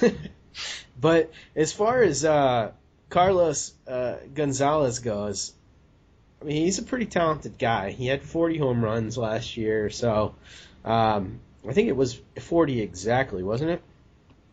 but 1.00 1.32
as 1.54 1.72
far 1.72 2.02
as 2.02 2.24
uh, 2.24 2.72
Carlos 3.08 3.72
uh, 3.86 4.16
Gonzalez 4.34 5.00
goes, 5.00 5.52
I 6.40 6.44
mean, 6.44 6.64
he's 6.64 6.78
a 6.78 6.82
pretty 6.82 7.06
talented 7.06 7.58
guy. 7.58 7.90
He 7.90 8.06
had 8.06 8.22
40 8.22 8.58
home 8.58 8.84
runs 8.84 9.16
last 9.16 9.56
year, 9.56 9.90
so 9.90 10.34
um, 10.84 11.40
I 11.66 11.72
think 11.72 11.88
it 11.88 11.96
was 11.96 12.20
40 12.40 12.80
exactly, 12.80 13.42
wasn't 13.42 13.70
it? 13.70 13.82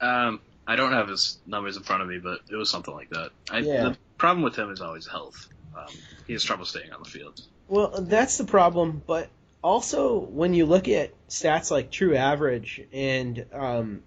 Um, 0.01 0.41
I 0.65 0.75
don't 0.75 0.93
have 0.93 1.09
his 1.09 1.39
numbers 1.45 1.77
in 1.77 1.83
front 1.83 2.01
of 2.01 2.07
me, 2.07 2.19
but 2.19 2.39
it 2.49 2.55
was 2.55 2.69
something 2.69 2.93
like 2.93 3.09
that. 3.09 3.31
I, 3.51 3.59
Yeah. 3.59 3.89
The 3.89 3.97
problem 4.17 4.43
with 4.43 4.55
him 4.55 4.71
is 4.71 4.81
always 4.81 5.07
health. 5.07 5.49
Um, 5.75 5.93
he 6.27 6.33
has 6.33 6.43
trouble 6.43 6.65
staying 6.65 6.93
on 6.93 7.03
the 7.03 7.09
field. 7.09 7.41
Well, 7.67 8.01
that's 8.01 8.37
the 8.37 8.45
problem, 8.45 9.01
but 9.05 9.29
also 9.61 10.19
when 10.19 10.53
you 10.53 10.65
look 10.65 10.87
at 10.87 11.11
stats 11.27 11.71
like 11.71 11.89
true 11.89 12.15
average 12.15 12.81
and 12.91 13.45
um, 13.51 14.03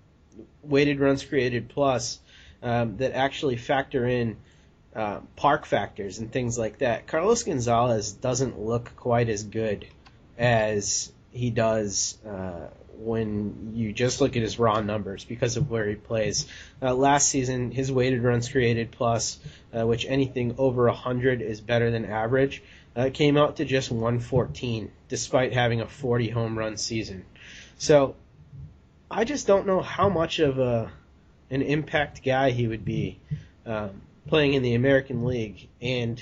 weighted 0.63 1.01
runs 1.01 1.25
created 1.25 1.69
plus 1.69 2.21
um, 2.63 2.97
that 2.99 3.13
actually 3.13 3.57
factor 3.57 4.07
in 4.07 4.37
uh, 4.95 5.21
park 5.35 5.67
factors 5.67 6.19
and 6.19 6.33
things 6.33 6.59
like 6.59 6.79
that, 6.79 7.07
Carlos 7.07 7.43
Gonzalez 7.43 8.13
doesn't 8.13 8.59
look 8.59 8.95
quite 8.97 9.29
as 9.29 9.43
good 9.43 9.87
as 10.39 11.13
he 11.37 11.51
does 11.51 12.19
uh, 12.27 12.69
when 12.99 13.73
you 13.75 13.93
just 13.93 14.21
look 14.21 14.37
at 14.37 14.43
his 14.43 14.59
raw 14.59 14.81
numbers 14.81 15.25
because 15.25 15.57
of 15.57 15.71
where 15.71 15.87
he 15.87 15.95
plays. 15.95 16.47
Uh, 16.81 16.95
last 16.95 17.29
season, 17.29 17.71
his 17.71 17.93
weighted 17.93 18.23
runs 18.23 18.49
created 18.49 18.91
plus, 18.91 19.39
uh, 19.77 19.87
which 19.87 20.07
anything 20.07 20.55
over 20.59 20.87
100 20.87 21.43
is 21.43 21.61
better 21.61 21.91
than 21.91 22.07
average, 22.07 22.63
uh, 22.95 23.11
came 23.13 23.37
out 23.37 23.57
to 23.57 23.65
just 23.65 23.91
114, 23.91 24.91
despite 25.09 25.53
having 25.53 25.81
a 25.81 25.87
40 25.87 26.31
home 26.31 26.59
run 26.59 26.77
season. 26.77 27.25
So 27.79 28.17
I 29.11 29.25
just 29.25 29.47
don't 29.47 29.67
know 29.67 29.81
how 29.83 30.09
much 30.09 30.39
of 30.39 30.59
a 30.59 30.91
an 31.49 31.63
impact 31.63 32.25
guy 32.25 32.51
he 32.51 32.67
would 32.67 32.85
be 32.85 33.21
um, 33.65 34.03
playing 34.27 34.55
in 34.55 34.63
the 34.63 34.75
American 34.75 35.25
League 35.25 35.69
and 35.81 36.21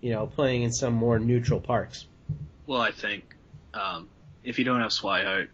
you 0.00 0.10
know 0.10 0.26
playing 0.26 0.62
in 0.62 0.72
some 0.72 0.94
more 0.94 1.18
neutral 1.18 1.60
parks. 1.60 2.06
Well, 2.66 2.80
I 2.80 2.92
think 2.92 3.34
um, 3.74 4.08
if 4.44 4.58
you 4.58 4.64
don't 4.64 4.80
have 4.80 4.90
Swihart 4.90 5.48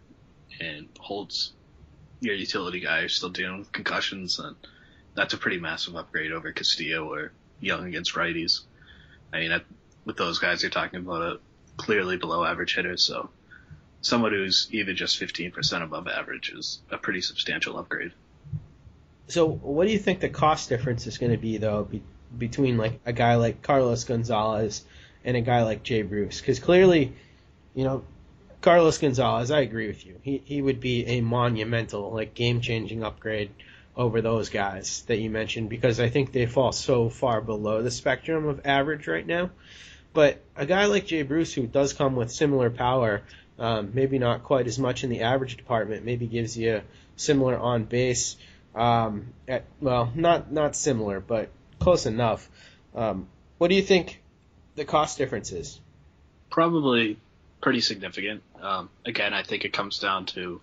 and 0.59 0.87
Holt's, 0.99 1.53
your 2.21 2.35
utility 2.35 2.79
guy, 2.79 2.99
are 2.99 3.09
still 3.09 3.29
dealing 3.29 3.59
with 3.59 3.71
concussions, 3.71 4.37
then 4.37 4.55
that's 5.15 5.33
a 5.33 5.37
pretty 5.37 5.59
massive 5.59 5.95
upgrade 5.95 6.31
over 6.31 6.51
Castillo 6.51 7.11
or 7.11 7.31
Young 7.59 7.85
against 7.85 8.15
righties. 8.15 8.61
I 9.33 9.39
mean, 9.39 9.61
with 10.05 10.17
those 10.17 10.39
guys, 10.39 10.61
you're 10.61 10.71
talking 10.71 10.99
about 10.99 11.21
a 11.21 11.39
clearly 11.77 12.17
below 12.17 12.43
average 12.43 12.75
hitter, 12.75 12.97
so 12.97 13.29
someone 14.01 14.31
who's 14.31 14.67
even 14.71 14.95
just 14.95 15.19
15% 15.19 15.83
above 15.83 16.07
average 16.07 16.51
is 16.51 16.79
a 16.89 16.97
pretty 16.97 17.21
substantial 17.21 17.77
upgrade. 17.77 18.11
So, 19.27 19.47
what 19.47 19.85
do 19.85 19.93
you 19.93 19.99
think 19.99 20.21
the 20.21 20.29
cost 20.29 20.69
difference 20.69 21.05
is 21.05 21.17
going 21.17 21.31
to 21.31 21.37
be, 21.37 21.57
though, 21.57 21.83
be, 21.83 22.01
between 22.35 22.77
like 22.77 22.99
a 23.05 23.13
guy 23.13 23.35
like 23.35 23.61
Carlos 23.61 24.03
Gonzalez 24.03 24.83
and 25.23 25.37
a 25.37 25.41
guy 25.41 25.63
like 25.63 25.83
Jay 25.83 26.01
Bruce? 26.01 26.39
Because 26.39 26.59
clearly, 26.59 27.13
you 27.75 27.83
know, 27.83 28.03
Carlos 28.61 28.97
Gonzalez, 28.97 29.51
I 29.51 29.61
agree 29.61 29.87
with 29.87 30.05
you. 30.05 30.19
He 30.21 30.41
he 30.43 30.61
would 30.61 30.79
be 30.79 31.05
a 31.05 31.21
monumental, 31.21 32.11
like 32.11 32.33
game 32.33 32.59
changing 32.59 33.03
upgrade 33.03 33.51
over 33.95 34.21
those 34.21 34.49
guys 34.49 35.03
that 35.07 35.17
you 35.17 35.29
mentioned 35.29 35.69
because 35.69 35.99
I 35.99 36.09
think 36.09 36.31
they 36.31 36.45
fall 36.45 36.71
so 36.71 37.09
far 37.09 37.41
below 37.41 37.81
the 37.81 37.91
spectrum 37.91 38.47
of 38.47 38.65
average 38.65 39.07
right 39.07 39.25
now. 39.25 39.49
But 40.13 40.41
a 40.55 40.65
guy 40.65 40.85
like 40.85 41.05
Jay 41.05 41.23
Bruce, 41.23 41.53
who 41.53 41.67
does 41.67 41.93
come 41.93 42.15
with 42.15 42.31
similar 42.31 42.69
power, 42.69 43.21
um, 43.59 43.91
maybe 43.93 44.19
not 44.19 44.43
quite 44.43 44.67
as 44.67 44.79
much 44.79 45.03
in 45.03 45.09
the 45.09 45.21
average 45.21 45.57
department, 45.57 46.03
maybe 46.03 46.27
gives 46.27 46.57
you 46.57 46.77
a 46.77 46.83
similar 47.15 47.57
on 47.57 47.85
base. 47.85 48.35
Um, 48.75 49.33
at, 49.47 49.65
well, 49.79 50.11
not 50.15 50.51
not 50.51 50.75
similar, 50.75 51.19
but 51.19 51.49
close 51.79 52.05
enough. 52.05 52.49
Um, 52.93 53.27
what 53.57 53.69
do 53.69 53.75
you 53.75 53.81
think 53.81 54.21
the 54.75 54.85
cost 54.85 55.17
difference 55.17 55.51
is? 55.51 55.79
Probably 56.49 57.17
pretty 57.61 57.81
significant. 57.81 58.43
Um, 58.61 58.89
again, 59.05 59.33
I 59.33 59.43
think 59.43 59.65
it 59.65 59.73
comes 59.73 59.99
down 59.99 60.25
to 60.27 60.61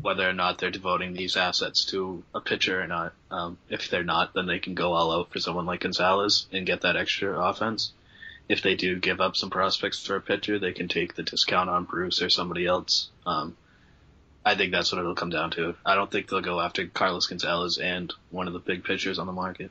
whether 0.00 0.28
or 0.28 0.32
not 0.32 0.58
they're 0.58 0.70
devoting 0.70 1.12
these 1.12 1.36
assets 1.36 1.84
to 1.86 2.24
a 2.34 2.40
pitcher 2.40 2.80
or 2.80 2.86
not. 2.86 3.12
Um, 3.30 3.58
if 3.68 3.88
they're 3.88 4.02
not, 4.02 4.34
then 4.34 4.46
they 4.46 4.58
can 4.58 4.74
go 4.74 4.92
all 4.92 5.12
out 5.12 5.32
for 5.32 5.38
someone 5.38 5.66
like 5.66 5.80
Gonzalez 5.80 6.46
and 6.52 6.66
get 6.66 6.80
that 6.80 6.96
extra 6.96 7.38
offense. 7.38 7.92
If 8.48 8.62
they 8.62 8.74
do 8.74 8.98
give 8.98 9.20
up 9.20 9.36
some 9.36 9.50
prospects 9.50 10.04
for 10.04 10.16
a 10.16 10.20
pitcher, 10.20 10.58
they 10.58 10.72
can 10.72 10.88
take 10.88 11.14
the 11.14 11.22
discount 11.22 11.70
on 11.70 11.84
Bruce 11.84 12.20
or 12.20 12.28
somebody 12.28 12.66
else. 12.66 13.10
Um, 13.24 13.56
I 14.44 14.56
think 14.56 14.72
that's 14.72 14.90
what 14.90 14.98
it'll 14.98 15.14
come 15.14 15.30
down 15.30 15.52
to. 15.52 15.76
I 15.86 15.94
don't 15.94 16.10
think 16.10 16.28
they'll 16.28 16.40
go 16.40 16.60
after 16.60 16.86
Carlos 16.86 17.26
Gonzalez 17.26 17.78
and 17.78 18.12
one 18.30 18.48
of 18.48 18.52
the 18.52 18.58
big 18.58 18.82
pitchers 18.82 19.20
on 19.20 19.26
the 19.26 19.32
market. 19.32 19.70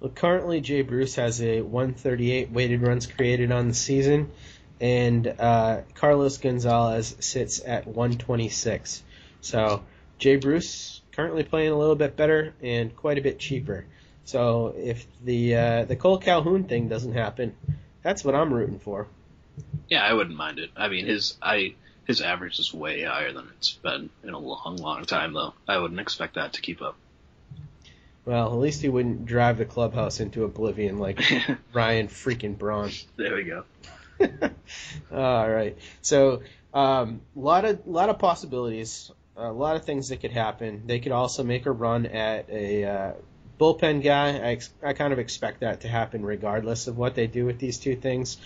Well, 0.00 0.10
currently 0.10 0.60
Jay 0.60 0.82
Bruce 0.82 1.16
has 1.16 1.42
a 1.42 1.60
138 1.60 2.50
weighted 2.50 2.82
runs 2.82 3.06
created 3.06 3.52
on 3.52 3.68
the 3.68 3.74
season, 3.74 4.30
and 4.80 5.26
uh, 5.26 5.82
Carlos 5.94 6.38
Gonzalez 6.38 7.16
sits 7.20 7.60
at 7.64 7.86
126. 7.86 9.02
So 9.40 9.82
Jay 10.18 10.36
Bruce 10.36 11.00
currently 11.12 11.44
playing 11.44 11.72
a 11.72 11.78
little 11.78 11.94
bit 11.94 12.16
better 12.16 12.54
and 12.62 12.94
quite 12.96 13.18
a 13.18 13.22
bit 13.22 13.38
cheaper. 13.38 13.84
So 14.24 14.74
if 14.76 15.06
the 15.22 15.54
uh, 15.54 15.84
the 15.84 15.96
Kole 15.96 16.20
Calhoun 16.20 16.64
thing 16.64 16.88
doesn't 16.88 17.12
happen, 17.12 17.54
that's 18.02 18.24
what 18.24 18.34
I'm 18.34 18.52
rooting 18.52 18.78
for. 18.78 19.06
Yeah, 19.88 20.02
I 20.02 20.14
wouldn't 20.14 20.36
mind 20.36 20.58
it. 20.58 20.70
I 20.76 20.88
mean, 20.88 21.06
his 21.06 21.36
I 21.42 21.74
his 22.06 22.20
average 22.20 22.58
is 22.58 22.72
way 22.72 23.02
higher 23.02 23.32
than 23.32 23.48
it's 23.56 23.72
been 23.72 24.10
in 24.22 24.30
a 24.30 24.38
long, 24.38 24.76
long 24.76 25.04
time, 25.04 25.32
though. 25.32 25.54
I 25.68 25.78
wouldn't 25.78 26.00
expect 26.00 26.34
that 26.34 26.54
to 26.54 26.60
keep 26.60 26.82
up. 26.82 26.96
Well, 28.24 28.46
at 28.46 28.58
least 28.58 28.80
he 28.80 28.88
wouldn't 28.88 29.26
drive 29.26 29.58
the 29.58 29.66
clubhouse 29.66 30.20
into 30.20 30.44
oblivion 30.44 30.98
like 30.98 31.20
Ryan 31.72 32.08
freaking 32.08 32.56
Braun. 32.56 32.90
There 33.16 33.34
we 33.34 33.44
go. 33.44 33.64
All 35.12 35.50
right. 35.50 35.76
So, 36.02 36.42
a 36.72 36.78
um, 36.78 37.20
lot 37.36 37.64
of 37.64 37.86
lot 37.86 38.08
of 38.08 38.18
possibilities, 38.18 39.10
a 39.36 39.52
lot 39.52 39.76
of 39.76 39.84
things 39.84 40.08
that 40.08 40.20
could 40.20 40.32
happen. 40.32 40.82
They 40.86 41.00
could 41.00 41.12
also 41.12 41.44
make 41.44 41.66
a 41.66 41.72
run 41.72 42.06
at 42.06 42.50
a 42.50 42.84
uh, 42.84 43.12
bullpen 43.60 44.02
guy. 44.02 44.30
I 44.30 44.52
ex- 44.52 44.72
I 44.82 44.92
kind 44.92 45.12
of 45.12 45.18
expect 45.18 45.60
that 45.60 45.82
to 45.82 45.88
happen 45.88 46.24
regardless 46.24 46.86
of 46.88 46.96
what 46.96 47.14
they 47.14 47.26
do 47.26 47.46
with 47.46 47.58
these 47.58 47.78
two 47.78 47.96
things. 47.96 48.38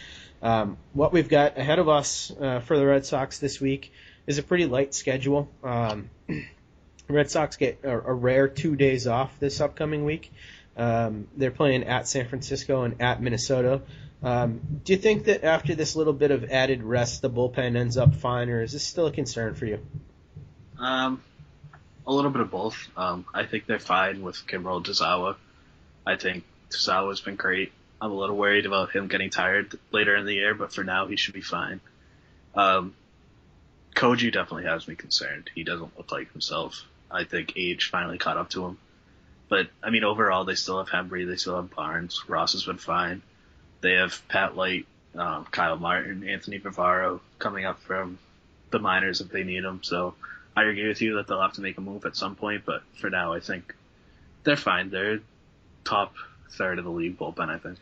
Um, 0.43 0.77
what 0.93 1.13
we've 1.13 1.29
got 1.29 1.59
ahead 1.59 1.79
of 1.79 1.89
us 1.89 2.33
uh, 2.41 2.61
for 2.61 2.79
the 2.79 2.87
Red 2.87 3.05
Sox 3.07 3.39
this 3.39 3.61
week 3.61 3.93
is 4.27 4.39
a 4.39 4.43
pretty 4.43 4.67
light 4.67 4.95
schedule. 4.95 5.49
Um, 5.65 6.11
Red 7.09 7.31
Sox 7.31 7.57
get 7.57 7.81
a, 7.83 7.93
a 7.93 8.13
rare 8.13 8.49
two 8.49 8.77
days 8.77 9.07
off 9.07 9.39
this 9.41 9.61
upcoming 9.61 10.05
week. 10.05 10.31
Um, 10.77 11.27
they're 11.37 11.51
playing 11.51 11.85
at 11.85 12.07
San 12.07 12.29
Francisco 12.29 12.85
and 12.85 13.01
at 13.03 13.21
Minnesota. 13.21 13.83
Um, 14.23 14.81
do 14.85 14.93
you 14.93 14.99
think 14.99 15.25
that 15.25 15.45
after 15.45 15.75
this 15.75 15.95
little 15.95 16.13
bit 16.13 16.31
of 16.31 16.45
added 16.51 16.83
rest, 16.83 17.23
the 17.23 17.31
bullpen 17.31 17.77
ends 17.77 17.97
up 17.97 18.15
fine, 18.15 18.49
or 18.49 18.63
is 18.63 18.73
this 18.73 18.85
still 18.85 19.07
a 19.07 19.13
concern 19.13 19.55
for 19.55 19.67
you? 19.67 19.79
Um, 20.79 21.23
a 22.07 22.13
little 22.13 22.31
bit 22.31 22.41
of 22.41 22.51
both. 22.51 22.77
Um, 22.97 23.25
I 23.33 23.47
think 23.47 23.67
they're 23.67 23.79
fine 23.79 24.23
with 24.23 24.37
Kimbrel 24.47 24.85
Tazawa. 24.85 25.37
I 26.07 26.17
think 26.17 26.45
Tazawa's 26.71 27.21
been 27.21 27.37
great. 27.37 27.73
I'm 28.01 28.11
a 28.11 28.15
little 28.15 28.37
worried 28.37 28.67
about 28.67 28.91
him 28.91 29.09
getting 29.09 29.31
tired 29.31 29.79
later 29.91 30.17
in 30.17 30.25
the 30.25 30.35
year, 30.35 30.55
but 30.55 30.73
for 30.73 30.85
now 30.85 31.07
he 31.07 31.17
should 31.17 31.35
be 31.35 31.41
fine. 31.41 31.81
Um, 32.55 32.95
Koji 33.95 34.33
definitely 34.33 34.65
has 34.65 34.87
me 34.87 34.95
concerned. 34.95 35.51
He 35.55 35.65
doesn't 35.65 35.97
look 35.97 36.11
like 36.13 36.33
himself. 36.33 36.85
I 37.11 37.25
think 37.25 37.55
age 37.57 37.91
finally 37.91 38.19
caught 38.19 38.37
up 38.37 38.51
to 38.51 38.65
him. 38.65 38.79
But 39.49 39.69
I 39.83 39.91
mean, 39.91 40.05
overall, 40.05 40.45
they 40.45 40.55
still 40.55 40.83
have 40.83 40.89
Hembree, 40.89 41.27
they 41.27 41.37
still 41.37 41.57
have 41.57 41.75
Barnes. 41.75 42.23
Ross 42.29 42.53
has 42.53 42.65
been 42.65 42.79
fine. 42.79 43.23
They 43.81 43.95
have 43.95 44.21
Pat 44.29 44.57
Light, 44.57 44.87
um, 45.15 45.47
Kyle 45.51 45.77
Martin, 45.77 46.29
Anthony 46.29 46.59
Varvaro 46.59 47.21
coming 47.39 47.65
up 47.65 47.81
from 47.83 48.19
the 48.71 48.79
minors 48.79 49.21
if 49.21 49.31
they 49.31 49.45
need 49.45 49.65
them. 49.65 49.81
So 49.83 50.15
I 50.57 50.65
agree 50.65 50.89
with 50.89 51.01
you 51.01 51.17
that 51.17 51.27
they'll 51.27 51.41
have 51.41 51.55
to 51.55 51.61
make 51.61 51.79
a 51.79 51.81
move 51.81 52.05
at 52.05 52.17
some 52.17 52.35
point, 52.35 52.65
but 52.67 52.83
for 53.01 53.09
now, 53.11 53.33
I 53.33 53.41
think 53.41 53.75
they're 54.45 54.57
fine. 54.57 54.91
They're 54.91 55.21
top 55.85 56.15
third 56.51 56.79
of 56.79 56.85
the 56.85 56.91
league 56.91 57.19
bullpen, 57.19 57.49
I 57.49 57.59
think. 57.59 57.79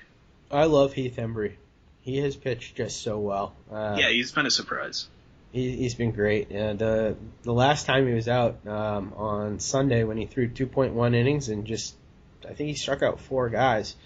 I 0.51 0.65
love 0.65 0.93
Heath 0.93 1.17
Hembree. 1.17 1.55
He 2.03 2.19
has 2.19 2.37
pitched 2.37 2.77
just 2.77 3.03
so 3.03 3.19
well. 3.19 3.55
Uh, 3.73 3.97
yeah, 3.99 4.11
he's 4.11 4.31
been 4.31 4.47
a 4.47 4.51
surprise. 4.51 5.09
he, 5.51 5.75
he's 5.77 5.95
been 5.95 6.13
great. 6.13 6.51
And 6.51 6.81
uh, 6.81 7.15
the 7.43 7.53
last 7.53 7.87
time 7.87 8.07
he 8.07 8.15
was 8.15 8.29
out 8.29 8.65
um, 8.67 9.13
on 9.17 9.59
Sunday 9.59 10.05
when 10.05 10.17
he 10.17 10.27
threw 10.27 10.49
2.1 10.49 11.15
innings 11.15 11.49
and 11.49 11.65
just, 11.67 11.97
I 12.45 12.53
think 12.53 12.69
he 12.69 12.75
struck 12.75 13.03
out 13.03 13.21
four 13.21 13.49
guys. 13.49 13.97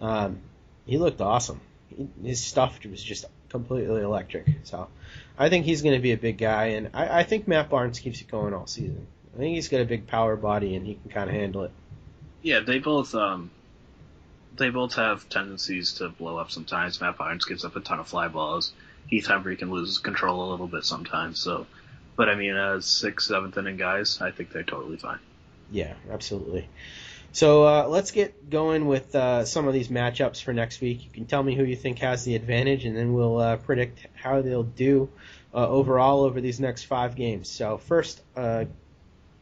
Um, 0.00 0.38
he 0.88 0.98
looked 0.98 1.20
awesome. 1.20 1.60
He, 1.88 2.08
his 2.24 2.42
stuff 2.42 2.84
was 2.84 3.02
just 3.02 3.26
completely 3.48 4.02
electric. 4.02 4.46
So 4.64 4.88
I 5.38 5.48
think 5.48 5.64
he's 5.64 5.82
going 5.82 5.94
to 5.94 6.02
be 6.02 6.12
a 6.12 6.16
big 6.16 6.38
guy, 6.38 6.66
and 6.68 6.90
I, 6.94 7.20
I 7.20 7.22
think 7.22 7.46
Matt 7.46 7.70
Barnes 7.70 8.00
keeps 8.00 8.20
it 8.20 8.28
going 8.28 8.54
all 8.54 8.66
season. 8.66 9.06
I 9.34 9.38
think 9.38 9.54
he's 9.54 9.68
got 9.68 9.80
a 9.80 9.84
big 9.84 10.08
power 10.08 10.34
body 10.34 10.74
and 10.74 10.84
he 10.84 10.94
can 10.94 11.10
kind 11.10 11.30
of 11.30 11.36
handle 11.36 11.62
it. 11.62 11.70
Yeah, 12.42 12.60
they 12.60 12.80
both 12.80 13.14
um, 13.14 13.50
they 14.56 14.70
both 14.70 14.94
have 14.94 15.28
tendencies 15.28 15.94
to 15.94 16.08
blow 16.08 16.38
up 16.38 16.50
sometimes. 16.50 17.00
Matt 17.00 17.18
Barnes 17.18 17.44
gives 17.44 17.64
up 17.64 17.76
a 17.76 17.80
ton 17.80 18.00
of 18.00 18.08
fly 18.08 18.26
balls. 18.26 18.72
Heath 19.06 19.28
Hembree 19.28 19.58
can 19.58 19.70
lose 19.70 19.98
control 19.98 20.48
a 20.48 20.50
little 20.50 20.66
bit 20.66 20.84
sometimes. 20.84 21.38
So, 21.38 21.66
but 22.16 22.28
I 22.28 22.34
mean, 22.34 22.56
as 22.56 22.84
sixth, 22.84 23.28
seventh 23.28 23.56
inning 23.56 23.76
guys, 23.76 24.20
I 24.20 24.32
think 24.32 24.50
they're 24.50 24.64
totally 24.64 24.96
fine. 24.96 25.20
Yeah, 25.70 25.94
absolutely. 26.10 26.68
So 27.32 27.64
uh, 27.64 27.86
let's 27.88 28.10
get 28.10 28.48
going 28.48 28.86
with 28.86 29.14
uh, 29.14 29.44
some 29.44 29.68
of 29.68 29.74
these 29.74 29.88
matchups 29.88 30.42
for 30.42 30.52
next 30.52 30.80
week. 30.80 31.04
You 31.04 31.10
can 31.10 31.26
tell 31.26 31.42
me 31.42 31.54
who 31.54 31.64
you 31.64 31.76
think 31.76 31.98
has 31.98 32.24
the 32.24 32.34
advantage, 32.34 32.84
and 32.84 32.96
then 32.96 33.12
we'll 33.12 33.38
uh, 33.38 33.56
predict 33.56 34.06
how 34.14 34.40
they'll 34.40 34.62
do 34.62 35.10
uh, 35.54 35.68
overall 35.68 36.22
over 36.24 36.40
these 36.40 36.58
next 36.58 36.84
five 36.84 37.16
games. 37.16 37.48
So 37.48 37.76
first, 37.78 38.22
uh, 38.34 38.64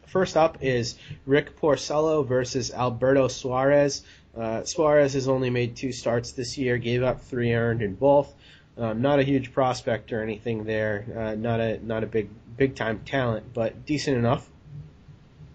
first 0.06 0.36
up 0.36 0.58
is 0.62 0.98
Rick 1.26 1.58
Porcello 1.60 2.26
versus 2.26 2.72
Alberto 2.72 3.28
Suarez. 3.28 4.02
Uh, 4.36 4.64
Suarez 4.64 5.14
has 5.14 5.28
only 5.28 5.48
made 5.48 5.76
two 5.76 5.92
starts 5.92 6.32
this 6.32 6.58
year, 6.58 6.78
gave 6.78 7.02
up 7.02 7.22
three 7.22 7.54
earned 7.54 7.82
in 7.82 7.94
both. 7.94 8.34
Um, 8.76 9.00
not 9.00 9.20
a 9.20 9.22
huge 9.22 9.54
prospect 9.54 10.12
or 10.12 10.22
anything 10.22 10.64
there. 10.64 11.34
Not 11.38 11.60
a 11.60 11.78
not 11.82 12.04
a 12.04 12.06
big 12.06 12.28
big 12.58 12.74
time 12.74 13.00
talent, 13.06 13.54
but 13.54 13.86
decent 13.86 14.18
enough. 14.18 14.46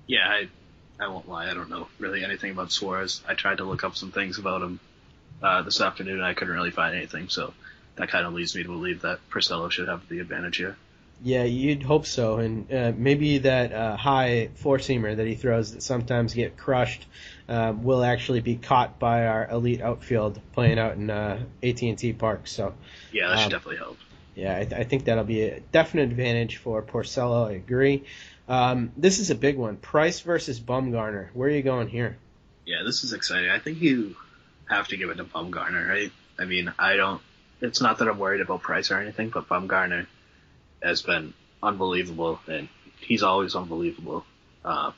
Yeah, 0.07 0.27
I 0.27 0.49
I 1.01 1.07
won't 1.07 1.27
lie. 1.27 1.49
I 1.49 1.53
don't 1.53 1.69
know 1.69 1.87
really 1.99 2.23
anything 2.23 2.51
about 2.51 2.71
Suarez. 2.71 3.21
I 3.27 3.33
tried 3.33 3.57
to 3.57 3.63
look 3.63 3.83
up 3.83 3.95
some 3.95 4.11
things 4.11 4.37
about 4.37 4.61
him 4.61 4.79
uh, 5.41 5.63
this 5.63 5.81
afternoon, 5.81 6.15
and 6.15 6.25
I 6.25 6.33
couldn't 6.35 6.53
really 6.53 6.71
find 6.71 6.95
anything. 6.95 7.27
So 7.29 7.53
that 7.95 8.09
kind 8.09 8.25
of 8.25 8.33
leads 8.33 8.55
me 8.55 8.63
to 8.63 8.69
believe 8.69 9.01
that 9.01 9.19
Porcello 9.31 9.71
should 9.71 9.87
have 9.87 10.07
the 10.09 10.19
advantage 10.19 10.57
here. 10.57 10.77
Yeah, 11.23 11.43
you'd 11.43 11.83
hope 11.83 12.07
so, 12.07 12.37
and 12.37 12.71
uh, 12.73 12.93
maybe 12.95 13.39
that 13.39 13.71
uh, 13.73 13.95
high 13.95 14.49
four 14.55 14.77
seamer 14.79 15.15
that 15.15 15.27
he 15.27 15.35
throws 15.35 15.73
that 15.73 15.83
sometimes 15.83 16.33
get 16.33 16.57
crushed 16.57 17.05
um, 17.47 17.83
will 17.83 18.03
actually 18.03 18.39
be 18.39 18.55
caught 18.55 18.97
by 18.97 19.27
our 19.27 19.47
elite 19.51 19.81
outfield 19.81 20.39
playing 20.53 20.79
out 20.79 20.93
in 20.95 21.11
uh, 21.11 21.43
AT&T 21.61 22.13
Park. 22.13 22.47
So 22.47 22.73
Yeah, 23.11 23.27
that 23.29 23.37
should 23.37 23.45
Um, 23.45 23.51
definitely 23.51 23.77
help. 23.77 23.97
yeah, 24.35 24.55
I, 24.57 24.63
th- 24.65 24.73
I 24.81 24.83
think 24.83 25.05
that'll 25.05 25.23
be 25.23 25.43
a 25.43 25.59
definite 25.59 26.09
advantage 26.09 26.57
for 26.57 26.81
Porcello. 26.81 27.49
I 27.49 27.53
agree. 27.53 28.03
Um, 28.51 28.91
this 28.97 29.19
is 29.19 29.29
a 29.29 29.35
big 29.35 29.55
one: 29.55 29.77
Price 29.77 30.19
versus 30.19 30.59
Bumgarner. 30.59 31.29
Where 31.33 31.47
are 31.47 31.51
you 31.53 31.61
going 31.61 31.87
here? 31.87 32.17
Yeah, 32.65 32.83
this 32.83 33.05
is 33.05 33.13
exciting. 33.13 33.49
I 33.49 33.59
think 33.59 33.79
you 33.79 34.17
have 34.69 34.89
to 34.89 34.97
give 34.97 35.09
it 35.09 35.15
to 35.15 35.23
Bumgarner, 35.23 35.87
right? 35.87 36.11
I 36.37 36.43
mean, 36.43 36.73
I 36.77 36.97
don't. 36.97 37.21
It's 37.61 37.79
not 37.79 37.99
that 37.99 38.09
I'm 38.09 38.19
worried 38.19 38.41
about 38.41 38.61
Price 38.61 38.91
or 38.91 38.99
anything, 38.99 39.29
but 39.29 39.47
Bumgarner 39.47 40.05
has 40.83 41.01
been 41.01 41.33
unbelievable, 41.63 42.41
and 42.45 42.67
he's 42.99 43.23
always 43.23 43.55
unbelievable. 43.55 44.25
Uh, 44.65 44.91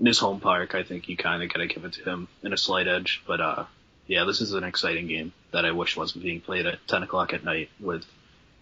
in 0.00 0.06
his 0.06 0.18
home 0.18 0.40
park, 0.40 0.74
I 0.74 0.82
think 0.82 1.10
you 1.10 1.16
kind 1.18 1.42
of 1.42 1.52
gotta 1.52 1.66
give 1.66 1.84
it 1.84 1.92
to 1.92 2.04
him 2.04 2.28
in 2.42 2.54
a 2.54 2.56
slight 2.56 2.88
edge. 2.88 3.22
But 3.26 3.42
uh, 3.42 3.64
yeah, 4.06 4.24
this 4.24 4.40
is 4.40 4.54
an 4.54 4.64
exciting 4.64 5.08
game 5.08 5.34
that 5.50 5.66
I 5.66 5.72
wish 5.72 5.94
wasn't 5.94 6.24
being 6.24 6.40
played 6.40 6.64
at 6.64 6.78
10 6.88 7.02
o'clock 7.02 7.34
at 7.34 7.44
night 7.44 7.68
with 7.78 8.06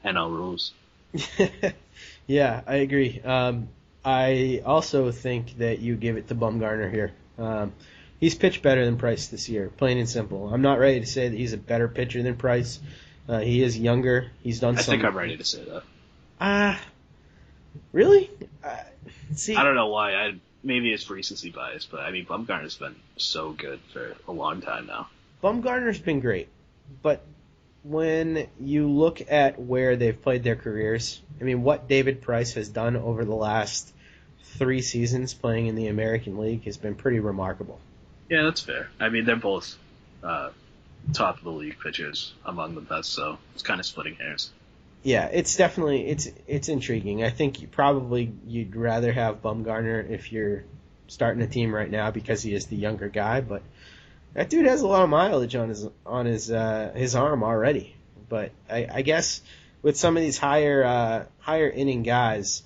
NL 0.05 0.31
rules. 0.31 0.73
yeah, 2.27 2.63
I 2.67 2.77
agree. 2.77 3.21
Um, 3.21 3.69
I 4.07 4.63
also 4.65 5.11
think 5.11 5.59
that 5.59 5.81
you 5.81 5.97
give 5.97 6.17
it 6.17 6.29
to 6.29 6.37
Bumgarner 6.37 6.89
here. 6.93 7.13
Um, 7.39 7.73
he's 8.21 8.37
pitched 8.37 8.63
better 8.63 8.85
than 8.85 8.99
Price 8.99 9.27
this 9.27 9.49
year, 9.49 9.69
plain 9.69 9.99
and 9.99 10.09
simple. 10.09 10.49
I'm 10.55 10.63
not 10.63 10.79
ready 10.79 11.01
to 11.01 11.07
say 11.07 11.29
that 11.29 11.37
he's 11.37 11.53
a 11.53 11.59
better 11.59 11.89
pitcher 11.89 12.23
than 12.23 12.37
Price. 12.37 12.79
Uh, 13.29 13.41
he 13.41 13.65
is 13.65 13.77
younger. 13.77 14.31
He's 14.45 14.61
done 14.61 14.79
I 14.79 14.83
some. 14.83 14.93
think 14.93 15.05
I'm 15.05 15.19
ready 15.19 15.37
to 15.37 15.45
say 15.45 15.65
that. 15.65 15.83
Ah, 16.41 16.81
really? 17.91 18.31
Uh, 18.63 18.77
see, 19.35 19.57
I 19.57 19.65
don't 19.65 19.75
know 19.75 19.89
why. 19.89 20.15
I 20.15 20.35
maybe 20.63 20.93
it's 20.93 21.11
recency 21.11 21.51
bias, 21.51 21.85
but 21.85 21.99
I 21.99 22.13
mean 22.13 22.27
Bumgarner's 22.27 22.77
been 22.77 22.95
so 23.17 23.51
good 23.51 23.81
for 23.93 24.15
a 24.29 24.33
long 24.33 24.61
time 24.61 24.87
now. 24.87 25.09
Bumgarner's 25.43 25.99
been 25.99 26.21
great, 26.21 26.49
but 27.03 27.23
when 27.83 28.47
you 28.61 28.89
look 28.89 29.21
at 29.31 29.61
where 29.61 29.97
they've 29.97 30.21
played 30.21 30.45
their 30.45 30.57
careers, 30.57 31.21
I 31.41 31.45
mean, 31.45 31.63
what 31.63 31.89
David 31.89 32.23
Price 32.23 32.55
has 32.55 32.69
done 32.69 32.97
over 32.97 33.25
the 33.25 33.35
last 33.35 33.93
three 34.59 34.83
seasons 34.83 35.35
playing 35.35 35.67
in 35.67 35.75
the 35.75 35.89
American 35.89 36.39
League 36.39 36.65
has 36.65 36.77
been 36.77 36.95
pretty 36.95 37.21
remarkable. 37.21 37.79
Yeah, 38.29 38.43
that's 38.43 38.61
fair. 38.61 38.89
I 38.99 39.09
mean, 39.09 39.25
they're 39.25 39.37
both 39.37 39.77
uh, 40.23 40.51
top 41.13 41.39
of 41.39 41.45
the 41.45 41.51
league 41.51 41.79
pitchers 41.83 42.33
among 42.45 42.75
the 42.75 42.81
best, 42.81 43.13
so 43.13 43.39
it's 43.55 43.63
kind 43.63 43.81
of 43.81 43.87
splitting 43.87 44.17
hairs. 44.17 44.51
Yeah, 45.03 45.27
it's 45.27 45.55
definitely 45.57 46.09
it's 46.09 46.29
it's 46.49 46.69
intriguing. 46.69 47.23
I 47.23 47.31
think 47.31 47.61
you 47.61 47.69
probably 47.69 48.33
you'd 48.47 48.75
rather 48.75 49.13
have 49.13 49.41
Bumgarner 49.41 50.11
if 50.11 50.33
you're 50.33 50.65
starting 51.07 51.43
a 51.43 51.47
team 51.47 51.73
right 51.73 51.91
now 51.91 52.11
because 52.11 52.43
he 52.43 52.53
is 52.55 52.67
the 52.67 52.77
younger 52.77 53.09
guy, 53.09 53.41
but 53.41 53.63
that 54.35 54.51
dude 54.51 54.67
has 54.67 54.83
a 54.83 54.87
lot 54.87 55.03
of 55.03 55.09
mileage 55.09 55.55
on 55.55 55.69
his 55.69 55.87
on 56.05 56.27
his 56.27 56.51
uh, 56.51 56.93
his 56.97 57.15
arm 57.15 57.45
already. 57.45 57.95
But 58.29 58.51
I, 58.69 58.89
I 58.93 59.03
guess 59.03 59.43
with 59.83 59.97
some 59.97 60.17
of 60.17 60.23
these 60.23 60.39
higher 60.39 60.83
uh, 60.83 61.25
higher 61.39 61.71
inning 61.71 62.03
guys, 62.03 62.63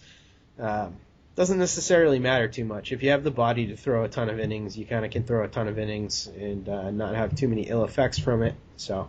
um, 0.58 0.96
doesn't 1.40 1.58
necessarily 1.58 2.18
matter 2.18 2.48
too 2.48 2.66
much. 2.66 2.92
If 2.92 3.02
you 3.02 3.10
have 3.12 3.24
the 3.24 3.30
body 3.30 3.68
to 3.68 3.76
throw 3.76 4.04
a 4.04 4.08
ton 4.08 4.28
of 4.28 4.38
innings, 4.38 4.76
you 4.76 4.84
kind 4.84 5.06
of 5.06 5.10
can 5.10 5.22
throw 5.24 5.42
a 5.42 5.48
ton 5.48 5.68
of 5.68 5.78
innings 5.78 6.26
and 6.26 6.68
uh, 6.68 6.90
not 6.90 7.14
have 7.14 7.34
too 7.34 7.48
many 7.48 7.62
ill 7.62 7.82
effects 7.82 8.18
from 8.18 8.42
it. 8.42 8.54
So. 8.76 9.08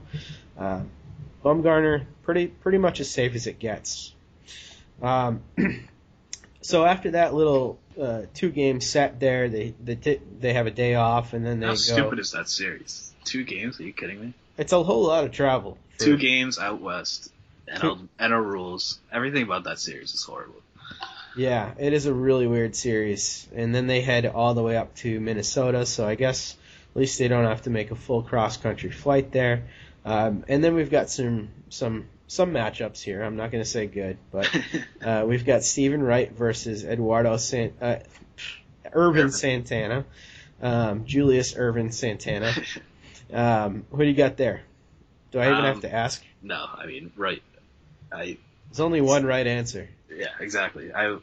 Uh, 0.58 0.84
Bumgarner, 1.44 2.06
pretty 2.24 2.48
pretty 2.48 2.78
much 2.78 3.02
as 3.02 3.10
safe 3.10 3.36
as 3.36 3.48
it 3.48 3.60
gets. 3.60 4.14
Um, 5.02 5.42
so 6.62 6.86
after 6.86 7.12
that 7.12 7.34
little 7.34 7.80
uh, 8.00 8.22
two 8.34 8.50
game 8.50 8.80
set 8.80 9.20
there, 9.20 9.50
they 9.50 9.74
they 9.84 9.96
t- 9.96 10.22
they 10.40 10.54
have 10.54 10.68
a 10.68 10.72
day 10.72 10.96
off 10.96 11.34
and 11.34 11.46
then 11.46 11.60
they 11.60 11.66
How 11.66 11.74
go. 11.74 11.78
stupid 11.78 12.20
is 12.20 12.32
that 12.32 12.48
series? 12.48 13.12
Two 13.26 13.44
games? 13.44 13.80
Are 13.80 13.84
you 13.84 13.92
kidding 13.94 14.22
me? 14.22 14.34
It's 14.58 14.72
a 14.72 14.82
whole 14.84 15.04
lot 15.04 15.24
of 15.26 15.32
travel. 15.32 15.78
for- 15.98 16.06
Two 16.06 16.18
games 16.18 16.60
out 16.60 16.80
west. 16.80 17.32
NL, 17.68 18.08
NL 18.20 18.46
rules. 18.46 19.00
Everything 19.12 19.44
about 19.44 19.64
that 19.64 19.80
series 19.80 20.14
is 20.14 20.24
horrible. 20.24 20.62
Yeah, 21.36 21.74
it 21.80 21.94
is 21.94 22.06
a 22.06 22.14
really 22.14 22.48
weird 22.48 22.76
series. 22.76 23.48
And 23.56 23.74
then 23.74 23.88
they 23.88 24.02
head 24.02 24.26
all 24.26 24.54
the 24.54 24.64
way 24.64 24.78
up 24.78 24.96
to 24.98 25.20
Minnesota, 25.20 25.86
so 25.86 26.06
I 26.08 26.16
guess 26.16 26.58
at 26.94 27.00
least 27.00 27.20
they 27.20 27.28
don't 27.28 27.46
have 27.46 27.62
to 27.64 27.70
make 27.70 27.92
a 27.92 27.96
full 27.96 28.22
cross 28.22 28.58
country 28.58 28.92
flight 28.92 29.32
there. 29.32 29.64
Um, 30.04 30.44
and 30.48 30.64
then 30.64 30.74
we've 30.76 30.90
got 30.90 31.10
some 31.10 31.50
some 31.70 32.06
some 32.28 32.52
matchups 32.54 33.02
here. 33.02 33.22
I'm 33.24 33.36
not 33.36 33.52
going 33.52 33.64
to 33.64 33.70
say 33.70 33.86
good, 33.88 34.18
but 34.32 34.50
uh, 35.02 35.26
we've 35.28 35.46
got 35.46 35.64
Stephen 35.64 36.02
Wright 36.02 36.32
versus 36.32 36.84
Eduardo 36.84 37.38
San, 37.38 37.74
uh, 37.82 37.98
Ervin 38.94 39.26
Ervin. 39.26 39.32
Santana, 39.32 40.06
um, 40.62 41.06
Julius 41.06 41.56
Ervin 41.56 41.92
Santana. 41.92 42.52
Um, 43.32 43.86
who 43.92 44.00
do 44.00 44.06
you 44.06 44.16
got 44.16 44.38
there? 44.38 44.62
Do 45.32 45.40
I 45.40 45.46
even 45.46 45.58
Um, 45.60 45.64
have 45.66 45.82
to 45.82 45.94
ask? 45.94 46.24
No, 46.42 46.66
I 46.76 46.86
mean, 46.88 47.12
right. 47.16 47.42
I 48.12 48.38
There's 48.70 48.82
only 48.82 49.00
one 49.02 49.26
right 49.26 49.48
answer. 49.48 49.88
Yeah, 50.16 50.28
exactly. 50.40 50.94
I 50.94 51.18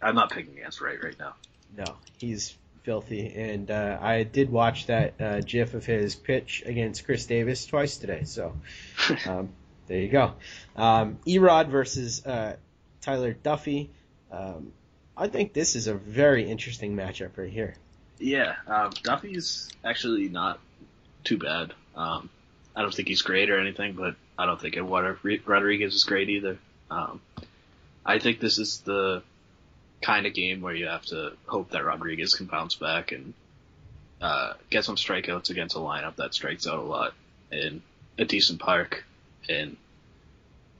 I'm 0.00 0.14
not 0.14 0.30
picking 0.30 0.58
against 0.58 0.80
Wright 0.80 1.02
right 1.02 1.18
now. 1.18 1.34
No, 1.76 1.96
he's 2.18 2.56
filthy, 2.82 3.32
and 3.34 3.70
uh, 3.70 3.98
I 4.00 4.24
did 4.24 4.50
watch 4.50 4.86
that 4.86 5.14
uh, 5.20 5.40
GIF 5.40 5.74
of 5.74 5.86
his 5.86 6.14
pitch 6.14 6.62
against 6.66 7.04
Chris 7.04 7.26
Davis 7.26 7.64
twice 7.66 7.96
today. 7.96 8.24
So 8.24 8.54
um, 9.26 9.50
there 9.86 10.00
you 10.00 10.08
go. 10.08 10.34
Um, 10.76 11.18
Erod 11.26 11.68
versus 11.68 12.24
uh, 12.26 12.56
Tyler 13.00 13.34
Duffey. 13.34 13.88
Um, 14.30 14.72
I 15.16 15.28
think 15.28 15.52
this 15.52 15.76
is 15.76 15.86
a 15.86 15.94
very 15.94 16.50
interesting 16.50 16.96
matchup 16.96 17.36
right 17.36 17.50
here. 17.50 17.74
Yeah, 18.18 18.54
um, 18.66 18.90
Duffey's 18.92 19.70
actually 19.84 20.28
not 20.28 20.58
too 21.24 21.38
bad. 21.38 21.74
Um, 21.94 22.30
I 22.74 22.82
don't 22.82 22.94
think 22.94 23.08
he's 23.08 23.22
great 23.22 23.50
or 23.50 23.58
anything, 23.58 23.92
but 23.92 24.14
I 24.38 24.46
don't 24.46 24.60
think 24.60 24.76
Eduardo 24.76 25.18
Rodriguez 25.44 25.94
is 25.94 26.04
great 26.04 26.30
either. 26.30 26.58
Um, 26.90 27.20
I 28.04 28.18
think 28.18 28.40
this 28.40 28.58
is 28.58 28.80
the 28.80 29.22
kind 30.00 30.26
of 30.26 30.34
game 30.34 30.60
where 30.60 30.74
you 30.74 30.86
have 30.86 31.04
to 31.06 31.32
hope 31.46 31.70
that 31.70 31.84
Rodriguez 31.84 32.34
can 32.34 32.46
bounce 32.46 32.74
back 32.74 33.12
and 33.12 33.34
uh, 34.20 34.54
get 34.70 34.84
some 34.84 34.96
strikeouts 34.96 35.50
against 35.50 35.76
a 35.76 35.78
lineup 35.78 36.16
that 36.16 36.34
strikes 36.34 36.66
out 36.66 36.78
a 36.78 36.82
lot 36.82 37.14
in 37.50 37.82
a 38.18 38.24
decent 38.24 38.60
park. 38.60 39.04
And 39.48 39.76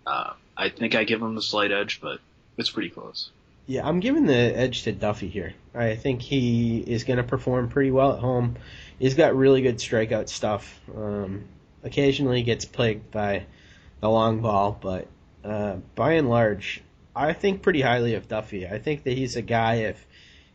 uh, 0.07 0.33
I 0.57 0.69
think 0.69 0.95
I 0.95 1.05
give 1.05 1.23
him 1.23 1.35
the 1.35 1.43
slight 1.43 1.73
edge, 1.73 2.01
but 2.01 2.21
it's 2.57 2.71
pretty 2.71 2.91
close. 2.91 3.31
Yeah, 3.67 3.87
I'm 3.87 4.01
giving 4.01 4.27
the 4.27 4.35
edge 4.35 4.83
to 4.83 4.93
Duffey 4.93 5.31
here. 5.31 5.55
I 5.75 5.95
think 5.95 6.21
he 6.21 6.79
is 6.79 7.05
going 7.05 7.19
to 7.19 7.23
perform 7.23 7.69
pretty 7.69 7.93
well 7.93 8.15
at 8.15 8.19
home. 8.19 8.57
He's 8.99 9.15
got 9.15 9.37
really 9.37 9.63
good 9.63 9.79
strikeout 9.79 10.29
stuff. 10.29 10.81
Um, 10.95 11.45
occasionally 11.85 12.43
gets 12.43 12.65
plagued 12.65 13.11
by 13.11 13.47
the 14.01 14.09
long 14.09 14.41
ball, 14.41 14.77
but 14.81 15.07
uh, 15.45 15.77
by 15.95 16.13
and 16.13 16.29
large, 16.29 16.83
I 17.15 17.33
think 17.33 17.63
pretty 17.63 17.83
highly 17.83 18.15
of 18.15 18.29
Duffey. 18.29 18.71
I 18.71 18.79
think 18.79 19.05
that 19.05 19.17
he's 19.17 19.37
a 19.37 19.43
guy 19.43 19.75
if 19.75 20.07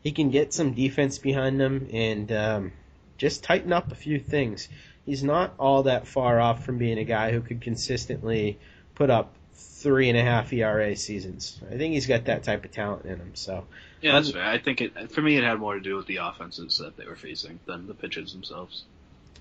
he 0.01 0.11
can 0.11 0.31
get 0.31 0.53
some 0.53 0.73
defense 0.73 1.19
behind 1.19 1.61
him 1.61 1.87
and 1.91 2.31
um, 2.31 2.71
just 3.17 3.43
tighten 3.43 3.73
up 3.73 3.91
a 3.91 3.95
few 3.95 4.19
things. 4.19 4.69
He's 5.05 5.23
not 5.23 5.53
all 5.59 5.83
that 5.83 6.07
far 6.07 6.39
off 6.39 6.65
from 6.65 6.77
being 6.77 6.97
a 6.97 7.03
guy 7.03 7.31
who 7.31 7.41
could 7.41 7.61
consistently 7.61 8.59
put 8.95 9.09
up 9.09 9.33
three 9.53 10.09
and 10.09 10.17
a 10.17 10.23
half 10.23 10.51
ERA 10.51 10.95
seasons. 10.95 11.59
I 11.71 11.77
think 11.77 11.93
he's 11.93 12.07
got 12.07 12.25
that 12.25 12.43
type 12.43 12.65
of 12.65 12.71
talent 12.71 13.05
in 13.05 13.17
him. 13.17 13.31
So 13.35 13.65
Yeah, 14.01 14.13
that's 14.13 14.31
fair. 14.31 14.43
I 14.43 14.57
think 14.57 14.81
it 14.81 15.11
for 15.11 15.21
me 15.21 15.37
it 15.37 15.43
had 15.43 15.59
more 15.59 15.75
to 15.75 15.79
do 15.79 15.95
with 15.95 16.07
the 16.07 16.17
offenses 16.17 16.79
that 16.79 16.97
they 16.97 17.05
were 17.05 17.15
facing 17.15 17.59
than 17.65 17.87
the 17.87 17.93
pitchers 17.93 18.33
themselves. 18.33 18.83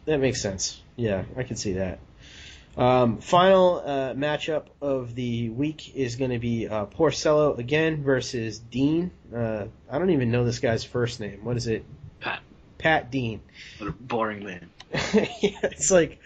that 0.05 0.19
makes 0.19 0.41
sense. 0.41 0.81
Yeah, 0.95 1.25
I 1.37 1.43
can 1.43 1.57
see 1.57 1.75
that. 1.75 1.99
Um, 2.77 3.19
final 3.19 3.83
uh, 3.85 4.13
matchup 4.15 4.67
of 4.83 5.15
the 5.15 5.49
week 5.49 5.97
is 5.97 6.17
going 6.17 6.31
to 6.31 6.39
be 6.39 6.69
uh, 6.69 6.87
Porcello 6.87 7.59
again 7.59 8.03
versus 8.03 8.59
Dean. 8.59 9.11
Uh, 9.35 9.67
I 9.91 9.99
don't 9.99 10.11
even 10.11 10.31
know 10.31 10.45
this 10.45 10.59
guy's 10.59 10.85
first 10.85 11.19
name. 11.19 11.41
What 11.43 11.57
is 11.57 11.67
it? 11.69 11.85
Pat, 12.21 12.41
Pat 12.77 13.11
Dean. 13.11 13.41
what 13.79 13.89
a 13.89 13.93
boring 13.93 14.45
man. 14.45 14.69
yeah, 14.93 15.59
it's 15.63 15.91
like 15.91 16.19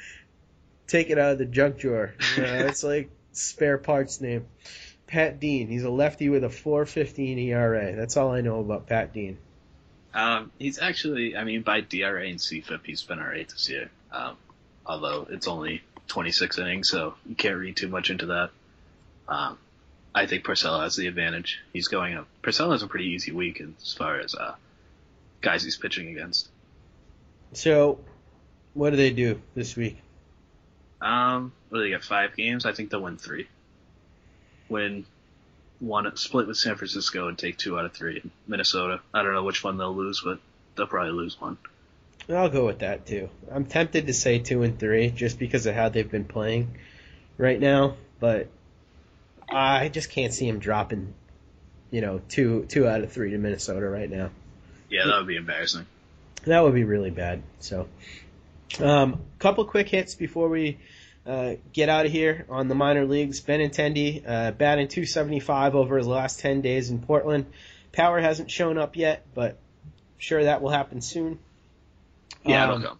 take 0.88 1.10
it 1.10 1.18
out 1.18 1.32
of 1.32 1.38
the 1.38 1.44
junk 1.44 1.78
drawer. 1.78 2.14
You 2.36 2.42
know, 2.42 2.66
it's 2.66 2.82
like 2.82 3.10
spare 3.32 3.78
parts 3.78 4.20
name. 4.20 4.46
Pat 5.06 5.38
Dean. 5.38 5.68
He's 5.68 5.84
a 5.84 5.90
lefty 5.90 6.28
with 6.28 6.42
a 6.42 6.48
4.15 6.48 7.38
ERA. 7.46 7.94
That's 7.94 8.16
all 8.16 8.32
I 8.32 8.40
know 8.40 8.60
about 8.60 8.86
Pat 8.86 9.12
Dean. 9.12 9.38
Um, 10.12 10.50
he's 10.58 10.80
actually, 10.80 11.36
I 11.36 11.44
mean, 11.44 11.62
by 11.62 11.80
DRA 11.80 12.26
and 12.26 12.38
CFIP, 12.38 12.80
he's 12.84 13.02
been 13.02 13.20
alright 13.20 13.48
this 13.48 13.68
year. 13.68 13.90
Um, 14.10 14.36
although 14.84 15.26
it's 15.30 15.46
only 15.46 15.82
26 16.10 16.58
innings, 16.58 16.88
so 16.88 17.14
you 17.24 17.34
can't 17.34 17.56
read 17.56 17.76
too 17.76 17.88
much 17.88 18.10
into 18.10 18.26
that. 18.26 18.50
Um, 19.28 19.58
I 20.14 20.26
think 20.26 20.44
Porcello 20.44 20.82
has 20.82 20.96
the 20.96 21.06
advantage. 21.06 21.60
He's 21.72 21.88
going 21.88 22.14
up. 22.14 22.26
Porcello 22.42 22.72
has 22.72 22.82
a 22.82 22.88
pretty 22.88 23.06
easy 23.06 23.32
week 23.32 23.60
as 23.60 23.94
far 23.94 24.18
as 24.18 24.34
uh, 24.34 24.54
guys 25.40 25.62
he's 25.62 25.76
pitching 25.76 26.08
against. 26.08 26.48
So, 27.52 28.00
what 28.74 28.90
do 28.90 28.96
they 28.96 29.10
do 29.10 29.40
this 29.54 29.76
week? 29.76 29.98
Um, 31.00 31.52
what 31.68 31.78
do 31.78 31.84
they 31.84 31.90
get? 31.90 32.04
Five 32.04 32.36
games. 32.36 32.66
I 32.66 32.72
think 32.72 32.90
they'll 32.90 33.02
win 33.02 33.16
three. 33.16 33.48
Win 34.68 35.06
one, 35.78 36.14
split 36.16 36.46
with 36.46 36.56
San 36.56 36.76
Francisco, 36.76 37.28
and 37.28 37.38
take 37.38 37.56
two 37.56 37.78
out 37.78 37.84
of 37.84 37.92
three 37.92 38.20
in 38.22 38.30
Minnesota. 38.46 39.00
I 39.14 39.22
don't 39.22 39.32
know 39.32 39.44
which 39.44 39.64
one 39.64 39.78
they'll 39.78 39.94
lose, 39.94 40.20
but 40.24 40.38
they'll 40.76 40.86
probably 40.86 41.12
lose 41.12 41.40
one. 41.40 41.56
I'll 42.32 42.48
go 42.48 42.66
with 42.66 42.80
that 42.80 43.06
too. 43.06 43.28
I'm 43.50 43.64
tempted 43.64 44.06
to 44.06 44.14
say 44.14 44.38
two 44.38 44.62
and 44.62 44.78
three 44.78 45.10
just 45.10 45.38
because 45.38 45.66
of 45.66 45.74
how 45.74 45.88
they've 45.88 46.10
been 46.10 46.24
playing 46.24 46.76
right 47.38 47.58
now, 47.58 47.96
but 48.18 48.48
I 49.48 49.88
just 49.88 50.10
can't 50.10 50.32
see 50.32 50.48
him 50.48 50.58
dropping, 50.58 51.14
you 51.90 52.00
know, 52.00 52.20
two 52.28 52.66
two 52.68 52.86
out 52.86 53.02
of 53.02 53.12
three 53.12 53.30
to 53.30 53.38
Minnesota 53.38 53.88
right 53.88 54.10
now. 54.10 54.30
Yeah, 54.88 55.06
that 55.06 55.16
would 55.18 55.26
be 55.26 55.36
embarrassing. 55.36 55.86
That 56.44 56.60
would 56.60 56.74
be 56.74 56.84
really 56.84 57.10
bad. 57.10 57.42
So, 57.60 57.88
um, 58.80 59.20
couple 59.38 59.64
quick 59.64 59.88
hits 59.88 60.14
before 60.14 60.48
we 60.48 60.78
uh, 61.26 61.54
get 61.72 61.88
out 61.88 62.06
of 62.06 62.12
here 62.12 62.46
on 62.48 62.68
the 62.68 62.74
minor 62.74 63.04
leagues. 63.04 63.40
Benintendi 63.40 64.22
uh, 64.26 64.52
batting 64.52 64.88
275 64.88 65.74
over 65.74 65.98
his 65.98 66.06
last 66.06 66.40
10 66.40 66.60
days 66.60 66.90
in 66.90 67.00
Portland. 67.00 67.46
Power 67.92 68.20
hasn't 68.20 68.50
shown 68.50 68.78
up 68.78 68.96
yet, 68.96 69.26
but 69.34 69.58
sure 70.18 70.44
that 70.44 70.62
will 70.62 70.70
happen 70.70 71.00
soon. 71.00 71.38
Yeah, 72.44 72.64
Um, 72.64 72.70
it'll 72.70 72.88
come. 72.90 72.98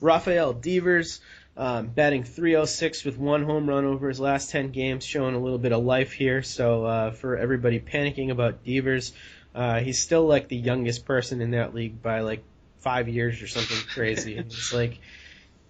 Rafael 0.00 0.52
Devers 0.52 1.20
um, 1.56 1.88
batting 1.88 2.24
306 2.24 3.04
with 3.04 3.18
one 3.18 3.44
home 3.44 3.68
run 3.68 3.84
over 3.84 4.08
his 4.08 4.18
last 4.20 4.50
10 4.50 4.70
games, 4.70 5.04
showing 5.04 5.34
a 5.34 5.38
little 5.38 5.58
bit 5.58 5.72
of 5.72 5.84
life 5.84 6.12
here. 6.12 6.42
So 6.42 6.84
uh, 6.84 7.10
for 7.10 7.36
everybody 7.36 7.80
panicking 7.80 8.30
about 8.30 8.64
Devers, 8.64 9.12
uh, 9.54 9.80
he's 9.80 10.00
still 10.00 10.26
like 10.26 10.48
the 10.48 10.56
youngest 10.56 11.04
person 11.04 11.40
in 11.40 11.50
that 11.50 11.74
league 11.74 12.00
by 12.02 12.20
like 12.20 12.42
five 12.78 13.08
years 13.08 13.42
or 13.42 13.46
something 13.46 13.76
crazy. 13.92 14.36
it's 14.38 14.72
like 14.72 14.98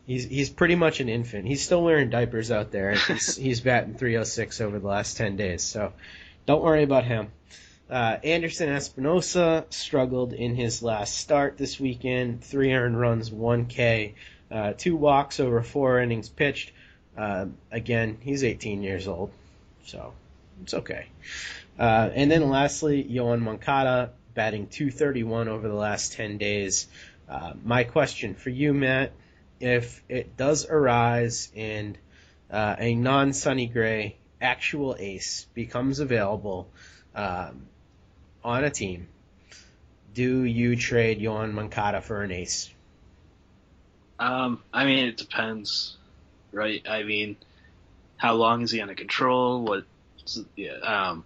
he's 0.06 0.24
he's 0.24 0.50
pretty 0.50 0.76
much 0.76 1.00
an 1.00 1.08
infant. 1.08 1.46
He's 1.46 1.62
still 1.62 1.82
wearing 1.82 2.10
diapers 2.10 2.50
out 2.50 2.70
there. 2.70 2.92
He's, 2.92 3.36
he's 3.36 3.60
batting 3.60 3.94
306 3.94 4.60
over 4.60 4.78
the 4.78 4.86
last 4.86 5.16
10 5.16 5.36
days. 5.36 5.62
So 5.62 5.92
don't 6.46 6.62
worry 6.62 6.82
about 6.84 7.04
him. 7.04 7.32
Uh, 7.90 8.18
Anderson 8.22 8.68
Espinoza 8.68 9.64
struggled 9.72 10.32
in 10.32 10.54
his 10.54 10.80
last 10.80 11.18
start 11.18 11.58
this 11.58 11.80
weekend. 11.80 12.44
Three 12.44 12.72
earned 12.72 12.98
runs, 12.98 13.32
one 13.32 13.66
K, 13.66 14.14
uh, 14.48 14.74
two 14.76 14.94
walks 14.94 15.40
over 15.40 15.60
four 15.62 16.00
innings 16.00 16.28
pitched. 16.28 16.70
Uh, 17.18 17.46
again, 17.72 18.18
he's 18.20 18.44
18 18.44 18.84
years 18.84 19.08
old, 19.08 19.32
so 19.86 20.12
it's 20.62 20.72
okay. 20.72 21.06
Uh, 21.80 22.10
and 22.14 22.30
then 22.30 22.48
lastly, 22.48 23.02
Yoan 23.02 23.40
Moncada 23.40 24.12
batting 24.34 24.68
231 24.68 25.48
over 25.48 25.66
the 25.66 25.74
last 25.74 26.12
10 26.12 26.38
days. 26.38 26.86
Uh, 27.28 27.54
my 27.64 27.82
question 27.82 28.34
for 28.36 28.50
you, 28.50 28.72
Matt, 28.72 29.10
if 29.58 30.00
it 30.08 30.36
does 30.36 30.64
arise 30.64 31.50
and 31.56 31.98
uh, 32.52 32.76
a 32.78 32.94
non-Sonny 32.94 33.66
Gray 33.66 34.16
actual 34.40 34.94
ace 34.96 35.48
becomes 35.54 35.98
available 35.98 36.70
um, 37.14 37.66
on 38.44 38.64
a 38.64 38.70
team, 38.70 39.08
do 40.14 40.42
you 40.42 40.76
trade 40.76 41.20
Yoan 41.20 41.52
Moncada 41.52 42.00
for 42.00 42.22
an 42.22 42.32
ace? 42.32 42.70
Um, 44.18 44.62
I 44.72 44.84
mean, 44.84 45.06
it 45.06 45.16
depends, 45.16 45.96
right? 46.52 46.82
I 46.88 47.02
mean, 47.04 47.36
how 48.16 48.34
long 48.34 48.62
is 48.62 48.70
he 48.70 48.80
under 48.80 48.94
control? 48.94 49.62
What? 49.62 49.84
Yeah. 50.56 50.72
Um, 50.72 51.24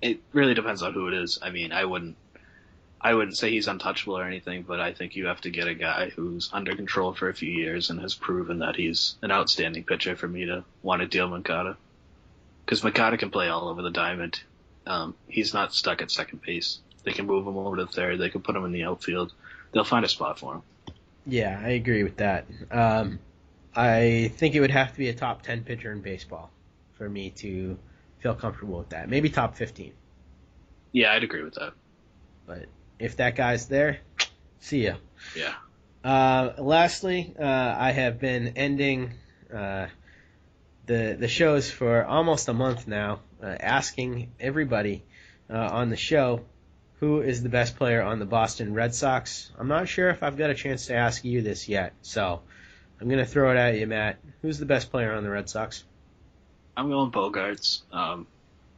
it 0.00 0.20
really 0.32 0.54
depends 0.54 0.82
on 0.82 0.92
who 0.92 1.08
it 1.08 1.14
is. 1.14 1.38
I 1.40 1.50
mean, 1.50 1.72
I 1.72 1.84
wouldn't, 1.84 2.16
I 3.00 3.14
wouldn't 3.14 3.36
say 3.36 3.50
he's 3.50 3.68
untouchable 3.68 4.18
or 4.18 4.24
anything, 4.24 4.62
but 4.62 4.80
I 4.80 4.92
think 4.92 5.14
you 5.14 5.26
have 5.26 5.40
to 5.42 5.50
get 5.50 5.68
a 5.68 5.74
guy 5.74 6.10
who's 6.10 6.50
under 6.52 6.74
control 6.74 7.12
for 7.12 7.28
a 7.28 7.34
few 7.34 7.50
years 7.50 7.90
and 7.90 8.00
has 8.00 8.14
proven 8.14 8.58
that 8.58 8.74
he's 8.74 9.14
an 9.22 9.30
outstanding 9.30 9.84
pitcher 9.84 10.16
for 10.16 10.26
me 10.26 10.46
to 10.46 10.64
want 10.82 11.02
to 11.02 11.06
deal 11.06 11.28
Moncada. 11.28 11.76
Because 12.64 12.82
Moncada 12.82 13.16
can 13.16 13.30
play 13.30 13.48
all 13.48 13.68
over 13.68 13.82
the 13.82 13.90
diamond. 13.90 14.40
Um, 14.86 15.14
he's 15.28 15.54
not 15.54 15.74
stuck 15.74 16.02
at 16.02 16.10
second 16.10 16.42
base. 16.42 16.80
They 17.04 17.12
can 17.12 17.26
move 17.26 17.46
him 17.46 17.56
over 17.56 17.76
to 17.76 17.86
third. 17.86 18.18
They 18.18 18.30
can 18.30 18.42
put 18.42 18.56
him 18.56 18.64
in 18.64 18.72
the 18.72 18.84
outfield. 18.84 19.32
They'll 19.72 19.84
find 19.84 20.04
a 20.04 20.08
spot 20.08 20.38
for 20.38 20.54
him. 20.54 20.62
Yeah, 21.26 21.60
I 21.62 21.70
agree 21.70 22.02
with 22.02 22.16
that. 22.16 22.46
Um, 22.70 23.18
I 23.74 24.32
think 24.36 24.54
it 24.54 24.60
would 24.60 24.70
have 24.70 24.92
to 24.92 24.98
be 24.98 25.08
a 25.08 25.14
top 25.14 25.42
10 25.42 25.64
pitcher 25.64 25.92
in 25.92 26.00
baseball 26.00 26.50
for 26.94 27.08
me 27.08 27.30
to 27.30 27.78
feel 28.18 28.34
comfortable 28.34 28.78
with 28.78 28.90
that. 28.90 29.08
Maybe 29.08 29.30
top 29.30 29.56
15. 29.56 29.92
Yeah, 30.92 31.12
I'd 31.12 31.24
agree 31.24 31.42
with 31.42 31.54
that. 31.54 31.72
But 32.46 32.66
if 32.98 33.16
that 33.16 33.36
guy's 33.36 33.66
there, 33.66 33.98
see 34.60 34.84
ya. 34.84 34.96
Yeah. 35.36 35.54
Uh, 36.04 36.52
lastly, 36.58 37.34
uh, 37.38 37.44
I 37.78 37.92
have 37.92 38.18
been 38.18 38.54
ending 38.56 39.14
uh, 39.54 39.86
the 40.86 41.16
the 41.18 41.28
shows 41.28 41.70
for 41.70 42.04
almost 42.04 42.48
a 42.48 42.52
month 42.52 42.88
now, 42.88 43.20
asking 43.46 44.30
everybody 44.40 45.02
uh, 45.50 45.56
on 45.56 45.90
the 45.90 45.96
show 45.96 46.44
who 47.00 47.20
is 47.20 47.42
the 47.42 47.48
best 47.48 47.76
player 47.76 48.00
on 48.00 48.20
the 48.20 48.24
Boston 48.24 48.74
Red 48.74 48.94
Sox. 48.94 49.50
I'm 49.58 49.66
not 49.66 49.88
sure 49.88 50.08
if 50.10 50.22
I've 50.22 50.36
got 50.36 50.50
a 50.50 50.54
chance 50.54 50.86
to 50.86 50.94
ask 50.94 51.24
you 51.24 51.42
this 51.42 51.68
yet, 51.68 51.94
so 52.02 52.40
I'm 53.00 53.08
gonna 53.08 53.26
throw 53.26 53.50
it 53.50 53.56
at 53.56 53.76
you, 53.76 53.88
Matt. 53.88 54.18
Who's 54.40 54.58
the 54.58 54.66
best 54.66 54.92
player 54.92 55.12
on 55.12 55.24
the 55.24 55.30
Red 55.30 55.50
Sox? 55.50 55.82
I'm 56.76 56.88
going 56.88 57.10
Bogaerts. 57.10 57.82
Um, 57.92 58.28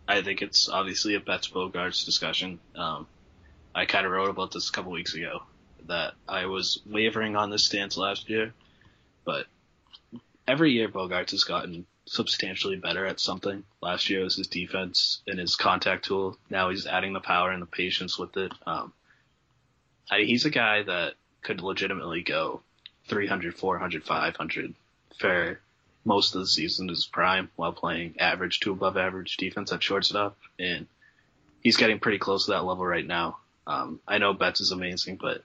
I 0.08 0.22
think 0.22 0.40
it's 0.40 0.70
obviously 0.70 1.14
a 1.16 1.20
Betts 1.20 1.48
Bogaerts 1.48 2.06
discussion. 2.06 2.58
Um, 2.74 3.06
I 3.74 3.84
kind 3.84 4.06
of 4.06 4.12
wrote 4.12 4.30
about 4.30 4.52
this 4.52 4.70
a 4.70 4.72
couple 4.72 4.92
weeks 4.92 5.14
ago 5.14 5.42
that 5.86 6.14
I 6.26 6.46
was 6.46 6.80
wavering 6.86 7.36
on 7.36 7.50
this 7.50 7.64
stance 7.64 7.98
last 7.98 8.30
year, 8.30 8.54
but 9.26 9.46
every 10.48 10.72
year 10.72 10.88
Bogaerts 10.88 11.32
has 11.32 11.44
gotten 11.44 11.86
substantially 12.06 12.76
better 12.76 13.06
at 13.06 13.20
something. 13.20 13.64
Last 13.80 14.10
year 14.10 14.24
was 14.24 14.36
his 14.36 14.46
defense 14.46 15.22
and 15.26 15.38
his 15.38 15.56
contact 15.56 16.04
tool. 16.04 16.36
Now 16.50 16.70
he's 16.70 16.86
adding 16.86 17.12
the 17.12 17.20
power 17.20 17.50
and 17.50 17.62
the 17.62 17.66
patience 17.66 18.18
with 18.18 18.36
it. 18.36 18.52
Um, 18.66 18.92
I, 20.10 20.20
he's 20.20 20.44
a 20.44 20.50
guy 20.50 20.82
that 20.82 21.14
could 21.42 21.60
legitimately 21.60 22.22
go 22.22 22.62
300, 23.08 23.54
400, 23.54 24.04
500 24.04 24.74
for 25.18 25.60
most 26.04 26.34
of 26.34 26.40
the 26.40 26.46
season 26.46 26.90
is 26.90 27.06
prime 27.06 27.50
while 27.56 27.72
playing 27.72 28.16
average 28.18 28.60
to 28.60 28.72
above 28.72 28.96
average 28.96 29.36
defense 29.36 29.72
at 29.72 29.82
shortstop, 29.82 30.36
and 30.58 30.86
he's 31.62 31.76
getting 31.76 31.98
pretty 31.98 32.18
close 32.18 32.44
to 32.44 32.52
that 32.52 32.64
level 32.64 32.84
right 32.84 33.06
now. 33.06 33.38
Um, 33.66 34.00
I 34.06 34.18
know 34.18 34.34
Betts 34.34 34.60
is 34.60 34.72
amazing, 34.72 35.16
but 35.16 35.42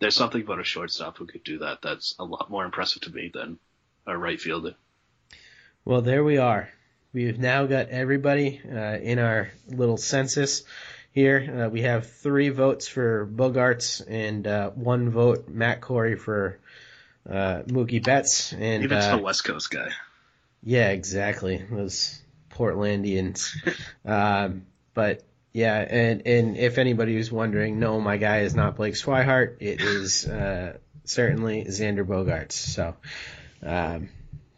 there's 0.00 0.16
something 0.16 0.40
about 0.40 0.60
a 0.60 0.64
shortstop 0.64 1.18
who 1.18 1.26
could 1.26 1.44
do 1.44 1.58
that 1.58 1.82
that's 1.82 2.14
a 2.18 2.24
lot 2.24 2.50
more 2.50 2.64
impressive 2.64 3.02
to 3.02 3.14
me 3.14 3.30
than 3.32 3.58
a 4.06 4.16
right 4.16 4.40
fielder. 4.40 4.74
Well, 5.86 6.00
there 6.00 6.24
we 6.24 6.38
are. 6.38 6.70
We've 7.12 7.38
now 7.38 7.66
got 7.66 7.90
everybody 7.90 8.58
uh, 8.66 8.96
in 8.96 9.18
our 9.18 9.50
little 9.68 9.98
census 9.98 10.62
here. 11.12 11.66
Uh, 11.66 11.68
we 11.68 11.82
have 11.82 12.10
three 12.10 12.48
votes 12.48 12.88
for 12.88 13.26
Bogaerts 13.26 14.02
and 14.08 14.46
uh, 14.46 14.70
one 14.70 15.10
vote 15.10 15.46
Matt 15.48 15.82
Corey 15.82 16.16
for 16.16 16.58
uh, 17.28 17.64
Mookie 17.66 18.02
Betts. 18.02 18.54
And 18.54 18.82
Even 18.82 18.96
uh, 18.96 19.16
the 19.16 19.22
West 19.22 19.44
Coast 19.44 19.70
guy. 19.70 19.90
yeah, 20.62 20.88
exactly. 20.88 21.62
Those 21.70 22.18
Portlandians. 22.48 23.54
um, 24.06 24.64
but 24.94 25.22
yeah, 25.52 25.76
and 25.76 26.26
and 26.26 26.56
if 26.56 26.78
anybody 26.78 27.14
was 27.14 27.30
wondering, 27.30 27.78
no, 27.78 28.00
my 28.00 28.16
guy 28.16 28.40
is 28.40 28.54
not 28.54 28.76
Blake 28.76 28.94
Swihart. 28.94 29.56
It 29.60 29.82
is 29.82 30.26
uh, 30.26 30.78
certainly 31.04 31.66
Xander 31.66 32.06
Bogaerts. 32.06 32.52
So 32.52 32.96
um, 33.62 34.08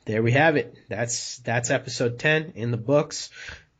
there 0.06 0.22
we 0.22 0.32
have 0.32 0.56
it. 0.56 0.74
That's 0.88 1.38
that's 1.38 1.70
episode 1.70 2.18
ten 2.18 2.52
in 2.54 2.70
the 2.70 2.76
books. 2.76 3.30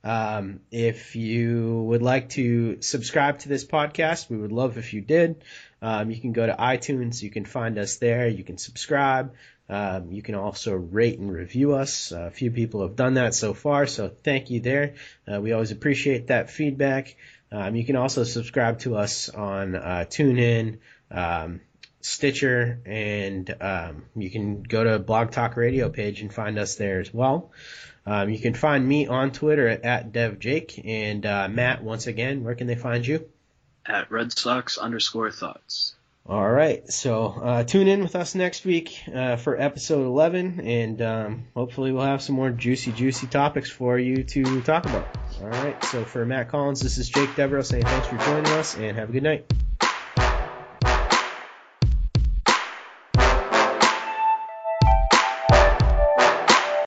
Um, 0.05 0.61
if 0.71 1.17
you 1.17 1.83
would 1.89 2.03
like 2.03 2.29
to 2.31 2.81
subscribe 2.83 3.41
to 3.41 3.49
this 3.49 3.65
podcast, 3.65 4.29
we 4.29 4.37
would 4.37 4.53
love 4.53 4.77
if 4.77 4.93
you 4.93 5.01
did. 5.01 5.43
Um, 5.83 6.11
you 6.11 6.21
can 6.21 6.33
go 6.33 6.47
to 6.47 6.55
iTunes. 6.55 7.23
You 7.23 7.31
can 7.31 7.45
find 7.45 7.79
us 7.79 7.97
there. 7.97 8.29
You 8.29 8.45
can 8.45 8.59
subscribe. 8.59 9.35
Um, 9.69 10.13
you 10.13 10.23
can 10.23 10.37
also 10.37 10.75
rate 10.75 11.19
and 11.19 11.33
review 11.33 11.75
us. 11.75 12.13
Uh, 12.13 12.27
a 12.27 12.31
few 12.31 12.51
people 12.51 12.83
have 12.83 12.95
done 12.95 13.15
that 13.15 13.35
so 13.35 13.53
far, 13.53 13.87
so 13.87 14.09
thank 14.09 14.51
you 14.51 14.61
there. 14.61 14.95
Uh, 15.27 15.41
we 15.41 15.53
always 15.53 15.73
appreciate 15.73 16.29
that 16.29 16.51
feedback. 16.51 17.17
Um, 17.51 17.75
you 17.75 17.85
can 17.85 17.97
also 17.97 18.23
subscribe 18.25 18.81
to 18.81 18.97
us 18.97 19.29
on 19.29 19.75
uh, 19.75 20.05
TuneIn, 20.09 20.79
um, 21.11 21.61
Stitcher, 22.01 22.81
and 22.87 23.55
um, 23.61 24.05
you 24.15 24.31
can 24.31 24.63
go 24.63 24.85
to 24.85 24.99
Blog 24.99 25.33
Talk 25.33 25.57
Radio 25.57 25.89
page 25.89 26.21
and 26.21 26.33
find 26.33 26.59
us 26.59 26.77
there 26.77 27.01
as 27.01 27.13
well. 27.13 27.51
Um, 28.07 28.31
you 28.31 28.39
can 28.39 28.55
find 28.55 28.87
me 28.87 29.09
on 29.09 29.33
Twitter 29.33 29.69
at, 29.69 29.85
at 29.85 30.13
DevJake. 30.13 30.83
And 30.87 31.27
uh, 31.27 31.49
Matt, 31.49 31.83
once 31.83 32.07
again, 32.07 32.45
where 32.45 32.55
can 32.55 32.67
they 32.69 32.77
find 32.77 33.07
you? 33.07 33.29
At 33.85 34.11
Red 34.11 34.33
Sox 34.33 34.79
underscore 34.79 35.31
thoughts. 35.31 35.95
All 36.29 36.51
right, 36.51 36.91
so 36.91 37.27
uh, 37.27 37.63
tune 37.63 37.87
in 37.87 38.03
with 38.03 38.17
us 38.17 38.35
next 38.35 38.65
week 38.65 39.01
uh, 39.15 39.37
for 39.37 39.61
episode 39.61 40.05
11, 40.07 40.59
and 40.61 41.01
um, 41.01 41.45
hopefully 41.55 41.93
we'll 41.93 42.03
have 42.03 42.21
some 42.21 42.35
more 42.35 42.51
juicy, 42.51 42.91
juicy 42.91 43.29
topics 43.29 43.71
for 43.71 43.97
you 43.97 44.25
to 44.25 44.61
talk 44.63 44.87
about. 44.87 45.07
All 45.41 45.49
right, 45.49 45.85
so 45.85 46.05
for 46.05 46.27
Matt 46.27 46.49
Collins, 46.49 46.81
this 46.81 46.99
is 46.99 47.09
Jake 47.09 47.37
Devereaux 47.37 47.63
saying 47.63 47.85
thanks 47.85 48.09
for 48.09 48.17
joining 48.17 48.53
us, 48.55 48.77
and 48.77 48.97
have 48.97 49.09
a 49.11 49.13
good 49.13 49.23
night. 49.23 49.53